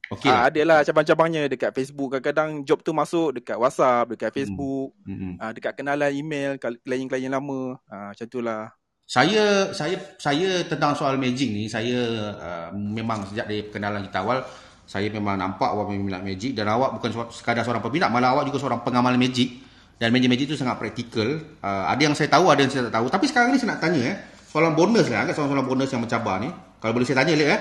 Okey. 0.09 0.33
Ah, 0.33 0.49
ada 0.49 0.61
lah 0.65 0.79
cabang-cabangnya 0.81 1.53
dekat 1.53 1.77
Facebook. 1.77 2.17
Kadang-kadang 2.17 2.65
job 2.65 2.81
tu 2.81 2.97
masuk 2.97 3.37
dekat 3.37 3.61
WhatsApp, 3.61 4.17
dekat 4.17 4.33
Facebook, 4.33 4.97
Hmm. 5.05 5.37
ah, 5.37 5.53
dekat 5.53 5.77
kenalan 5.77 6.09
email, 6.13 6.57
klien-klien 6.57 7.29
lama. 7.29 7.77
Ah, 7.85 8.17
macam 8.17 8.27
tu 8.29 8.41
lah. 8.41 8.73
Saya 9.09 9.73
saya 9.73 9.97
saya 10.21 10.69
tentang 10.69 10.93
soal 10.93 11.17
magic 11.17 11.49
ni 11.49 11.65
saya 11.65 11.97
uh, 12.37 12.69
memang 12.77 13.25
sejak 13.25 13.49
dari 13.49 13.65
perkenalan 13.65 14.05
kita 14.05 14.21
awal 14.21 14.45
saya 14.85 15.09
memang 15.09 15.41
nampak 15.41 15.65
awak 15.65 15.89
memang 15.89 16.13
minat 16.13 16.21
magic 16.21 16.53
dan 16.53 16.69
awak 16.69 17.01
bukan 17.01 17.17
se- 17.17 17.41
sekadar 17.41 17.65
seorang 17.65 17.81
peminat 17.81 18.13
malah 18.13 18.37
awak 18.37 18.53
juga 18.53 18.61
seorang 18.61 18.85
pengamal 18.85 19.17
magic 19.17 19.65
dan 19.97 20.13
magic-magic 20.13 20.53
itu 20.53 20.61
sangat 20.61 20.77
praktikal. 20.77 21.25
Uh, 21.65 21.85
ada 21.89 22.01
yang 22.05 22.13
saya 22.13 22.29
tahu 22.29 22.53
ada 22.53 22.61
yang 22.61 22.69
saya 22.69 22.93
tak 22.93 23.01
tahu. 23.01 23.09
Tapi 23.09 23.25
sekarang 23.33 23.49
ni 23.49 23.57
saya 23.57 23.73
nak 23.73 23.81
tanya 23.81 24.01
eh 24.13 24.17
soalan 24.45 24.77
bonus 24.77 25.09
lah 25.09 25.25
agak 25.25 25.41
soalan-soalan 25.41 25.65
bonus 25.65 25.89
yang 25.89 26.05
mencabar 26.05 26.37
ni. 26.45 26.53
Kalau 26.77 26.93
boleh 26.93 27.07
saya 27.09 27.25
tanya 27.25 27.33
Lek 27.33 27.49
eh. 27.49 27.61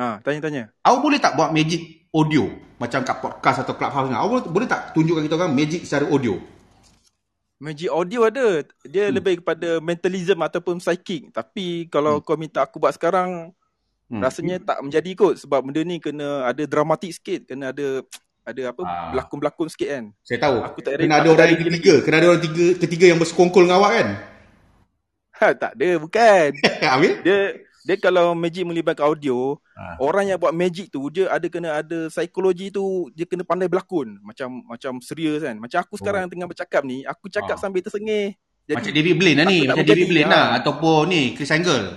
Ah, 0.00 0.16
tanya-tanya. 0.24 0.72
Awak 0.80 1.00
boleh 1.04 1.18
tak 1.20 1.36
buat 1.36 1.52
magic 1.52 2.08
audio 2.08 2.48
macam 2.80 3.04
kat 3.04 3.20
podcast 3.20 3.60
atau 3.60 3.76
clubhouse 3.76 4.08
ni? 4.08 4.16
Awak 4.16 4.48
boleh, 4.48 4.64
tak 4.64 4.96
tunjukkan 4.96 5.28
kita 5.28 5.36
orang 5.36 5.52
magic 5.52 5.84
secara 5.84 6.08
audio? 6.08 6.40
Magic 7.60 7.92
audio 7.92 8.24
ada. 8.24 8.64
Dia 8.88 9.12
Hmm. 9.12 9.20
lebih 9.20 9.44
kepada 9.44 9.76
mentalism 9.78 10.40
ataupun 10.40 10.80
psychic. 10.80 11.28
Tapi 11.28 11.92
kalau 11.92 12.24
kau 12.24 12.40
minta 12.40 12.64
aku 12.64 12.80
buat 12.80 12.96
sekarang, 12.96 13.52
Hmm. 14.08 14.24
rasanya 14.24 14.56
tak 14.56 14.80
menjadi 14.80 15.12
kot. 15.12 15.36
Sebab 15.36 15.68
benda 15.68 15.84
ni 15.84 16.00
kena 16.00 16.48
ada 16.48 16.64
dramatik 16.64 17.12
sikit. 17.12 17.52
Kena 17.52 17.68
ada 17.68 18.00
ada 18.40 18.62
apa 18.72 18.82
Ah. 18.82 19.12
berlakon-berlakon 19.12 19.68
sikit 19.68 19.88
kan. 19.92 20.04
Saya 20.24 20.40
tahu. 20.40 20.56
Aku 20.64 20.80
tak 20.80 20.96
kena 20.96 21.20
ada 21.20 21.28
orang 21.28 21.52
yang 21.52 21.60
ketiga, 21.60 21.94
kena 22.00 22.16
ada 22.18 22.26
orang 22.32 22.42
tiga, 22.42 22.66
ketiga 22.80 23.04
yang 23.12 23.20
bersekongkol 23.20 23.68
dengan 23.68 23.76
awak 23.76 23.92
kan? 24.00 24.08
Ha, 25.36 25.46
tak 25.68 25.72
ada, 25.76 25.88
bukan. 26.00 26.48
Habis? 26.96 27.12
Dia 27.20 27.38
Dia 27.80 27.96
kalau 27.96 28.32
magic 28.32 28.64
melibatkan 28.64 29.08
audio, 29.08 29.56
Ah. 29.72 29.96
orang 29.98 30.28
yang 30.28 30.36
buat 30.36 30.52
magic 30.52 30.88
tu 30.88 31.08
dia 31.08 31.28
ada 31.28 31.46
kena 31.48 31.80
ada 31.80 32.08
psikologi 32.08 32.68
tu, 32.68 33.08
dia 33.12 33.24
kena 33.24 33.40
pandai 33.40 33.66
berlakon. 33.66 34.20
Macam 34.20 34.60
macam 34.64 35.00
serius 35.00 35.40
kan. 35.40 35.56
Macam 35.56 35.80
aku 35.80 35.96
sekarang 35.96 36.28
tengah 36.28 36.44
bercakap 36.44 36.84
ni, 36.84 37.02
aku 37.02 37.26
cakap 37.26 37.56
Ah. 37.56 37.60
sambil 37.60 37.80
tersengih. 37.80 38.36
Macam 38.68 38.92
David 38.92 39.16
Blaine 39.16 39.38
lah 39.40 39.46
ni. 39.48 39.58
Macam 39.66 39.82
David 39.82 40.08
Blaine 40.08 40.28
ah. 40.28 40.32
lah. 40.32 40.46
Ataupun 40.60 41.08
ni, 41.08 41.32
Chris 41.32 41.50
Angle. 41.50 41.96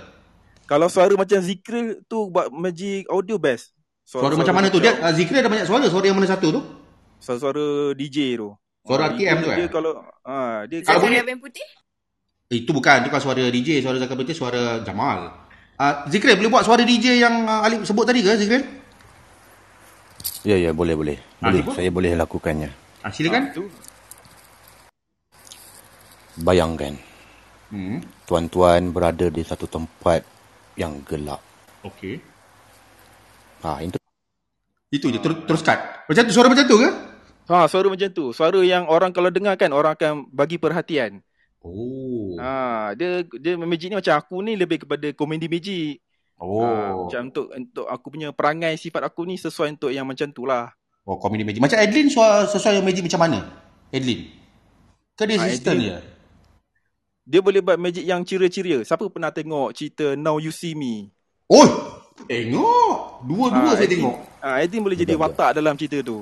Kalau 0.64 0.88
suara 0.88 1.12
macam 1.12 1.38
Zikril 1.44 2.00
tu 2.08 2.32
buat 2.32 2.48
magic 2.48 3.04
audio 3.12 3.36
best. 3.36 3.76
Suara 4.04 4.32
macam 4.36 4.56
mana 4.56 4.68
tu? 4.68 4.80
Dia 4.80 4.96
uh, 5.00 5.12
Zikri 5.12 5.40
ada 5.40 5.48
banyak 5.48 5.64
suara. 5.64 5.84
Suara 5.88 6.04
yang 6.08 6.16
mana 6.16 6.28
satu 6.28 6.48
tu? 6.52 6.60
suara 7.20 7.92
DJ 7.96 8.36
tu. 8.36 8.52
Suara 8.84 9.08
Ah, 9.08 9.16
RTM 9.16 9.36
tu, 9.40 9.48
dia 9.48 9.64
eh? 9.64 9.68
kalau 9.72 9.96
ah 10.24 10.68
dia 10.68 10.84
Kalau 10.84 11.00
kalau 11.00 11.08
boleh- 11.08 11.16
Zakaria 11.16 11.22
Ben 11.24 11.40
Putih? 11.40 11.68
Eh, 12.52 12.60
Itu 12.60 12.76
bukan. 12.76 13.00
Itu 13.00 13.08
kan 13.08 13.20
suara 13.20 13.44
DJ. 13.48 13.80
Suara 13.80 13.96
Zakar 13.96 14.16
Betul, 14.20 14.36
suara 14.36 14.84
Jamal. 14.84 15.43
Uh, 15.74 16.06
Zikri, 16.06 16.38
boleh 16.38 16.50
buat 16.54 16.62
suara 16.62 16.86
DJ 16.86 17.18
yang 17.18 17.50
uh, 17.50 17.66
Alif 17.66 17.82
sebut 17.82 18.06
tadi 18.06 18.22
ke, 18.22 18.30
Zikri? 18.38 18.62
Ya, 20.46 20.54
ya, 20.54 20.70
boleh, 20.70 20.94
boleh. 20.94 21.18
Ah, 21.42 21.50
Boleh, 21.50 21.60
cuba. 21.66 21.72
saya 21.74 21.90
boleh 21.90 22.12
lakukannya. 22.14 22.70
Ah, 23.02 23.10
silakan. 23.10 23.50
tu 23.52 23.64
Bayangkan, 26.34 26.98
Hmm. 27.70 28.02
tuan-tuan 28.26 28.90
berada 28.90 29.30
di 29.30 29.42
satu 29.42 29.66
tempat 29.66 30.22
yang 30.74 30.98
gelap. 31.06 31.38
Okey. 31.82 32.18
Ha, 33.62 33.82
itu 33.82 33.98
Itu 34.90 35.10
je. 35.10 35.18
Terus, 35.18 35.42
terus 35.46 35.62
cut. 35.66 35.78
Macam 36.06 36.22
tu, 36.22 36.32
suara 36.34 36.46
macam 36.46 36.66
tu 36.66 36.76
ke? 36.78 36.90
Ha, 37.50 37.66
suara 37.66 37.86
macam 37.90 38.08
tu. 38.14 38.30
Suara 38.30 38.62
yang 38.62 38.86
orang 38.86 39.10
kalau 39.10 39.30
dengar 39.30 39.58
kan 39.58 39.74
orang 39.74 39.98
akan 39.98 40.30
bagi 40.30 40.54
perhatian. 40.58 41.18
Oh. 41.64 42.36
Ha, 42.36 42.92
dia 42.92 43.24
dia 43.40 43.56
magic 43.56 43.88
ni 43.88 43.96
macam 43.96 44.14
aku 44.14 44.44
ni 44.44 44.52
lebih 44.52 44.84
kepada 44.84 45.08
komedi 45.16 45.48
magic. 45.48 45.96
Ha, 46.36 46.44
Oh. 46.44 47.08
macam 47.08 47.32
untuk 47.32 47.46
untuk 47.48 47.86
aku 47.88 48.06
punya 48.12 48.28
perangai 48.36 48.76
sifat 48.76 49.00
aku 49.00 49.24
ni 49.24 49.40
sesuai 49.40 49.72
untuk 49.72 49.88
yang 49.88 50.04
macam 50.04 50.28
tu 50.28 50.44
lah. 50.44 50.76
Oh, 51.08 51.16
comedy 51.16 51.40
magic. 51.40 51.64
Macam 51.64 51.80
suara, 52.08 52.44
sesuai 52.44 52.84
magic 52.84 53.08
macam 53.08 53.20
mana? 53.24 53.38
Adeline? 53.88 54.28
Ke 55.16 55.24
dia 55.24 55.40
Ah, 55.40 55.48
assistant 55.48 55.76
Adeline- 55.76 56.00
je? 56.00 56.12
Dia 57.24 57.40
boleh 57.40 57.60
buat 57.64 57.80
magic 57.80 58.04
yang 58.04 58.20
ceria-ceria. 58.20 58.84
Siapa 58.84 59.08
pernah 59.08 59.32
tengok 59.32 59.72
cerita 59.72 60.12
Now 60.12 60.36
You 60.36 60.52
See 60.52 60.76
Me? 60.76 61.08
Oh! 61.48 61.64
Tengok! 62.28 63.24
Dua-dua 63.24 63.72
Ah, 63.72 63.76
saya 63.76 63.88
Adeline- 63.88 64.12
tengok. 64.12 64.16
Ah, 64.44 64.60
Aidin 64.60 64.84
boleh 64.84 64.98
jadi 65.00 65.16
watak 65.16 65.56
dalam 65.56 65.72
cerita 65.80 66.04
tu. 66.04 66.20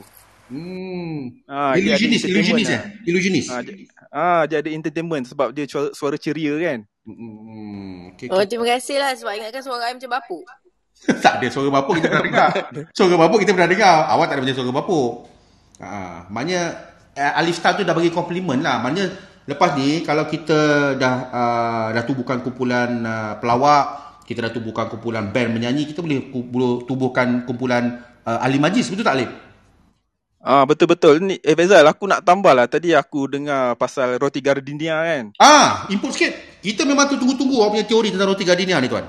Hmm. 0.50 1.42
Ah, 1.46 1.78
illusionist, 1.78 2.26
illusionist 2.26 2.70
entertainment 2.70 3.02
eh? 3.02 3.08
Illusionist. 3.08 3.48
Ah, 3.48 3.60
dia, 3.62 3.74
ah, 4.10 4.42
dia 4.48 4.56
ada 4.60 4.70
entertainment 4.72 5.24
sebab 5.28 5.54
dia 5.54 5.64
suara, 5.70 5.88
suara 5.94 6.16
ceria 6.18 6.54
kan. 6.58 6.78
Hmm. 7.06 8.14
Okay, 8.14 8.30
Oh, 8.30 8.38
okay. 8.38 8.46
terima 8.50 8.66
kasih 8.76 8.96
lah 9.02 9.10
sebab 9.16 9.32
ingatkan 9.34 9.62
suara 9.62 9.90
I 9.90 9.94
macam 9.96 10.10
bapuk. 10.12 10.44
tak 11.24 11.42
ada 11.42 11.46
suara 11.50 11.68
bapuk 11.72 11.98
kita 11.98 12.06
pernah 12.14 12.24
dengar. 12.26 12.48
Suara 12.94 13.14
bapuk 13.18 13.38
kita 13.42 13.52
pernah 13.56 13.70
dengar. 13.70 13.96
Awak 14.06 14.26
tak 14.28 14.34
ada 14.34 14.42
macam 14.44 14.56
suara 14.56 14.72
bapuk. 14.74 15.10
Ha, 15.82 15.90
maknanya 16.30 16.62
uh, 17.18 17.40
Alif 17.42 17.58
Star 17.58 17.74
tu 17.74 17.82
dah 17.82 17.96
bagi 17.96 18.14
komplimen 18.14 18.62
lah. 18.62 18.78
Maknanya 18.78 19.06
lepas 19.50 19.74
ni 19.74 20.06
kalau 20.06 20.30
kita 20.30 20.94
dah 20.94 21.14
uh, 21.32 21.86
dah 21.90 22.04
tubuhkan 22.06 22.38
kumpulan 22.44 23.02
uh, 23.02 23.34
pelawak, 23.42 24.22
kita 24.28 24.46
dah 24.46 24.52
tubuhkan 24.54 24.86
kumpulan 24.86 25.34
band 25.34 25.58
menyanyi, 25.58 25.90
kita 25.90 26.04
boleh 26.04 26.30
tubuhkan 26.86 27.42
kumpulan 27.48 27.98
uh, 28.22 28.38
ahli 28.38 28.62
majlis. 28.62 28.86
Betul 28.86 29.02
tak 29.02 29.18
Alif? 29.18 29.30
Ah 30.42 30.66
betul-betul 30.66 31.22
ni 31.22 31.38
eh 31.38 31.54
Faizal 31.54 31.86
aku 31.86 32.10
nak 32.10 32.26
tambah 32.26 32.50
lah 32.50 32.66
tadi 32.66 32.90
aku 32.90 33.30
dengar 33.30 33.78
pasal 33.78 34.18
roti 34.18 34.42
gardenia 34.42 34.98
kan. 34.98 35.24
Ah, 35.38 35.86
input 35.86 36.10
sikit. 36.10 36.34
Kita 36.58 36.82
memang 36.82 37.06
tu 37.06 37.14
tunggu-tunggu 37.14 37.62
awak 37.62 37.78
punya 37.78 37.86
teori 37.86 38.10
tentang 38.10 38.34
roti 38.34 38.42
gardenia 38.42 38.82
ni 38.82 38.90
tuan. 38.90 39.06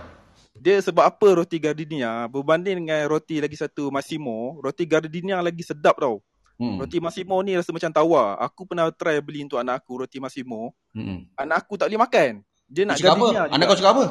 Dia 0.54 0.78
sebab 0.78 1.02
apa 1.02 1.28
roti 1.42 1.58
gardenia 1.58 2.30
berbanding 2.30 2.86
dengan 2.86 3.02
roti 3.10 3.42
lagi 3.42 3.58
satu 3.58 3.90
Massimo, 3.90 4.62
roti 4.62 4.86
gardenia 4.86 5.42
lagi 5.42 5.66
sedap 5.66 5.98
tau. 5.98 6.22
Hmm. 6.62 6.78
Roti 6.78 7.02
Massimo 7.02 7.42
ni 7.42 7.58
rasa 7.58 7.74
macam 7.74 7.90
tawar. 7.90 8.38
Aku 8.38 8.70
pernah 8.70 8.94
try 8.94 9.18
beli 9.18 9.42
untuk 9.42 9.58
anak 9.58 9.82
aku 9.82 10.06
roti 10.06 10.22
Massimo. 10.22 10.78
Hmm. 10.94 11.26
Anak 11.34 11.66
aku 11.66 11.82
tak 11.82 11.90
boleh 11.90 12.06
makan. 12.06 12.46
Dia 12.70 12.86
nak 12.86 13.02
cakap 13.02 13.18
apa? 13.18 13.26
gardenia. 13.26 13.42
Anak 13.50 13.66
kau 13.66 13.78
cakap 13.82 13.94
apa? 13.98 14.06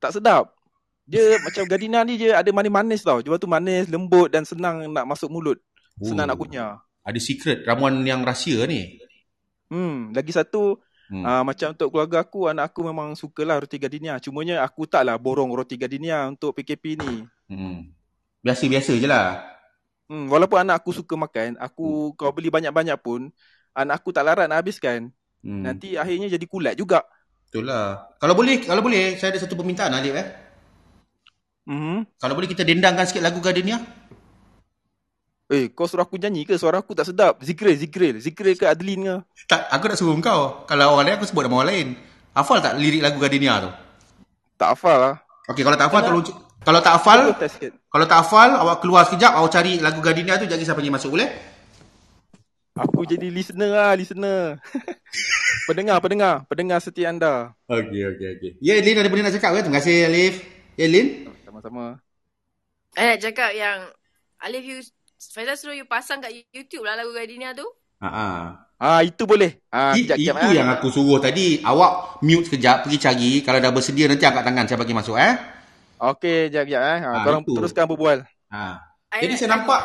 tak 0.00 0.12
sedap. 0.16 0.44
Dia 1.06 1.22
macam 1.46 1.62
gardenia 1.68 2.00
ni 2.02 2.14
dia 2.18 2.40
ada 2.40 2.50
manis-manis 2.50 3.04
tau. 3.04 3.20
Lepas 3.20 3.38
tu 3.40 3.48
manis, 3.48 3.86
lembut 3.88 4.32
dan 4.32 4.48
senang 4.48 4.88
nak 4.88 5.04
masuk 5.04 5.28
mulut. 5.28 5.60
Senang 6.00 6.28
Oh. 6.28 6.34
nak 6.34 6.38
kunyah. 6.38 6.72
Ada 7.06 7.20
secret 7.22 7.62
ramuan 7.64 8.02
yang 8.02 8.26
rahsia 8.26 8.66
ni. 8.66 9.00
Hmm, 9.70 10.12
lagi 10.14 10.30
satu 10.34 10.78
Hmm. 11.06 11.22
hmm. 11.22 11.24
uh, 11.26 11.42
macam 11.46 11.68
untuk 11.70 11.88
keluarga 11.94 12.18
aku, 12.26 12.50
anak 12.50 12.74
aku 12.74 12.80
memang 12.82 13.14
sukalah 13.14 13.62
roti 13.62 13.78
gardenia. 13.78 14.18
Cumanya 14.18 14.66
aku 14.66 14.90
taklah 14.90 15.14
borong 15.18 15.54
roti 15.54 15.78
gardenia 15.78 16.26
untuk 16.26 16.50
PKP 16.58 16.98
ni. 16.98 17.22
Hmm. 17.46 17.94
Biasa-biasa 18.42 18.92
je 18.98 19.06
lah. 19.06 19.38
Hmm, 20.10 20.26
walaupun 20.30 20.62
anak 20.66 20.82
aku 20.82 20.90
suka 20.94 21.14
makan, 21.14 21.58
aku 21.58 22.14
kau 22.18 22.30
beli 22.34 22.50
banyak-banyak 22.50 22.98
pun, 23.02 23.30
anak 23.74 24.02
aku 24.02 24.10
tak 24.10 24.26
larat 24.26 24.50
nak 24.50 24.62
habiskan. 24.62 25.10
Hmm. 25.46 25.62
Nanti 25.62 25.94
akhirnya 25.94 26.26
jadi 26.26 26.46
kulat 26.46 26.74
juga. 26.74 27.06
Betul 27.46 27.70
lah. 27.70 28.10
Kalau 28.18 28.34
boleh, 28.34 28.66
kalau 28.66 28.82
boleh, 28.82 29.14
saya 29.18 29.30
ada 29.30 29.38
satu 29.38 29.54
permintaan 29.54 29.94
Alif 29.94 30.14
eh. 30.18 30.26
Mhm. 31.66 32.18
Kalau 32.18 32.34
boleh 32.38 32.50
kita 32.50 32.62
dendangkan 32.62 33.06
sikit 33.06 33.22
lagu 33.22 33.42
Gardenia. 33.42 33.78
Eh, 35.46 35.70
kau 35.70 35.86
suruh 35.86 36.02
aku 36.02 36.18
nyanyi 36.18 36.42
ke? 36.42 36.58
Suara 36.58 36.82
aku 36.82 36.90
tak 36.90 37.06
sedap. 37.06 37.38
Zikril, 37.38 37.78
Zikril. 37.78 38.18
Zikril 38.18 38.58
ke 38.58 38.66
Adeline 38.66 39.02
ke? 39.06 39.16
Tak, 39.46 39.70
aku 39.70 39.84
nak 39.86 39.98
suruh 39.98 40.18
kau. 40.18 40.66
Kalau 40.66 40.98
orang 40.98 41.06
lain 41.06 41.16
aku 41.22 41.26
sebut 41.30 41.46
nama 41.46 41.62
orang 41.62 41.70
lain. 41.70 41.86
Hafal 42.34 42.58
tak 42.58 42.74
lirik 42.82 42.98
lagu 42.98 43.22
Gardenia 43.22 43.62
tu? 43.62 43.70
Tak 44.58 44.74
hafal 44.74 44.96
lah. 44.98 45.14
Okey, 45.46 45.62
kalau 45.62 45.78
tak 45.78 45.86
hafal 45.86 46.02
tolong 46.02 46.26
kalau 46.66 46.82
tak 46.82 46.98
hafal, 46.98 47.30
kalau 47.94 48.06
tak 48.10 48.18
hafal 48.26 48.50
awak 48.58 48.82
keluar 48.82 49.06
sekejap, 49.06 49.38
awak 49.38 49.54
cari 49.54 49.78
lagu 49.78 50.02
Gardenia 50.02 50.34
tu 50.34 50.50
jangan 50.50 50.66
siapa 50.66 50.82
yang 50.82 50.98
masuk 50.98 51.14
boleh? 51.14 51.30
Aku 52.74 53.06
jadi 53.06 53.30
listener 53.30 53.70
lah, 53.70 53.94
listener. 53.94 54.58
pendengar, 55.70 56.02
pendengar. 56.02 56.42
Pendengar 56.50 56.82
setia 56.82 57.14
anda. 57.14 57.54
Okey, 57.70 58.02
okey, 58.10 58.26
okey. 58.34 58.50
Ya, 58.58 58.82
Elin 58.82 58.98
ada 58.98 59.06
benda 59.06 59.30
nak 59.30 59.38
cakap 59.38 59.54
ke? 59.54 59.62
Terima 59.62 59.78
kasih 59.78 60.10
Alif. 60.10 60.34
Ya, 60.74 60.90
Elin? 60.90 61.30
Sama-sama. 61.46 62.02
I 62.98 63.14
nak 63.14 63.18
cakap 63.22 63.50
yang 63.54 63.78
Alif 64.42 64.62
you 64.66 64.82
Faizal 65.16 65.56
suruh 65.56 65.76
you 65.76 65.88
pasang 65.88 66.20
kat 66.20 66.32
YouTube 66.52 66.84
lah 66.84 66.96
lagu 66.96 67.12
Gardenia 67.16 67.56
tu. 67.56 67.64
Ha 68.04 68.08
ah. 68.08 68.44
Ah, 68.76 69.00
itu 69.00 69.24
boleh. 69.24 69.56
Ah, 69.72 69.96
I, 69.96 70.04
kejap, 70.04 70.16
itu 70.20 70.28
kejap, 70.28 70.52
yang 70.52 70.68
aku 70.68 70.92
suruh 70.92 71.16
tadi. 71.16 71.64
Awak 71.64 72.20
mute 72.20 72.44
sekejap, 72.44 72.84
pergi 72.84 72.98
cari. 73.00 73.30
Kalau 73.40 73.56
dah 73.56 73.72
bersedia 73.72 74.04
nanti 74.04 74.28
angkat 74.28 74.44
tangan 74.44 74.64
saya 74.68 74.76
bagi 74.76 74.92
masuk 74.92 75.16
eh. 75.16 75.32
Okey, 75.96 76.52
jap, 76.52 76.68
jap. 76.68 76.82
Eh. 76.84 76.98
Ah, 77.00 77.08
Ah, 77.08 77.24
korang 77.24 77.40
itu. 77.40 77.56
teruskan 77.56 77.88
berbual. 77.88 78.28
Ha. 78.52 78.84
I 79.16 79.24
Jadi 79.24 79.34
saya 79.40 79.56
nampak 79.56 79.80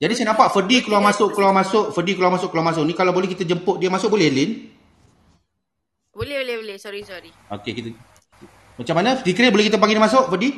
Jadi 0.00 0.12
saya 0.18 0.34
nampak 0.34 0.50
Ferdi 0.50 0.82
keluar 0.82 0.98
masuk 1.04 1.30
keluar 1.30 1.54
masuk, 1.54 1.94
Ferdi 1.94 2.18
keluar 2.18 2.34
masuk 2.34 2.50
keluar 2.50 2.74
masuk. 2.74 2.82
Ni 2.82 2.96
kalau 2.98 3.14
boleh 3.14 3.30
kita 3.30 3.46
jemput 3.46 3.78
dia 3.78 3.86
masuk 3.86 4.10
boleh 4.10 4.26
Lin? 4.26 4.50
Boleh 6.10 6.42
boleh 6.42 6.56
boleh. 6.58 6.76
Sorry 6.80 7.06
sorry. 7.06 7.30
Okey 7.54 7.70
kita 7.70 7.88
Macam 8.80 8.94
mana? 8.98 9.20
Dikira 9.22 9.52
boleh 9.54 9.70
kita 9.70 9.78
panggil 9.78 10.00
dia 10.00 10.06
masuk 10.10 10.26
Ferdi? 10.26 10.50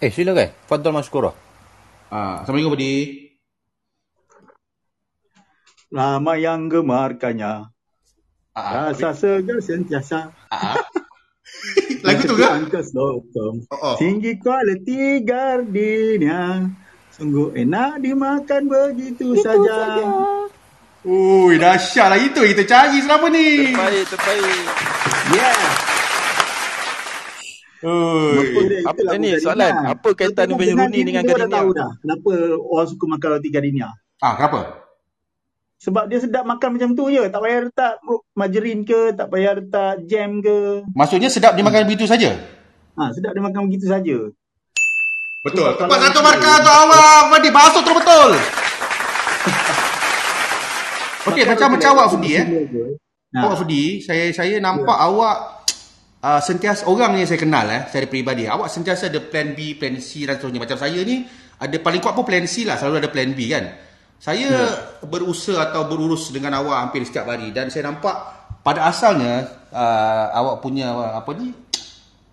Eh, 0.00 0.08
silakan. 0.08 0.48
Fadal 0.64 0.96
Maskura. 0.96 1.34
Ah, 2.06 2.46
Assalamualaikum 2.46 2.78
Ferdi. 2.78 2.94
Lama 5.90 6.32
yang 6.38 6.70
gemarkannya 6.70 7.66
Ah, 8.54 8.62
ah. 8.62 8.72
Rasa 8.94 9.10
segar 9.10 9.58
sentiasa 9.58 10.30
Ah. 10.46 10.78
Lagu 12.06 12.22
tu 12.22 12.38
ke? 12.38 12.46
Oh, 12.94 13.18
oh. 13.74 13.94
Tinggi 13.98 14.38
kualiti 14.38 15.26
gardenia 15.26 16.70
Sungguh 17.10 17.56
enak 17.56 18.04
dimakan 18.04 18.62
begitu 18.68 19.40
saja. 19.40 20.04
Ui, 21.00 21.56
dahsyat 21.56 22.12
lah 22.12 22.20
itu 22.20 22.44
kita 22.44 22.62
cari 22.68 23.00
selama 23.00 23.32
ni. 23.32 23.72
Terbaik, 23.72 24.04
terbaik. 24.10 24.64
Yeah. 25.32 25.85
Ui. 27.86 28.82
Apa 28.82 29.14
ni 29.14 29.38
soalan? 29.38 29.94
Apa 29.94 30.10
kaitan 30.18 30.50
Wayne 30.58 30.74
Rooney 30.74 31.06
dengan 31.06 31.22
Gardenia? 31.22 31.46
Gardenia? 31.46 31.54
tahu 31.54 31.68
dah 31.70 31.90
kenapa 32.02 32.30
orang 32.66 32.88
suka 32.90 33.04
makan 33.06 33.28
roti 33.38 33.48
Gardenia. 33.54 33.88
Ah, 34.18 34.34
kenapa? 34.34 34.82
Sebab 35.76 36.08
dia 36.10 36.18
sedap 36.18 36.42
makan 36.42 36.74
macam 36.74 36.98
tu 36.98 37.06
je. 37.12 37.22
Tak 37.30 37.38
payah 37.38 37.60
letak 37.68 37.94
margarin 38.34 38.82
ke, 38.82 39.14
tak 39.14 39.30
payah 39.30 39.54
letak 39.60 40.02
jam 40.10 40.42
ke. 40.42 40.82
Maksudnya 40.98 41.30
sedap 41.30 41.54
dimakan 41.54 41.86
begitu 41.86 42.10
saja? 42.10 42.34
Ha, 42.96 43.12
sedap 43.14 43.36
dia 43.36 43.44
makan 43.44 43.70
begitu 43.70 43.86
saja. 43.86 44.16
Betul. 45.46 45.68
Sebab 45.78 45.78
Tepat 45.78 45.86
kalau 45.86 46.06
satu 46.10 46.20
markah 46.26 46.54
untuk 46.58 46.74
awak. 46.74 47.30
Fadi, 47.30 47.50
basuh 47.54 47.82
terus 47.86 47.96
betul. 48.02 48.30
Okey, 51.30 51.42
Makan 51.46 51.54
macam 51.54 51.66
roti 51.70 51.76
macam 51.76 51.90
awak 51.94 52.06
Fudi 52.10 52.30
eh. 52.34 52.46
Ha. 53.36 53.40
Awak 53.46 53.56
Fudi, 53.62 54.02
saya 54.02 54.34
saya 54.34 54.58
nampak 54.58 54.96
awak 54.96 55.56
uh, 56.26 56.40
sentiasa 56.42 56.90
orang 56.90 57.14
yang 57.22 57.28
saya 57.30 57.38
kenal 57.38 57.66
eh, 57.70 57.86
saya 57.86 58.10
peribadi. 58.10 58.50
Awak 58.50 58.66
sentiasa 58.66 59.06
ada 59.06 59.22
plan 59.22 59.54
B, 59.54 59.78
plan 59.78 59.94
C 60.02 60.26
dan 60.26 60.42
seterusnya. 60.42 60.60
Macam 60.66 60.78
saya 60.78 60.98
ni 61.06 61.22
ada 61.56 61.76
paling 61.78 62.02
kuat 62.02 62.18
pun 62.18 62.26
plan 62.26 62.44
C 62.50 62.66
lah, 62.66 62.74
selalu 62.74 63.06
ada 63.06 63.10
plan 63.14 63.30
B 63.30 63.46
kan. 63.46 63.64
Saya 64.16 64.48
berusaha 65.04 65.70
atau 65.70 65.86
berurus 65.86 66.32
dengan 66.32 66.56
awak 66.56 66.88
hampir 66.88 67.04
setiap 67.04 67.28
hari 67.28 67.52
dan 67.52 67.68
saya 67.68 67.92
nampak 67.92 68.16
pada 68.64 68.88
asalnya 68.88 69.44
uh, 69.70 70.26
awak 70.32 70.64
punya 70.64 70.88
apa 71.20 71.30
ni 71.36 71.52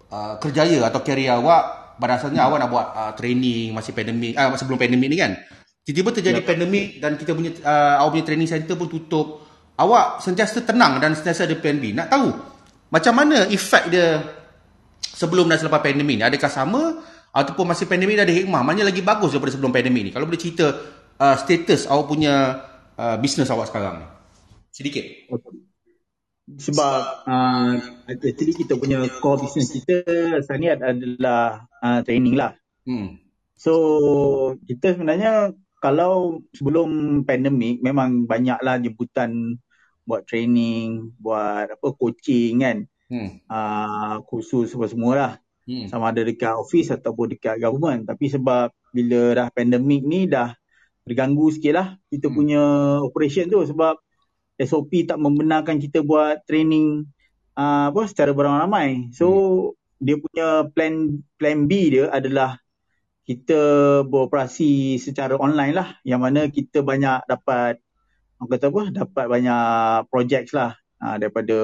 uh, 0.07 0.39
kerjaya 0.39 0.79
atau 0.87 1.03
career 1.03 1.35
awak 1.35 1.95
pada 1.99 2.17
asalnya 2.17 2.47
awak 2.47 2.63
nak 2.63 2.69
buat 2.71 2.87
uh, 2.95 3.11
training 3.19 3.75
masih 3.75 3.91
pandemik 3.91 4.31
uh, 4.33 4.55
sebelum 4.55 4.79
pandemik 4.79 5.11
ni 5.11 5.17
kan. 5.19 5.35
Tiba-tiba 5.83 6.09
terjadi 6.15 6.39
Yep. 6.39 6.47
pandemik 6.47 6.87
dan 7.03 7.11
kita 7.19 7.35
punya 7.35 7.51
uh, 7.67 7.99
awak 7.99 8.15
punya 8.15 8.25
training 8.31 8.49
center 8.49 8.79
pun 8.79 8.87
tutup. 8.87 9.27
Awak 9.75 10.23
sentiasa 10.23 10.63
tenang 10.63 11.03
dan 11.03 11.19
sentiasa 11.19 11.43
ada 11.43 11.59
plan 11.59 11.83
B. 11.83 11.91
Nak 11.91 12.07
tahu 12.07 12.52
macam 12.93 13.13
mana 13.17 13.49
efek 13.49 13.89
dia 13.89 14.21
sebelum 15.01 15.49
dan 15.49 15.57
selepas 15.57 15.81
pandemik 15.81 16.21
ni? 16.21 16.23
Adakah 16.23 16.51
sama 16.53 17.01
ataupun 17.33 17.65
masih 17.65 17.89
pandemik 17.89 18.21
dah 18.21 18.25
ada 18.29 18.35
hikmah? 18.37 18.61
Mana 18.61 18.85
lagi 18.85 19.01
bagus 19.01 19.33
daripada 19.33 19.57
sebelum 19.57 19.73
pandemik 19.73 20.03
ni? 20.05 20.11
Kalau 20.13 20.29
boleh 20.29 20.37
cerita 20.37 20.77
uh, 21.17 21.35
status 21.41 21.89
awak 21.89 22.05
punya 22.05 22.61
uh, 22.93 23.17
bisnes 23.17 23.49
awak 23.49 23.73
sekarang 23.73 24.05
ni. 24.05 24.07
Sedikit. 24.69 25.05
Sebab 26.43 27.01
uh, 27.25 27.73
actually 28.05 28.53
kita 28.53 28.77
punya 28.77 29.01
core 29.17 29.41
business 29.41 29.73
kita 29.73 30.05
sekarang 30.45 30.61
ni 30.61 30.69
adalah 30.69 31.65
uh, 31.81 32.05
training 32.05 32.37
lah. 32.37 32.53
Hmm. 32.85 33.17
So 33.57 33.73
kita 34.69 34.93
sebenarnya 34.93 35.55
kalau 35.81 36.45
sebelum 36.53 37.21
pandemik 37.25 37.81
memang 37.81 38.29
banyaklah 38.29 38.77
jemputan 38.79 39.57
buat 40.03 40.27
training, 40.27 41.15
buat 41.19 41.71
apa 41.73 41.87
coaching 41.95 42.63
kan. 42.63 42.77
Hmm. 43.11 43.29
Uh, 43.45 44.15
kursus 44.27 44.73
apa 44.75 44.85
semua 44.89 45.13
lah. 45.15 45.33
Hmm. 45.63 45.87
Sama 45.87 46.11
ada 46.11 46.21
dekat 46.23 46.53
office 46.55 46.91
ataupun 46.91 47.35
dekat 47.35 47.59
government. 47.63 48.07
Tapi 48.07 48.27
sebab 48.27 48.71
bila 48.91 49.21
dah 49.33 49.47
pandemik 49.49 50.03
ni 50.03 50.27
dah 50.27 50.53
terganggu 51.03 51.51
sikit 51.51 51.73
lah 51.75 51.87
kita 52.07 52.31
Hmm. 52.31 52.35
punya 52.35 52.61
operation 53.03 53.51
tu 53.51 53.59
sebab 53.63 53.99
SOP 54.59 55.03
tak 55.03 55.19
membenarkan 55.19 55.81
kita 55.81 55.99
buat 56.05 56.45
training 56.47 57.03
uh, 57.57 57.91
apa 57.91 58.01
secara 58.07 58.31
beramai-ramai. 58.31 59.11
So 59.15 59.27
dia 60.03 60.19
punya 60.19 60.67
plan 60.71 61.23
plan 61.39 61.63
B 61.67 61.95
dia 61.95 62.11
adalah 62.11 62.59
kita 63.23 63.59
beroperasi 64.03 64.99
secara 64.99 65.39
online 65.39 65.73
lah 65.73 65.89
yang 66.03 66.19
mana 66.19 66.51
kita 66.51 66.83
banyak 66.83 67.23
dapat 67.23 67.79
orang 68.39 68.49
kata 68.53 68.65
apa 68.69 68.81
dapat 68.91 69.25
banyak 69.29 69.63
projects 70.09 70.51
lah 70.53 70.73
uh, 71.01 71.15
daripada 71.21 71.57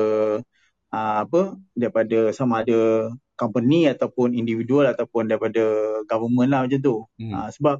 uh, 0.94 1.18
apa 1.24 1.58
daripada 1.74 2.34
sama 2.36 2.62
ada 2.66 3.10
company 3.40 3.88
ataupun 3.88 4.36
individual 4.36 4.88
ataupun 4.92 5.32
daripada 5.32 5.64
government 6.06 6.50
lah 6.52 6.60
macam 6.68 6.80
tu. 6.80 6.96
Hmm. 7.20 7.32
Uh, 7.32 7.50
sebab 7.56 7.76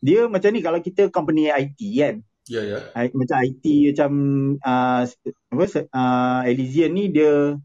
dia 0.00 0.28
macam 0.28 0.50
ni 0.52 0.60
kalau 0.60 0.80
kita 0.80 1.08
company 1.12 1.48
IT 1.52 1.80
kan 2.00 2.16
Ya, 2.46 2.62
ya. 2.62 2.78
I- 2.94 3.10
macam 3.10 3.42
IT 3.42 3.64
macam 3.90 4.10
uh, 4.62 5.02
apa 5.50 5.64
uh, 5.90 6.40
Elysian 6.46 6.94
ni 6.94 7.10
dia 7.10 7.58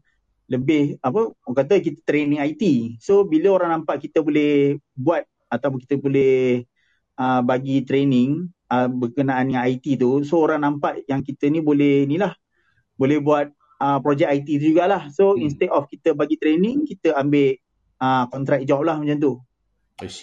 lebih 0.50 0.98
apa 0.98 1.30
orang 1.46 1.56
kata 1.62 1.78
kita 1.78 2.02
training 2.02 2.42
IT. 2.42 2.62
So 2.98 3.22
bila 3.22 3.54
orang 3.54 3.80
nampak 3.80 4.02
kita 4.02 4.20
boleh 4.26 4.82
buat 4.98 5.22
ataupun 5.46 5.78
kita 5.86 6.02
boleh 6.02 6.66
uh, 7.14 7.40
bagi 7.46 7.86
training 7.86 8.50
uh, 8.72 8.88
berkenaan 8.88 9.52
dengan 9.52 9.64
IT 9.68 10.00
tu, 10.00 10.24
so 10.24 10.40
orang 10.40 10.64
nampak 10.64 11.04
yang 11.10 11.20
kita 11.20 11.52
ni 11.52 11.60
boleh 11.60 12.08
ni 12.08 12.16
lah 12.16 12.32
boleh 13.00 13.18
buat 13.20 13.46
uh, 13.82 13.98
projek 14.04 14.28
IT 14.30 14.48
tu 14.62 14.64
jugalah. 14.72 15.10
So 15.12 15.34
Hmm. 15.34 15.44
instead 15.46 15.70
of 15.74 15.88
kita 15.90 16.14
bagi 16.16 16.36
training, 16.40 16.86
kita 16.88 17.18
ambil 17.18 17.58
uh, 18.00 18.24
contract 18.32 18.64
job 18.68 18.82
lah 18.86 18.96
macam 19.00 19.18
tu. 19.18 19.34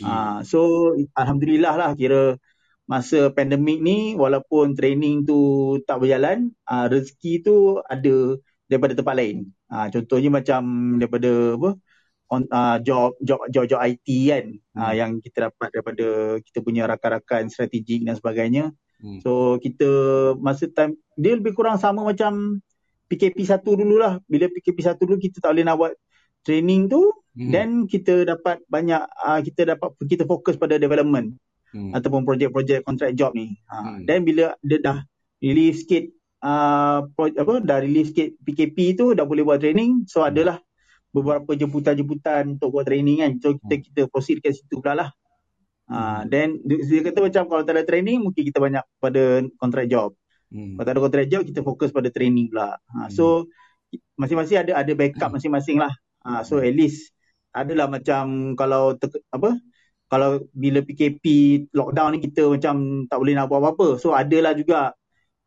Ah, 0.04 0.40
so 0.48 0.60
alhamdulillah 1.20 1.76
lah 1.76 1.92
kira 1.96 2.40
masa 2.90 3.30
pandemik 3.36 3.80
ni 3.84 4.16
walaupun 4.16 4.74
training 4.78 5.28
tu 5.28 5.40
tak 5.88 6.00
berjalan, 6.02 6.50
ah, 6.66 6.88
rezeki 6.88 7.44
tu 7.46 7.56
ada 7.84 8.40
daripada 8.72 8.94
tempat 8.96 9.16
lain. 9.20 9.38
Ah, 9.68 9.88
contohnya 9.94 10.30
macam 10.32 10.62
daripada 11.00 11.32
apa? 11.60 11.70
On, 12.30 12.46
ah, 12.54 12.78
job 12.78 13.18
job 13.26 13.42
job 13.50 13.66
job 13.66 13.82
IT 13.82 14.06
kan 14.30 14.46
ah, 14.78 14.94
Hmm. 14.94 14.96
yang 14.96 15.12
kita 15.18 15.50
dapat 15.50 15.74
daripada 15.74 16.06
kita 16.46 16.62
punya 16.62 16.86
rakan-rakan 16.86 17.50
strategik 17.50 18.06
dan 18.06 18.14
sebagainya. 18.14 18.70
Hmm. 19.02 19.18
So 19.26 19.58
kita 19.58 19.90
masa 20.38 20.70
time 20.70 20.94
dia 21.18 21.34
lebih 21.34 21.58
kurang 21.58 21.82
sama 21.82 22.06
macam 22.06 22.62
PKP 23.10 23.50
1 23.50 23.66
dululah. 23.66 24.22
Bila 24.30 24.46
PKP 24.46 24.78
1 24.78 25.02
dulu 25.02 25.18
kita 25.18 25.42
tak 25.42 25.58
boleh 25.58 25.66
nak 25.66 25.78
buat 25.82 25.94
training 26.46 26.86
tu 26.88 27.10
Hmm. 27.34 27.54
then 27.54 27.70
kita 27.86 28.26
dapat 28.26 28.60
banyak 28.68 29.00
uh, 29.00 29.40
kita 29.40 29.74
dapat 29.74 29.90
kita 30.06 30.26
fokus 30.26 30.54
pada 30.54 30.78
development 30.78 31.34
Hmm. 31.70 31.94
ataupun 31.94 32.26
projek-projek 32.26 32.82
contract 32.82 33.14
job 33.14 33.34
ni. 33.34 33.54
Hmm. 33.70 34.02
Ha, 34.02 34.06
then 34.06 34.26
bila 34.26 34.58
dia 34.62 34.82
dah 34.82 34.98
relief 35.38 35.86
sikit 35.86 36.10
uh, 36.42 37.06
pro, 37.14 37.30
apa 37.30 37.62
dah 37.62 37.78
relief 37.78 38.10
sikit 38.10 38.34
PKP 38.42 38.98
tu 38.98 39.14
dah 39.14 39.26
boleh 39.26 39.46
buat 39.46 39.62
training. 39.62 40.06
So 40.06 40.22
Hmm. 40.22 40.34
adalah 40.34 40.58
beberapa 41.10 41.58
jemputan-jemputan 41.58 42.58
untuk 42.58 42.70
buat 42.74 42.86
training 42.86 43.26
kan. 43.26 43.32
So 43.42 43.58
kita 43.58 43.74
Hmm. 43.76 43.84
kita 43.86 44.02
proceed 44.10 44.38
kat 44.46 44.54
situ 44.58 44.78
pula 44.78 44.94
lah. 45.06 45.10
Uh, 45.90 46.22
then 46.30 46.62
dia 46.70 47.02
kata 47.02 47.18
macam 47.26 47.50
kalau 47.50 47.66
tak 47.66 47.74
ada 47.74 47.84
training 47.86 48.22
mungkin 48.22 48.46
kita 48.46 48.62
banyak 48.62 48.86
pada 49.02 49.42
contract 49.58 49.90
job. 49.90 50.14
Hmm. 50.54 50.78
Kalau 50.78 50.86
tak 50.86 50.94
ada 50.94 51.02
contract 51.02 51.30
job 51.34 51.42
kita 51.50 51.60
fokus 51.66 51.90
pada 51.90 52.10
training 52.14 52.54
pula. 52.54 52.78
Ha, 52.94 53.10
so 53.10 53.50
masing-masing 54.18 54.62
ada 54.62 54.86
ada 54.86 54.92
backup 54.94 55.34
masing-masing 55.34 55.82
lah. 55.82 55.90
Ha, 56.26 56.46
so 56.46 56.62
at 56.62 56.74
least 56.78 57.10
adalah 57.54 57.90
macam 57.90 58.54
kalau 58.54 58.94
ter, 59.02 59.10
apa 59.34 59.58
kalau 60.10 60.46
bila 60.54 60.86
PKP 60.86 61.26
lockdown 61.74 62.18
ni 62.18 62.20
kita 62.22 62.46
macam 62.50 63.06
tak 63.10 63.18
boleh 63.18 63.34
nak 63.34 63.50
buat 63.50 63.62
apa-apa. 63.62 63.98
So 63.98 64.14
adalah 64.14 64.54
juga 64.54 64.94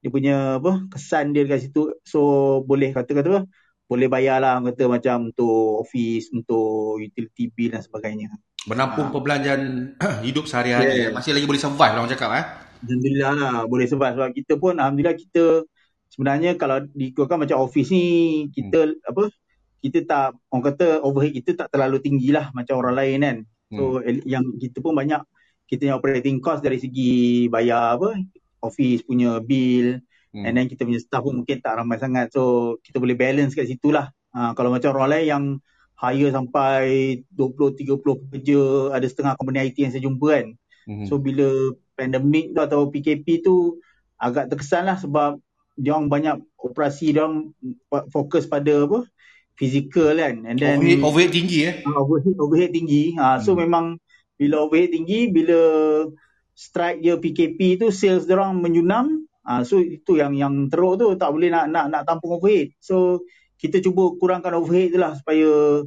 dia 0.03 0.11
punya 0.11 0.59
apa 0.59 0.91
kesan 0.91 1.35
dia 1.35 1.47
dekat 1.47 1.71
situ. 1.71 1.95
So 2.03 2.19
boleh 2.67 2.91
kata-kata 2.91 3.29
apa 3.31 3.43
boleh 3.87 4.09
bayar 4.09 4.41
lah 4.41 4.57
orang 4.57 4.73
kata 4.73 4.85
macam 4.89 5.17
untuk 5.29 5.85
office, 5.85 6.33
untuk 6.33 6.99
utility 7.03 7.53
bill 7.53 7.77
dan 7.77 7.83
sebagainya. 7.85 8.33
Menampung 8.65 9.11
Ah. 9.11 9.13
perbelanjaan 9.13 9.63
hidup 10.27 10.49
sehari-hari. 10.49 11.11
Yeah. 11.11 11.13
Masih 11.13 11.37
lagi 11.37 11.47
boleh 11.47 11.61
survive 11.61 11.93
lah 11.93 12.01
orang 12.01 12.13
cakap 12.15 12.31
eh. 12.39 12.47
Alhamdulillah 12.83 13.33
lah 13.39 13.57
boleh 13.71 13.87
sebab 13.87 14.11
sebab 14.19 14.31
kita 14.35 14.59
pun 14.59 14.75
alhamdulillah 14.75 15.15
kita 15.15 15.63
sebenarnya 16.11 16.59
kalau 16.59 16.83
dikuatkan 16.83 17.47
macam 17.47 17.63
office 17.63 17.95
ni 17.95 18.07
kita 18.51 18.91
hmm. 18.91 19.07
apa 19.07 19.23
kita 19.83 19.99
tak 20.03 20.29
orang 20.51 20.65
kata 20.75 20.87
overhead 21.03 21.35
kita 21.35 21.51
tak 21.55 21.69
terlalu 21.71 21.99
tinggi 22.03 22.35
lah 22.35 22.51
macam 22.55 22.83
orang 22.83 22.95
lain 22.99 23.19
kan. 23.23 23.37
So 23.73 24.03
hmm. 24.03 24.27
yang 24.27 24.45
kita 24.59 24.83
pun 24.83 24.99
banyak 24.99 25.23
kita 25.71 25.89
punya 25.89 25.97
operating 25.97 26.37
cost 26.43 26.61
dari 26.61 26.77
segi 26.77 27.47
bayar 27.49 27.97
apa 27.97 28.19
office 28.63 29.03
punya 29.09 29.41
bill 29.41 29.99
Hmm. 30.33 30.49
and 30.49 30.57
then 30.57 30.67
kita 30.67 30.89
punya 30.89 30.97
staff 30.97 31.21
pun 31.21 31.45
mungkin 31.45 31.61
tak 31.61 31.77
ramai 31.77 32.01
sangat 32.01 32.33
so 32.33 32.75
kita 32.81 32.97
boleh 32.97 33.13
balance 33.13 33.53
kat 33.53 33.69
situ 33.69 33.93
lah. 33.93 34.09
Ha, 34.33 34.57
kalau 34.57 34.73
macam 34.73 34.97
orang 34.97 35.13
lain 35.13 35.27
yang 35.29 35.45
hire 35.93 36.33
sampai 36.33 36.81
20 37.37 37.85
30 37.85 38.01
pekerja 38.01 38.61
ada 38.97 39.05
setengah 39.05 39.37
company 39.37 39.69
IT 39.69 39.77
yang 39.85 39.93
saya 39.93 40.03
jumpa 40.09 40.27
kan. 40.33 40.47
Hmm. 40.89 41.05
So 41.05 41.21
bila 41.21 41.77
pandemik 41.95 42.57
tu 42.57 42.61
atau 42.65 42.89
PKP 42.89 43.45
tu 43.45 43.79
agak 44.17 44.49
terkesan 44.49 44.89
lah 44.89 44.97
sebab 44.97 45.37
dia 45.77 45.93
orang 45.93 46.09
banyak 46.09 46.37
operasi 46.57 47.13
dia 47.13 47.29
orang 47.29 47.53
fokus 48.09 48.49
pada 48.49 48.89
apa 48.89 49.05
fizikal 49.57 50.17
kan 50.17 50.49
and 50.49 50.57
then 50.57 50.81
overhead, 50.81 51.01
overhead 51.05 51.33
tinggi 51.33 51.59
eh. 51.69 51.75
uh, 51.85 52.01
overhead, 52.01 52.37
overhead 52.41 52.71
tinggi 52.73 53.13
uh, 53.21 53.37
so 53.41 53.53
Hmm. 53.53 53.69
memang 53.69 53.85
bila 54.41 54.65
overhead 54.65 54.97
tinggi 54.97 55.29
bila 55.29 55.61
strike 56.57 57.05
dia 57.05 57.21
PKP 57.21 57.81
tu 57.81 57.93
sales 57.93 58.25
dia 58.25 58.37
orang 58.37 58.59
menyunam 58.61 59.29
uh, 59.49 59.63
so 59.63 59.79
itu 59.79 60.19
yang 60.19 60.33
yang 60.35 60.55
teruk 60.73 60.99
tu 61.01 61.07
tak 61.19 61.31
boleh 61.35 61.49
nak 61.51 61.69
nak 61.71 61.85
nak 61.93 62.03
tampung 62.09 62.37
overhead 62.39 62.73
so 62.83 63.23
kita 63.59 63.79
cuba 63.79 64.15
kurangkan 64.19 64.59
overhead 64.59 64.95
tu 64.95 64.99
lah 64.99 65.13
supaya 65.15 65.83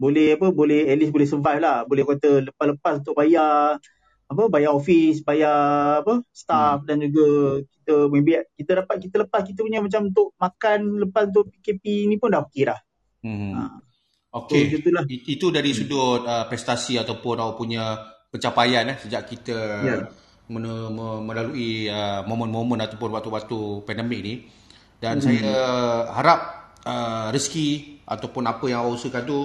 boleh 0.00 0.40
apa 0.40 0.48
boleh 0.48 0.88
at 0.88 0.96
least 0.96 1.12
boleh 1.12 1.28
survive 1.28 1.60
lah 1.60 1.84
boleh 1.84 2.08
kata 2.08 2.48
lepas-lepas 2.48 3.04
untuk 3.04 3.14
bayar 3.20 3.76
apa 4.30 4.42
bayar 4.46 4.72
office 4.72 5.20
bayar 5.20 6.00
apa 6.00 6.24
staff 6.32 6.80
hmm. 6.80 6.86
dan 6.88 6.96
juga 7.04 7.26
kita 7.66 7.94
maybe 8.08 8.40
kita 8.56 8.70
dapat 8.80 8.96
kita 9.02 9.16
lepas 9.26 9.42
kita 9.44 9.60
punya 9.60 9.82
macam 9.84 10.08
untuk 10.08 10.32
makan 10.38 10.80
lepas 11.04 11.28
untuk 11.28 11.52
PKP 11.52 12.08
ni 12.08 12.16
pun 12.16 12.32
dah 12.32 12.44
okey 12.48 12.64
dah 12.64 12.80
Hmm. 13.20 13.52
ha. 13.52 13.76
Okey. 14.32 14.72
So, 14.72 14.76
itulah. 14.80 15.04
It- 15.04 15.28
Itu 15.28 15.52
dari 15.52 15.76
sudut 15.76 16.24
uh, 16.24 16.48
prestasi 16.48 16.96
ataupun 16.96 17.36
awak 17.36 17.60
punya 17.60 18.00
pencapaian 18.32 18.88
eh 18.88 18.96
sejak 18.96 19.28
kita 19.28 19.58
Ya. 19.84 19.96
Melalui 20.50 21.86
uh, 21.86 22.26
momen-momen 22.26 22.82
ataupun 22.82 23.14
waktu-waktu 23.14 23.86
pandemik 23.86 24.20
ni. 24.20 24.34
Dan 25.00 25.22
Hmm. 25.22 25.24
saya 25.24 25.54
harap 26.12 26.40
uh, 26.84 27.30
rezeki 27.30 28.02
ataupun 28.04 28.44
apa 28.44 28.64
yang 28.68 28.82
awak 28.84 28.98
usahakan 28.98 29.24
tu 29.24 29.38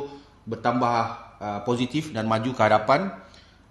bertambah 0.44 0.98
uh, 1.40 1.60
positif 1.64 2.10
dan 2.12 2.26
maju 2.26 2.50
ke 2.52 2.62
hadapan. 2.62 3.14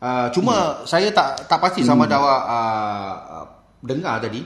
Uh, 0.00 0.30
cuma 0.30 0.54
Hmm. 0.54 0.86
saya 0.86 1.08
tak 1.10 1.50
tak 1.50 1.58
pasti 1.60 1.82
sama 1.82 2.06
ada 2.06 2.16
awak 2.22 2.40
uh, 2.46 3.12
uh, 3.42 3.46
dengar 3.84 4.22
tadi 4.22 4.40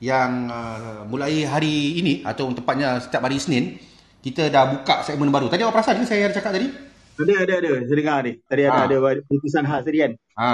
yang 0.00 0.48
uh, 0.48 1.04
mulai 1.04 1.44
hari 1.44 2.00
ini 2.00 2.24
atau 2.24 2.48
tepatnya 2.56 2.98
setiap 3.04 3.28
hari 3.28 3.36
Isnin 3.36 3.76
kita 4.20 4.48
dah 4.48 4.64
buka 4.68 5.04
segmen 5.04 5.28
baru. 5.28 5.46
Tadi 5.52 5.60
awak 5.62 5.80
perasan 5.80 6.00
ke 6.00 6.08
saya 6.08 6.26
ada 6.28 6.34
cakap 6.34 6.56
tadi? 6.56 6.68
Ada 7.20 7.34
ada 7.44 7.54
ada 7.60 7.70
saya 7.84 7.96
dengar 8.00 8.18
ni. 8.24 8.32
Tadi 8.48 8.62
ada 8.64 8.80
Ah. 8.80 8.84
ada 8.88 9.20
putusan 9.28 9.64
khas 9.68 9.82
tadi 9.84 9.98
kan. 10.00 10.12
Ha. 10.40 10.52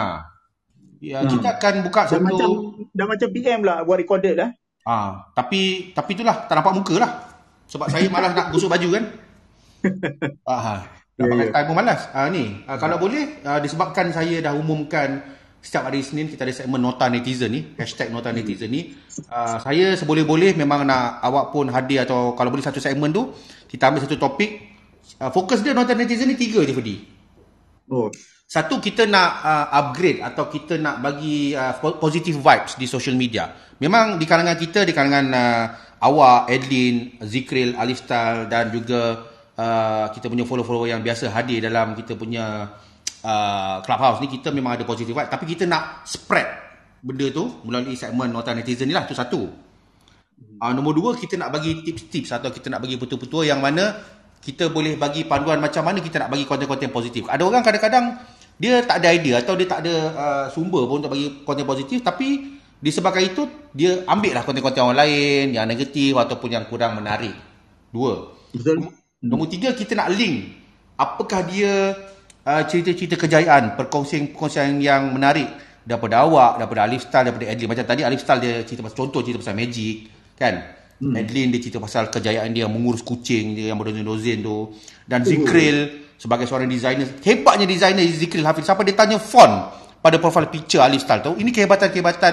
Ya, 0.97 1.21
Hmm. 1.21 1.29
kita 1.29 1.49
akan 1.61 1.75
buka 1.85 2.01
Dah 2.05 2.11
satu 2.17 2.25
macam 2.25 2.49
dah 2.91 3.07
macam 3.07 3.29
PM 3.29 3.61
lah 3.63 3.85
buat 3.85 3.99
recorded 4.01 4.35
dah. 4.37 4.51
ha, 4.87 5.29
tapi 5.37 5.93
tapi 5.93 6.11
itulah 6.17 6.49
tak 6.49 6.57
nampak 6.57 6.73
muka 6.73 6.95
lah. 6.97 7.11
Sebab 7.67 7.91
saya 7.91 8.07
malah 8.09 8.31
nak 8.33 8.55
gosok 8.55 8.71
baju 8.71 8.89
kan. 8.97 9.05
Ah. 10.47 10.83
Dapatkan 11.17 11.49
ya. 11.49 11.53
time 11.53 11.67
pun 11.73 11.77
malas. 11.77 12.01
Ah 12.13 12.29
ni, 12.29 12.61
ah, 12.69 12.77
kalau 12.77 13.01
boleh 13.01 13.41
uh, 13.41 13.57
disebabkan 13.57 14.13
saya 14.13 14.37
dah 14.45 14.53
umumkan 14.53 15.25
setiap 15.65 15.89
hari 15.89 16.05
Isnin 16.05 16.29
kita 16.29 16.45
ada 16.45 16.53
segmen 16.53 16.79
nota 16.79 17.09
netizen 17.09 17.51
ni, 17.51 17.73
hashtag 17.75 18.13
nota 18.13 18.29
netizen 18.31 18.69
ni. 18.69 18.93
Uh, 19.33 19.57
saya 19.59 19.97
seboleh-boleh 19.97 20.53
memang 20.53 20.85
nak 20.85 21.25
awak 21.25 21.51
pun 21.51 21.73
hadir 21.73 22.05
atau 22.05 22.37
kalau 22.37 22.53
boleh 22.53 22.61
satu 22.61 22.79
segmen 22.79 23.11
tu 23.11 23.33
kita 23.67 23.89
ambil 23.89 24.05
satu 24.05 24.21
topik. 24.21 24.61
Uh, 25.17 25.33
fokus 25.33 25.65
dia 25.65 25.73
nota 25.73 25.97
netizen 25.97 26.29
ni 26.29 26.37
tiga 26.37 26.61
je 26.63 26.73
Fadi. 26.77 26.97
Oh, 27.89 28.13
Satu 28.47 28.79
kita 28.79 29.11
nak 29.11 29.43
uh, 29.43 29.67
upgrade 29.75 30.23
atau 30.23 30.47
kita 30.47 30.79
nak 30.79 31.03
bagi 31.03 31.51
uh, 31.51 31.75
po- 31.83 31.99
positive 31.99 32.39
vibes 32.39 32.79
di 32.79 32.87
social 32.87 33.19
media. 33.19 33.51
Memang 33.83 34.23
di 34.23 34.25
kalangan 34.25 34.55
kita, 34.55 34.87
di 34.87 34.95
kalangan 34.95 35.27
uh, 35.35 35.65
awak, 36.07 36.47
Edlin, 36.55 37.19
Zikril, 37.27 37.75
Alistal 37.75 38.47
dan 38.47 38.71
juga 38.71 39.27
uh, 39.59 40.07
kita 40.15 40.31
punya 40.31 40.47
follow-follower 40.47 40.95
yang 40.95 41.03
biasa 41.03 41.35
hadir 41.35 41.59
dalam 41.59 41.99
kita 41.99 42.15
punya 42.15 42.71
uh, 43.27 43.83
clubhouse 43.83 44.23
ni 44.23 44.31
kita 44.31 44.55
memang 44.55 44.79
ada 44.79 44.87
positive 44.87 45.19
vibe 45.19 45.27
tapi 45.27 45.45
kita 45.51 45.67
nak 45.67 46.07
spread 46.07 46.47
benda 47.03 47.27
tu 47.35 47.51
melalui 47.67 47.99
segmen 47.99 48.31
nota 48.31 48.55
netizen 48.55 48.87
ni 48.87 48.95
lah 48.95 49.11
tu 49.11 49.19
satu. 49.19 49.43
Uh, 50.63 50.71
nombor 50.71 50.95
dua 50.95 51.19
kita 51.19 51.35
nak 51.35 51.51
bagi 51.51 51.83
tips-tips 51.83 52.31
atau 52.31 52.55
kita 52.55 52.71
nak 52.71 52.79
bagi 52.79 52.95
petua-petua 52.95 53.43
yang 53.43 53.59
mana 53.59 53.91
kita 54.39 54.71
boleh 54.71 54.95
bagi 54.95 55.27
panduan 55.27 55.59
macam 55.59 55.83
mana 55.83 55.99
kita 55.99 56.23
nak 56.23 56.31
bagi 56.31 56.47
konten-konten 56.47 56.95
positif. 56.95 57.27
Ada 57.27 57.43
orang 57.43 57.67
kadang-kadang 57.67 58.36
dia 58.57 58.81
tak 58.85 59.05
ada 59.05 59.09
idea 59.13 59.45
atau 59.45 59.55
dia 59.55 59.69
tak 59.69 59.85
ada 59.85 59.95
uh, 60.17 60.47
sumber 60.49 60.89
pun 60.89 61.05
untuk 61.05 61.13
bagi 61.13 61.45
konten 61.45 61.69
positif 61.69 62.01
tapi 62.01 62.57
disebabkan 62.81 63.25
itu 63.25 63.45
dia 63.73 64.05
ambil 64.09 64.33
lah 64.37 64.43
konten-konten 64.45 64.81
orang 64.85 65.05
lain 65.05 65.53
yang 65.53 65.69
negatif 65.69 66.17
ataupun 66.17 66.49
yang 66.53 66.65
kurang 66.69 66.97
menarik. 66.97 67.37
Dua. 67.93 68.33
betul. 68.53 68.93
Nombor 69.21 69.49
tiga 69.49 69.73
kita 69.73 69.97
nak 69.97 70.13
link 70.13 70.67
apakah 70.97 71.45
dia 71.45 71.93
uh, 72.47 72.63
cerita-cerita 72.65 73.21
kejayaan, 73.21 73.77
perkongsian-perkongsian 73.77 74.81
yang 74.81 75.13
menarik 75.13 75.49
daripada 75.87 76.25
awak, 76.25 76.59
daripada 76.59 76.81
Alif 76.89 77.05
Style, 77.07 77.31
daripada 77.31 77.47
Adlin. 77.53 77.69
Macam 77.69 77.85
tadi 77.87 78.03
Alif 78.03 78.21
Style 78.25 78.41
dia 78.43 78.55
cerita 78.65 78.83
pasal 78.83 78.97
contoh 78.97 79.21
cerita 79.23 79.39
pasal 79.45 79.57
magic, 79.57 80.09
kan? 80.35 80.55
Hmm. 80.97 81.13
Adlin 81.13 81.53
dia 81.53 81.61
cerita 81.61 81.79
pasal 81.79 82.09
kejayaan 82.09 82.51
dia 82.57 82.65
mengurus 82.67 83.05
kucing 83.05 83.53
dia 83.53 83.71
yang 83.71 83.79
berdozen-dozen 83.79 84.39
tu. 84.41 84.73
Dan 85.05 85.23
Zikril 85.23 86.06
sebagai 86.17 86.49
seorang 86.49 86.69
designer, 86.69 87.09
hebatnya 87.23 87.69
designer 87.69 88.05
Zikril 88.05 88.45
Hafiz. 88.45 88.65
Siapa 88.65 88.83
dia 88.83 88.97
tanya 88.97 89.21
font 89.21 89.73
pada 90.01 90.17
profile 90.17 90.49
picture 90.49 90.81
Alif 90.81 91.05
Style 91.05 91.23
tu. 91.25 91.33
Ini 91.37 91.51
kehebatan-kehebatan 91.53 92.33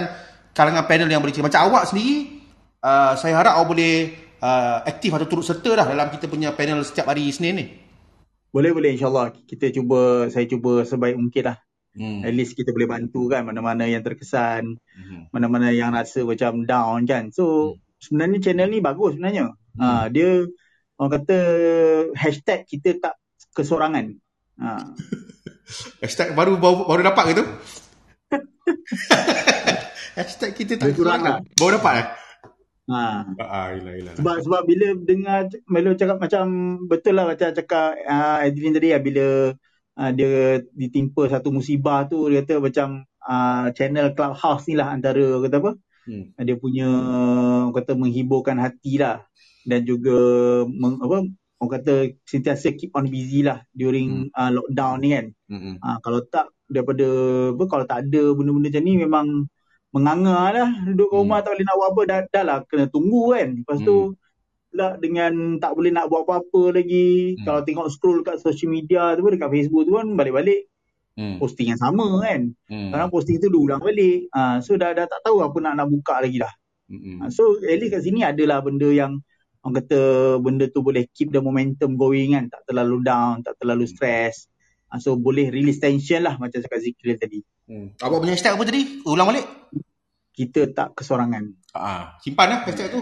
kalangan 0.55 0.84
panel 0.88 1.07
yang 1.11 1.19
boleh. 1.19 1.35
Macam 1.43 1.61
awak 1.69 1.91
sendiri, 1.91 2.43
uh, 2.84 3.14
saya 3.19 3.34
harap 3.39 3.60
awak 3.60 3.68
boleh 3.76 3.95
uh, 4.43 4.84
aktif 4.88 5.11
atau 5.14 5.27
turut 5.27 5.45
serta 5.45 5.72
lah 5.76 5.85
dalam 5.88 6.07
kita 6.11 6.27
punya 6.27 6.55
panel 6.55 6.84
setiap 6.84 7.11
hari 7.11 7.27
Isnin 7.27 7.53
ni. 7.55 7.65
Boleh 8.53 8.69
boleh 8.69 8.93
insyaAllah 8.93 9.34
kita 9.49 9.73
cuba 9.73 10.30
saya 10.30 10.45
cuba 10.45 10.85
sebaik 10.85 11.18
mungkin 11.18 11.49
lah. 11.49 11.57
Hmm. 11.93 12.26
At 12.26 12.34
least 12.34 12.57
kita 12.57 12.73
boleh 12.73 12.89
bantu 12.89 13.30
kan 13.30 13.45
mana-mana 13.45 13.85
yang 13.85 14.01
terkesan, 14.01 14.77
Hmm. 14.77 15.30
mana-mana 15.34 15.73
yang 15.73 15.93
rasa 15.93 16.22
macam 16.22 16.65
down 16.65 17.05
kan. 17.10 17.34
So 17.34 17.77
sebenarnya 17.97 18.43
channel 18.43 18.69
ni 18.69 18.80
bagus 18.84 19.18
sebenarnya. 19.18 19.57
Ha, 19.81 20.05
dia 20.14 20.45
orang 21.01 21.11
kata 21.18 21.38
hashtag 22.14 22.69
kita 22.69 23.01
tak 23.01 23.18
kesorangan. 23.53 24.17
Ha. 24.59 24.69
Hashtag 26.03 26.35
baru 26.35 26.59
baru, 26.59 26.85
baru 26.85 27.01
dapat 27.05 27.23
ke 27.23 27.34
tu? 27.39 27.45
Hashtag 30.17 30.51
kita 30.53 30.77
tak 30.77 30.93
kurang 30.93 31.23
kurang 31.25 31.41
Baru 31.57 31.71
dapat 31.80 31.93
eh? 31.97 32.07
Ha. 32.84 33.23
Ah, 33.39 33.71
ilah, 33.73 33.93
ilah. 33.95 34.13
Sebab 34.19 34.43
sebab 34.43 34.61
bila 34.67 34.91
dengar 34.99 35.47
Melo 35.71 35.95
cakap 35.95 36.19
macam 36.19 36.43
betul 36.91 37.15
lah 37.15 37.25
macam 37.31 37.55
cakap 37.55 37.95
uh, 38.03 38.43
Adrian 38.43 38.75
tadi 38.75 38.91
lah 38.91 39.01
bila 39.01 39.25
uh, 39.97 40.11
dia 40.11 40.59
ditimpa 40.75 41.31
satu 41.31 41.49
musibah 41.55 42.03
tu 42.11 42.27
dia 42.27 42.43
kata 42.43 42.59
macam 42.59 43.07
uh, 43.23 43.71
channel 43.71 44.11
Clubhouse 44.11 44.67
ni 44.67 44.75
lah 44.75 44.91
antara 44.91 45.39
kata 45.39 45.57
apa 45.63 45.73
Hmm. 46.03 46.35
dia 46.35 46.59
punya 46.59 46.88
kata 47.71 47.95
menghiburkan 47.95 48.59
hati 48.59 48.99
lah 48.99 49.23
dan 49.63 49.88
juga 49.88 50.11
meng, 50.67 50.99
apa 50.99 51.31
orang 51.64 51.73
kata 51.80 51.94
sentiasa 52.27 52.76
keep 52.76 52.91
on 52.94 53.07
busy 53.07 53.40
lah 53.41 53.64
during 53.72 54.27
uh, 54.35 54.52
lockdown 54.52 54.99
ni 54.99 55.10
kan 55.15 55.26
Hmm. 55.48 55.77
uh, 55.80 55.98
kalau 56.03 56.19
tak 56.27 56.52
daripada 56.68 57.07
apa 57.53 57.64
kalau 57.69 57.85
tak 57.85 58.10
ada 58.10 58.23
benda-benda 58.34 58.68
macam 58.68 58.84
ni 58.84 58.94
memang 58.98 59.27
menganga 59.94 60.40
lah 60.49 60.69
duduk 60.90 61.07
kat 61.07 61.18
rumah 61.22 61.40
tak 61.45 61.52
boleh 61.53 61.65
nak 61.65 61.76
buat 61.77 61.90
apa 61.94 62.02
dah, 62.10 62.19
dah 62.27 62.44
lah 62.44 62.57
kena 62.65 62.85
tunggu 62.90 63.23
kan 63.31 63.48
lepas 63.61 63.77
tu 63.80 63.98
pula 64.73 64.88
dengan 64.98 65.34
tak 65.61 65.72
boleh 65.77 65.91
nak 65.94 66.10
buat 66.10 66.26
apa-apa 66.26 66.61
lagi 66.73 67.38
Hmm. 67.38 67.45
kalau 67.45 67.61
tengok 67.61 67.88
scroll 67.94 68.19
kat 68.26 68.41
social 68.41 68.73
media 68.73 69.14
tu 69.14 69.22
pun 69.22 69.38
dekat 69.38 69.53
Facebook 69.53 69.84
tu 69.85 69.94
kan 69.95 70.07
balik-balik 70.18 70.65
Hmm. 71.14 71.38
posting 71.38 71.69
yang 71.69 71.77
sama 71.77 72.26
kan 72.26 72.49
Hmm. 72.65 72.90
sekarang 72.90 73.10
posting 73.14 73.38
tu 73.38 73.53
diulang 73.53 73.77
balik 73.77 74.34
uh, 74.34 74.57
so 74.65 74.73
dah 74.73 74.98
dah 74.98 75.06
tak 75.06 75.22
tahu 75.22 75.45
apa 75.45 75.57
nak 75.61 75.73
nak 75.77 75.88
buka 75.94 76.18
lagi 76.18 76.41
dah 76.41 76.53
Hmm. 76.90 77.22
uh, 77.22 77.30
so 77.30 77.61
at 77.61 77.77
least 77.77 77.94
kat 77.94 78.02
sini 78.02 78.26
adalah 78.26 78.65
benda 78.65 78.90
yang 78.90 79.22
orang 79.64 79.76
kata 79.80 79.99
benda 80.44 80.68
tu 80.68 80.84
boleh 80.84 81.07
keep 81.10 81.31
the 81.31 81.40
momentum 81.40 81.95
going 81.95 82.35
kan 82.35 82.52
tak 82.52 82.68
terlalu 82.68 82.99
down 83.02 83.41
tak 83.41 83.56
terlalu 83.57 83.88
stress 83.88 84.52
uh, 84.91 84.99
so 84.99 85.15
boleh 85.15 85.49
release 85.49 85.80
tension 85.80 86.22
lah 86.22 86.35
macam 86.35 86.60
cakap 86.60 86.80
Zikril 86.80 87.18
tadi 87.18 87.41
Hmm. 87.64 87.95
Awak 87.95 88.19
punya 88.19 88.35
hashtag 88.35 88.60
apa 88.60 88.64
tadi? 88.68 88.99
Ulang 89.07 89.31
balik. 89.31 89.48
kita 90.35 90.68
tak 90.76 90.99
kesorangan 90.99 91.48
Ah, 91.72 92.19
simpan 92.19 92.52
lah 92.52 92.60
hashtag 92.68 92.91
tu. 92.91 92.99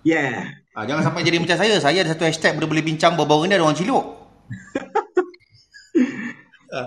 yeah 0.00 0.48
Ah, 0.72 0.88
jangan 0.88 1.04
sampai 1.04 1.28
jadi 1.28 1.36
macam 1.36 1.60
saya. 1.60 1.76
Saya 1.76 2.00
ada 2.00 2.16
satu 2.16 2.24
hashtag 2.24 2.56
boleh 2.56 2.72
boleh 2.72 2.84
bincang 2.88 3.12
bawa-bawa 3.12 3.44
ni 3.44 3.52
ada 3.52 3.60
orang 3.60 3.76
ciluk. 3.76 4.00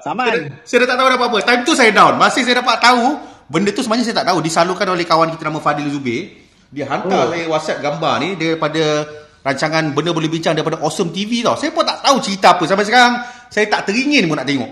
Saman 0.01 0.25
Saya, 0.25 0.49
saya 0.65 0.77
dah 0.81 0.87
tak 0.89 0.97
tahu 0.97 1.07
apa-apa. 1.13 1.37
Time 1.45 1.61
tu 1.61 1.77
saya 1.77 1.93
down. 1.93 2.17
Masih 2.17 2.41
saya 2.41 2.65
dapat 2.65 2.81
tahu, 2.81 3.21
benda 3.53 3.69
tu 3.69 3.85
sebenarnya 3.85 4.09
saya 4.09 4.25
tak 4.25 4.33
tahu. 4.33 4.41
Disalurkan 4.41 4.89
oleh 4.89 5.05
kawan 5.05 5.29
kita 5.29 5.45
nama 5.45 5.61
Fadil 5.61 5.93
Zubir. 5.93 6.44
Dia 6.75 6.91
hantar 6.91 7.21
oh. 7.23 7.31
saya 7.31 7.47
WhatsApp 7.47 7.79
gambar 7.79 8.13
ni 8.19 8.29
daripada 8.35 9.07
rancangan 9.47 9.95
Benda 9.95 10.11
Boleh 10.11 10.27
Bincang 10.27 10.51
daripada 10.51 10.83
Awesome 10.83 11.15
TV 11.15 11.39
tau. 11.39 11.55
Saya 11.55 11.71
pun 11.71 11.87
tak 11.87 12.03
tahu 12.03 12.19
cerita 12.19 12.59
apa. 12.59 12.67
Sampai 12.67 12.83
sekarang, 12.83 13.23
saya 13.47 13.65
tak 13.71 13.87
teringin 13.87 14.27
pun 14.27 14.35
nak 14.35 14.49
tengok. 14.49 14.71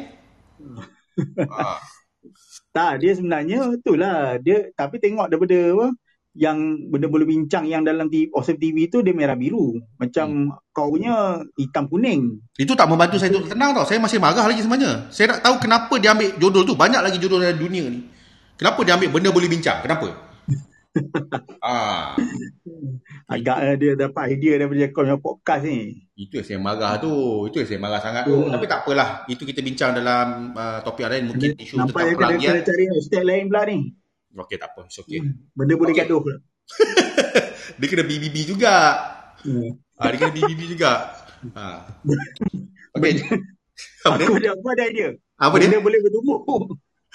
ah. 1.47 1.79
tak 2.73 3.05
dia 3.05 3.13
sebenarnya 3.13 3.77
itulah 3.77 4.41
dia 4.41 4.73
tapi 4.73 4.97
tengok 4.97 5.29
daripada 5.29 5.53
apa 5.77 5.87
yang 6.33 6.89
benda 6.89 7.05
boleh 7.05 7.29
bincang 7.29 7.69
yang 7.69 7.85
dalam 7.85 8.09
TV, 8.09 8.33
Awesome 8.33 8.57
TV 8.57 8.89
tu 8.89 9.05
dia 9.05 9.13
merah 9.13 9.37
biru 9.37 9.77
macam 10.01 10.49
hmm. 10.49 10.73
kau 10.73 10.89
punya 10.89 11.45
hitam 11.53 11.85
kuning 11.85 12.41
Itu 12.57 12.73
tak 12.73 12.89
membantu 12.89 13.21
saya 13.21 13.31
untuk 13.31 13.53
tenang 13.53 13.71
tau. 13.71 13.85
Saya 13.87 14.01
masih 14.03 14.17
marah 14.19 14.43
lagi 14.43 14.59
sebenarnya. 14.59 15.07
Saya 15.13 15.37
nak 15.37 15.39
tahu 15.45 15.55
kenapa 15.61 15.93
dia 16.01 16.11
ambil 16.11 16.35
judul 16.35 16.63
tu. 16.67 16.73
Banyak 16.75 16.99
lagi 16.99 17.21
judul 17.21 17.39
dalam 17.39 17.55
dunia 17.55 17.85
ni. 17.87 18.01
Kenapa 18.59 18.81
dia 18.83 18.97
ambil 18.97 19.09
benda 19.13 19.29
boleh 19.31 19.47
bincang? 19.47 19.79
Kenapa? 19.85 20.32
Ah, 21.65 22.13
agak 23.33 23.57
dia 23.81 23.93
dapat 23.97 24.23
idea 24.37 24.61
daripada 24.61 24.85
kau 24.93 25.01
punya 25.01 25.17
podcast 25.17 25.63
ni 25.65 26.03
itu 26.13 26.37
yang 26.37 26.45
saya 26.45 26.59
marah 26.61 26.93
tu. 27.01 27.09
Itu 27.49 27.57
yang 27.57 27.69
saya 27.73 27.79
marah 27.81 27.97
sangat 27.97 28.29
tu. 28.29 28.37
Tapi 28.45 28.65
tak 28.69 28.85
apalah. 28.85 29.25
Itu 29.25 29.49
kita 29.49 29.65
bincang 29.65 29.97
dalam 29.97 30.53
uh, 30.53 30.79
topik 30.85 31.09
lain. 31.09 31.33
Mungkin 31.33 31.57
isu 31.57 31.81
nampak 31.81 32.05
tentang 32.05 32.13
dia 32.13 32.17
pelagian. 32.21 32.53
kena 32.53 32.61
cari 32.69 32.83
hashtag 32.93 33.23
lain 33.25 33.43
pula 33.49 33.61
ni 33.65 33.79
Okey, 34.33 34.57
tak 34.57 34.69
apa. 34.73 34.81
It's 34.89 34.97
okay. 34.97 35.21
benda 35.57 35.73
boleh 35.73 35.93
Okey. 35.93 36.05
gaduh 36.05 36.19
pula 36.21 36.37
dia 37.81 37.87
kena 37.89 38.03
BBB 38.05 38.35
juga. 38.49 38.75
hmm. 39.41 39.69
Ah, 39.97 40.09
dia 40.09 40.17
kena 40.21 40.33
BBB 40.37 40.61
juga. 40.77 40.91
Ah. 41.57 41.81
Okey. 42.05 42.69
Apa 42.93 43.05
dia? 43.09 43.25
aku 44.05 44.37
dia 44.37 44.53
apa 44.53 44.67
ada 44.77 44.83
idea 44.85 45.09
Apa 45.41 45.55
dia? 45.57 45.65
benda 45.65 45.81
boleh 45.81 45.99
bertumbuh 46.05 46.39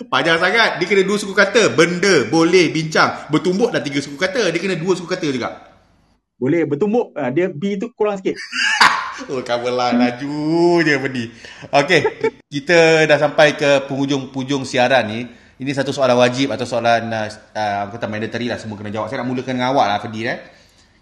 Panjang 0.06 0.38
sangat. 0.38 0.78
Dia 0.78 0.86
kena 0.86 1.02
dua 1.02 1.18
suku 1.18 1.34
kata. 1.34 1.74
Benda 1.74 2.30
boleh 2.30 2.70
bincang. 2.70 3.26
Bertumbuk 3.34 3.74
dah 3.74 3.82
tiga 3.82 3.98
suku 3.98 4.14
kata. 4.14 4.54
Dia 4.54 4.60
kena 4.62 4.78
dua 4.78 4.94
suku 4.94 5.10
kata 5.10 5.26
juga. 5.26 5.66
boleh 6.38 6.70
bertumbuk 6.70 7.18
Ah, 7.18 7.34
dia 7.34 7.50
B 7.50 7.74
tu 7.74 7.90
kurang 7.98 8.14
sikit 8.14 8.38
Oh, 9.26 9.42
cover 9.42 9.74
lah. 9.74 9.90
Laju 9.90 10.78
je 10.86 10.94
Bedi. 11.02 11.24
Okey. 11.74 12.00
Kita 12.46 13.10
dah 13.10 13.18
sampai 13.18 13.58
ke 13.58 13.90
penghujung-penghujung 13.90 14.62
siaran 14.62 15.02
ni. 15.10 15.26
Ini 15.58 15.74
satu 15.74 15.90
soalan 15.90 16.14
wajib 16.14 16.54
atau 16.54 16.62
soalan 16.62 17.10
uh, 17.10 17.26
uh, 17.58 17.90
kata 17.90 18.06
mandatory 18.06 18.46
lah 18.46 18.62
semua 18.62 18.78
kena 18.78 18.94
jawab. 18.94 19.10
Saya 19.10 19.26
nak 19.26 19.34
mulakan 19.34 19.58
dengan 19.58 19.74
awak 19.74 19.86
lah 19.90 19.98
Fadi 19.98 20.22
eh. 20.22 20.38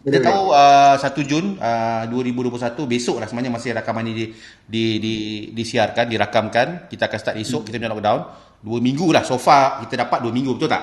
Kita 0.07 0.23
tahu 0.23 0.55
uh, 0.55 0.97
1 0.97 1.29
Jun 1.29 1.59
uh, 1.59 2.07
2021 2.09 2.79
besok 2.87 3.19
lah 3.19 3.27
sebenarnya 3.27 3.53
masih 3.53 3.75
rakaman 3.75 4.07
ini 4.07 4.15
di, 4.15 4.27
di, 4.65 4.85
di, 5.03 5.15
disiarkan, 5.53 6.09
dirakamkan. 6.09 6.89
Kita 6.89 7.13
akan 7.13 7.19
start 7.21 7.37
esok 7.37 7.69
kita 7.69 7.77
punya 7.77 7.93
lockdown. 7.93 8.21
Dua 8.67 8.83
minggu 8.83 9.15
lah 9.15 9.23
so 9.23 9.39
far 9.39 9.87
kita 9.87 10.03
dapat 10.03 10.19
dua 10.21 10.35
minggu 10.35 10.59
betul 10.59 10.67
tak? 10.67 10.83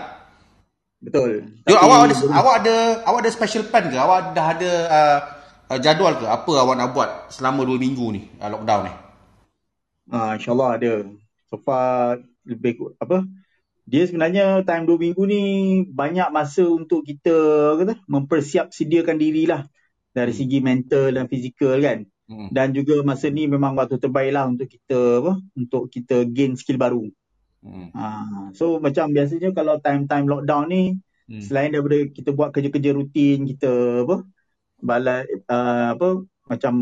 betul 1.03 1.43
Yo, 1.67 1.75
Tapi 1.75 1.83
awak 1.83 1.97
ada 1.99 2.15
boleh- 2.15 2.31
awak 2.31 2.55
ada 2.63 2.75
awak 3.03 3.19
ada 3.27 3.29
special 3.29 3.63
plan 3.67 3.91
ke? 3.91 3.97
Awak 3.99 4.31
dah 4.31 4.45
ada 4.55 4.71
uh, 4.87 5.19
uh, 5.67 5.79
jadual 5.83 6.15
ke? 6.15 6.23
Apa 6.23 6.51
awak 6.63 6.75
nak 6.79 6.95
buat 6.95 7.09
selama 7.27 7.67
dua 7.67 7.75
minggu 7.75 8.05
ni 8.15 8.21
uh, 8.39 8.47
lockdown 8.47 8.87
ni? 8.87 8.93
Ah, 10.07 10.35
InsyaAllah 10.35 10.69
ada. 10.79 10.93
So 11.51 11.59
far 11.59 12.23
lebih 12.43 12.95
apa 12.97 13.27
dia 13.83 14.07
sebenarnya 14.07 14.63
time 14.63 14.87
2 14.87 14.95
minggu 14.95 15.23
ni 15.27 15.41
banyak 15.91 16.31
masa 16.31 16.63
untuk 16.63 17.03
kita 17.03 17.35
kata 17.75 17.99
mempersiap 18.07 18.71
sediakan 18.71 19.19
dirilah 19.19 19.67
dari 20.15 20.31
Hmm. 20.31 20.39
segi 20.39 20.59
mental 20.63 21.11
dan 21.11 21.27
fizikal 21.27 21.75
kan. 21.83 22.07
Hmm. 22.23 22.47
dan 22.55 22.71
juga 22.71 23.03
masa 23.03 23.27
ni 23.27 23.51
memang 23.51 23.75
waktu 23.75 23.99
terbaik 23.99 24.31
lah 24.31 24.47
untuk 24.47 24.71
kita 24.71 25.19
apa 25.19 25.35
untuk 25.59 25.91
kita 25.91 26.23
gain 26.23 26.55
skill 26.55 26.79
baru. 26.79 27.03
Hmm. 27.63 27.87
Ha, 27.95 28.05
so 28.51 28.77
macam 28.83 29.15
biasanya 29.15 29.55
kalau 29.55 29.79
time-time 29.79 30.27
lockdown 30.27 30.67
ni 30.67 30.83
Hmm. 31.23 31.39
selain 31.39 31.71
daripada 31.71 32.03
kita 32.11 32.35
buat 32.35 32.51
kerja-kerja 32.51 32.91
rutin 32.91 33.47
kita 33.47 34.03
apa 34.03 34.27
balas 34.83 35.23
uh, 35.47 35.95
apa 35.95 36.27
macam 36.51 36.73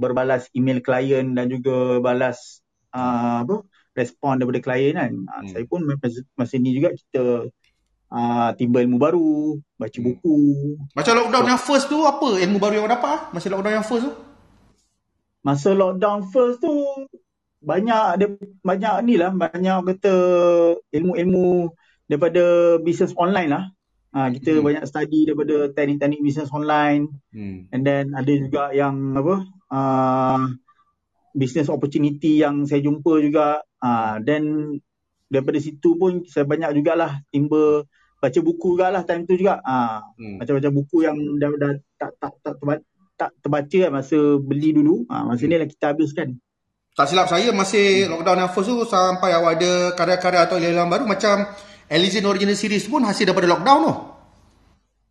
berbalas 0.00 0.48
email 0.56 0.80
klien 0.80 1.36
dan 1.36 1.52
juga 1.52 2.00
balas 2.00 2.64
uh, 2.96 3.44
apa 3.44 3.60
respon 3.92 4.40
daripada 4.40 4.64
klien 4.64 4.96
kan. 4.96 5.12
Hmm. 5.12 5.48
Saya 5.52 5.68
pun 5.68 5.84
masa, 5.84 6.24
masa 6.32 6.56
ni 6.56 6.72
juga 6.72 6.96
kita 6.96 7.52
uh, 8.08 8.50
timba 8.56 8.80
ilmu 8.80 8.96
baru, 8.96 9.60
baca 9.76 9.98
Hmm. 10.00 10.06
buku. 10.08 10.36
Macam 10.96 11.12
lockdown 11.20 11.46
yang 11.52 11.60
first 11.60 11.92
tu 11.92 12.00
apa 12.08 12.40
ilmu 12.40 12.56
baru 12.56 12.80
yang 12.80 12.88
awak 12.88 12.96
dapat? 12.96 13.18
Masa 13.36 13.52
lockdown 13.52 13.76
yang 13.76 13.86
first 13.86 14.08
tu? 14.08 14.12
Masa 15.44 15.76
lockdown 15.76 16.24
first 16.32 16.64
tu 16.64 16.72
banyak 17.60 18.04
ada 18.16 18.26
banyak 18.64 18.94
ni 19.04 19.14
lah 19.20 19.30
banyak 19.32 19.84
kata 19.84 20.14
ilmu-ilmu 20.90 21.70
daripada 22.08 22.76
bisnes 22.80 23.12
online 23.14 23.50
lah. 23.52 23.64
Ha, 24.10 24.26
kita 24.34 24.58
Hmm. 24.58 24.66
banyak 24.66 24.84
study 24.90 25.22
daripada 25.22 25.70
teknik-teknik 25.70 26.18
bisnes 26.18 26.50
online 26.50 27.06
Hmm. 27.30 27.70
and 27.70 27.86
then 27.86 28.10
ada 28.10 28.32
juga 28.34 28.74
yang 28.74 29.14
apa 29.14 29.46
uh, 29.70 30.50
business 31.30 31.70
opportunity 31.70 32.42
yang 32.42 32.66
saya 32.66 32.82
jumpa 32.82 33.22
juga 33.22 33.62
uh, 33.78 34.18
then 34.18 34.74
daripada 35.30 35.62
situ 35.62 35.94
pun 35.94 36.26
saya 36.26 36.42
banyak 36.42 36.74
jugalah 36.74 37.22
timba 37.30 37.86
baca 38.18 38.38
buku 38.42 38.74
jugalah 38.74 39.06
time 39.06 39.30
tu 39.30 39.38
juga 39.38 39.62
uh, 39.62 40.02
Hmm. 40.18 40.42
macam-macam 40.42 40.72
buku 40.74 41.06
yang 41.06 41.16
dah, 41.38 41.50
dah 41.54 41.72
tak 41.94 42.10
tak 42.18 42.32
tak 42.42 42.54
terbaca, 42.58 42.82
tak 43.14 43.30
terbaca 43.38 43.76
kan 43.78 43.92
masa 43.94 44.18
beli 44.42 44.74
dulu 44.74 45.06
uh, 45.06 45.22
masa 45.30 45.46
ni 45.46 45.54
lah 45.54 45.70
kita 45.70 45.94
habiskan 45.94 46.34
Tak 47.00 47.08
silap 47.08 47.32
saya 47.32 47.48
masih 47.48 48.12
lockdown 48.12 48.44
yang 48.44 48.52
first 48.52 48.68
tu 48.68 48.84
sampai 48.84 49.32
awak 49.32 49.56
ada 49.56 49.96
karya-karya 49.96 50.44
atau 50.44 50.60
ilham 50.60 50.84
baru 50.84 51.08
macam 51.08 51.48
Elysian 51.88 52.28
Original 52.28 52.52
Series 52.52 52.84
pun 52.84 53.00
hasil 53.08 53.24
daripada 53.24 53.48
lockdown 53.48 53.80
tu. 53.88 53.94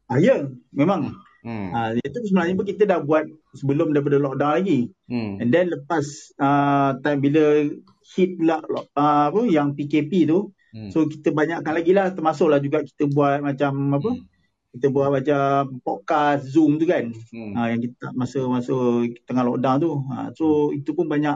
ah, 0.05 0.21
ya 0.21 0.45
memang 0.69 1.17
Hmm. 1.41 1.71
uh, 1.73 1.95
itu 1.97 2.29
sebenarnya 2.29 2.53
pun 2.53 2.67
kita 2.67 2.83
dah 2.85 2.99
buat 3.01 3.25
sebelum 3.57 3.95
daripada 3.95 4.21
lockdown 4.21 4.61
lagi 4.61 4.79
Hmm. 5.09 5.41
And 5.41 5.49
then 5.49 5.73
lepas 5.73 6.05
uh, 6.37 7.01
time 7.01 7.25
bila 7.25 7.65
hit 8.13 8.37
pula 8.37 8.61
uh, 8.93 9.33
apa 9.33 9.41
yang 9.49 9.73
PKP 9.73 10.29
tu, 10.29 10.53
Hmm. 10.69 10.93
so 10.93 11.09
kita 11.09 11.33
banyakkan 11.33 11.73
lagi 11.73 11.89
lah 11.89 12.13
termasuklah 12.13 12.61
juga 12.61 12.85
kita 12.85 13.09
buat 13.09 13.41
macam 13.41 13.97
apa? 13.97 14.09
Hmm. 14.13 14.29
Kita 14.77 14.93
buat 14.93 15.09
macam 15.09 15.81
podcast 15.81 16.53
Zoom 16.53 16.77
tu 16.77 16.85
kan. 16.85 17.09
Hmm. 17.33 17.57
Uh, 17.57 17.67
yang 17.73 17.81
kita 17.81 18.13
masa-masa 18.13 18.77
tengah 19.25 19.41
lockdown 19.41 19.77
tu. 19.81 19.91
Uh, 20.05 20.29
so 20.37 20.45
itu 20.69 20.93
pun 20.93 21.09
banyak 21.09 21.33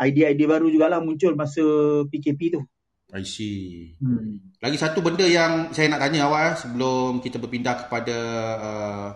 idea-idea 0.00 0.46
baru 0.48 0.70
jugalah 0.72 1.02
muncul 1.02 1.36
masa 1.36 1.62
PKP 2.08 2.40
tu. 2.56 2.60
I 3.12 3.28
see. 3.28 3.92
Hmm. 4.00 4.40
Lagi 4.56 4.80
satu 4.80 5.04
benda 5.04 5.28
yang 5.28 5.68
saya 5.76 5.92
nak 5.92 6.00
tanya 6.00 6.24
awak 6.32 6.42
eh, 6.48 6.54
sebelum 6.64 7.20
kita 7.20 7.36
berpindah 7.36 7.84
kepada 7.84 8.16
uh, 8.56 9.08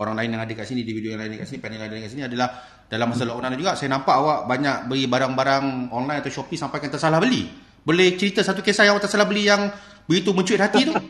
orang 0.00 0.16
lain 0.16 0.32
yang 0.32 0.42
ada 0.48 0.52
kat 0.56 0.64
sini, 0.64 0.80
di 0.88 0.96
video 0.96 1.12
yang 1.12 1.20
lain 1.20 1.36
kat 1.36 1.44
sini, 1.44 1.60
panel 1.60 1.84
yang 1.84 1.92
ada 1.92 2.00
kat 2.00 2.12
sini 2.16 2.24
adalah 2.24 2.48
dalam 2.88 3.12
masa 3.12 3.26
lockdown 3.28 3.58
juga 3.58 3.74
saya 3.74 3.92
nampak 3.92 4.14
awak 4.14 4.40
banyak 4.46 4.86
beli 4.88 5.10
barang-barang 5.10 5.90
online 5.90 6.22
atau 6.22 6.32
Shopee 6.32 6.56
sampai 6.56 6.80
kan 6.80 6.88
tersalah 6.88 7.20
beli. 7.20 7.44
Boleh 7.84 8.16
cerita 8.16 8.40
satu 8.40 8.64
kisah 8.64 8.88
yang 8.88 8.96
awak 8.96 9.04
tersalah 9.04 9.28
beli 9.28 9.44
yang 9.44 9.68
begitu 10.08 10.32
mencuit 10.32 10.60
hati 10.62 10.88
tu? 10.88 10.94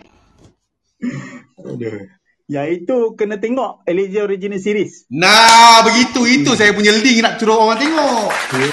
Yang 1.76 2.08
itu 2.46 2.96
kena 3.12 3.36
tengok 3.36 3.82
Elijah 3.82 4.22
Original 4.22 4.56
Series. 4.56 5.02
Nah, 5.08 5.82
begitu. 5.82 6.22
Itu 6.22 6.54
saya 6.54 6.70
punya 6.70 6.94
link 6.94 7.18
nak 7.18 7.36
suruh 7.36 7.58
orang 7.58 7.74
tengok. 7.76 8.30
Yeah. 8.52 8.70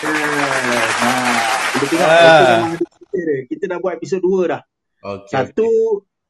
Nah, 1.02 1.38
kita 1.74 1.86
tengok 1.88 2.06
Ah. 2.06 2.70
kita, 3.46 3.66
dah 3.68 3.78
buat 3.78 3.98
episod 3.98 4.20
2 4.20 4.46
dah. 4.48 4.62
Okay. 4.96 5.30
Satu 5.30 5.68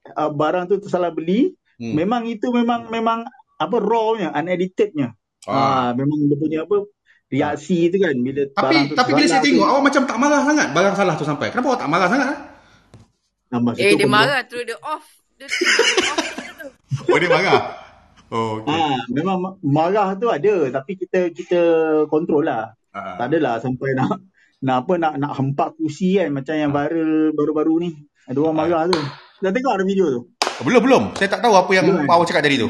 uh, 0.10 0.32
barang 0.32 0.68
tu 0.68 0.80
tersalah 0.80 1.12
beli, 1.12 1.52
Hmm. 1.74 1.98
memang 1.98 2.24
itu 2.24 2.48
memang 2.48 2.86
memang 2.88 3.26
apa 3.58 3.76
rawnya, 3.78 4.30
uneditednya. 4.32 5.12
Ah. 5.44 5.52
Ah. 5.52 5.90
memang 5.92 6.16
dia 6.24 6.38
punya 6.38 6.60
apa 6.64 6.88
reaksi 7.28 7.90
tu 7.90 7.98
kan 7.98 8.14
bila 8.16 8.46
barang 8.46 8.54
Tapi 8.54 8.76
tu 8.86 8.94
tapi 8.94 9.12
bila 9.12 9.26
saya 9.28 9.42
tengok 9.42 9.58
tu. 9.60 9.72
awak 9.74 9.84
macam 9.84 10.02
tak 10.06 10.18
marah 10.18 10.42
sangat 10.44 10.68
barang 10.70 10.96
salah 10.96 11.16
tu 11.18 11.26
sampai. 11.26 11.48
Kenapa 11.50 11.68
awak 11.68 11.80
tak 11.82 11.90
marah 11.90 12.08
sangat? 12.08 12.28
eh? 12.30 12.40
Ah, 13.50 13.60
Eh 13.76 13.90
tu 13.90 13.98
dia 13.98 14.08
marah 14.08 14.42
terus 14.46 14.64
dia 14.64 14.78
off. 14.80 15.06
Dia 15.36 15.50
dia 15.50 15.72
off 16.08 16.30
tu. 16.30 16.53
Oh 17.08 17.18
dia 17.18 17.30
marah. 17.30 17.62
Oh, 18.34 18.58
okay. 18.60 18.74
Ah, 18.74 18.98
memang 19.14 19.38
ma- 19.38 19.58
marah 19.62 20.18
tu 20.18 20.26
ada 20.28 20.70
tapi 20.74 20.98
kita 20.98 21.30
kita 21.30 21.60
kontrol 22.10 22.42
lah. 22.42 22.74
Ah. 22.90 23.22
Tak 23.22 23.30
adalah 23.30 23.62
sampai 23.62 23.94
nak 23.94 24.22
nak 24.60 24.86
apa 24.86 24.94
nak 24.98 25.14
nak 25.22 25.32
hempak 25.38 25.78
kursi 25.78 26.18
kan 26.18 26.34
macam 26.34 26.56
yang 26.58 26.72
viral 26.72 27.34
baru-baru 27.34 27.76
ni. 27.84 27.90
Ada 28.26 28.38
orang 28.42 28.56
Ah. 28.56 28.60
marah 28.66 28.82
tu. 28.90 28.98
Dah 29.44 29.52
tengok 29.52 29.74
ada 29.76 29.86
video 29.86 30.08
tu? 30.10 30.22
Belum 30.64 30.82
belum. 30.82 31.04
Saya 31.14 31.30
tak 31.30 31.42
tahu 31.44 31.54
apa 31.54 31.72
yang 31.74 31.86
Belum, 31.86 32.08
awak 32.08 32.26
cakap 32.26 32.46
tadi 32.46 32.58
tu. 32.58 32.70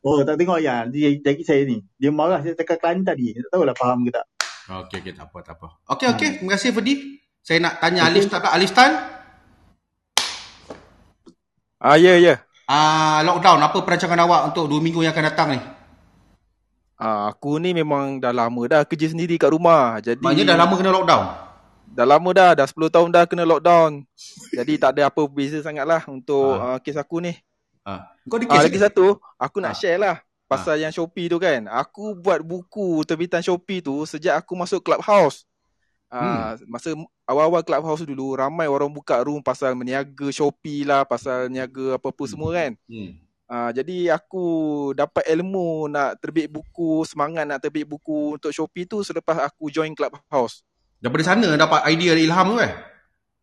Oh, 0.00 0.24
tak 0.24 0.40
tengok 0.40 0.58
ya. 0.58 0.88
Dia 0.88 1.12
jadi 1.20 1.42
saya 1.44 1.62
ni. 1.68 1.84
Dia 1.94 2.08
marah 2.08 2.40
saya 2.40 2.56
tekan 2.56 2.80
Kelantan 2.80 3.14
tadi. 3.14 3.36
Tak 3.36 3.50
tahulah 3.52 3.76
faham 3.76 4.02
ke 4.06 4.10
tak. 4.10 4.24
Okey 4.70 5.02
okey 5.02 5.12
tak 5.12 5.26
apa 5.28 5.38
tak 5.42 5.54
apa. 5.58 5.66
Okey 5.92 6.06
okey, 6.14 6.28
terima 6.38 6.54
kasih 6.54 6.70
Ferdi. 6.70 6.94
Saya 7.42 7.58
nak 7.58 7.82
tanya 7.82 8.06
Alif 8.06 8.30
tak 8.30 8.46
Alif 8.46 8.70
Tan. 8.70 8.92
Ah 11.80 11.96
ya 11.96 12.16
ya. 12.16 12.38
Ah 12.70 13.18
lockdown 13.26 13.58
apa 13.58 13.82
perancangan 13.82 14.20
awak 14.22 14.54
untuk 14.54 14.70
2 14.70 14.78
minggu 14.78 15.02
yang 15.02 15.10
akan 15.10 15.26
datang 15.26 15.48
ni? 15.58 15.60
Ah 16.94 17.34
aku 17.34 17.58
ni 17.58 17.74
memang 17.74 18.22
dah 18.22 18.30
lama 18.30 18.62
dah 18.70 18.86
kerja 18.86 19.10
sendiri 19.10 19.34
kat 19.34 19.50
rumah. 19.50 19.98
Jadi 19.98 20.22
Maknanya 20.22 20.54
dah 20.54 20.58
lama 20.62 20.74
kena 20.78 20.92
lockdown. 20.94 21.24
dah 21.90 22.06
lama 22.06 22.30
dah, 22.30 22.50
dah 22.54 22.66
10 22.70 22.86
tahun 22.86 23.08
dah 23.10 23.26
kena 23.26 23.42
lockdown. 23.42 24.06
Jadi 24.54 24.78
tak 24.78 24.94
ada 24.94 25.10
apa 25.10 25.26
beza 25.26 25.58
sangat 25.58 25.82
lah 25.82 26.06
untuk 26.06 26.54
Ah. 26.54 26.76
ah. 26.76 26.78
kes 26.78 26.94
aku 26.94 27.18
ni. 27.18 27.34
Ah. 27.82 28.06
Kau 28.30 28.38
ada 28.38 28.46
kes 28.46 28.62
lagi 28.70 28.78
satu, 28.78 29.18
aku 29.34 29.58
nak 29.58 29.74
Ah. 29.74 29.78
share 29.78 29.98
lah 29.98 30.16
pasal 30.46 30.78
yang 30.78 30.94
Shopee 30.94 31.26
tu 31.26 31.42
kan. 31.42 31.66
Aku 31.66 32.14
buat 32.14 32.38
buku 32.38 33.02
terbitan 33.02 33.42
Shopee 33.42 33.82
tu 33.82 34.06
sejak 34.06 34.38
aku 34.38 34.54
masuk 34.54 34.78
Clubhouse. 34.86 35.42
Ah, 36.10 36.58
masa 36.66 36.90
awal-awal 37.22 37.62
Clubhouse 37.62 38.02
dulu 38.02 38.34
ramai 38.34 38.66
orang 38.66 38.90
buka 38.90 39.22
room 39.22 39.38
pasal 39.38 39.78
meniaga 39.78 40.26
Shopee 40.34 40.82
lah, 40.82 41.06
pasal 41.06 41.46
niaga 41.46 41.94
apa-apa 41.94 42.24
semua 42.26 42.50
kan. 42.50 42.74
Hmm. 42.90 43.14
Ah, 43.46 43.70
jadi 43.70 44.18
aku 44.18 44.42
dapat 44.90 45.22
ilmu 45.30 45.86
nak 45.86 46.18
terbit 46.18 46.50
buku, 46.50 47.06
semangat 47.06 47.46
nak 47.46 47.62
terbit 47.62 47.86
buku 47.86 48.34
untuk 48.34 48.50
Shopee 48.50 48.90
tu 48.90 49.06
selepas 49.06 49.38
aku 49.46 49.70
join 49.70 49.94
Clubhouse. 49.94 50.66
Daripada 50.98 51.22
sana 51.22 51.54
dapat 51.54 51.86
idea 51.94 52.18
dari 52.18 52.26
ilham 52.26 52.46
tu 52.52 52.58
eh? 52.58 52.74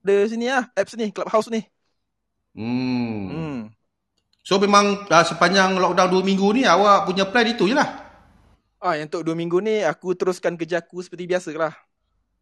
Dari 0.03 0.27
sini 0.27 0.51
lah, 0.51 0.67
apps 0.75 0.93
ni, 0.99 1.07
Clubhouse 1.15 1.47
ni. 1.47 1.63
Hmm. 2.51 3.19
Hmm. 3.31 3.59
So 4.43 4.59
memang 4.59 5.07
uh, 5.07 5.25
sepanjang 5.27 5.75
lockdown 5.79 6.19
2 6.19 6.23
minggu 6.23 6.47
ni 6.51 6.63
awak 6.67 7.07
punya 7.07 7.23
plan 7.23 7.47
itu 7.47 7.67
je 7.67 7.75
lah. 7.75 8.07
Ah, 8.83 8.99
yang 8.99 9.07
untuk 9.07 9.23
2 9.23 9.39
minggu 9.39 9.63
ni 9.63 9.87
aku 9.87 10.15
teruskan 10.19 10.59
kerja 10.59 10.83
aku 10.83 10.99
seperti 10.99 11.31
biasa 11.31 11.51
lah. 11.55 11.75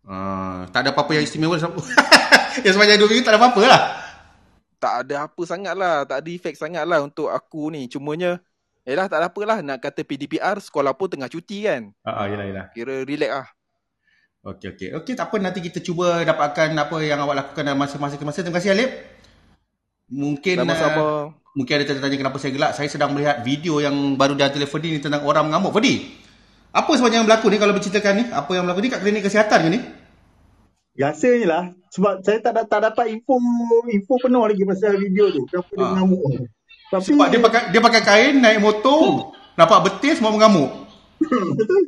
Uh, 0.06 0.70
tak 0.70 0.86
ada 0.86 0.90
apa-apa 0.94 1.18
yang 1.18 1.26
istimewa. 1.26 1.58
yang 2.66 2.74
sepanjang 2.78 3.02
2 3.02 3.10
minggu 3.10 3.26
tak 3.26 3.34
ada 3.34 3.40
apa-apa 3.42 3.62
lah. 3.66 3.82
tak 4.78 4.94
ada 5.08 5.26
apa 5.26 5.42
sangat 5.50 5.74
lah, 5.74 6.06
tak 6.06 6.22
ada 6.22 6.30
efek 6.30 6.54
sangat 6.54 6.86
lah 6.86 7.02
untuk 7.02 7.34
aku 7.34 7.74
ni. 7.74 7.90
Cumanya, 7.90 8.38
yelah 8.86 9.10
tak 9.10 9.18
ada 9.18 9.28
apa 9.34 9.42
lah. 9.42 9.58
Nak 9.66 9.82
kata 9.82 10.06
PDPR, 10.06 10.62
sekolah 10.62 10.94
pun 10.94 11.10
tengah 11.10 11.26
cuti 11.26 11.66
kan. 11.66 11.90
Ah, 12.06 12.22
uh, 12.22 12.26
yelah, 12.30 12.46
yelah. 12.46 12.66
Kira 12.70 13.02
relax 13.02 13.32
lah. 13.34 13.48
Okey, 14.46 14.78
okey. 14.78 14.90
Okey, 14.94 15.14
tak 15.18 15.34
apa. 15.34 15.42
Nanti 15.42 15.58
kita 15.58 15.82
cuba 15.82 16.22
dapatkan 16.22 16.70
apa 16.78 17.02
yang 17.02 17.18
awak 17.26 17.36
lakukan 17.42 17.66
dalam 17.66 17.82
masa-masa 17.82 18.14
ke 18.14 18.22
masa. 18.22 18.46
Terima 18.46 18.62
kasih, 18.62 18.78
Alip. 18.78 18.92
Mungkin 20.06 20.62
Sama-sama. 20.62 21.02
Uh, 21.02 21.26
mungkin 21.58 21.82
ada 21.82 21.86
tanya-tanya 21.90 22.18
kenapa 22.22 22.38
saya 22.38 22.54
gelak. 22.54 22.72
Saya 22.78 22.86
sedang 22.86 23.18
melihat 23.18 23.42
video 23.42 23.82
yang 23.82 24.14
baru 24.14 24.38
dia 24.38 24.46
hantar 24.46 24.70
Ferdi 24.70 24.94
ni 24.94 25.00
tentang 25.02 25.26
orang 25.26 25.50
mengamuk. 25.50 25.74
Ferdi, 25.74 26.14
apa 26.76 26.92
sebenarnya 26.92 27.18
yang 27.18 27.26
berlaku 27.26 27.48
ni 27.48 27.58
kalau 27.58 27.72
berceritakan 27.72 28.14
ni? 28.14 28.24
Apa 28.28 28.52
yang 28.52 28.64
berlaku 28.68 28.82
ni 28.82 28.90
kat 28.90 29.00
klinik 29.00 29.24
kesihatan 29.24 29.60
ke 29.62 29.70
ni? 29.72 29.80
Rasanya 30.96 31.46
lah 31.46 31.64
sebab 31.90 32.20
saya 32.20 32.40
tak, 32.42 32.68
tak 32.68 32.82
dapat 32.84 33.06
info 33.10 33.40
info 33.90 34.14
penuh 34.18 34.44
lagi 34.44 34.64
pasal 34.64 34.96
video 34.96 35.28
tu. 35.30 35.44
Kenapa 35.46 35.72
dia 35.72 35.80
Ah. 35.82 35.90
mengamuk. 35.94 36.22
Tapi 36.86 37.02
Sebab 37.02 37.28
dia 37.28 37.40
pakai 37.42 37.62
dia 37.70 37.82
pakai 37.82 38.02
kain, 38.02 38.36
naik 38.38 38.60
motor, 38.60 39.32
nampak 39.56 39.80
betis, 39.86 40.20
semua 40.20 40.30
mengamuk. 40.30 40.68
Betul? 41.20 41.84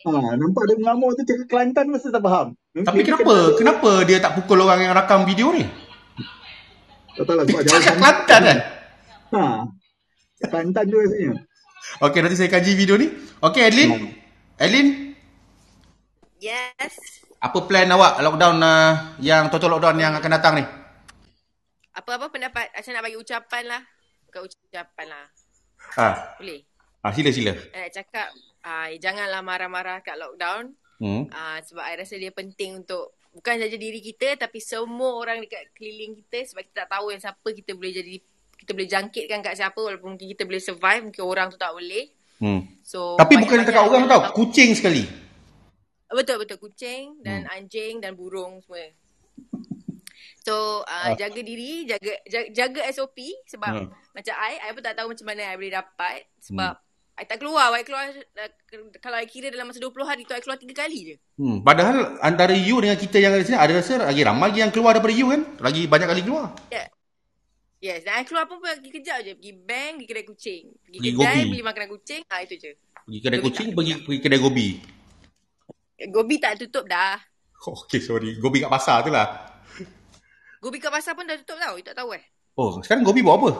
Ha, 0.00 0.10
nampak 0.34 0.62
dia 0.64 0.76
mengamuk 0.78 1.12
tu 1.12 1.22
cakap 1.22 1.46
Kelantan 1.46 1.84
masa 1.88 2.08
tak 2.08 2.22
faham. 2.22 2.46
Tapi 2.74 2.96
Dia 2.98 3.06
kenapa? 3.06 3.24
kata- 3.26 3.54
Kenapa 3.54 3.90
dia 4.04 4.16
tak 4.18 4.32
pukul 4.34 4.60
orang 4.60 4.80
yang 4.80 4.92
rakam 4.92 5.24
video 5.24 5.52
ni? 5.52 5.64
Tak 7.10 7.24
tahu 7.24 7.34
lah 7.34 7.44
sebab 7.44 7.60
jauh 7.64 7.72
Cakap. 7.74 7.94
Kelantan 7.96 8.40
kan? 8.42 8.58
Ha. 9.30 9.42
Kelantan 10.42 10.84
tu 10.86 10.96
rasanya. 10.96 11.32
Okey, 12.00 12.24
nanti 12.24 12.36
saya 12.40 12.48
kaji 12.48 12.72
video 12.72 12.96
ni. 12.96 13.12
Okey, 13.44 13.60
Adeline. 13.60 14.16
Adeline, 14.56 14.90
Yes. 16.40 16.96
apa 17.36 17.68
plan 17.68 17.84
awak 17.92 18.16
lockdown 18.24 18.56
uh, 18.64 19.20
yang 19.20 19.52
total 19.52 19.76
lockdown 19.76 20.00
yang 20.00 20.16
akan 20.16 20.32
datang 20.32 20.54
ni? 20.56 20.64
Apa-apa 21.92 22.32
pendapat? 22.32 22.72
Saya 22.80 22.96
nak 22.96 23.04
bagi 23.04 23.20
ucapan 23.20 23.68
lah. 23.68 23.82
Bukan 24.24 24.48
ucapan 24.48 25.06
lah. 25.12 25.26
Ha. 26.00 26.40
Boleh? 26.40 26.64
Ah, 27.04 27.12
sila 27.12 27.28
sila. 27.28 27.52
I 27.52 27.84
nak 27.84 27.92
cakap 27.92 28.28
uh, 28.64 28.88
janganlah 28.96 29.44
marah-marah 29.44 30.00
kat 30.00 30.16
lockdown 30.16 30.72
Hmm. 31.00 31.32
uh, 31.32 31.56
sebab 31.64 31.80
I 31.80 31.96
rasa 31.96 32.20
dia 32.20 32.28
penting 32.28 32.84
untuk 32.84 33.16
bukan 33.32 33.56
saja 33.56 33.72
diri 33.72 34.04
kita 34.04 34.36
tapi 34.36 34.60
semua 34.60 35.16
orang 35.16 35.40
dekat 35.40 35.72
keliling 35.72 36.12
kita 36.12 36.44
sebab 36.44 36.60
kita 36.68 36.84
tak 36.84 36.88
tahu 36.92 37.08
yang 37.08 37.20
siapa 37.24 37.48
kita 37.56 37.72
boleh 37.72 37.92
jadi 37.96 38.20
kita 38.70 38.78
boleh 38.78 38.86
jangkitkan 38.94 39.42
kat 39.42 39.58
siapa 39.58 39.82
walaupun 39.82 40.14
mungkin 40.14 40.30
kita 40.30 40.46
boleh 40.46 40.62
survive 40.62 41.02
mungkin 41.10 41.26
orang 41.26 41.50
tu 41.50 41.58
tak 41.58 41.74
boleh. 41.74 42.06
Hmm. 42.38 42.62
So 42.86 43.18
Tapi 43.18 43.34
bukan 43.42 43.66
dekat 43.66 43.82
orang 43.82 44.06
tau, 44.06 44.30
kucing 44.30 44.78
sekali. 44.78 45.10
Betul 46.06 46.38
betul 46.38 46.62
kucing 46.62 47.18
dan 47.18 47.50
hmm. 47.50 47.54
anjing 47.58 47.98
dan 47.98 48.14
burung 48.14 48.62
semua. 48.62 48.94
So 50.46 50.86
uh, 50.86 51.18
jaga 51.18 51.42
diri, 51.42 51.82
jaga, 51.82 52.14
jaga 52.30 52.46
jaga 52.54 52.80
SOP 52.94 53.18
sebab 53.50 53.74
Hmm. 53.74 53.90
macam 54.14 54.34
I, 54.38 54.62
I 54.62 54.70
pun 54.70 54.86
tak 54.86 54.94
tahu 54.94 55.18
macam 55.18 55.26
mana 55.26 55.50
I 55.50 55.58
boleh 55.58 55.74
dapat 55.74 56.30
sebab 56.38 56.78
hmm. 56.78 57.18
I 57.18 57.24
tak 57.26 57.42
keluar. 57.42 57.74
I 57.74 57.82
keluar 57.82 58.06
uh, 58.06 58.50
kalau 59.02 59.18
I 59.18 59.26
kira 59.26 59.50
dalam 59.50 59.66
masa 59.66 59.82
20 59.82 59.98
hari 60.06 60.22
tu 60.22 60.30
I 60.30 60.38
keluar 60.38 60.62
3 60.62 60.70
kali 60.70 60.98
je. 61.10 61.16
Hmm. 61.42 61.66
Padahal 61.66 62.22
antara 62.22 62.54
you 62.54 62.78
dengan 62.78 62.94
kita 62.94 63.18
yang 63.18 63.34
ada 63.34 63.42
di 63.42 63.50
sini 63.50 63.58
ada 63.58 63.74
rasa 63.74 64.06
lagi 64.06 64.22
ramai 64.22 64.54
lagi 64.54 64.62
yang 64.62 64.70
keluar 64.70 64.94
daripada 64.94 65.10
you 65.18 65.26
kan? 65.26 65.42
Lagi 65.58 65.90
banyak 65.90 66.06
kali 66.06 66.22
keluar. 66.22 66.54
Yeah. 66.70 66.86
Yes, 67.80 68.04
dan 68.04 68.20
I 68.20 68.28
keluar 68.28 68.44
pun 68.44 68.60
pergi 68.60 68.92
kejap 68.92 69.24
je. 69.24 69.32
Pergi 69.40 69.52
bank, 69.56 69.92
pergi 69.96 70.08
kedai 70.12 70.24
kucing. 70.28 70.64
Pergi, 70.84 70.98
Pergi 71.00 71.10
kedai, 71.16 71.36
Gobi. 71.40 71.48
beli 71.48 71.62
makanan 71.64 71.88
kucing. 71.96 72.22
Ah 72.28 72.40
itu 72.44 72.54
je. 72.60 72.72
Pergi 72.76 73.18
kedai 73.24 73.38
Gobi 73.40 73.46
kucing, 73.48 73.68
pergi 73.72 73.92
pergi 74.04 74.18
kedai 74.20 74.40
gobi. 74.40 74.68
Gobi 76.12 76.34
tak 76.36 76.60
tutup 76.60 76.84
dah. 76.84 77.16
Oh, 77.64 77.76
okay, 77.76 78.00
sorry. 78.00 78.36
Gobi 78.36 78.60
kat 78.60 78.68
pasar 78.68 79.00
tu 79.00 79.08
lah. 79.08 79.48
Gobi 80.60 80.76
kat 80.76 80.92
pasar 80.92 81.16
pun 81.16 81.24
dah 81.24 81.40
tutup 81.40 81.56
tau. 81.56 81.80
You 81.80 81.84
tak 81.84 81.96
tahu 81.96 82.12
eh? 82.12 82.24
Oh, 82.60 82.84
sekarang 82.84 83.00
gobi 83.00 83.24
buat 83.24 83.40
apa? 83.40 83.50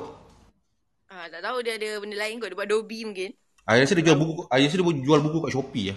Ah, 1.08 1.26
tak 1.32 1.40
tahu 1.40 1.64
dia 1.64 1.80
ada 1.80 2.00
benda 2.00 2.16
lain 2.20 2.36
kot. 2.36 2.52
Dia 2.52 2.58
buat 2.60 2.68
dobi 2.68 3.08
mungkin. 3.08 3.32
I 3.64 3.80
rasa 3.80 3.96
dia 3.96 4.04
jual 4.04 4.20
buku, 4.20 4.44
I 4.52 4.68
rasa 4.68 4.76
dia 4.76 4.84
jual 4.84 5.20
buku 5.24 5.38
kat 5.48 5.52
Shopee 5.56 5.84
ya. 5.92 5.96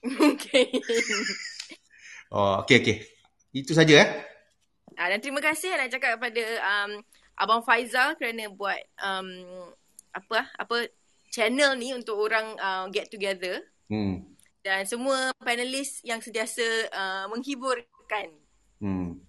Mungkin. 0.00 0.66
Oh, 2.34 2.66
okay, 2.66 2.82
okay. 2.82 3.06
Itu 3.54 3.78
saja 3.78 3.94
eh. 3.94 4.08
Ah, 4.98 5.06
dan 5.06 5.22
terima 5.22 5.38
kasih 5.38 5.70
nak 5.70 5.86
cakap 5.86 6.18
kepada 6.18 6.42
um, 6.66 6.98
Abang 7.34 7.66
Faizal 7.66 8.14
kerana 8.14 8.46
buat 8.50 8.78
um, 9.02 9.28
apa 10.14 10.46
apa 10.54 10.86
channel 11.34 11.74
ni 11.74 11.90
untuk 11.90 12.14
orang 12.14 12.54
uh, 12.58 12.86
get 12.94 13.10
together 13.10 13.58
Hmm. 13.84 14.24
dan 14.64 14.88
semua 14.88 15.28
panelis 15.44 16.00
yang 16.08 16.16
sentiasa 16.16 16.64
uh, 16.88 17.24
menghiburkan. 17.28 18.32
Hmm. 18.80 19.20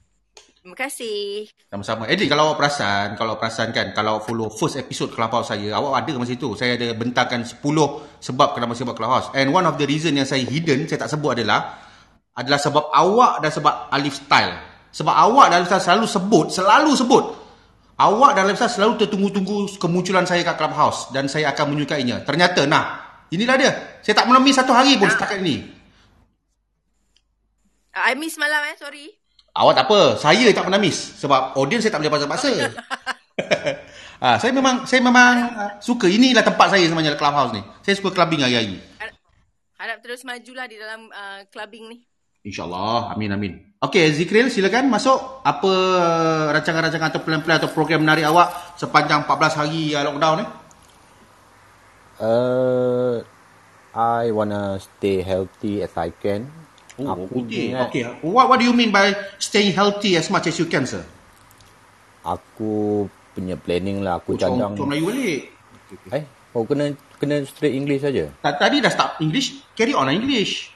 Terima 0.66 0.74
kasih. 0.82 1.46
Sama-sama. 1.70 2.10
Edley, 2.10 2.26
kalau 2.26 2.50
awak 2.50 2.58
perasan, 2.58 3.14
kalau 3.14 3.38
perasan 3.38 3.70
kan, 3.70 3.94
kalau 3.94 4.18
follow 4.18 4.50
first 4.50 4.82
episode 4.82 5.14
Clubhouse 5.14 5.54
saya, 5.54 5.78
awak 5.78 6.02
ada 6.02 6.18
masa 6.18 6.34
itu. 6.34 6.58
Saya 6.58 6.74
ada 6.74 6.90
bentangkan 6.98 7.46
10 7.46 7.62
sebab 8.18 8.58
kenapa 8.58 8.74
saya 8.74 8.90
buat 8.90 8.98
Clubhouse. 8.98 9.30
And 9.38 9.54
one 9.54 9.70
of 9.70 9.78
the 9.78 9.86
reason 9.86 10.18
yang 10.18 10.26
saya 10.26 10.42
hidden, 10.42 10.90
saya 10.90 11.06
tak 11.06 11.14
sebut 11.14 11.38
adalah, 11.38 11.86
adalah 12.34 12.58
sebab 12.58 12.82
awak 12.90 13.46
dan 13.46 13.52
sebab 13.54 13.94
Alif 13.94 14.18
Style. 14.18 14.56
Sebab 14.90 15.14
awak 15.14 15.54
dan 15.54 15.56
Alif 15.62 15.70
Style 15.70 15.86
selalu 15.86 16.08
sebut, 16.10 16.46
selalu 16.50 16.92
sebut. 16.98 17.26
Awak 17.96 18.32
dan 18.36 18.52
Style 18.60 18.76
selalu 18.76 18.94
tertunggu-tunggu 19.08 19.80
kemunculan 19.80 20.28
saya 20.28 20.44
kat 20.44 20.60
Clubhouse. 20.60 21.16
Dan 21.16 21.32
saya 21.32 21.56
akan 21.56 21.72
menyukainya. 21.72 22.28
Ternyata, 22.28 22.68
nah, 22.68 23.00
inilah 23.32 23.56
dia. 23.56 23.72
Saya 24.04 24.20
tak 24.20 24.28
menemui 24.28 24.52
satu 24.52 24.76
hari 24.76 25.00
pun 25.00 25.08
setakat 25.08 25.40
ini. 25.40 25.64
I 27.96 28.12
miss 28.20 28.36
malam 28.36 28.60
eh, 28.68 28.76
sorry. 28.76 29.16
Awak 29.56 29.74
tak 29.80 29.86
apa. 29.88 30.02
Saya 30.20 30.52
tak 30.52 30.68
pernah 30.68 30.82
miss. 30.84 31.16
Sebab 31.24 31.56
audience 31.56 31.88
saya 31.88 31.96
tak 31.96 32.04
boleh 32.04 32.12
paksa-paksa. 32.12 32.52
ha, 34.20 34.36
saya 34.44 34.52
memang 34.52 34.84
saya 34.84 35.00
memang 35.00 35.34
suka. 35.80 36.12
Inilah 36.12 36.44
tempat 36.44 36.76
saya 36.76 36.84
sebenarnya 36.84 37.16
clubhouse 37.16 37.56
ni. 37.56 37.64
Saya 37.80 37.96
suka 37.96 38.12
clubbing 38.12 38.44
hari-hari. 38.44 38.84
Harap, 39.00 39.16
harap 39.80 39.98
terus 40.04 40.28
majulah 40.28 40.68
di 40.68 40.76
dalam 40.76 41.08
uh, 41.08 41.48
clubbing 41.48 41.88
ni. 41.88 42.04
InsyaAllah. 42.46 43.12
Amin, 43.12 43.32
amin. 43.32 43.54
Okey, 43.82 44.06
Zikril 44.14 44.48
silakan 44.48 44.88
masuk. 44.88 45.18
Apa 45.42 45.72
rancangan-rancangan 46.54 47.10
atau 47.10 47.22
plan-plan 47.22 47.58
atau 47.58 47.70
program 47.70 48.02
menarik 48.02 48.24
awak 48.24 48.78
sepanjang 48.78 49.26
14 49.26 49.60
hari 49.60 49.82
uh, 49.92 50.06
lockdown 50.06 50.36
ni? 50.40 50.46
Uh, 52.16 53.20
I 53.92 54.32
wanna 54.32 54.80
stay 54.80 55.20
healthy 55.20 55.82
as 55.82 55.92
I 55.96 56.12
can. 56.12 56.48
Oh, 56.96 57.12
Aku 57.12 57.44
okey. 57.44 57.76
ingat- 57.76 57.92
Okey. 57.92 58.04
What, 58.24 58.48
what 58.48 58.58
do 58.58 58.66
you 58.66 58.72
mean 58.72 58.90
by 58.90 59.12
staying 59.36 59.76
healthy 59.76 60.16
as 60.16 60.30
much 60.30 60.48
as 60.48 60.56
you 60.56 60.66
can, 60.66 60.88
sir? 60.88 61.04
Aku 62.24 63.06
punya 63.34 63.60
planning 63.60 64.00
lah. 64.00 64.18
Aku 64.18 64.34
Oh, 64.34 64.40
cadang. 64.40 64.74
Cong 64.74 64.88
Melayu 64.88 65.12
balik. 65.12 65.42
Eh, 66.10 66.24
oh 66.52 66.64
kena 66.64 66.90
kena 67.18 67.44
straight 67.44 67.76
English 67.76 68.02
saja. 68.02 68.32
Ta- 68.40 68.56
Tadi 68.56 68.80
dah 68.80 68.90
start 68.90 69.20
English. 69.20 69.76
Carry 69.76 69.92
on 69.92 70.08
English. 70.08 70.72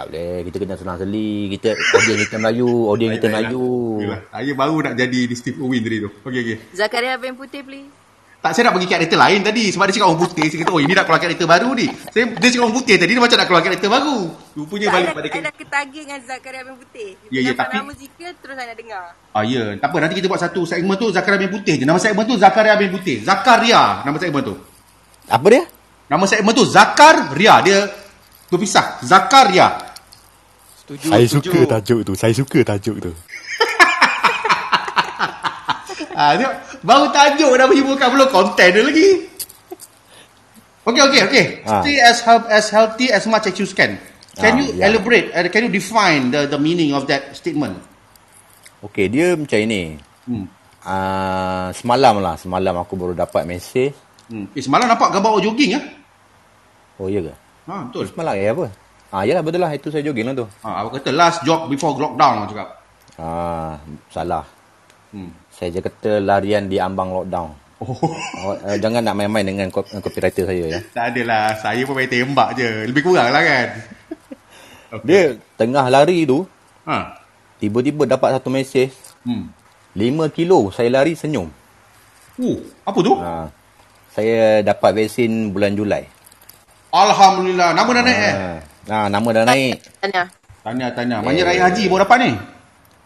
Tak 0.00 0.08
boleh. 0.08 0.48
Kita 0.48 0.56
kena 0.64 0.74
senang 0.80 0.96
seli. 0.96 1.52
Kita 1.52 1.76
audience 1.76 2.24
kita 2.24 2.40
Melayu, 2.40 2.88
audience 2.88 3.20
kita 3.20 3.28
Melayu. 3.28 3.68
Yelah, 4.00 4.20
Saya 4.32 4.52
baru 4.56 4.76
nak 4.80 4.94
jadi 4.96 5.20
di 5.28 5.34
Steve 5.36 5.60
Owen 5.60 5.84
tadi 5.84 6.00
tu. 6.00 6.08
Okey, 6.24 6.40
okey. 6.40 6.56
Zakaria 6.72 7.20
Abang 7.20 7.36
Putih 7.36 7.60
please. 7.60 7.92
Tak, 8.40 8.56
saya 8.56 8.72
nak 8.72 8.80
bagi 8.80 8.88
karakter 8.88 9.20
lain 9.20 9.44
tadi. 9.44 9.68
Sebab 9.68 9.84
dia 9.84 10.00
cakap 10.00 10.08
orang 10.08 10.20
putih. 10.24 10.46
Saya 10.48 10.58
kata, 10.64 10.72
oh 10.72 10.80
ini 10.80 10.96
nak 10.96 11.04
keluar 11.04 11.20
karakter 11.20 11.44
baru 11.44 11.76
ni. 11.76 11.92
Saya, 12.08 12.24
dia 12.32 12.48
cakap 12.48 12.64
orang 12.64 12.76
putih 12.80 12.96
tadi, 12.96 13.10
dia 13.12 13.20
macam 13.20 13.36
nak 13.36 13.48
keluar 13.52 13.62
karakter 13.68 13.88
baru. 13.92 14.18
Rupanya 14.56 14.86
Tak 14.88 14.94
balik 14.96 15.04
ada, 15.04 15.16
pada 15.20 15.28
I 15.28 15.40
dah 15.44 15.54
ketagih 15.60 16.02
dengan 16.08 16.20
Zakaria 16.24 16.60
Abang 16.64 16.78
Putih. 16.80 17.10
Ya, 17.28 17.40
ya, 17.44 17.52
tapi- 17.52 17.76
nama 17.76 17.92
zikir 17.92 18.30
terus 18.40 18.54
saya 18.56 18.66
nak 18.72 18.78
dengar. 18.80 19.04
Ah, 19.36 19.44
ya. 19.44 19.76
Tak 19.76 19.88
apa, 19.92 19.96
nanti 20.00 20.14
kita 20.16 20.26
buat 20.32 20.40
satu 20.40 20.64
segmen 20.64 20.96
tu 20.96 21.12
Zakaria 21.12 21.36
bin 21.36 21.52
Putih 21.52 21.74
je. 21.76 21.84
Nama 21.84 22.00
segmen 22.00 22.24
tu 22.24 22.34
Zakaria 22.40 22.80
bin 22.80 22.88
Putih. 22.88 23.20
Zakaria, 23.20 24.00
nama 24.08 24.16
segmen 24.16 24.40
tu. 24.40 24.56
Apa 25.28 25.46
dia? 25.52 25.62
Nama 26.08 26.24
segmen 26.24 26.52
tu 26.56 26.64
Zakaria. 26.64 27.54
Dia 27.60 27.78
berpisah. 28.48 29.04
Zakaria. 29.04 29.89
Setuju, 30.90 31.06
Saya 31.06 31.22
setuju. 31.24 31.46
suka 31.46 31.60
tajuk 31.70 32.00
tu. 32.02 32.12
Saya 32.18 32.34
suka 32.34 32.58
tajuk 32.66 32.96
tu. 32.98 33.12
Ah, 36.10 36.36
tengok. 36.36 36.52
Baru 36.82 37.06
tajuk 37.08 37.48
dah 37.54 37.64
menyebutkan 37.64 38.10
belum 38.12 38.28
konten 38.28 38.68
dia 38.68 38.82
lagi. 38.82 39.08
Okey, 40.82 41.02
okey, 41.06 41.20
okey. 41.24 41.44
Ah. 41.64 41.80
Stay 41.80 41.96
as 41.96 42.18
help 42.20 42.44
as 42.50 42.66
healthy 42.68 43.08
as 43.08 43.24
much 43.24 43.46
as 43.46 43.56
you 43.56 43.64
can. 43.70 43.96
Can 44.34 44.52
Ah, 44.52 44.58
you 44.58 44.66
ya. 44.74 44.90
elaborate? 44.90 45.30
Uh, 45.32 45.48
can 45.48 45.64
you 45.64 45.72
define 45.72 46.28
the 46.28 46.44
the 46.44 46.58
meaning 46.58 46.92
of 46.92 47.06
that 47.06 47.32
statement? 47.32 47.78
Okey, 48.82 49.08
dia 49.08 49.32
macam 49.32 49.58
ini. 49.62 49.96
Hmm. 50.26 50.44
Uh, 50.82 51.68
semalam 51.72 52.18
lah. 52.20 52.34
Semalam 52.36 52.74
aku 52.76 52.98
baru 52.98 53.14
dapat 53.14 53.46
mesej. 53.48 53.94
Hmm. 54.28 54.44
Eh, 54.52 54.60
semalam 54.60 54.90
nampak 54.90 55.14
gambar 55.14 55.38
awak 55.38 55.42
jogging 55.46 55.78
ya? 55.78 55.80
Oh, 56.98 57.08
iya 57.08 57.22
ke? 57.22 57.32
Ha, 57.64 57.88
betul. 57.88 58.04
Semalam 58.12 58.34
eh 58.36 58.50
apa? 58.50 58.66
Ah, 59.10 59.22
yalah 59.22 59.42
betul 59.42 59.58
lah. 59.58 59.70
Itu 59.70 59.90
saya 59.90 60.00
jogging 60.00 60.22
lah 60.24 60.34
tu. 60.36 60.46
Ha, 60.62 60.68
awak 60.80 60.98
kata 60.98 61.10
last 61.10 61.42
jog 61.42 61.66
before 61.66 61.94
lockdown 61.94 62.40
awak 62.40 62.48
cakap. 62.48 62.68
Ah, 63.16 63.74
salah. 64.06 64.46
Hmm. 65.10 65.34
Saya 65.50 65.74
je 65.74 65.80
kata 65.80 66.18
larian 66.18 66.64
di 66.64 66.78
ambang 66.78 67.10
lockdown. 67.12 67.50
Oh. 67.78 67.96
Oh, 68.40 68.56
uh, 68.56 68.76
jangan 68.78 69.02
nak 69.02 69.12
main-main 69.14 69.44
dengan 69.44 69.68
cop- 69.68 69.84
dengan 69.84 70.00
copywriter 70.00 70.44
saya 70.44 70.64
ya. 70.66 70.80
Tak 70.94 71.12
adalah. 71.12 71.52
Saya 71.54 71.84
pun 71.84 71.92
main 71.92 72.08
tembak 72.08 72.56
je. 72.56 72.88
Lebih 72.88 73.02
kurang 73.02 73.28
lah 73.28 73.42
kan. 73.42 73.68
Okay. 74.90 75.04
Dia 75.08 75.22
tengah 75.54 75.84
lari 75.86 76.24
tu, 76.24 76.48
Ha. 76.84 77.20
tiba-tiba 77.58 78.08
dapat 78.08 78.32
satu 78.32 78.48
mesej. 78.48 78.88
Hmm. 79.20 79.52
5 79.92 80.30
kilo 80.30 80.70
saya 80.70 80.88
lari 80.88 81.12
senyum. 81.12 81.52
Uh, 82.38 82.56
apa 82.80 82.98
tu? 82.98 83.12
Ha, 83.12 83.52
saya 84.10 84.62
dapat 84.62 84.96
vaksin 84.96 85.50
bulan 85.50 85.74
Julai. 85.74 86.08
Alhamdulillah. 86.88 87.70
Nama 87.70 87.90
dah 87.90 88.02
naik 88.02 88.20
eh? 88.20 88.34
Ha, 88.90 89.06
ha, 89.06 89.06
nama 89.06 89.28
dah 89.30 89.46
naik. 89.46 89.78
Tanya. 90.02 90.22
Tanya, 90.66 90.86
tanya. 90.90 91.16
Mana 91.22 91.40
raya 91.46 91.70
haji 91.70 91.86
baru 91.86 92.02
dapat 92.02 92.18
ni? 92.26 92.30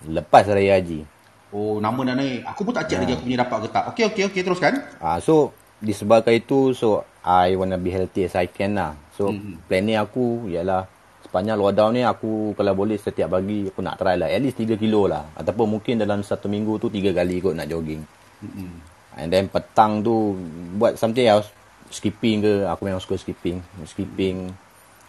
Lepas 0.08 0.48
raya 0.48 0.80
haji. 0.80 1.04
Oh, 1.52 1.76
nama 1.76 2.00
dah 2.00 2.16
naik. 2.16 2.40
Aku 2.48 2.64
pun 2.64 2.72
tak 2.72 2.88
cek 2.88 3.04
lagi 3.04 3.12
aku 3.12 3.24
punya 3.28 3.38
dapat 3.44 3.58
ke 3.62 3.68
tak. 3.68 3.84
Okey, 3.92 4.04
okey, 4.08 4.22
okey. 4.32 4.40
Teruskan. 4.42 4.72
Ah, 4.96 5.20
so 5.20 5.52
disebabkan 5.84 6.40
itu 6.40 6.72
so 6.72 7.04
I 7.20 7.52
wanna 7.52 7.76
be 7.76 7.92
healthy 7.92 8.24
as 8.24 8.32
I 8.32 8.48
can 8.48 8.80
lah. 8.80 8.96
So 9.12 9.28
Mhm. 9.28 9.36
mm-hmm. 9.36 9.54
planning 9.68 9.98
aku 10.00 10.24
ialah 10.48 10.88
sepanjang 11.20 11.60
lockdown 11.60 11.92
ni 11.92 12.02
aku 12.02 12.56
kalau 12.56 12.72
boleh 12.72 12.96
setiap 12.96 13.36
pagi 13.36 13.68
aku 13.68 13.84
nak 13.84 14.00
try 14.00 14.16
lah 14.16 14.32
at 14.32 14.40
least 14.40 14.56
3 14.56 14.80
kilo 14.80 15.04
lah 15.04 15.28
ataupun 15.36 15.66
mungkin 15.68 16.00
dalam 16.00 16.24
satu 16.24 16.48
minggu 16.48 16.80
tu 16.80 16.88
3 16.88 17.12
kali 17.12 17.44
kot 17.44 17.52
nak 17.52 17.68
jogging. 17.68 18.00
Mm-mm. 18.40 18.72
And 19.20 19.28
then 19.28 19.52
petang 19.52 20.00
tu 20.00 20.32
buat 20.74 20.96
something 20.96 21.28
else 21.28 21.52
skipping 21.92 22.40
ke 22.40 22.52
aku 22.66 22.88
memang 22.88 22.98
suka 22.98 23.14
skipping 23.14 23.60
skipping 23.86 24.50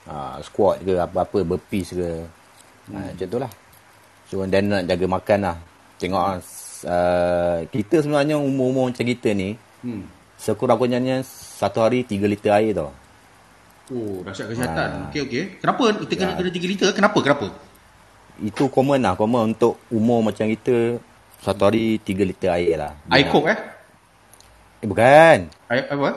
uh, 0.06 0.38
squat 0.41 0.80
ke 0.80 0.94
apa-apa 0.95 1.41
burpees 1.41 1.91
ke 1.91 2.10
hmm. 2.88 2.94
uh, 2.94 3.10
macam 3.10 3.27
tu 3.27 3.38
lah 3.38 3.52
so 4.26 4.41
then 4.44 4.65
nak 4.65 4.86
jaga 4.86 5.06
makan 5.07 5.40
lah 5.44 5.57
tengok 5.95 6.26
s- 6.40 6.84
uh, 6.84 7.61
kita 7.68 8.02
sebenarnya 8.02 8.36
umur-umur 8.36 8.90
macam 8.90 9.03
kita 9.03 9.32
ni 9.32 9.56
Hmm. 9.80 10.02
sekurang-kurangnya 10.36 11.22
satu 11.27 11.77
hari 11.80 12.02
3 12.02 12.26
liter 12.26 12.49
air 12.49 12.73
tau 12.73 12.90
Oh, 13.86 14.26
dahsyat 14.26 14.49
kesihatan. 14.49 14.90
Ah. 14.90 15.06
Okey, 15.14 15.22
okey. 15.22 15.44
Kenapa 15.61 15.94
kita 16.02 16.14
kena, 16.18 16.32
Ya. 16.34 16.38
kena 16.41 16.49
3 16.49 16.65
liter? 16.65 16.90
Kenapa? 16.90 17.18
Kenapa? 17.22 17.48
itu 18.36 18.68
common 18.68 18.99
lah 18.99 19.14
common 19.14 19.53
untuk 19.53 19.80
umur 19.88 20.19
macam 20.19 20.44
kita 20.44 20.99
satu 21.40 21.69
hari 21.69 22.02
3 22.02 22.26
liter 22.26 22.49
air 22.49 22.76
lah 22.76 22.91
Air 23.07 23.32
Coke 23.32 23.48
eh? 23.48 23.60
eh, 24.82 24.88
bukan 24.90 25.38
Air 25.69 25.84
apa? 25.88 26.10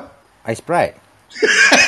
Ice 0.48 0.58
Sprite 0.58 0.96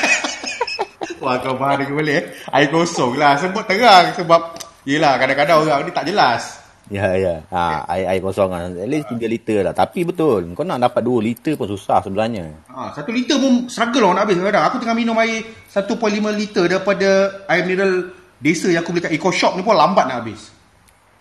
Wah 1.20 1.36
kau 1.38 1.54
faham 1.60 1.76
dengan 1.84 1.94
boleh 2.00 2.16
eh. 2.16 2.24
Air 2.50 2.68
kosong 2.72 3.14
lah. 3.20 3.36
Sebut 3.36 3.64
terang. 3.68 4.16
Sebab 4.16 4.40
Yelah 4.88 5.20
kadang-kadang 5.20 5.60
orang 5.60 5.84
ni 5.84 5.92
tak 5.92 6.08
jelas. 6.08 6.56
Ya, 6.90 7.06
ya. 7.14 7.38
Ha, 7.52 7.86
air, 7.86 8.16
air 8.16 8.20
kosong 8.24 8.50
kan. 8.50 8.72
At 8.74 8.88
least 8.88 9.12
3 9.12 9.20
liter 9.28 9.58
lah. 9.62 9.76
Tapi 9.76 10.08
betul. 10.08 10.56
Kau 10.56 10.64
nak 10.64 10.80
dapat 10.80 11.04
2 11.04 11.20
liter 11.20 11.52
pun 11.54 11.68
susah 11.68 12.00
sebenarnya. 12.00 12.48
Ha, 12.72 12.96
satu 12.96 13.12
liter 13.12 13.36
pun 13.36 13.68
struggle 13.68 14.10
orang 14.10 14.24
nak 14.24 14.24
habis 14.26 14.40
kadang. 14.40 14.64
Aku 14.66 14.76
tengah 14.80 14.96
minum 14.96 15.14
air 15.20 15.44
1.5 15.68 16.00
liter 16.32 16.64
daripada 16.66 17.08
air 17.46 17.62
mineral 17.68 18.10
desa 18.40 18.72
yang 18.72 18.80
aku 18.82 18.96
beli 18.96 19.04
kat 19.04 19.12
Eco 19.12 19.30
Shop 19.30 19.54
ni 19.54 19.62
pun 19.62 19.76
lambat 19.76 20.08
nak 20.08 20.24
habis. 20.24 20.48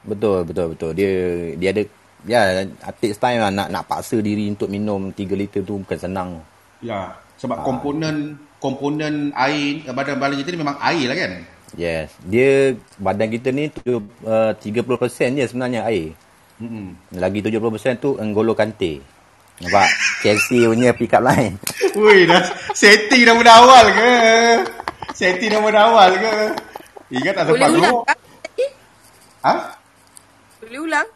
Betul, 0.08 0.48
betul, 0.48 0.74
betul. 0.74 0.92
Dia 0.96 1.12
dia 1.60 1.70
ada 1.76 1.84
ya 2.24 2.40
it 2.64 2.96
takes 3.00 3.20
time 3.20 3.40
lah 3.44 3.52
nak 3.52 3.68
nak 3.72 3.84
paksa 3.86 4.24
diri 4.24 4.48
untuk 4.48 4.72
minum 4.72 5.12
3 5.12 5.36
liter 5.36 5.62
tu 5.62 5.84
bukan 5.84 6.00
senang. 6.00 6.30
Ya, 6.80 7.12
sebab 7.36 7.62
komponen 7.62 8.40
komponen 8.60 9.32
air 9.34 9.88
badan-badan 9.90 10.40
kita 10.40 10.54
ni 10.54 10.60
memang 10.62 10.78
air 10.84 11.08
lah 11.08 11.18
kan. 11.18 11.32
Yes. 11.80 12.12
Dia 12.24 12.76
badan 13.00 13.32
kita 13.32 13.50
ni 13.56 13.72
tu 13.72 14.04
uh, 14.28 14.52
30% 14.54 15.40
je 15.40 15.46
sebenarnya 15.48 15.88
air. 15.88 16.14
Hmm. 16.60 17.00
Lagi 17.16 17.40
70% 17.40 18.04
tu 18.04 18.20
N'Golo 18.20 18.52
Kante. 18.54 19.00
Nampak? 19.60 19.88
Chelsea 20.24 20.68
punya 20.68 20.96
pick 20.96 21.12
up 21.16 21.24
line. 21.24 21.56
Woi, 22.00 22.24
dah 22.24 22.44
setting 22.72 23.28
dah 23.28 23.36
pada 23.36 23.52
awal 23.60 23.86
ke? 23.92 24.12
Setting 25.12 25.52
dah 25.52 25.60
pada 25.60 25.80
awal 25.88 26.10
ke? 26.16 26.34
Ingat 27.12 27.34
tak 27.36 27.44
Boleh 27.48 27.60
sempat 27.60 27.70
ulang 27.76 27.92
tu? 27.92 27.98
tak? 28.08 28.18
Ha? 29.40 29.54
Boleh 30.64 30.80
ulang? 30.84 31.08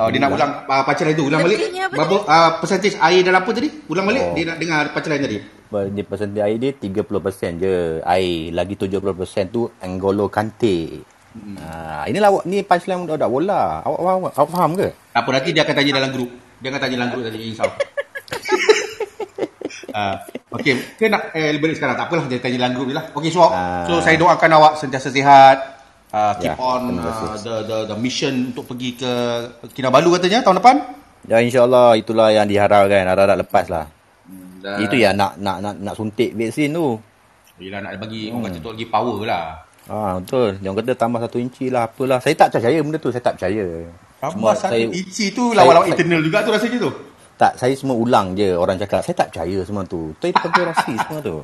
Oh, 0.00 0.08
dia 0.08 0.16
nak 0.16 0.32
ulang 0.32 0.52
uh, 0.64 0.82
pacaran 0.88 1.12
tu. 1.12 1.28
Ulang 1.28 1.44
balik. 1.44 1.60
Berapa 1.92 2.16
uh, 2.24 2.50
percentage 2.56 2.96
air 2.96 3.20
dalam 3.20 3.44
apa 3.44 3.50
tadi? 3.52 3.68
Ulang 3.92 4.08
balik. 4.08 4.24
Oh. 4.24 4.32
Dia 4.32 4.44
nak 4.48 4.56
dengar 4.56 4.82
pacaran 4.96 5.20
tadi. 5.20 5.38
Dia 5.70 6.04
persentage 6.08 6.40
air 6.40 6.56
dia 6.56 6.72
30% 6.72 7.60
je 7.60 7.74
air. 8.00 8.48
Lagi 8.56 8.74
70% 8.80 9.52
tu 9.52 9.68
N'Golo 9.84 10.32
Kante. 10.32 11.04
Hmm. 11.30 11.54
Ha, 11.62 12.10
inilah 12.10 12.32
awak 12.32 12.44
ni 12.48 12.64
punchline 12.64 13.04
budak 13.04 13.28
bola. 13.28 13.84
Awak 13.84 14.00
faham, 14.00 14.20
awak 14.24 14.48
faham 14.50 14.70
ke? 14.74 14.88
Tak 15.12 15.20
apa, 15.20 15.30
nanti 15.36 15.50
dia 15.52 15.62
akan 15.62 15.74
tanya 15.76 15.92
dalam 16.00 16.10
grup. 16.16 16.30
Dia 16.58 16.68
akan 16.72 16.80
tanya 16.80 16.94
dalam 16.96 17.10
grup 17.12 17.22
tadi, 17.28 17.38
risau. 17.38 17.70
Uh, 19.90 20.14
okay, 20.54 20.74
ke 20.98 21.10
nak 21.10 21.34
eh, 21.34 21.54
sekarang? 21.74 21.98
Tak 21.98 22.06
apalah, 22.10 22.24
dia 22.26 22.38
tanya 22.38 22.66
dalam 22.66 22.74
grup 22.78 22.88
je 22.90 22.96
lah. 22.98 23.04
Okay, 23.14 23.30
so, 23.30 23.46
Ah. 23.46 23.86
so 23.86 23.98
saya 24.02 24.18
doakan 24.18 24.50
awak 24.58 24.72
sentiasa 24.78 25.10
sihat. 25.10 25.79
Uh, 26.10 26.34
keep 26.42 26.50
Ya, 26.50 26.54
on 26.58 26.98
uh, 26.98 27.38
the, 27.38 27.54
the 27.70 27.78
the 27.94 27.96
mission 27.96 28.50
untuk 28.50 28.66
pergi 28.66 28.98
ke 28.98 29.12
Kinabalu 29.70 30.18
katanya 30.18 30.42
tahun 30.42 30.58
depan. 30.58 30.76
Ya 31.30 31.38
insyaAllah 31.38 31.94
itulah 31.94 32.34
yang 32.34 32.50
diharapkan. 32.50 33.06
Harap-harap 33.06 33.38
lepas 33.46 33.70
lah. 33.70 33.86
Dan, 34.58 34.82
Itu 34.82 34.98
ya 34.98 35.14
nak 35.14 35.38
nak 35.38 35.62
nak 35.62 35.74
nak 35.78 35.94
suntik 35.94 36.34
vaksin 36.34 36.74
tu. 36.74 36.98
Yelah 37.62 37.78
nak 37.84 38.02
bagi 38.02 38.26
hmm. 38.26 38.42
orang 38.42 38.44
kata 38.50 38.58
tu 38.58 38.70
lagi 38.74 38.86
power 38.90 39.18
lah. 39.22 39.46
Ah 39.86 40.18
betul. 40.18 40.58
Yang 40.58 40.74
kata 40.82 40.92
tambah 40.98 41.20
satu 41.22 41.38
inci 41.38 41.70
lah 41.70 41.86
apalah. 41.86 42.18
Saya 42.18 42.34
tak 42.34 42.58
percaya 42.58 42.78
benda 42.82 42.98
tu. 42.98 43.10
Saya 43.14 43.22
tak 43.22 43.34
percaya. 43.38 43.66
Tambah 44.18 44.52
satu 44.58 44.74
saya, 44.74 44.84
inci 44.90 45.24
tu 45.30 45.54
lawan-lawan 45.54 45.86
saya- 45.86 45.94
internal 45.94 46.20
juga 46.26 46.38
tu 46.42 46.50
rasanya 46.50 46.78
tu. 46.82 46.92
tak, 47.40 47.56
saya 47.56 47.72
semua 47.72 47.96
ulang 47.96 48.36
je 48.36 48.52
orang 48.52 48.76
cakap. 48.76 49.00
Saya 49.00 49.14
tak 49.16 49.28
percaya 49.32 49.58
semua 49.64 49.86
tu. 49.86 50.10
Tu 50.18 50.28
itu 50.28 50.40
konspirasi 50.44 50.92
semua 51.06 51.20
tu. 51.22 51.38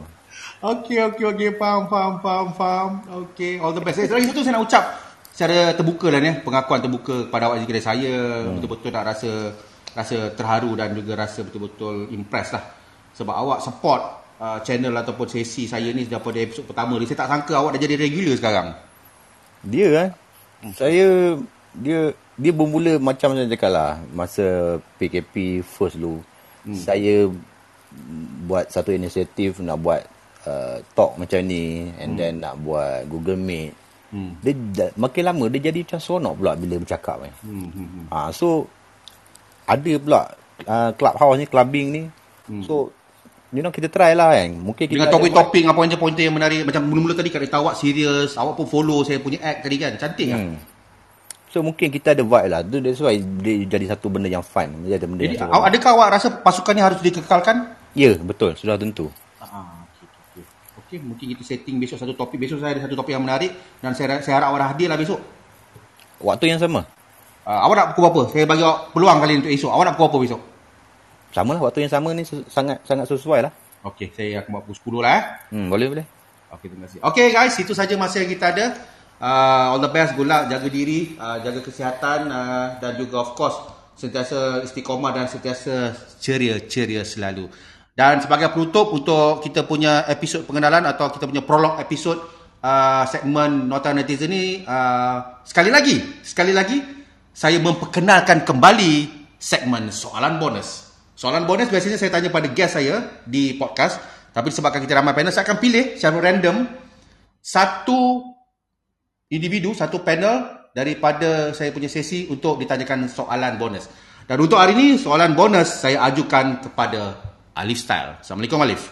Okey, 0.67 0.99
okey, 0.99 1.25
okey. 1.31 1.51
Faham, 1.55 1.87
faham, 1.87 2.15
faham, 2.19 2.49
faham. 2.59 2.91
Okey, 3.23 3.63
all 3.63 3.71
the 3.71 3.79
best. 3.79 4.03
Eh, 4.03 4.11
lagi 4.11 4.27
satu 4.27 4.43
saya 4.43 4.59
nak 4.59 4.67
ucap 4.67 4.85
secara 5.31 5.77
terbuka 5.79 6.11
lah 6.11 6.19
ni. 6.19 6.35
eh, 6.35 6.37
Pengakuan 6.43 6.83
terbuka 6.83 7.31
kepada 7.31 7.47
awak 7.47 7.63
sekalian. 7.63 7.85
Saya 7.87 8.15
hmm. 8.19 8.59
betul-betul 8.59 8.91
nak 8.91 9.05
rasa 9.15 9.31
rasa 9.95 10.17
terharu 10.35 10.75
dan 10.75 10.91
juga 10.97 11.15
rasa 11.15 11.47
betul-betul 11.47 12.11
impress 12.11 12.51
lah. 12.51 12.65
Sebab 13.15 13.35
awak 13.37 13.63
support 13.63 14.01
uh, 14.43 14.59
channel 14.67 14.91
ataupun 14.97 15.31
sesi 15.31 15.71
saya 15.71 15.95
ni 15.95 16.09
daripada 16.11 16.43
episod 16.43 16.67
pertama 16.67 16.99
ni. 16.99 17.07
Saya 17.07 17.23
tak 17.23 17.31
sangka 17.31 17.53
awak 17.63 17.79
dah 17.79 17.81
jadi 17.87 17.95
regular 18.03 18.35
sekarang. 18.35 18.69
Dia 19.63 19.89
kan. 19.95 20.09
Saya 20.75 21.39
dia 21.77 22.11
dia 22.35 22.53
bermula 22.53 22.99
macam 22.99 23.39
saya 23.39 23.47
cakap 23.47 23.71
lah 23.71 24.03
masa 24.11 24.81
PKP 24.99 25.63
first 25.63 25.95
dulu. 25.95 26.27
Hmm. 26.67 26.75
Saya 26.75 27.31
buat 28.51 28.67
satu 28.73 28.91
inisiatif 28.91 29.63
nak 29.63 29.79
buat 29.79 30.16
uh, 30.47 30.79
talk 30.95 31.19
macam 31.19 31.43
ni 31.45 31.91
and 31.99 32.15
hmm. 32.15 32.19
then 32.19 32.33
nak 32.41 32.57
buat 32.63 33.05
Google 33.11 33.37
Meet. 33.37 33.73
Hmm. 34.15 34.39
Dia 34.41 34.55
dah- 34.55 34.95
makin 34.97 35.23
lama 35.27 35.45
dia 35.51 35.69
jadi 35.69 35.83
macam 35.83 36.01
seronok 36.01 36.35
pula 36.39 36.53
bila 36.55 36.75
bercakap 36.79 37.17
kan. 37.27 37.33
Hmm. 37.43 38.07
Ah 38.09 38.31
so 38.31 38.71
ada 39.67 39.93
pula 39.99 40.23
uh, 40.65 40.91
clubhouse 40.95 41.37
ni 41.37 41.47
clubbing 41.51 41.87
ni. 41.91 42.03
Hmm. 42.47 42.63
So 42.63 42.95
you 43.51 43.61
know 43.61 43.75
kita 43.75 43.91
try 43.91 44.15
lah 44.15 44.39
kan. 44.39 44.55
Mungkin 44.55 44.87
kita 44.87 45.07
Dengan 45.07 45.11
topik-topik 45.11 45.63
apa 45.67 45.75
pointer-pointer 45.75 46.23
yang 46.23 46.37
menarik. 46.39 46.63
Macam 46.63 46.87
mula-mula 46.87 47.15
tadi 47.19 47.35
kata 47.35 47.59
awak 47.59 47.75
serius. 47.75 48.39
Awak 48.39 48.55
pun 48.55 48.67
follow 48.71 49.03
saya 49.03 49.19
punya 49.19 49.43
act 49.43 49.67
tadi 49.67 49.77
kan. 49.83 49.93
Cantik 49.99 50.29
kan? 50.31 50.41
Hmm. 50.41 50.59
So 51.51 51.63
mungkin 51.65 51.89
kita 51.89 52.15
ada 52.15 52.23
vibe 52.23 52.49
lah. 52.53 52.61
Tu 52.63 52.79
that's 52.79 53.03
why 53.03 53.17
dia 53.19 53.65
jadi 53.67 53.97
satu 53.97 54.07
benda 54.13 54.31
yang 54.31 54.45
fun. 54.45 54.87
Dia 54.87 55.01
ada 55.01 55.07
benda 55.09 55.25
Jadi, 55.25 55.41
yang 55.41 55.51
awak- 55.51 55.67
adakah 55.73 55.91
awak 55.99 56.09
rasa 56.21 56.29
pasukan 56.43 56.73
ni 56.77 56.83
harus 56.83 57.01
dikekalkan? 57.03 57.57
Ya, 57.97 58.13
betul. 58.21 58.53
Sudah 58.61 58.77
tentu. 58.77 59.09
Ah, 60.87 60.95
okey, 60.95 61.03
mungkin 61.03 61.27
kita 61.35 61.43
setting 61.43 61.83
besok 61.83 61.99
satu 61.99 62.15
topik. 62.15 62.39
Besok 62.39 62.63
saya 62.63 62.79
ada 62.79 62.87
satu 62.87 62.95
topik 62.95 63.11
yang 63.11 63.27
menarik 63.27 63.51
dan 63.83 63.91
saya 63.99 64.23
saya 64.23 64.39
harap 64.39 64.55
awak 64.55 64.71
hadir 64.71 64.87
lah 64.87 64.95
besok. 64.95 65.19
Waktu 66.23 66.55
yang 66.55 66.63
sama. 66.63 66.87
Uh, 67.43 67.59
awak 67.67 67.75
nak 67.75 67.87
pukul 67.91 68.07
berapa? 68.07 68.23
Saya 68.31 68.47
bagi 68.47 68.63
awak 68.63 68.95
peluang 68.95 69.19
kali 69.19 69.35
untuk 69.43 69.51
esok. 69.51 69.71
Awak 69.75 69.83
nak 69.83 69.95
pukul 69.99 70.07
apa 70.07 70.19
besok? 70.23 70.41
Sama 71.35 71.51
lah. 71.59 71.63
Waktu 71.67 71.79
yang 71.83 71.91
sama 71.91 72.15
ni 72.15 72.23
sangat 72.23 72.87
sangat 72.87 73.11
sesuai 73.11 73.51
lah. 73.51 73.53
Okey, 73.83 74.15
saya 74.15 74.47
akan 74.47 74.51
buat 74.55 74.63
pukul 74.71 75.03
10 75.03 75.03
lah 75.03 75.11
eh. 75.19 75.23
Hmm, 75.51 75.67
boleh, 75.67 75.87
boleh. 75.91 76.07
Okey, 76.55 76.67
terima 76.71 76.87
kasih. 76.87 76.99
Okey 77.03 77.27
guys, 77.35 77.55
itu 77.59 77.75
saja 77.75 77.95
masa 77.99 78.23
yang 78.23 78.31
kita 78.31 78.55
ada. 78.55 78.67
Uh, 79.19 79.75
all 79.75 79.83
the 79.83 79.91
best, 79.91 80.15
good 80.15 80.31
luck, 80.31 80.47
jaga 80.47 80.71
diri, 80.71 81.19
uh, 81.19 81.43
jaga 81.43 81.67
kesihatan 81.67 82.31
uh, 82.31 82.79
dan 82.79 82.95
juga 82.95 83.27
of 83.27 83.35
course 83.35 83.59
sentiasa 83.99 84.63
istiqomah 84.63 85.11
dan 85.11 85.27
sentiasa 85.27 85.99
ceria-ceria 86.23 87.03
selalu. 87.03 87.51
Dan 87.97 88.21
sebagai 88.21 88.53
penutup 88.53 88.93
untuk 88.93 89.41
kita 89.41 89.65
punya 89.65 90.05
episod 90.05 90.45
pengenalan 90.45 90.85
atau 90.85 91.09
kita 91.09 91.25
punya 91.25 91.41
prolog 91.41 91.81
episod 91.81 92.21
uh, 92.61 93.09
segmen 93.09 93.73
Nota 93.73 93.97
Netizen 93.97 94.29
ni 94.29 94.61
uh, 94.69 95.41
sekali 95.49 95.73
lagi, 95.73 96.21
sekali 96.21 96.53
lagi 96.53 96.77
saya 97.33 97.57
memperkenalkan 97.57 98.45
kembali 98.45 99.09
segmen 99.41 99.89
soalan 99.89 100.37
bonus. 100.37 100.93
Soalan 101.17 101.49
bonus 101.49 101.73
biasanya 101.73 101.97
saya 101.97 102.13
tanya 102.13 102.29
pada 102.29 102.53
guest 102.53 102.77
saya 102.77 103.25
di 103.25 103.57
podcast. 103.57 103.97
Tapi 104.37 104.53
sebabkan 104.53 104.85
kita 104.85 105.01
ramai 105.01 105.17
panel, 105.17 105.33
saya 105.33 105.49
akan 105.49 105.57
pilih 105.57 105.97
secara 105.97 106.21
random 106.21 106.69
satu 107.41 108.21
individu, 109.33 109.73
satu 109.73 110.05
panel 110.05 110.69
daripada 110.77 111.57
saya 111.57 111.73
punya 111.73 111.89
sesi 111.89 112.29
untuk 112.29 112.61
ditanyakan 112.61 113.09
soalan 113.09 113.57
bonus. 113.57 113.89
Dan 114.29 114.37
untuk 114.45 114.61
hari 114.61 114.77
ini, 114.77 115.01
soalan 115.01 115.33
bonus 115.33 115.81
saya 115.81 116.05
ajukan 116.05 116.61
kepada 116.61 117.26
Alif 117.57 117.79
Style. 117.81 118.21
Assalamualaikum 118.21 118.61
Alif. 118.61 118.83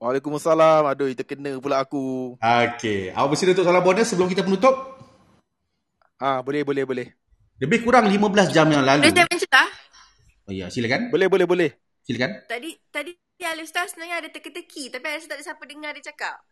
Waalaikumsalam. 0.00 0.88
Aduh, 0.88 1.12
terkena 1.12 1.60
pula 1.60 1.84
aku. 1.84 2.34
Okey, 2.40 3.12
awak 3.12 3.36
bersedia 3.36 3.52
untuk 3.52 3.68
soalan 3.68 3.84
bonus 3.84 4.08
sebelum 4.10 4.32
kita 4.32 4.42
menutup? 4.42 4.74
Ah, 6.18 6.40
boleh, 6.40 6.64
boleh, 6.64 6.84
boleh. 6.88 7.06
Lebih 7.60 7.84
kurang 7.84 8.08
15 8.10 8.50
jam 8.50 8.66
yang 8.66 8.82
lalu. 8.82 9.06
Boleh 9.06 9.14
saya 9.14 9.26
mencerita? 9.28 9.62
Oh 10.42 10.52
ya, 10.56 10.66
silakan. 10.72 11.12
Boleh, 11.12 11.28
boleh, 11.30 11.46
boleh. 11.46 11.70
Silakan. 12.02 12.48
Tadi 12.50 12.74
tadi 12.90 13.12
Alif 13.42 13.66
Star 13.70 13.86
sebenarnya 13.86 14.22
ada 14.22 14.28
teka-teki 14.30 14.90
tapi 14.90 15.06
Alif 15.06 15.26
tak 15.26 15.38
ada 15.38 15.44
siapa 15.44 15.62
dengar 15.66 15.94
dia 15.94 16.10
cakap. 16.10 16.42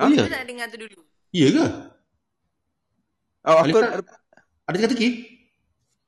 Oh 0.00 0.08
ya. 0.08 0.24
Kita 0.24 0.32
nak 0.34 0.44
dengar 0.44 0.66
tu 0.68 0.78
dulu. 0.80 1.00
Ya 1.32 1.48
ke? 1.48 1.66
Oh, 3.48 3.56
Alif 3.64 3.72
aku, 3.72 3.80
tak- 3.80 4.04
Ada 4.68 4.76
teka-teki? 4.76 5.08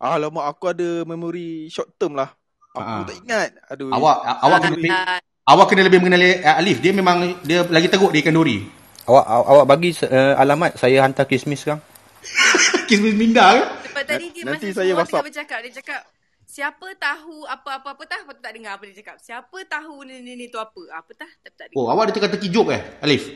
ah, 0.00 0.16
lama 0.16 0.48
aku 0.48 0.64
ada 0.68 1.04
memori 1.04 1.68
short 1.68 1.92
term 1.96 2.16
lah. 2.16 2.39
Aku 2.70 2.80
Ah. 2.80 3.02
tak 3.02 3.16
ingat. 3.18 3.50
Aduh. 3.68 3.90
Awak 3.90 4.16
awak 4.40 4.58
kena 4.60 4.74
lebih, 4.74 4.90
Ah, 4.92 5.18
awak 5.48 5.66
kena 5.66 5.82
lebih 5.82 5.98
mengenali 5.98 6.38
uh, 6.38 6.56
Alif. 6.56 6.78
Dia 6.78 6.92
memang 6.92 7.16
dia 7.42 7.66
lagi 7.66 7.90
teruk 7.90 8.10
di 8.10 8.22
ikan 8.22 8.30
duri. 8.30 8.62
Awak 9.04 9.24
awak, 9.26 9.46
awak 9.48 9.64
bagi 9.66 9.90
uh, 10.00 10.34
alamat, 10.36 10.78
saya 10.78 11.02
hantar 11.02 11.26
kismis 11.26 11.60
sekarang. 11.60 11.82
Kismis 12.88 13.14
minda 13.14 13.54
ke? 13.54 13.62
Sebab 13.88 14.02
tadi 14.04 14.26
dia 14.30 14.42
Nanti 14.44 14.66
masa 14.68 14.76
saya 14.76 14.92
WhatsApp. 14.92 15.10
tengah 15.16 15.26
bercakap, 15.26 15.58
dia 15.62 15.72
cakap 15.78 16.00
siapa 16.44 16.86
tahu 16.92 17.36
apa-apa-apa 17.44 18.02
tah, 18.04 18.18
lepas 18.20 18.34
tu 18.34 18.42
tak 18.42 18.52
dengar 18.52 18.72
apa 18.74 18.82
dia 18.86 18.96
cakap. 18.98 19.16
Siapa 19.18 19.56
tahu 19.64 19.94
ni 20.04 20.20
ni, 20.20 20.32
ni 20.36 20.46
tu 20.46 20.58
apa? 20.58 20.78
Apa 20.92 21.10
tah? 21.16 21.30
Tapi 21.40 21.54
tak 21.56 21.66
dengar. 21.70 21.78
Oh, 21.78 21.86
awak 21.88 22.06
ada 22.06 22.12
teka-teki 22.12 22.48
joke 22.48 22.70
eh, 22.70 22.82
Alif? 23.00 23.30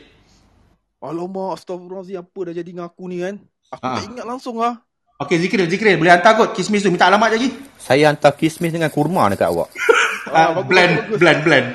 Alamak, 1.00 1.58
astagfirullahaladzim. 1.58 2.16
Apa 2.18 2.38
dah 2.44 2.54
jadi 2.54 2.64
dengan 2.66 2.86
aku 2.86 3.04
ni 3.06 3.20
kan? 3.20 3.34
Aku 3.70 3.82
Ah. 3.82 3.98
tak 3.98 4.04
ingat 4.06 4.24
langsung 4.24 4.56
lah. 4.56 4.78
Okey, 5.14 5.38
Zikril, 5.38 5.70
Zikril. 5.70 5.94
Boleh 5.94 6.10
hantar 6.10 6.34
kot 6.34 6.58
kismis 6.58 6.82
tu. 6.82 6.90
Minta 6.90 7.06
alamat 7.06 7.38
lagi. 7.38 7.54
Saya 7.78 8.10
hantar 8.10 8.34
kismis 8.34 8.74
dengan 8.74 8.90
kurma 8.90 9.30
dekat 9.30 9.46
awak. 9.46 9.70
Uh, 9.70 10.34
Ah, 10.34 10.50
bagus, 10.50 10.66
blend, 10.66 10.92
bagus, 11.06 11.18
blend, 11.22 11.40
blend. 11.46 11.66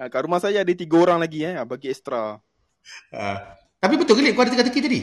Ah, 0.00 0.08
kat 0.08 0.24
rumah 0.24 0.40
saya 0.40 0.64
ada 0.64 0.72
tiga 0.72 0.96
orang 0.96 1.20
lagi 1.20 1.44
eh. 1.44 1.52
ah, 1.60 1.68
Bagi 1.68 1.92
ekstra. 1.92 2.40
Uh, 3.12 3.36
tapi 3.76 4.00
betul 4.00 4.16
ke, 4.16 4.24
Lip? 4.24 4.32
Kau 4.32 4.48
ada 4.48 4.56
teka-teki 4.56 4.80
tadi? 4.80 5.00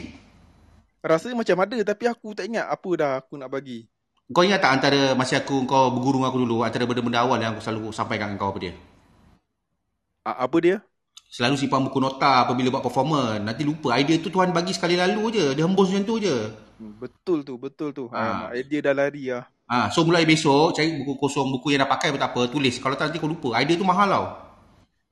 Rasanya 1.02 1.38
macam 1.38 1.56
ada 1.62 1.76
tapi 1.86 2.04
aku 2.10 2.34
tak 2.34 2.50
ingat 2.50 2.66
apa 2.66 2.90
dah 2.98 3.12
aku 3.22 3.38
nak 3.38 3.50
bagi. 3.54 3.86
Kau 4.34 4.42
ingat 4.42 4.58
tak 4.58 4.74
antara 4.74 5.14
masa 5.14 5.38
aku 5.38 5.62
kau 5.66 5.94
berguru 5.94 6.22
dengan 6.22 6.30
aku 6.34 6.38
dulu, 6.42 6.56
antara 6.66 6.86
benda-benda 6.86 7.22
awal 7.22 7.38
yang 7.38 7.54
aku 7.54 7.62
selalu 7.62 7.94
sampaikan 7.94 8.34
dengan 8.34 8.42
kau 8.42 8.50
apa 8.50 8.58
dia? 8.58 8.74
Ah, 10.26 10.46
apa 10.46 10.56
dia? 10.58 10.76
Selalu 11.30 11.54
simpan 11.58 11.86
buku 11.86 12.02
nota 12.02 12.42
apabila 12.42 12.74
buat 12.74 12.84
performance. 12.84 13.40
Nanti 13.40 13.62
lupa. 13.62 13.94
Idea 13.94 14.18
tu 14.18 14.28
Tuhan 14.28 14.50
bagi 14.50 14.74
sekali 14.74 14.98
lalu 14.98 15.22
je. 15.32 15.44
Dia 15.54 15.64
hembus 15.64 15.88
macam 15.88 16.04
tu 16.04 16.14
je. 16.20 16.36
Hmm, 16.82 16.98
Betul 16.98 17.46
tu, 17.46 17.54
betul 17.54 17.94
tu. 17.94 18.04
Ah. 18.10 18.50
Ah. 18.50 18.58
idea 18.58 18.82
dah 18.82 18.94
lari 18.98 19.30
lah. 19.30 19.46
Ha, 19.70 19.88
so 19.94 20.02
mulai 20.02 20.26
besok 20.26 20.74
cari 20.74 20.98
buku 20.98 21.14
kosong, 21.16 21.48
buku 21.54 21.72
yang 21.72 21.86
dah 21.86 21.90
pakai 21.94 22.10
pun 22.10 22.18
tak 22.18 22.34
apa, 22.34 22.50
tulis. 22.50 22.76
Kalau 22.82 22.98
tak 22.98 23.08
nanti 23.08 23.22
kau 23.22 23.30
lupa. 23.30 23.54
Idea 23.56 23.78
tu 23.78 23.86
mahal 23.86 24.10
tau. 24.10 24.26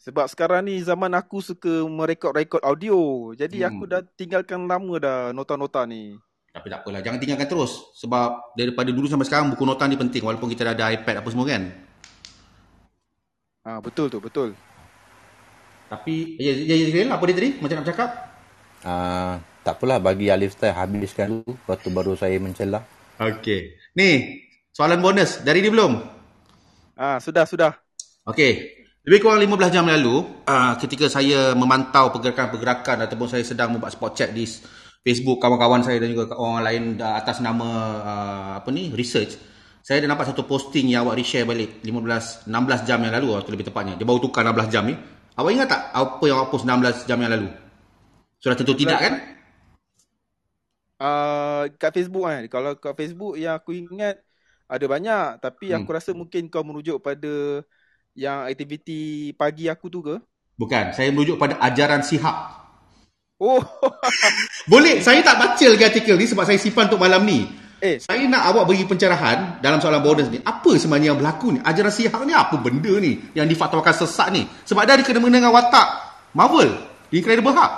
Sebab 0.01 0.27
sekarang 0.27 0.67
ni 0.67 0.83
zaman 0.83 1.13
aku 1.15 1.39
suka 1.39 1.87
merekod-rekod 1.87 2.61
audio. 2.61 3.31
Jadi 3.39 3.63
Hmm. 3.63 3.69
aku 3.71 3.83
dah 3.87 4.03
tinggalkan 4.19 4.67
lama 4.67 4.95
dah 4.99 5.19
nota-nota 5.31 5.87
ni. 5.87 6.19
Tapi 6.51 6.67
tak 6.67 6.83
apalah, 6.83 6.99
jangan 6.99 7.23
tinggalkan 7.23 7.47
terus. 7.47 7.95
Sebab 7.95 8.59
daripada 8.59 8.91
dulu 8.91 9.07
sampai 9.07 9.31
sekarang 9.31 9.55
buku 9.55 9.63
nota 9.63 9.87
ni 9.87 9.95
penting 9.95 10.27
walaupun 10.27 10.51
kita 10.51 10.67
dah 10.67 10.75
ada 10.75 10.91
iPad 10.91 11.23
apa 11.23 11.29
semua 11.31 11.47
kan. 11.47 11.63
Ah 13.63 13.79
betul 13.79 14.11
tu, 14.11 14.19
betul. 14.19 14.59
Tapi 15.87 16.37
ya 16.43 16.53
ya 16.53 16.75
ya 16.75 17.07
apa 17.13 17.23
dia 17.31 17.37
tadi? 17.39 17.51
Macam 17.63 17.75
nak 17.79 17.85
bercakap? 17.87 18.11
Uh, 18.81 19.35
tak 19.71 19.79
apalah 19.79 20.03
bagi 20.03 20.27
Alif 20.35 20.59
Style 20.59 20.75
habiskan 20.75 21.47
dulu. 21.47 21.55
Lepas 21.55 21.79
tu 21.79 21.95
baru 21.95 22.19
saya 22.19 22.35
mencelah. 22.43 22.83
Okey. 23.23 23.79
Ni, 23.95 24.43
soalan 24.75 24.99
bonus 24.99 25.47
dari 25.47 25.63
dia 25.63 25.71
belum? 25.71 25.95
Ah 26.99 27.23
sudah, 27.23 27.47
sudah. 27.47 27.79
Okey. 28.27 28.83
Lebih 29.07 29.23
kurang 29.23 29.39
15 29.39 29.71
jam 29.71 29.87
lalu, 29.87 30.27
uh, 30.51 30.75
ketika 30.83 31.07
saya 31.07 31.55
memantau 31.55 32.11
pergerakan-pergerakan 32.11 33.07
ataupun 33.07 33.31
saya 33.31 33.47
sedang 33.47 33.71
membuat 33.71 33.95
spot 33.95 34.13
check 34.19 34.35
di 34.35 34.43
Facebook 35.01 35.39
kawan-kawan 35.39 35.87
saya 35.87 36.03
dan 36.03 36.11
juga 36.11 36.35
orang 36.35 36.67
lain 36.67 36.83
uh, 36.99 37.15
atas 37.15 37.39
nama 37.39 37.69
uh, 38.03 38.51
apa 38.59 38.69
ni, 38.75 38.91
research, 38.91 39.39
saya 39.87 40.03
dah 40.03 40.11
nampak 40.11 40.35
satu 40.35 40.45
posting 40.51 40.91
yang 40.91 41.07
awak 41.07 41.23
reshare 41.23 41.47
balik 41.47 41.79
15 41.87 42.51
16 42.51 42.89
jam 42.91 42.99
yang 43.07 43.15
lalu 43.15 43.39
atau 43.39 43.55
lebih 43.55 43.71
tepatnya. 43.71 43.95
Dia 43.95 44.03
baru 44.03 44.19
tukar 44.19 44.43
16 44.43 44.67
jam 44.67 44.83
ni. 44.83 44.99
Awak 45.39 45.51
ingat 45.55 45.69
tak 45.71 45.81
apa 45.95 46.25
yang 46.27 46.43
awak 46.43 46.51
post 46.51 46.67
16 46.67 47.07
jam 47.07 47.19
yang 47.23 47.31
lalu? 47.33 47.49
Sudah 48.43 48.59
tentu 48.59 48.75
tidak 48.75 48.99
kan? 48.99 49.40
Ah 51.01 51.65
kat 51.81 51.97
Facebook 51.97 52.29
kan. 52.29 52.45
Kalau 52.53 52.73
kat 52.77 52.95
Facebook 52.95 53.35
yang 53.41 53.57
aku 53.57 53.73
ingat 53.73 54.21
ada 54.69 54.87
banyak 54.87 55.41
tapi 55.41 55.73
Hmm. 55.73 55.83
aku 55.83 55.89
rasa 55.97 56.11
mungkin 56.13 56.47
kau 56.53 56.63
merujuk 56.63 57.01
pada 57.01 57.65
yang 58.15 58.45
aktiviti 58.45 59.33
pagi 59.35 59.67
aku 59.67 59.89
tu 59.89 60.05
ke? 60.05 60.21
Bukan, 60.61 60.93
saya 60.93 61.09
merujuk 61.09 61.41
pada 61.41 61.57
ajaran 61.59 62.05
sihab. 62.05 62.37
Oh. 63.41 63.65
Boleh, 64.73 65.01
saya 65.01 65.25
tak 65.25 65.41
baca 65.41 65.65
lagi 65.65 65.85
artikel 65.89 66.21
ni 66.21 66.29
sebab 66.29 66.45
saya 66.45 66.61
simpan 66.61 66.93
untuk 66.93 67.01
malam 67.01 67.25
ni. 67.25 67.49
eh, 67.81 67.97
Saya 67.97 68.29
nak 68.29 68.45
awak 68.53 68.69
beri 68.69 68.85
pencerahan 68.85 69.57
dalam 69.65 69.81
soalan 69.81 70.05
bonus 70.05 70.29
ni. 70.29 70.37
Apa 70.45 70.77
sebenarnya 70.77 71.17
yang 71.17 71.19
berlaku 71.19 71.57
ni? 71.57 71.61
Ajaran 71.65 71.89
sihab 71.89 72.21
ni 72.29 72.37
apa 72.37 72.61
benda 72.61 72.93
ni 73.01 73.17
yang 73.33 73.49
difatwakan 73.49 73.95
sesat 73.97 74.29
ni? 74.37 74.45
Sebab 74.69 74.85
dia 74.85 75.01
ada 75.01 75.03
kena 75.03 75.17
mengena 75.25 75.49
dengan 75.49 75.57
watak 75.57 75.89
Marvel. 76.37 76.77
Incredible 77.09 77.57
Hulk. 77.57 77.73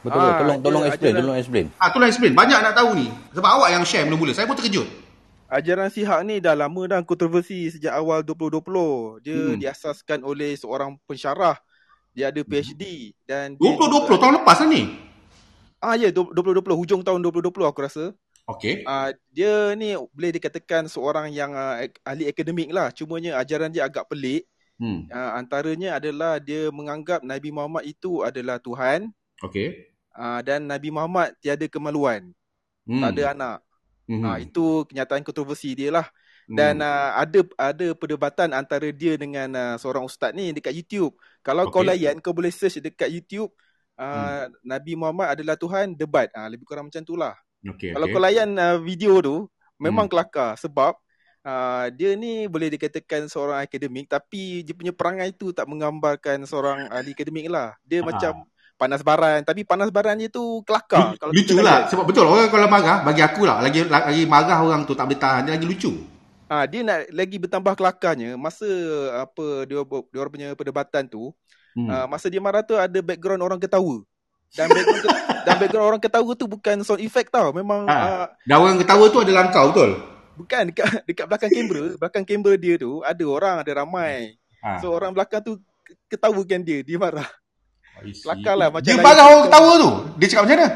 Betul, 0.00 0.16
Ah, 0.18 0.32
tolong 0.34 0.56
dia 0.56 0.64
tolong 0.64 0.84
explain, 0.84 1.10
ajaran- 1.10 1.22
tolong 1.22 1.38
explain. 1.38 1.66
Ah, 1.76 1.88
tolong 1.90 2.08
explain. 2.08 2.32
Banyak 2.32 2.58
nak 2.58 2.74
tahu 2.74 2.90
ni. 2.94 3.06
Sebab 3.30 3.50
awak 3.50 3.68
yang 3.70 3.84
share 3.84 4.04
mula-mula. 4.04 4.32
Saya 4.32 4.48
pun 4.48 4.56
terkejut. 4.56 4.88
Ajaran 5.46 5.90
Sihak 5.90 6.22
ni 6.22 6.38
dah 6.38 6.54
lama 6.54 6.82
dah 6.86 7.02
kontroversi 7.02 7.68
sejak 7.68 7.90
awal 7.92 8.22
2020. 8.22 9.18
Dia 9.20 9.34
Hmm. 9.36 9.58
diasaskan 9.58 10.22
oleh 10.22 10.54
seorang 10.54 10.94
pensyarah. 11.04 11.58
Dia 12.10 12.30
ada 12.30 12.40
PhD 12.40 13.12
dan 13.24 13.52
dia 13.52 13.60
2020 13.60 13.90
juga- 14.08 14.20
tahun 14.20 14.34
lepas 14.40 14.56
lah 14.56 14.68
ni. 14.68 14.82
Ah 15.78 15.94
ya, 15.94 16.08
2020 16.08 16.76
hujung 16.76 17.00
tahun 17.00 17.18
2020 17.20 17.66
aku 17.66 17.80
rasa. 17.80 18.14
Okey. 18.46 18.82
Ah 18.84 19.10
dia 19.28 19.74
ni 19.74 19.92
boleh 20.08 20.30
dikatakan 20.32 20.86
seorang 20.86 21.28
yang 21.28 21.50
uh, 21.50 21.76
ahli 22.02 22.24
akademik 22.26 22.70
lah. 22.70 22.88
Cumanya 22.90 23.36
ajaran 23.36 23.68
dia 23.68 23.84
agak 23.84 24.06
pelik. 24.06 24.46
Hmm. 24.76 25.04
Uh, 25.06 25.30
antaranya 25.36 25.98
adalah 25.98 26.38
dia 26.38 26.70
menganggap 26.70 27.20
Nabi 27.20 27.50
Muhammad 27.50 27.84
itu 27.84 28.24
adalah 28.24 28.56
Tuhan 28.56 29.12
Okey. 29.42 29.89
Uh, 30.14 30.40
dan 30.40 30.66
Nabi 30.66 30.88
Muhammad 30.90 31.34
tiada 31.38 31.66
kemaluan, 31.66 32.30
Hmm. 32.88 33.02
tak 33.04 33.10
ada 33.14 33.24
anak. 33.36 33.58
Hmm. 34.10 34.24
Ah 34.26 34.36
itu 34.36 34.82
kenyataan 34.90 35.22
kontroversi 35.22 35.76
dia 35.78 35.94
lah. 35.94 36.06
Dan 36.50 36.82
uh, 36.82 37.14
ada 37.14 37.46
ada 37.54 37.94
perdebatan 37.94 38.50
antara 38.50 38.90
dia 38.90 39.14
dengan 39.14 39.46
uh, 39.54 39.76
seorang 39.78 40.02
ustaz 40.02 40.34
ni 40.34 40.50
dekat 40.50 40.74
YouTube. 40.74 41.14
Kalau 41.46 41.70
kau 41.70 41.86
Okey. 41.86 41.94
layan 41.94 42.18
kau 42.18 42.34
boleh 42.34 42.50
search 42.50 42.82
dekat 42.82 43.06
YouTube 43.06 43.54
uh, 43.94 44.50
Nabi 44.66 44.98
Muhammad 44.98 45.38
adalah 45.38 45.54
Tuhan 45.54 45.94
debat. 45.94 46.26
Ah 46.34 46.50
lebih 46.50 46.66
kurang 46.66 46.90
macam 46.90 47.06
tu 47.06 47.14
lah. 47.14 47.38
Okey. 47.62 47.94
Kalau 47.94 48.06
okey. 48.10 48.14
kau 48.18 48.22
layan 48.26 48.50
uh, 48.58 48.82
video 48.82 49.22
tu 49.22 49.46
memang 49.78 50.10
Hmm. 50.10 50.12
kelakar 50.12 50.58
sebab 50.58 50.98
uh, 51.46 51.86
dia 51.94 52.18
ni 52.18 52.50
boleh 52.50 52.66
dikatakan 52.74 53.30
seorang 53.30 53.62
akademik 53.62 54.10
tapi 54.10 54.66
dia 54.66 54.74
punya 54.74 54.90
perangai 54.90 55.30
tu 55.30 55.54
tak 55.54 55.70
menggambarkan 55.70 56.50
seorang 56.50 56.90
ahli 56.90 57.14
akademik 57.14 57.46
lah. 57.46 57.78
Dia 57.86 58.02
Ah. 58.02 58.10
macam 58.10 58.32
panas 58.80 59.04
baran 59.04 59.44
tapi 59.44 59.60
panas 59.60 59.92
baran 59.92 60.16
dia 60.16 60.32
tu 60.32 60.64
kelakar 60.64 61.12
kalau 61.20 61.36
Lucu 61.36 61.60
lah. 61.60 61.84
Sebab 61.84 62.08
betul 62.08 62.24
orang 62.24 62.48
kalau 62.48 62.64
marah, 62.64 63.04
bagi 63.04 63.20
aku 63.20 63.44
lah, 63.44 63.60
lagi 63.60 63.84
lagi 63.84 64.24
marah 64.24 64.56
orang 64.56 64.82
tu 64.82 64.96
tak 64.96 65.04
boleh 65.04 65.20
tahan, 65.20 65.44
dia 65.44 65.52
lagi 65.52 65.68
lucu. 65.68 65.92
Ah 66.48 66.64
dia 66.64 66.80
nak 66.80 67.06
lagi 67.12 67.36
bertambah 67.36 67.76
kelakarnya 67.76 68.34
masa 68.34 68.66
apa 69.20 69.68
dia 69.68 69.78
dia 69.84 70.18
orang 70.18 70.32
punya 70.32 70.48
perdebatan 70.56 71.04
tu 71.06 71.30
Hmm. 71.70 71.86
ah, 71.86 72.06
masa 72.08 72.26
dia 72.26 72.42
marah 72.42 72.66
tu 72.66 72.74
ada 72.74 72.98
background 72.98 73.38
orang 73.38 73.60
ketawa. 73.60 74.02
Dan 74.50 74.66
background 74.66 75.02
ke- 75.06 75.14
dan 75.46 75.54
background 75.54 75.86
orang 75.86 76.02
ketawa 76.02 76.30
tu 76.34 76.46
bukan 76.48 76.82
sound 76.82 76.98
effect 76.98 77.30
tau. 77.30 77.54
Memang 77.54 77.86
Ha. 77.86 77.94
ah, 77.94 78.26
Dan 78.42 78.56
orang 78.58 78.74
ketawa 78.74 79.06
tu 79.06 79.20
ada 79.20 79.30
langkau 79.30 79.70
betul? 79.70 79.90
bukan 80.34 80.72
dekat 80.72 80.88
dekat 81.08 81.26
belakang 81.28 81.52
kamera, 81.52 81.84
belakang 81.94 82.24
kamera 82.24 82.54
dia 82.56 82.74
tu 82.74 83.04
ada 83.04 83.22
orang, 83.22 83.56
ada 83.60 83.72
ramai. 83.76 84.34
Ha. 84.58 84.80
So 84.80 84.90
orang 84.90 85.12
belakang 85.12 85.40
tu 85.40 85.52
ke- 85.86 85.94
ketawakan 86.10 86.60
dia, 86.60 86.82
dia 86.82 86.96
marah. 86.96 87.28
Kelakar 88.00 88.54
lah, 88.56 88.68
macam 88.72 88.88
Dia 88.88 88.96
lain 88.96 89.06
marah 89.06 89.24
orang 89.28 89.44
ketawa 89.46 89.72
tu. 89.76 89.90
Dia 90.16 90.26
cakap 90.28 90.42
macam 90.44 90.56
mana? 90.56 90.68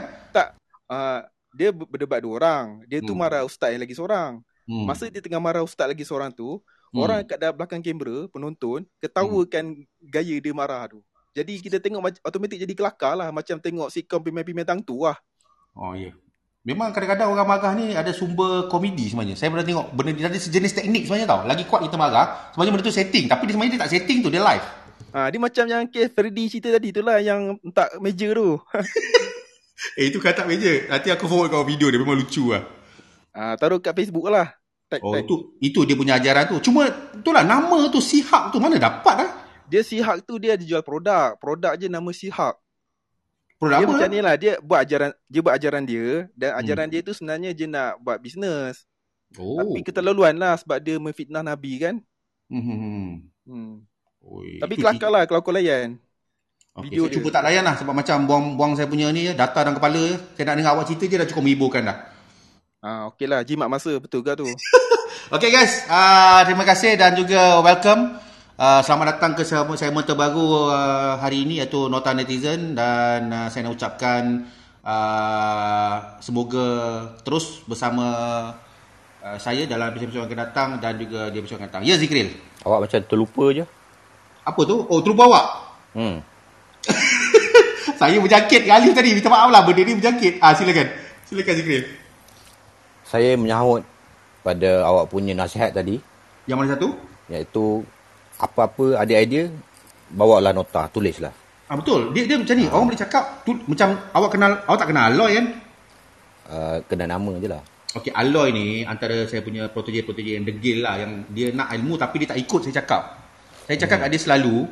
Ah 0.84 1.20
dia 1.54 1.70
ber- 1.70 1.88
berdebat 1.88 2.20
dua 2.20 2.32
orang. 2.42 2.64
Dia 2.90 2.98
tu 3.00 3.14
Hmm. 3.14 3.22
marah 3.22 3.46
ustaz 3.46 3.70
yang 3.72 3.82
lagi 3.86 3.94
seorang. 3.94 4.42
Hmm. 4.66 4.84
Masa 4.84 5.06
dia 5.08 5.22
tengah 5.22 5.38
marah 5.38 5.62
ustaz 5.62 5.86
lagi 5.86 6.02
seorang 6.02 6.34
tu, 6.34 6.58
Hmm. 6.90 7.00
orang 7.06 7.22
kat 7.22 7.38
dalam 7.38 7.54
belakang 7.54 7.80
kamera, 7.80 8.26
penonton, 8.28 8.84
ketawakan 8.98 9.86
gaya 10.02 10.36
dia 10.42 10.52
marah 10.52 10.90
tu. 10.90 11.00
Jadi 11.34 11.58
kita 11.62 11.82
tengok 11.82 12.22
automatik 12.22 12.58
jadi 12.62 12.74
kelakar 12.74 13.18
lah. 13.18 13.30
Macam 13.34 13.58
tengok 13.58 13.90
sitcom 13.90 14.22
pemain-pemain 14.22 14.66
tangtu 14.66 15.02
lah. 15.02 15.18
Oh 15.74 15.94
ya. 15.94 16.10
Yeah. 16.10 16.14
Memang 16.64 16.96
kadang-kadang 16.96 17.28
orang 17.28 17.44
marah 17.44 17.72
ni 17.76 17.92
ada 17.92 18.08
sumber 18.14 18.72
komedi 18.72 19.12
sebenarnya. 19.12 19.36
Saya 19.36 19.52
pernah 19.52 19.66
tengok 19.68 19.92
benda 19.92 20.16
dia 20.16 20.32
ada 20.32 20.38
sejenis 20.40 20.72
teknik 20.72 21.04
sebenarnya 21.04 21.28
tau. 21.28 21.40
Lagi 21.44 21.68
kuat 21.68 21.84
kita 21.84 21.96
marah, 22.00 22.48
sebenarnya 22.56 22.72
benda 22.72 22.88
tu 22.88 22.94
setting. 22.94 23.24
Tapi 23.28 23.42
dia 23.44 23.52
sebenarnya 23.52 23.72
dia 23.76 23.82
tak 23.84 23.92
setting 23.92 24.18
tu, 24.24 24.32
dia 24.32 24.40
live. 24.40 24.64
Ha, 25.14 25.30
dia 25.30 25.38
macam 25.38 25.64
yang 25.64 25.86
kes 25.86 26.10
Freddy 26.10 26.50
cerita 26.50 26.74
tadi 26.74 26.90
tu 26.90 26.98
lah 26.98 27.22
yang 27.22 27.54
tak 27.70 28.02
meja 28.02 28.34
tu. 28.34 28.58
Eh 29.94 30.08
itu 30.08 30.16
kata 30.18 30.46
meja. 30.48 30.86
Nanti 30.88 31.10
aku 31.10 31.26
forward 31.26 31.50
kau 31.50 31.62
video 31.62 31.90
dia 31.90 32.00
memang 32.00 32.16
lucu 32.16 32.50
lah. 32.50 32.62
Ha, 33.30 33.58
taruh 33.58 33.78
kat 33.78 33.92
Facebook 33.92 34.26
lah. 34.26 34.54
Tag, 34.86 35.02
Oh 35.02 35.12
tag. 35.12 35.26
itu 35.26 35.34
itu 35.60 35.80
dia 35.84 35.94
punya 35.94 36.14
ajaran 36.16 36.46
tu. 36.48 36.56
Cuma 36.62 36.88
itulah 37.12 37.42
nama 37.42 37.90
tu 37.90 37.98
Sihak 37.98 38.48
tu 38.48 38.58
mana 38.58 38.78
dapat 38.78 39.16
ah? 39.18 39.30
Dia 39.66 39.82
Sihak 39.82 40.24
tu 40.24 40.38
dia 40.38 40.54
ada 40.56 40.64
jual 40.64 40.80
produk. 40.80 41.36
Produk 41.36 41.74
je 41.74 41.86
nama 41.86 42.10
Sihak. 42.10 42.54
Produk 43.54 43.76
Dia 43.76 43.86
apa? 43.86 43.92
macam 43.92 44.08
ni 44.08 44.20
lah. 44.22 44.34
Dia 44.34 44.52
buat 44.58 44.80
ajaran 44.82 45.10
dia 45.26 45.40
buat 45.42 45.54
ajaran 45.54 45.82
dia. 45.84 46.06
Dan 46.32 46.48
Hmm. 46.48 46.60
ajaran 46.64 46.86
dia 46.88 47.00
tu 47.02 47.12
sebenarnya 47.12 47.50
dia 47.52 47.66
nak 47.68 47.98
buat 48.00 48.18
bisnes. 48.18 48.86
Oh. 49.36 49.58
Tapi 49.58 49.82
keterlaluan 49.82 50.34
lah 50.34 50.54
sebab 50.56 50.78
dia 50.78 50.96
memfitnah 50.96 51.42
Nabi 51.42 51.72
kan. 51.76 51.94
Hmm, 52.46 52.62
hmm, 52.62 52.78
hmm. 52.78 53.10
Hmm. 53.44 53.72
Oi, 54.24 54.56
Tapi 54.56 54.74
kelakar 54.80 55.10
lah 55.12 55.28
kalau 55.28 55.44
kau 55.44 55.52
layan. 55.52 56.00
Okay, 56.74 56.90
Video 56.90 57.06
saya 57.06 57.12
dia. 57.12 57.16
cuba 57.20 57.28
tak 57.30 57.44
layan 57.44 57.64
lah 57.68 57.76
sebab 57.76 57.94
macam 57.94 58.16
buang-buang 58.24 58.72
saya 58.74 58.88
punya 58.88 59.12
ni 59.12 59.28
data 59.30 59.60
dalam 59.62 59.76
kepala. 59.76 60.16
Saya 60.34 60.44
nak 60.48 60.56
dengar 60.58 60.72
awak 60.74 60.84
cerita 60.88 61.04
je 61.06 61.16
dah 61.20 61.28
cukup 61.28 61.42
menghiburkan 61.44 61.82
dah. 61.86 61.98
Ah, 62.80 63.00
okey 63.12 63.28
lah. 63.28 63.44
Jimat 63.44 63.68
masa. 63.68 63.92
Betul 64.00 64.24
ke 64.24 64.32
tu? 64.36 64.48
Okay 65.32 65.48
guys, 65.48 65.88
uh, 65.88 66.44
terima 66.44 66.68
kasih 66.68 67.00
dan 67.00 67.16
juga 67.16 67.64
welcome. 67.64 68.20
Uh, 68.60 68.84
selamat 68.84 69.16
datang 69.16 69.32
ke 69.32 69.40
segmen 69.40 69.72
segmen 69.80 70.04
terbaru 70.04 70.68
uh, 70.68 71.16
hari 71.16 71.48
ini 71.48 71.64
iaitu 71.64 71.88
Nota 71.88 72.12
Netizen 72.12 72.76
dan 72.76 73.32
uh, 73.32 73.48
saya 73.48 73.64
nak 73.64 73.72
ucapkan 73.72 74.44
uh, 74.84 76.20
semoga 76.20 76.68
terus 77.24 77.64
bersama 77.64 78.04
uh, 79.24 79.38
saya 79.40 79.64
dalam 79.64 79.96
episod-episod 79.96 80.22
yang 80.22 80.28
akan 80.28 80.40
datang 80.44 80.68
dan 80.76 80.92
juga 81.00 81.32
di 81.32 81.40
episod 81.40 81.56
yang 81.56 81.66
akan 81.66 81.70
datang. 81.72 81.84
Ya 81.88 81.96
Zikril. 81.96 82.28
Awak 82.60 82.78
macam 82.84 83.00
terlupa 83.08 83.44
je. 83.56 83.64
Apa 84.44 84.60
tu? 84.68 84.84
Oh, 84.86 85.00
terlupa 85.00 85.24
awak. 85.24 85.46
Hmm. 85.96 86.16
saya 88.00 88.16
berjangkit 88.20 88.68
dengan 88.68 88.76
Alif 88.80 88.92
tadi. 88.92 89.10
Minta 89.16 89.32
maaf 89.32 89.48
lah 89.48 89.64
benda 89.64 89.82
ni 89.82 89.96
berjangkit. 89.96 90.38
Ah 90.44 90.52
silakan. 90.52 90.88
Silakan 91.24 91.54
Zikril. 91.56 91.82
Saya 93.08 93.36
menyahut 93.40 93.82
pada 94.44 94.84
awak 94.84 95.08
punya 95.08 95.32
nasihat 95.32 95.72
tadi 95.72 95.96
Yang 96.44 96.58
mana 96.60 96.68
satu? 96.76 96.88
iaitu 97.24 97.80
apa-apa 98.36 99.00
ada 99.00 99.12
idea 99.16 99.48
bawalah 100.12 100.52
nota, 100.52 100.84
tulislah. 100.92 101.32
Ah 101.64 101.80
betul. 101.80 102.12
Dia 102.12 102.28
dia 102.28 102.36
macam 102.36 102.54
ni. 102.60 102.68
Orang 102.68 102.86
boleh 102.92 103.00
cakap 103.00 103.40
tu 103.48 103.56
macam 103.64 103.96
awak 104.12 104.30
kenal 104.36 104.52
awak 104.68 104.78
tak 104.84 104.88
kenal 104.92 105.04
Aloy 105.08 105.30
kan? 105.40 105.46
Uh, 106.44 106.76
kena 106.84 107.08
nama 107.08 107.32
je 107.40 107.48
lah. 107.48 107.62
Okey, 107.96 108.12
Aloy 108.12 108.52
ni 108.52 108.66
antara 108.84 109.24
saya 109.24 109.40
punya 109.40 109.70
protege-protege 109.72 110.36
yang 110.36 110.44
degil 110.44 110.84
lah 110.84 111.00
yang 111.00 111.24
dia 111.32 111.54
nak 111.56 111.72
ilmu 111.72 111.96
tapi 111.96 112.20
dia 112.20 112.36
tak 112.36 112.42
ikut 112.44 112.60
saya 112.68 112.84
cakap. 112.84 113.23
Saya 113.64 113.76
cakap 113.80 114.04
kat 114.04 114.08
dia 114.12 114.20
selalu 114.20 114.68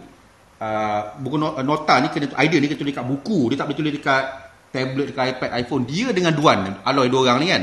uh, 0.60 1.00
buku 1.20 1.36
uh, 1.40 1.64
nota 1.64 1.96
ni 2.04 2.12
kena 2.12 2.28
idea 2.44 2.58
ni 2.60 2.68
kena 2.68 2.78
tulis 2.80 2.92
dekat 2.92 3.06
buku. 3.08 3.38
Dia 3.52 3.56
tak 3.64 3.66
boleh 3.72 3.78
tulis 3.80 3.92
dekat 3.96 4.24
tablet, 4.72 5.06
dekat 5.12 5.24
iPad, 5.36 5.50
iPhone. 5.64 5.82
Dia 5.88 6.06
dengan 6.12 6.32
Duan, 6.36 6.58
Aloy 6.84 7.08
dua 7.08 7.32
orang 7.32 7.38
ni 7.40 7.48
kan. 7.48 7.62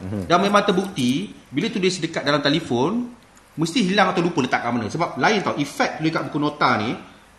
Mm-hmm. 0.00 0.22
Dan 0.28 0.36
memang 0.40 0.64
terbukti 0.64 1.28
bila 1.52 1.68
tulis 1.68 2.00
dekat 2.00 2.24
dalam 2.24 2.40
telefon 2.40 3.12
mesti 3.60 3.84
hilang 3.84 4.16
atau 4.16 4.24
lupa 4.24 4.40
letak 4.40 4.64
kat 4.64 4.70
mana. 4.72 4.88
Sebab 4.88 5.20
lain 5.20 5.38
tau, 5.44 5.56
efek 5.60 6.00
tulis 6.00 6.10
kat 6.16 6.22
buku 6.32 6.38
nota 6.40 6.70
ni 6.80 6.90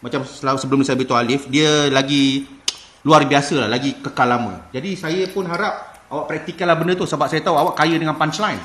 macam 0.01 0.25
selalu 0.25 0.57
sebelum 0.57 0.79
ni 0.81 0.85
saya 0.85 0.97
beritahu 0.97 1.17
Alif, 1.17 1.45
dia 1.49 1.89
lagi 1.89 2.45
luar 3.05 3.25
biasa 3.25 3.65
lah, 3.65 3.69
lagi 3.69 3.97
kekal 4.01 4.29
lama. 4.29 4.69
Jadi 4.69 4.93
saya 4.97 5.25
pun 5.29 5.45
harap 5.49 6.05
awak 6.09 6.25
praktikal 6.29 6.69
lah 6.69 6.77
benda 6.77 6.93
tu 6.93 7.05
sebab 7.09 7.25
saya 7.25 7.41
tahu 7.41 7.57
awak 7.57 7.73
kaya 7.77 7.97
dengan 7.97 8.17
punchline. 8.17 8.61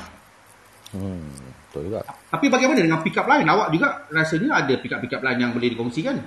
Hmm, 0.93 1.29
betul 1.77 1.93
juga. 1.93 2.01
Tapi 2.33 2.45
bagaimana 2.49 2.79
dengan 2.81 2.99
pick 3.05 3.17
up 3.21 3.29
line? 3.29 3.45
Awak 3.45 3.67
juga 3.69 3.87
rasanya 4.09 4.49
ada 4.65 4.73
pick 4.73 4.93
up 4.93 4.99
pick 5.05 5.13
up 5.13 5.21
line 5.21 5.39
yang 5.39 5.51
boleh 5.53 5.69
dikongsikan. 5.69 6.17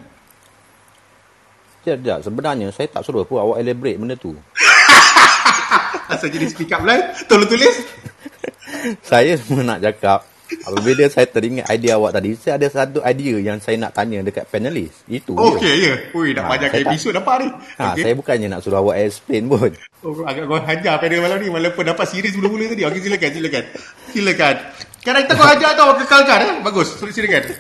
Tidak, 1.81 2.19
sebenarnya 2.21 2.69
saya 2.71 2.93
tak 2.93 3.03
suruh 3.03 3.25
pun 3.25 3.41
awak 3.41 3.65
elaborate 3.65 3.99
benda 3.99 4.15
tu. 4.15 4.37
Asal 6.13 6.29
jenis 6.29 6.53
pick 6.55 6.71
up 6.71 6.85
line, 6.85 7.03
tolong 7.25 7.49
tulis. 7.49 7.77
saya 9.11 9.35
cuma 9.41 9.65
nak 9.65 9.81
cakap 9.81 10.31
apabila 10.67 11.07
saya 11.07 11.27
teringat 11.31 11.67
idea 11.71 11.97
awak 11.97 12.17
tadi, 12.17 12.35
saya 12.35 12.59
ada 12.59 12.67
satu 12.67 12.99
idea 13.07 13.37
yang 13.39 13.59
saya 13.63 13.79
nak 13.79 13.95
tanya 13.95 14.23
dekat 14.25 14.47
panelis. 14.51 14.93
Itu 15.07 15.35
Okey, 15.39 15.77
ya. 15.87 15.95
Ui, 16.15 16.35
dah 16.35 16.45
Ha, 16.47 16.51
banyak 16.57 16.71
episod 16.85 17.15
dapat 17.15 17.47
ni. 17.47 17.49
Ha, 17.79 17.85
Okey. 17.95 18.03
saya 18.03 18.13
bukannya 18.19 18.49
nak 18.51 18.61
suruh 18.65 18.83
awak 18.83 18.99
explain 19.01 19.47
pun. 19.47 19.71
Oh, 20.03 20.25
agak 20.25 20.49
kau 20.49 20.59
hajar 20.59 20.97
panel 20.99 21.21
malam 21.23 21.39
ni 21.39 21.49
walaupun 21.53 21.85
dapat 21.87 22.07
series 22.09 22.35
mula-mula 22.35 22.73
tadi. 22.73 22.83
Okey, 22.87 23.01
silakan, 23.05 23.31
silakan. 23.31 23.65
Silakan. 24.11 24.57
Karakter 25.01 25.33
kau 25.33 25.47
hajar 25.49 25.73
tau 25.73 25.97
kekalkan 25.97 26.39
eh. 26.45 26.53
Bagus. 26.61 27.01
Sorry, 27.01 27.13
silakan. 27.13 27.57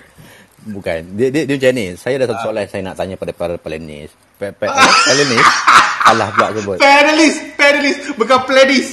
Bukan. 0.60 1.00
Dia, 1.16 1.32
dia, 1.32 1.48
dia 1.48 1.56
macam 1.56 1.72
ni. 1.72 1.86
Saya 1.96 2.20
ada 2.20 2.26
satu 2.28 2.40
soalan 2.44 2.68
yang 2.68 2.72
saya 2.72 2.82
nak 2.84 2.96
tanya 3.00 3.14
pada 3.16 3.32
para 3.32 3.54
panelis. 3.56 4.12
Panelis? 4.36 5.46
Alah 6.04 6.28
pula 6.36 6.48
sebut. 6.52 6.76
Panelis, 6.76 7.34
panelis, 7.56 7.96
bukan 8.16 8.38
pledis. 8.44 8.88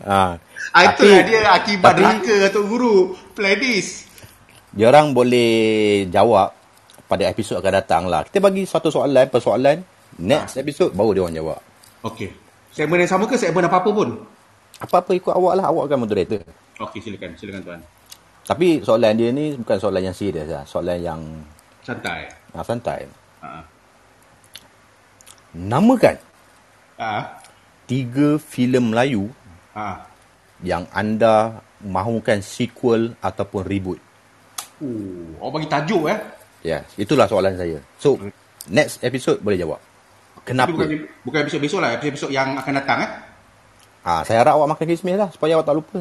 Ha. 0.00 0.40
Ah, 0.70 0.82
Itu 0.94 1.04
dia 1.04 1.50
akibat 1.50 1.92
tapi- 1.92 2.04
neraka 2.04 2.36
atau 2.48 2.62
guru. 2.64 2.94
Pledis. 3.36 4.08
Dia 4.70 4.86
orang 4.88 5.12
boleh 5.12 5.50
jawab 6.08 6.54
pada 7.04 7.26
episod 7.26 7.58
akan 7.58 7.72
datang 7.74 8.02
lah. 8.06 8.22
Kita 8.22 8.38
bagi 8.38 8.64
satu 8.64 8.88
soalan, 8.88 9.26
persoalan. 9.28 9.82
Next 10.20 10.56
episod 10.56 10.94
baru 10.94 11.10
dia 11.12 11.22
orang 11.26 11.36
jawab. 11.36 11.58
Okey. 12.06 12.28
Segmen 12.70 13.02
yang 13.02 13.10
sama 13.10 13.26
ke 13.26 13.34
segmen 13.34 13.66
apa-apa 13.66 13.90
pun? 13.90 14.08
Apa-apa 14.78 15.10
ikut 15.12 15.34
awak 15.34 15.52
lah. 15.58 15.64
Awak 15.68 15.84
kan 15.90 15.98
moderator. 15.98 16.40
Okey, 16.80 17.00
silakan. 17.00 17.36
Silakan 17.36 17.60
tuan. 17.62 17.80
Tapi 18.40 18.80
soalan 18.80 19.14
dia 19.14 19.30
ni 19.30 19.54
bukan 19.54 19.76
soalan 19.76 20.02
yang 20.02 20.16
serius 20.16 20.48
lah. 20.48 20.64
Soalan 20.64 20.98
yang 20.98 21.20
Santai. 21.80 22.28
ah, 22.50 22.64
santai. 22.64 23.04
Ha. 23.40 23.60
Namakan 25.56 26.16
Ah. 26.96 27.40
tiga 27.88 28.36
filem 28.36 28.92
Melayu 28.92 29.32
Ah. 29.72 30.04
yang 30.60 30.84
anda 30.92 31.60
mahukan 31.80 32.44
sequel 32.44 33.16
ataupun 33.18 33.64
reboot. 33.64 34.00
Uh, 34.80 35.36
orang 35.40 35.60
bagi 35.60 35.68
tajuk 35.68 36.04
eh. 36.08 36.18
Ya, 36.60 36.84
itulah 36.96 37.24
soalan 37.24 37.56
saya. 37.56 37.80
So, 37.96 38.20
next 38.68 39.00
episode 39.00 39.40
boleh 39.40 39.56
jawab. 39.56 39.80
Kenapa? 40.44 40.72
bukan, 40.72 40.88
bukan 41.24 41.38
episod 41.44 41.60
besok 41.60 41.80
lah, 41.80 41.96
episod 41.96 42.28
yang 42.28 42.56
akan 42.56 42.72
datang 42.76 42.98
eh. 43.04 43.10
Ah, 44.00 44.20
saya 44.24 44.44
harap 44.44 44.56
awak 44.56 44.76
makan 44.76 44.86
kismis 44.88 45.16
lah 45.16 45.28
supaya 45.32 45.56
awak 45.56 45.68
tak 45.68 45.76
lupa. 45.76 46.00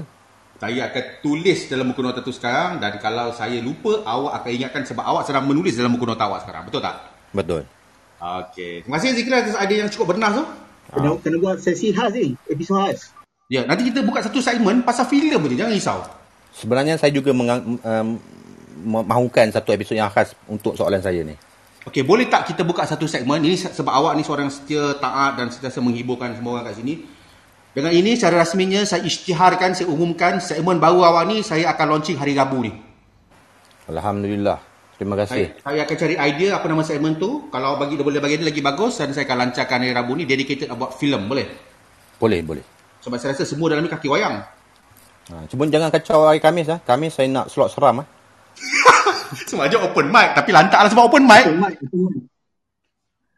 Saya 0.59 0.91
akan 0.91 1.03
tulis 1.23 1.71
dalam 1.71 1.87
buku 1.87 2.03
nota 2.03 2.19
tu 2.19 2.35
sekarang 2.35 2.83
dan 2.83 2.99
kalau 2.99 3.31
saya 3.31 3.63
lupa, 3.63 4.03
awak 4.03 4.43
akan 4.43 4.51
ingatkan 4.51 4.83
sebab 4.83 5.07
awak 5.07 5.23
sedang 5.23 5.47
menulis 5.47 5.71
dalam 5.79 5.95
buku 5.95 6.03
nota 6.03 6.27
awak 6.27 6.43
sekarang. 6.43 6.67
Betul 6.67 6.83
tak? 6.83 6.95
Betul. 7.31 7.63
Okey. 8.19 8.83
Terima 8.83 8.99
kasih 8.99 9.15
Zikri 9.15 9.31
atas 9.39 9.55
idea 9.55 9.87
yang 9.87 9.91
cukup 9.91 10.11
bernas 10.11 10.35
tu. 10.35 10.43
Kena, 10.91 11.15
kena 11.23 11.37
buat 11.39 11.57
sesi 11.63 11.95
khas 11.95 12.11
ni. 12.11 12.35
Episod 12.51 12.75
khas. 12.75 13.15
Ya, 13.47 13.63
nanti 13.63 13.87
kita 13.87 14.03
buka 14.03 14.19
satu 14.19 14.43
segmen 14.43 14.83
pasal 14.83 15.07
filem 15.07 15.39
je, 15.47 15.55
jangan 15.55 15.73
risau. 15.73 15.99
Sebenarnya 16.51 16.99
saya 16.99 17.15
juga 17.15 17.31
mengang, 17.31 17.79
um, 17.79 18.07
mahukan 18.83 19.55
satu 19.55 19.71
episod 19.71 19.95
yang 19.95 20.11
khas 20.11 20.35
untuk 20.45 20.75
soalan 20.75 20.99
saya 20.99 21.23
ni. 21.23 21.39
Okey, 21.87 22.03
boleh 22.03 22.27
tak 22.27 22.51
kita 22.51 22.67
buka 22.67 22.83
satu 22.83 23.07
segmen 23.07 23.39
ini 23.39 23.55
se- 23.55 23.71
sebab 23.71 23.95
awak 23.95 24.19
ni 24.19 24.27
seorang 24.27 24.51
setia, 24.51 24.99
taat 24.99 25.39
dan 25.39 25.47
sentiasa 25.47 25.79
menghiburkan 25.79 26.35
semua 26.35 26.59
orang 26.59 26.67
kat 26.67 26.83
sini. 26.83 27.07
Dengan 27.79 27.95
ini 27.95 28.19
secara 28.19 28.43
rasminya 28.43 28.83
saya 28.83 29.07
isytiharkan, 29.07 29.71
saya 29.71 29.87
umumkan 29.87 30.43
segmen 30.43 30.83
baru 30.83 30.99
awak 30.99 31.31
ni 31.31 31.39
saya 31.47 31.71
akan 31.71 31.95
launching 31.95 32.19
hari 32.19 32.35
Rabu 32.35 32.67
ni. 32.67 32.75
Alhamdulillah. 33.87 34.59
Terima 34.99 35.15
kasih. 35.15 35.55
Saya, 35.55 35.63
saya 35.63 35.79
akan 35.87 35.95
cari 35.95 36.15
idea 36.19 36.59
apa 36.59 36.67
nama 36.67 36.83
segmen 36.83 37.15
tu. 37.15 37.47
Kalau 37.47 37.79
bagi 37.79 37.95
boleh 37.95 38.19
bagi 38.19 38.35
dia 38.35 38.51
lagi 38.51 38.59
bagus 38.59 38.99
dan 38.99 39.15
saya 39.15 39.23
akan 39.23 39.47
lancarkan 39.47 39.79
hari 39.79 39.95
Rabu 39.95 40.11
ni 40.19 40.27
dedicated 40.27 40.67
buat 40.75 40.91
filem, 40.99 41.23
boleh? 41.23 41.47
Boleh, 42.19 42.43
boleh. 42.43 42.63
Sebab 42.99 43.15
saya 43.15 43.31
rasa 43.31 43.47
semua 43.47 43.71
dalam 43.71 43.79
ni 43.79 43.87
kaki 43.87 44.11
wayang. 44.11 44.43
Ha, 45.31 45.47
cuma 45.47 45.63
jangan 45.71 45.87
kacau 45.87 46.27
hari 46.27 46.43
Khamis 46.43 46.67
lah. 46.67 46.83
Khamis 46.83 47.15
saya 47.15 47.31
nak 47.31 47.47
slot 47.47 47.71
seram 47.71 47.95
lah. 48.03 48.07
Semua 49.47 49.71
aja 49.71 49.79
open 49.79 50.11
mic 50.11 50.35
tapi 50.35 50.51
lantak 50.51 50.83
lah 50.83 50.91
sebab 50.91 51.07
open 51.07 51.23
mic. 51.23 51.47
Betul, 51.47 51.63
Mat. 51.63 51.73
Betul, 51.79 51.99
Mat. 52.03 52.15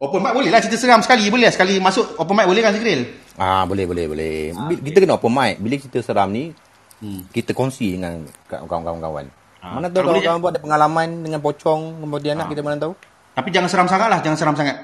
Open 0.02 0.20
mic 0.26 0.34
boleh 0.34 0.50
lah 0.50 0.66
cerita 0.66 0.82
seram 0.82 1.06
sekali 1.06 1.30
boleh 1.30 1.46
lah. 1.46 1.54
Sekali 1.54 1.78
masuk 1.78 2.18
open 2.18 2.34
mic 2.34 2.50
boleh 2.50 2.66
kan 2.66 2.74
Sikril? 2.74 3.20
Ah, 3.36 3.64
boleh, 3.64 3.88
boleh, 3.88 4.06
boleh. 4.08 4.36
Bi- 4.68 4.82
Kita 4.84 4.98
kena 4.99 5.16
open 5.16 5.32
mic. 5.32 5.56
Bila 5.58 5.76
kita 5.78 5.99
seram 5.99 6.30
ni, 6.30 6.52
Hmm. 6.99 7.26
kita 7.30 7.52
kongsi 7.52 7.95
dengan 7.95 8.28
kawan-kawan. 8.48 9.26
Ah, 9.58 9.78
Mana 9.78 9.88
tahu 9.88 10.06
kawan-kawan 10.06 10.38
buat 10.38 10.52
ada 10.53 10.62
pengalaman 10.62 11.08
dengan 11.22 11.40
pocong, 11.40 12.02
kemudian 12.02 12.36
anak 12.36 12.49
kita 12.49 12.62
mana 12.62 12.78
tahu. 12.78 12.94
Tapi 13.32 13.49
jangan 13.49 13.70
seram 13.70 13.88
sangat 13.88 14.08
lah, 14.08 14.20
jangan 14.20 14.38
seram 14.38 14.56
sangat. 14.56 14.78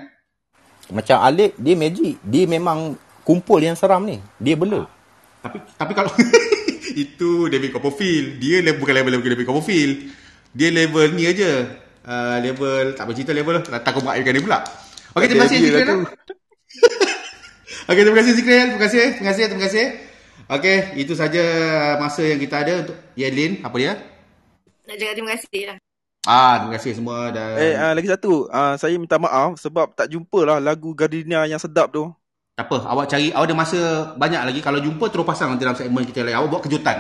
Macam 0.87 1.19
Alif, 1.19 1.51
dia 1.59 1.75
magic. 1.75 2.15
Dia 2.23 2.47
memang 2.47 2.95
kumpul 3.21 3.59
yang 3.59 3.75
seram 3.75 4.01
ni. 4.01 4.23
Dia 4.39 4.55
bela. 4.55 4.87
Tapi 5.43 5.57
tapi 5.75 5.91
kalau 5.93 6.09
itu 7.05 7.51
David 7.51 7.69
Copperfield, 7.69 8.39
dia 8.39 8.63
level, 8.63 8.81
bukan 8.81 8.93
level 8.95 9.11
level 9.13 9.29
David 9.29 9.45
Copperfield. 9.45 9.95
Dia 10.55 10.69
level 10.71 11.13
ni 11.13 11.27
aja. 11.27 11.67
Uh, 12.07 12.39
level 12.39 12.95
tak 12.95 13.03
bercerita 13.03 13.35
level 13.35 13.59
lah. 13.59 13.83
Takut 13.83 13.99
mak 14.01 14.15
dia 14.15 14.39
pula. 14.39 14.63
Okey, 15.11 15.27
terima 15.27 15.43
kasih 15.43 15.59
lah 15.75 15.83
lah. 15.83 16.36
Okey, 17.87 18.01
terima 18.03 18.17
kasih 18.19 18.33
Zikril. 18.35 18.63
Terima 18.75 18.81
kasih. 18.83 19.03
Terima 19.15 19.27
kasih, 19.31 19.43
terima 19.47 19.63
kasih. 19.63 19.85
Okey, 20.47 20.77
itu 20.95 21.13
saja 21.15 21.43
masa 21.99 22.23
yang 22.23 22.39
kita 22.39 22.55
ada 22.63 22.73
untuk 22.83 22.95
Yelin, 23.19 23.59
apa 23.63 23.75
dia? 23.75 23.93
Nak 24.87 24.95
cakap 24.95 25.13
terima 25.15 25.31
kasih 25.35 25.61
lah. 25.67 25.77
Ah, 26.27 26.53
terima 26.59 26.73
kasih 26.75 26.91
semua 26.99 27.31
dan 27.31 27.55
Eh, 27.55 27.75
uh, 27.75 27.93
lagi 27.95 28.07
satu. 28.07 28.47
Uh, 28.47 28.75
saya 28.75 28.95
minta 28.99 29.15
maaf 29.15 29.55
sebab 29.59 29.91
tak 29.95 30.11
jumpa 30.11 30.39
lah 30.43 30.57
lagu 30.59 30.91
Gardenia 30.91 31.47
yang 31.47 31.59
sedap 31.59 31.91
tu. 31.91 32.11
tak 32.57 32.65
apa, 32.67 32.89
awak 32.89 33.05
cari 33.05 33.29
awak 33.29 33.47
ada 33.47 33.55
masa 33.55 33.79
banyak 34.17 34.41
lagi 34.41 34.59
kalau 34.65 34.81
jumpa 34.81 35.05
terus 35.13 35.23
pasang 35.23 35.53
nanti 35.53 35.63
dalam 35.63 35.77
segmen 35.77 36.03
kita 36.03 36.25
lain. 36.25 36.35
Awak 36.35 36.49
buat 36.49 36.61
kejutan. 36.65 36.97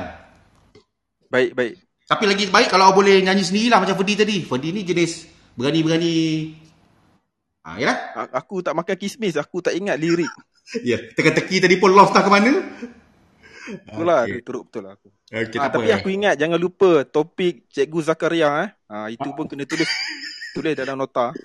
Baik, 1.27 1.51
baik. 1.57 1.73
Tapi 2.07 2.23
lagi 2.23 2.43
baik 2.47 2.67
kalau 2.71 2.87
awak 2.87 2.95
boleh 2.95 3.19
nyanyi 3.19 3.43
sendiri 3.43 3.67
lah 3.67 3.83
macam 3.83 3.97
Ferdi 3.99 4.15
tadi. 4.15 4.37
Ferdi 4.45 4.69
ni 4.71 4.85
jenis 4.85 5.27
berani-berani. 5.57 6.15
Ah, 7.65 7.75
yalah. 7.81 7.97
A- 8.15 8.31
Aku 8.39 8.63
tak 8.63 8.77
makan 8.77 8.95
kismis. 8.95 9.35
Aku 9.35 9.59
tak 9.59 9.75
ingat 9.75 9.97
lirik. 9.99 10.29
Ya, 10.83 10.99
teka-teki 10.99 11.63
tadi 11.63 11.75
pun 11.79 11.95
lost 11.95 12.11
tak 12.11 12.27
ke 12.27 12.31
mana? 12.31 12.51
Itulah, 13.67 14.23
okay. 14.23 14.39
teruk 14.43 14.67
betul 14.71 14.81
lah 14.87 14.95
aku. 14.95 15.07
Okey, 15.27 15.59
Ah, 15.59 15.67
tak 15.67 15.79
tapi 15.79 15.89
apa. 15.91 15.97
aku 15.99 16.07
ingat 16.11 16.35
jangan 16.39 16.59
lupa 16.59 17.03
topik 17.03 17.67
Cikgu 17.71 17.99
Zakaria 18.03 18.49
eh. 18.63 18.69
Ah, 18.87 19.07
itu 19.07 19.27
pun 19.31 19.47
kena 19.47 19.67
tulis 19.67 19.87
tulis 20.55 20.73
dalam 20.75 20.99
nota. 20.99 21.35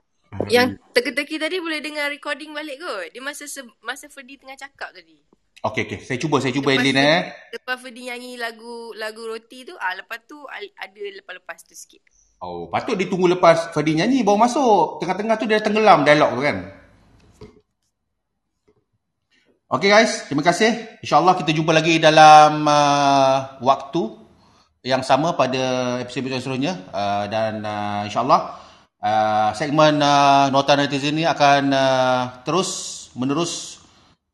Yang 0.47 0.79
teka-teki 0.91 1.37
tadi 1.39 1.59
boleh 1.59 1.83
dengar 1.83 2.11
recording 2.11 2.51
balik 2.51 2.79
kot. 2.79 3.11
Dia 3.11 3.23
masa 3.23 3.45
se- 3.47 3.67
masa 3.83 4.07
Ferdi 4.07 4.39
tengah 4.39 4.55
cakap 4.55 4.95
tadi. 4.95 5.19
Okey, 5.63 5.83
okey. 5.87 5.99
Saya 6.03 6.19
cuba, 6.19 6.43
saya 6.43 6.51
cuba 6.51 6.75
Lepas 6.75 6.83
Elin 6.83 6.95
tu- 6.95 7.07
eh. 7.07 7.21
Lepas 7.55 7.77
Ferdi 7.79 8.03
nyanyi 8.11 8.31
lagu 8.35 8.91
lagu 8.99 9.23
roti 9.23 9.63
tu, 9.63 9.75
ah 9.79 9.95
lepas 9.95 10.19
tu 10.27 10.39
al- 10.47 10.75
ada 10.75 11.03
lepas-lepas 11.23 11.59
tu 11.63 11.75
sikit. 11.75 12.03
Oh, 12.43 12.67
patut 12.67 12.99
dia 12.99 13.07
tunggu 13.07 13.31
lepas 13.31 13.71
Ferdi 13.71 13.95
nyanyi 13.95 14.27
baru 14.27 14.39
masuk. 14.39 14.99
Tengah-tengah 14.99 15.39
tu 15.39 15.47
dia 15.47 15.63
dah 15.63 15.71
tenggelam 15.71 16.03
dialog 16.03 16.35
tu 16.35 16.43
kan. 16.43 16.82
Okey 19.73 19.89
guys, 19.89 20.29
terima 20.29 20.45
kasih. 20.45 21.01
InsyaAllah 21.01 21.33
kita 21.33 21.49
jumpa 21.57 21.73
lagi 21.73 21.97
dalam 21.97 22.61
uh, 22.69 23.57
waktu 23.65 24.05
yang 24.85 25.01
sama 25.01 25.33
pada 25.33 25.97
episod-episod 26.05 26.45
seterusnya. 26.45 26.93
Uh, 26.93 27.25
dan 27.33 27.65
uh, 27.65 28.05
insyaAllah 28.05 28.61
uh, 29.01 29.51
segmen 29.57 29.97
uh, 29.97 30.53
Nota 30.53 30.77
Netizen 30.77 31.17
ni 31.17 31.25
akan 31.25 31.73
uh, 31.73 32.45
terus 32.45 32.69
menerus 33.17 33.81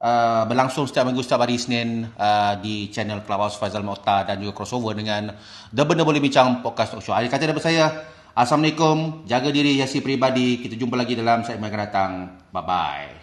uh, 0.02 0.43
berlangsung 0.51 0.90
setiap 0.90 1.06
minggu 1.06 1.23
setiap 1.23 1.47
hari 1.47 1.55
Isnin 1.55 2.10
uh, 2.19 2.59
di 2.59 2.90
channel 2.90 3.23
Clubhouse 3.23 3.62
Faizal 3.62 3.86
Mokhtar 3.86 4.27
dan 4.27 4.43
juga 4.43 4.59
crossover 4.59 4.98
dengan 4.98 5.39
The 5.70 5.86
Benda 5.86 6.02
Boleh 6.02 6.19
Bincang 6.19 6.66
Podcast 6.66 6.98
Talk 6.98 7.06
Show. 7.06 7.15
Akhir 7.15 7.31
kata 7.31 7.47
daripada 7.47 7.62
saya, 7.62 8.10
Assalamualaikum, 8.35 9.23
jaga 9.23 9.55
diri, 9.55 9.78
hiasi 9.78 10.02
peribadi. 10.02 10.59
Kita 10.59 10.74
jumpa 10.74 10.98
lagi 10.98 11.15
dalam 11.15 11.47
segmen 11.47 11.70
akan 11.70 11.78
datang. 11.86 12.10
Bye-bye. 12.51 13.18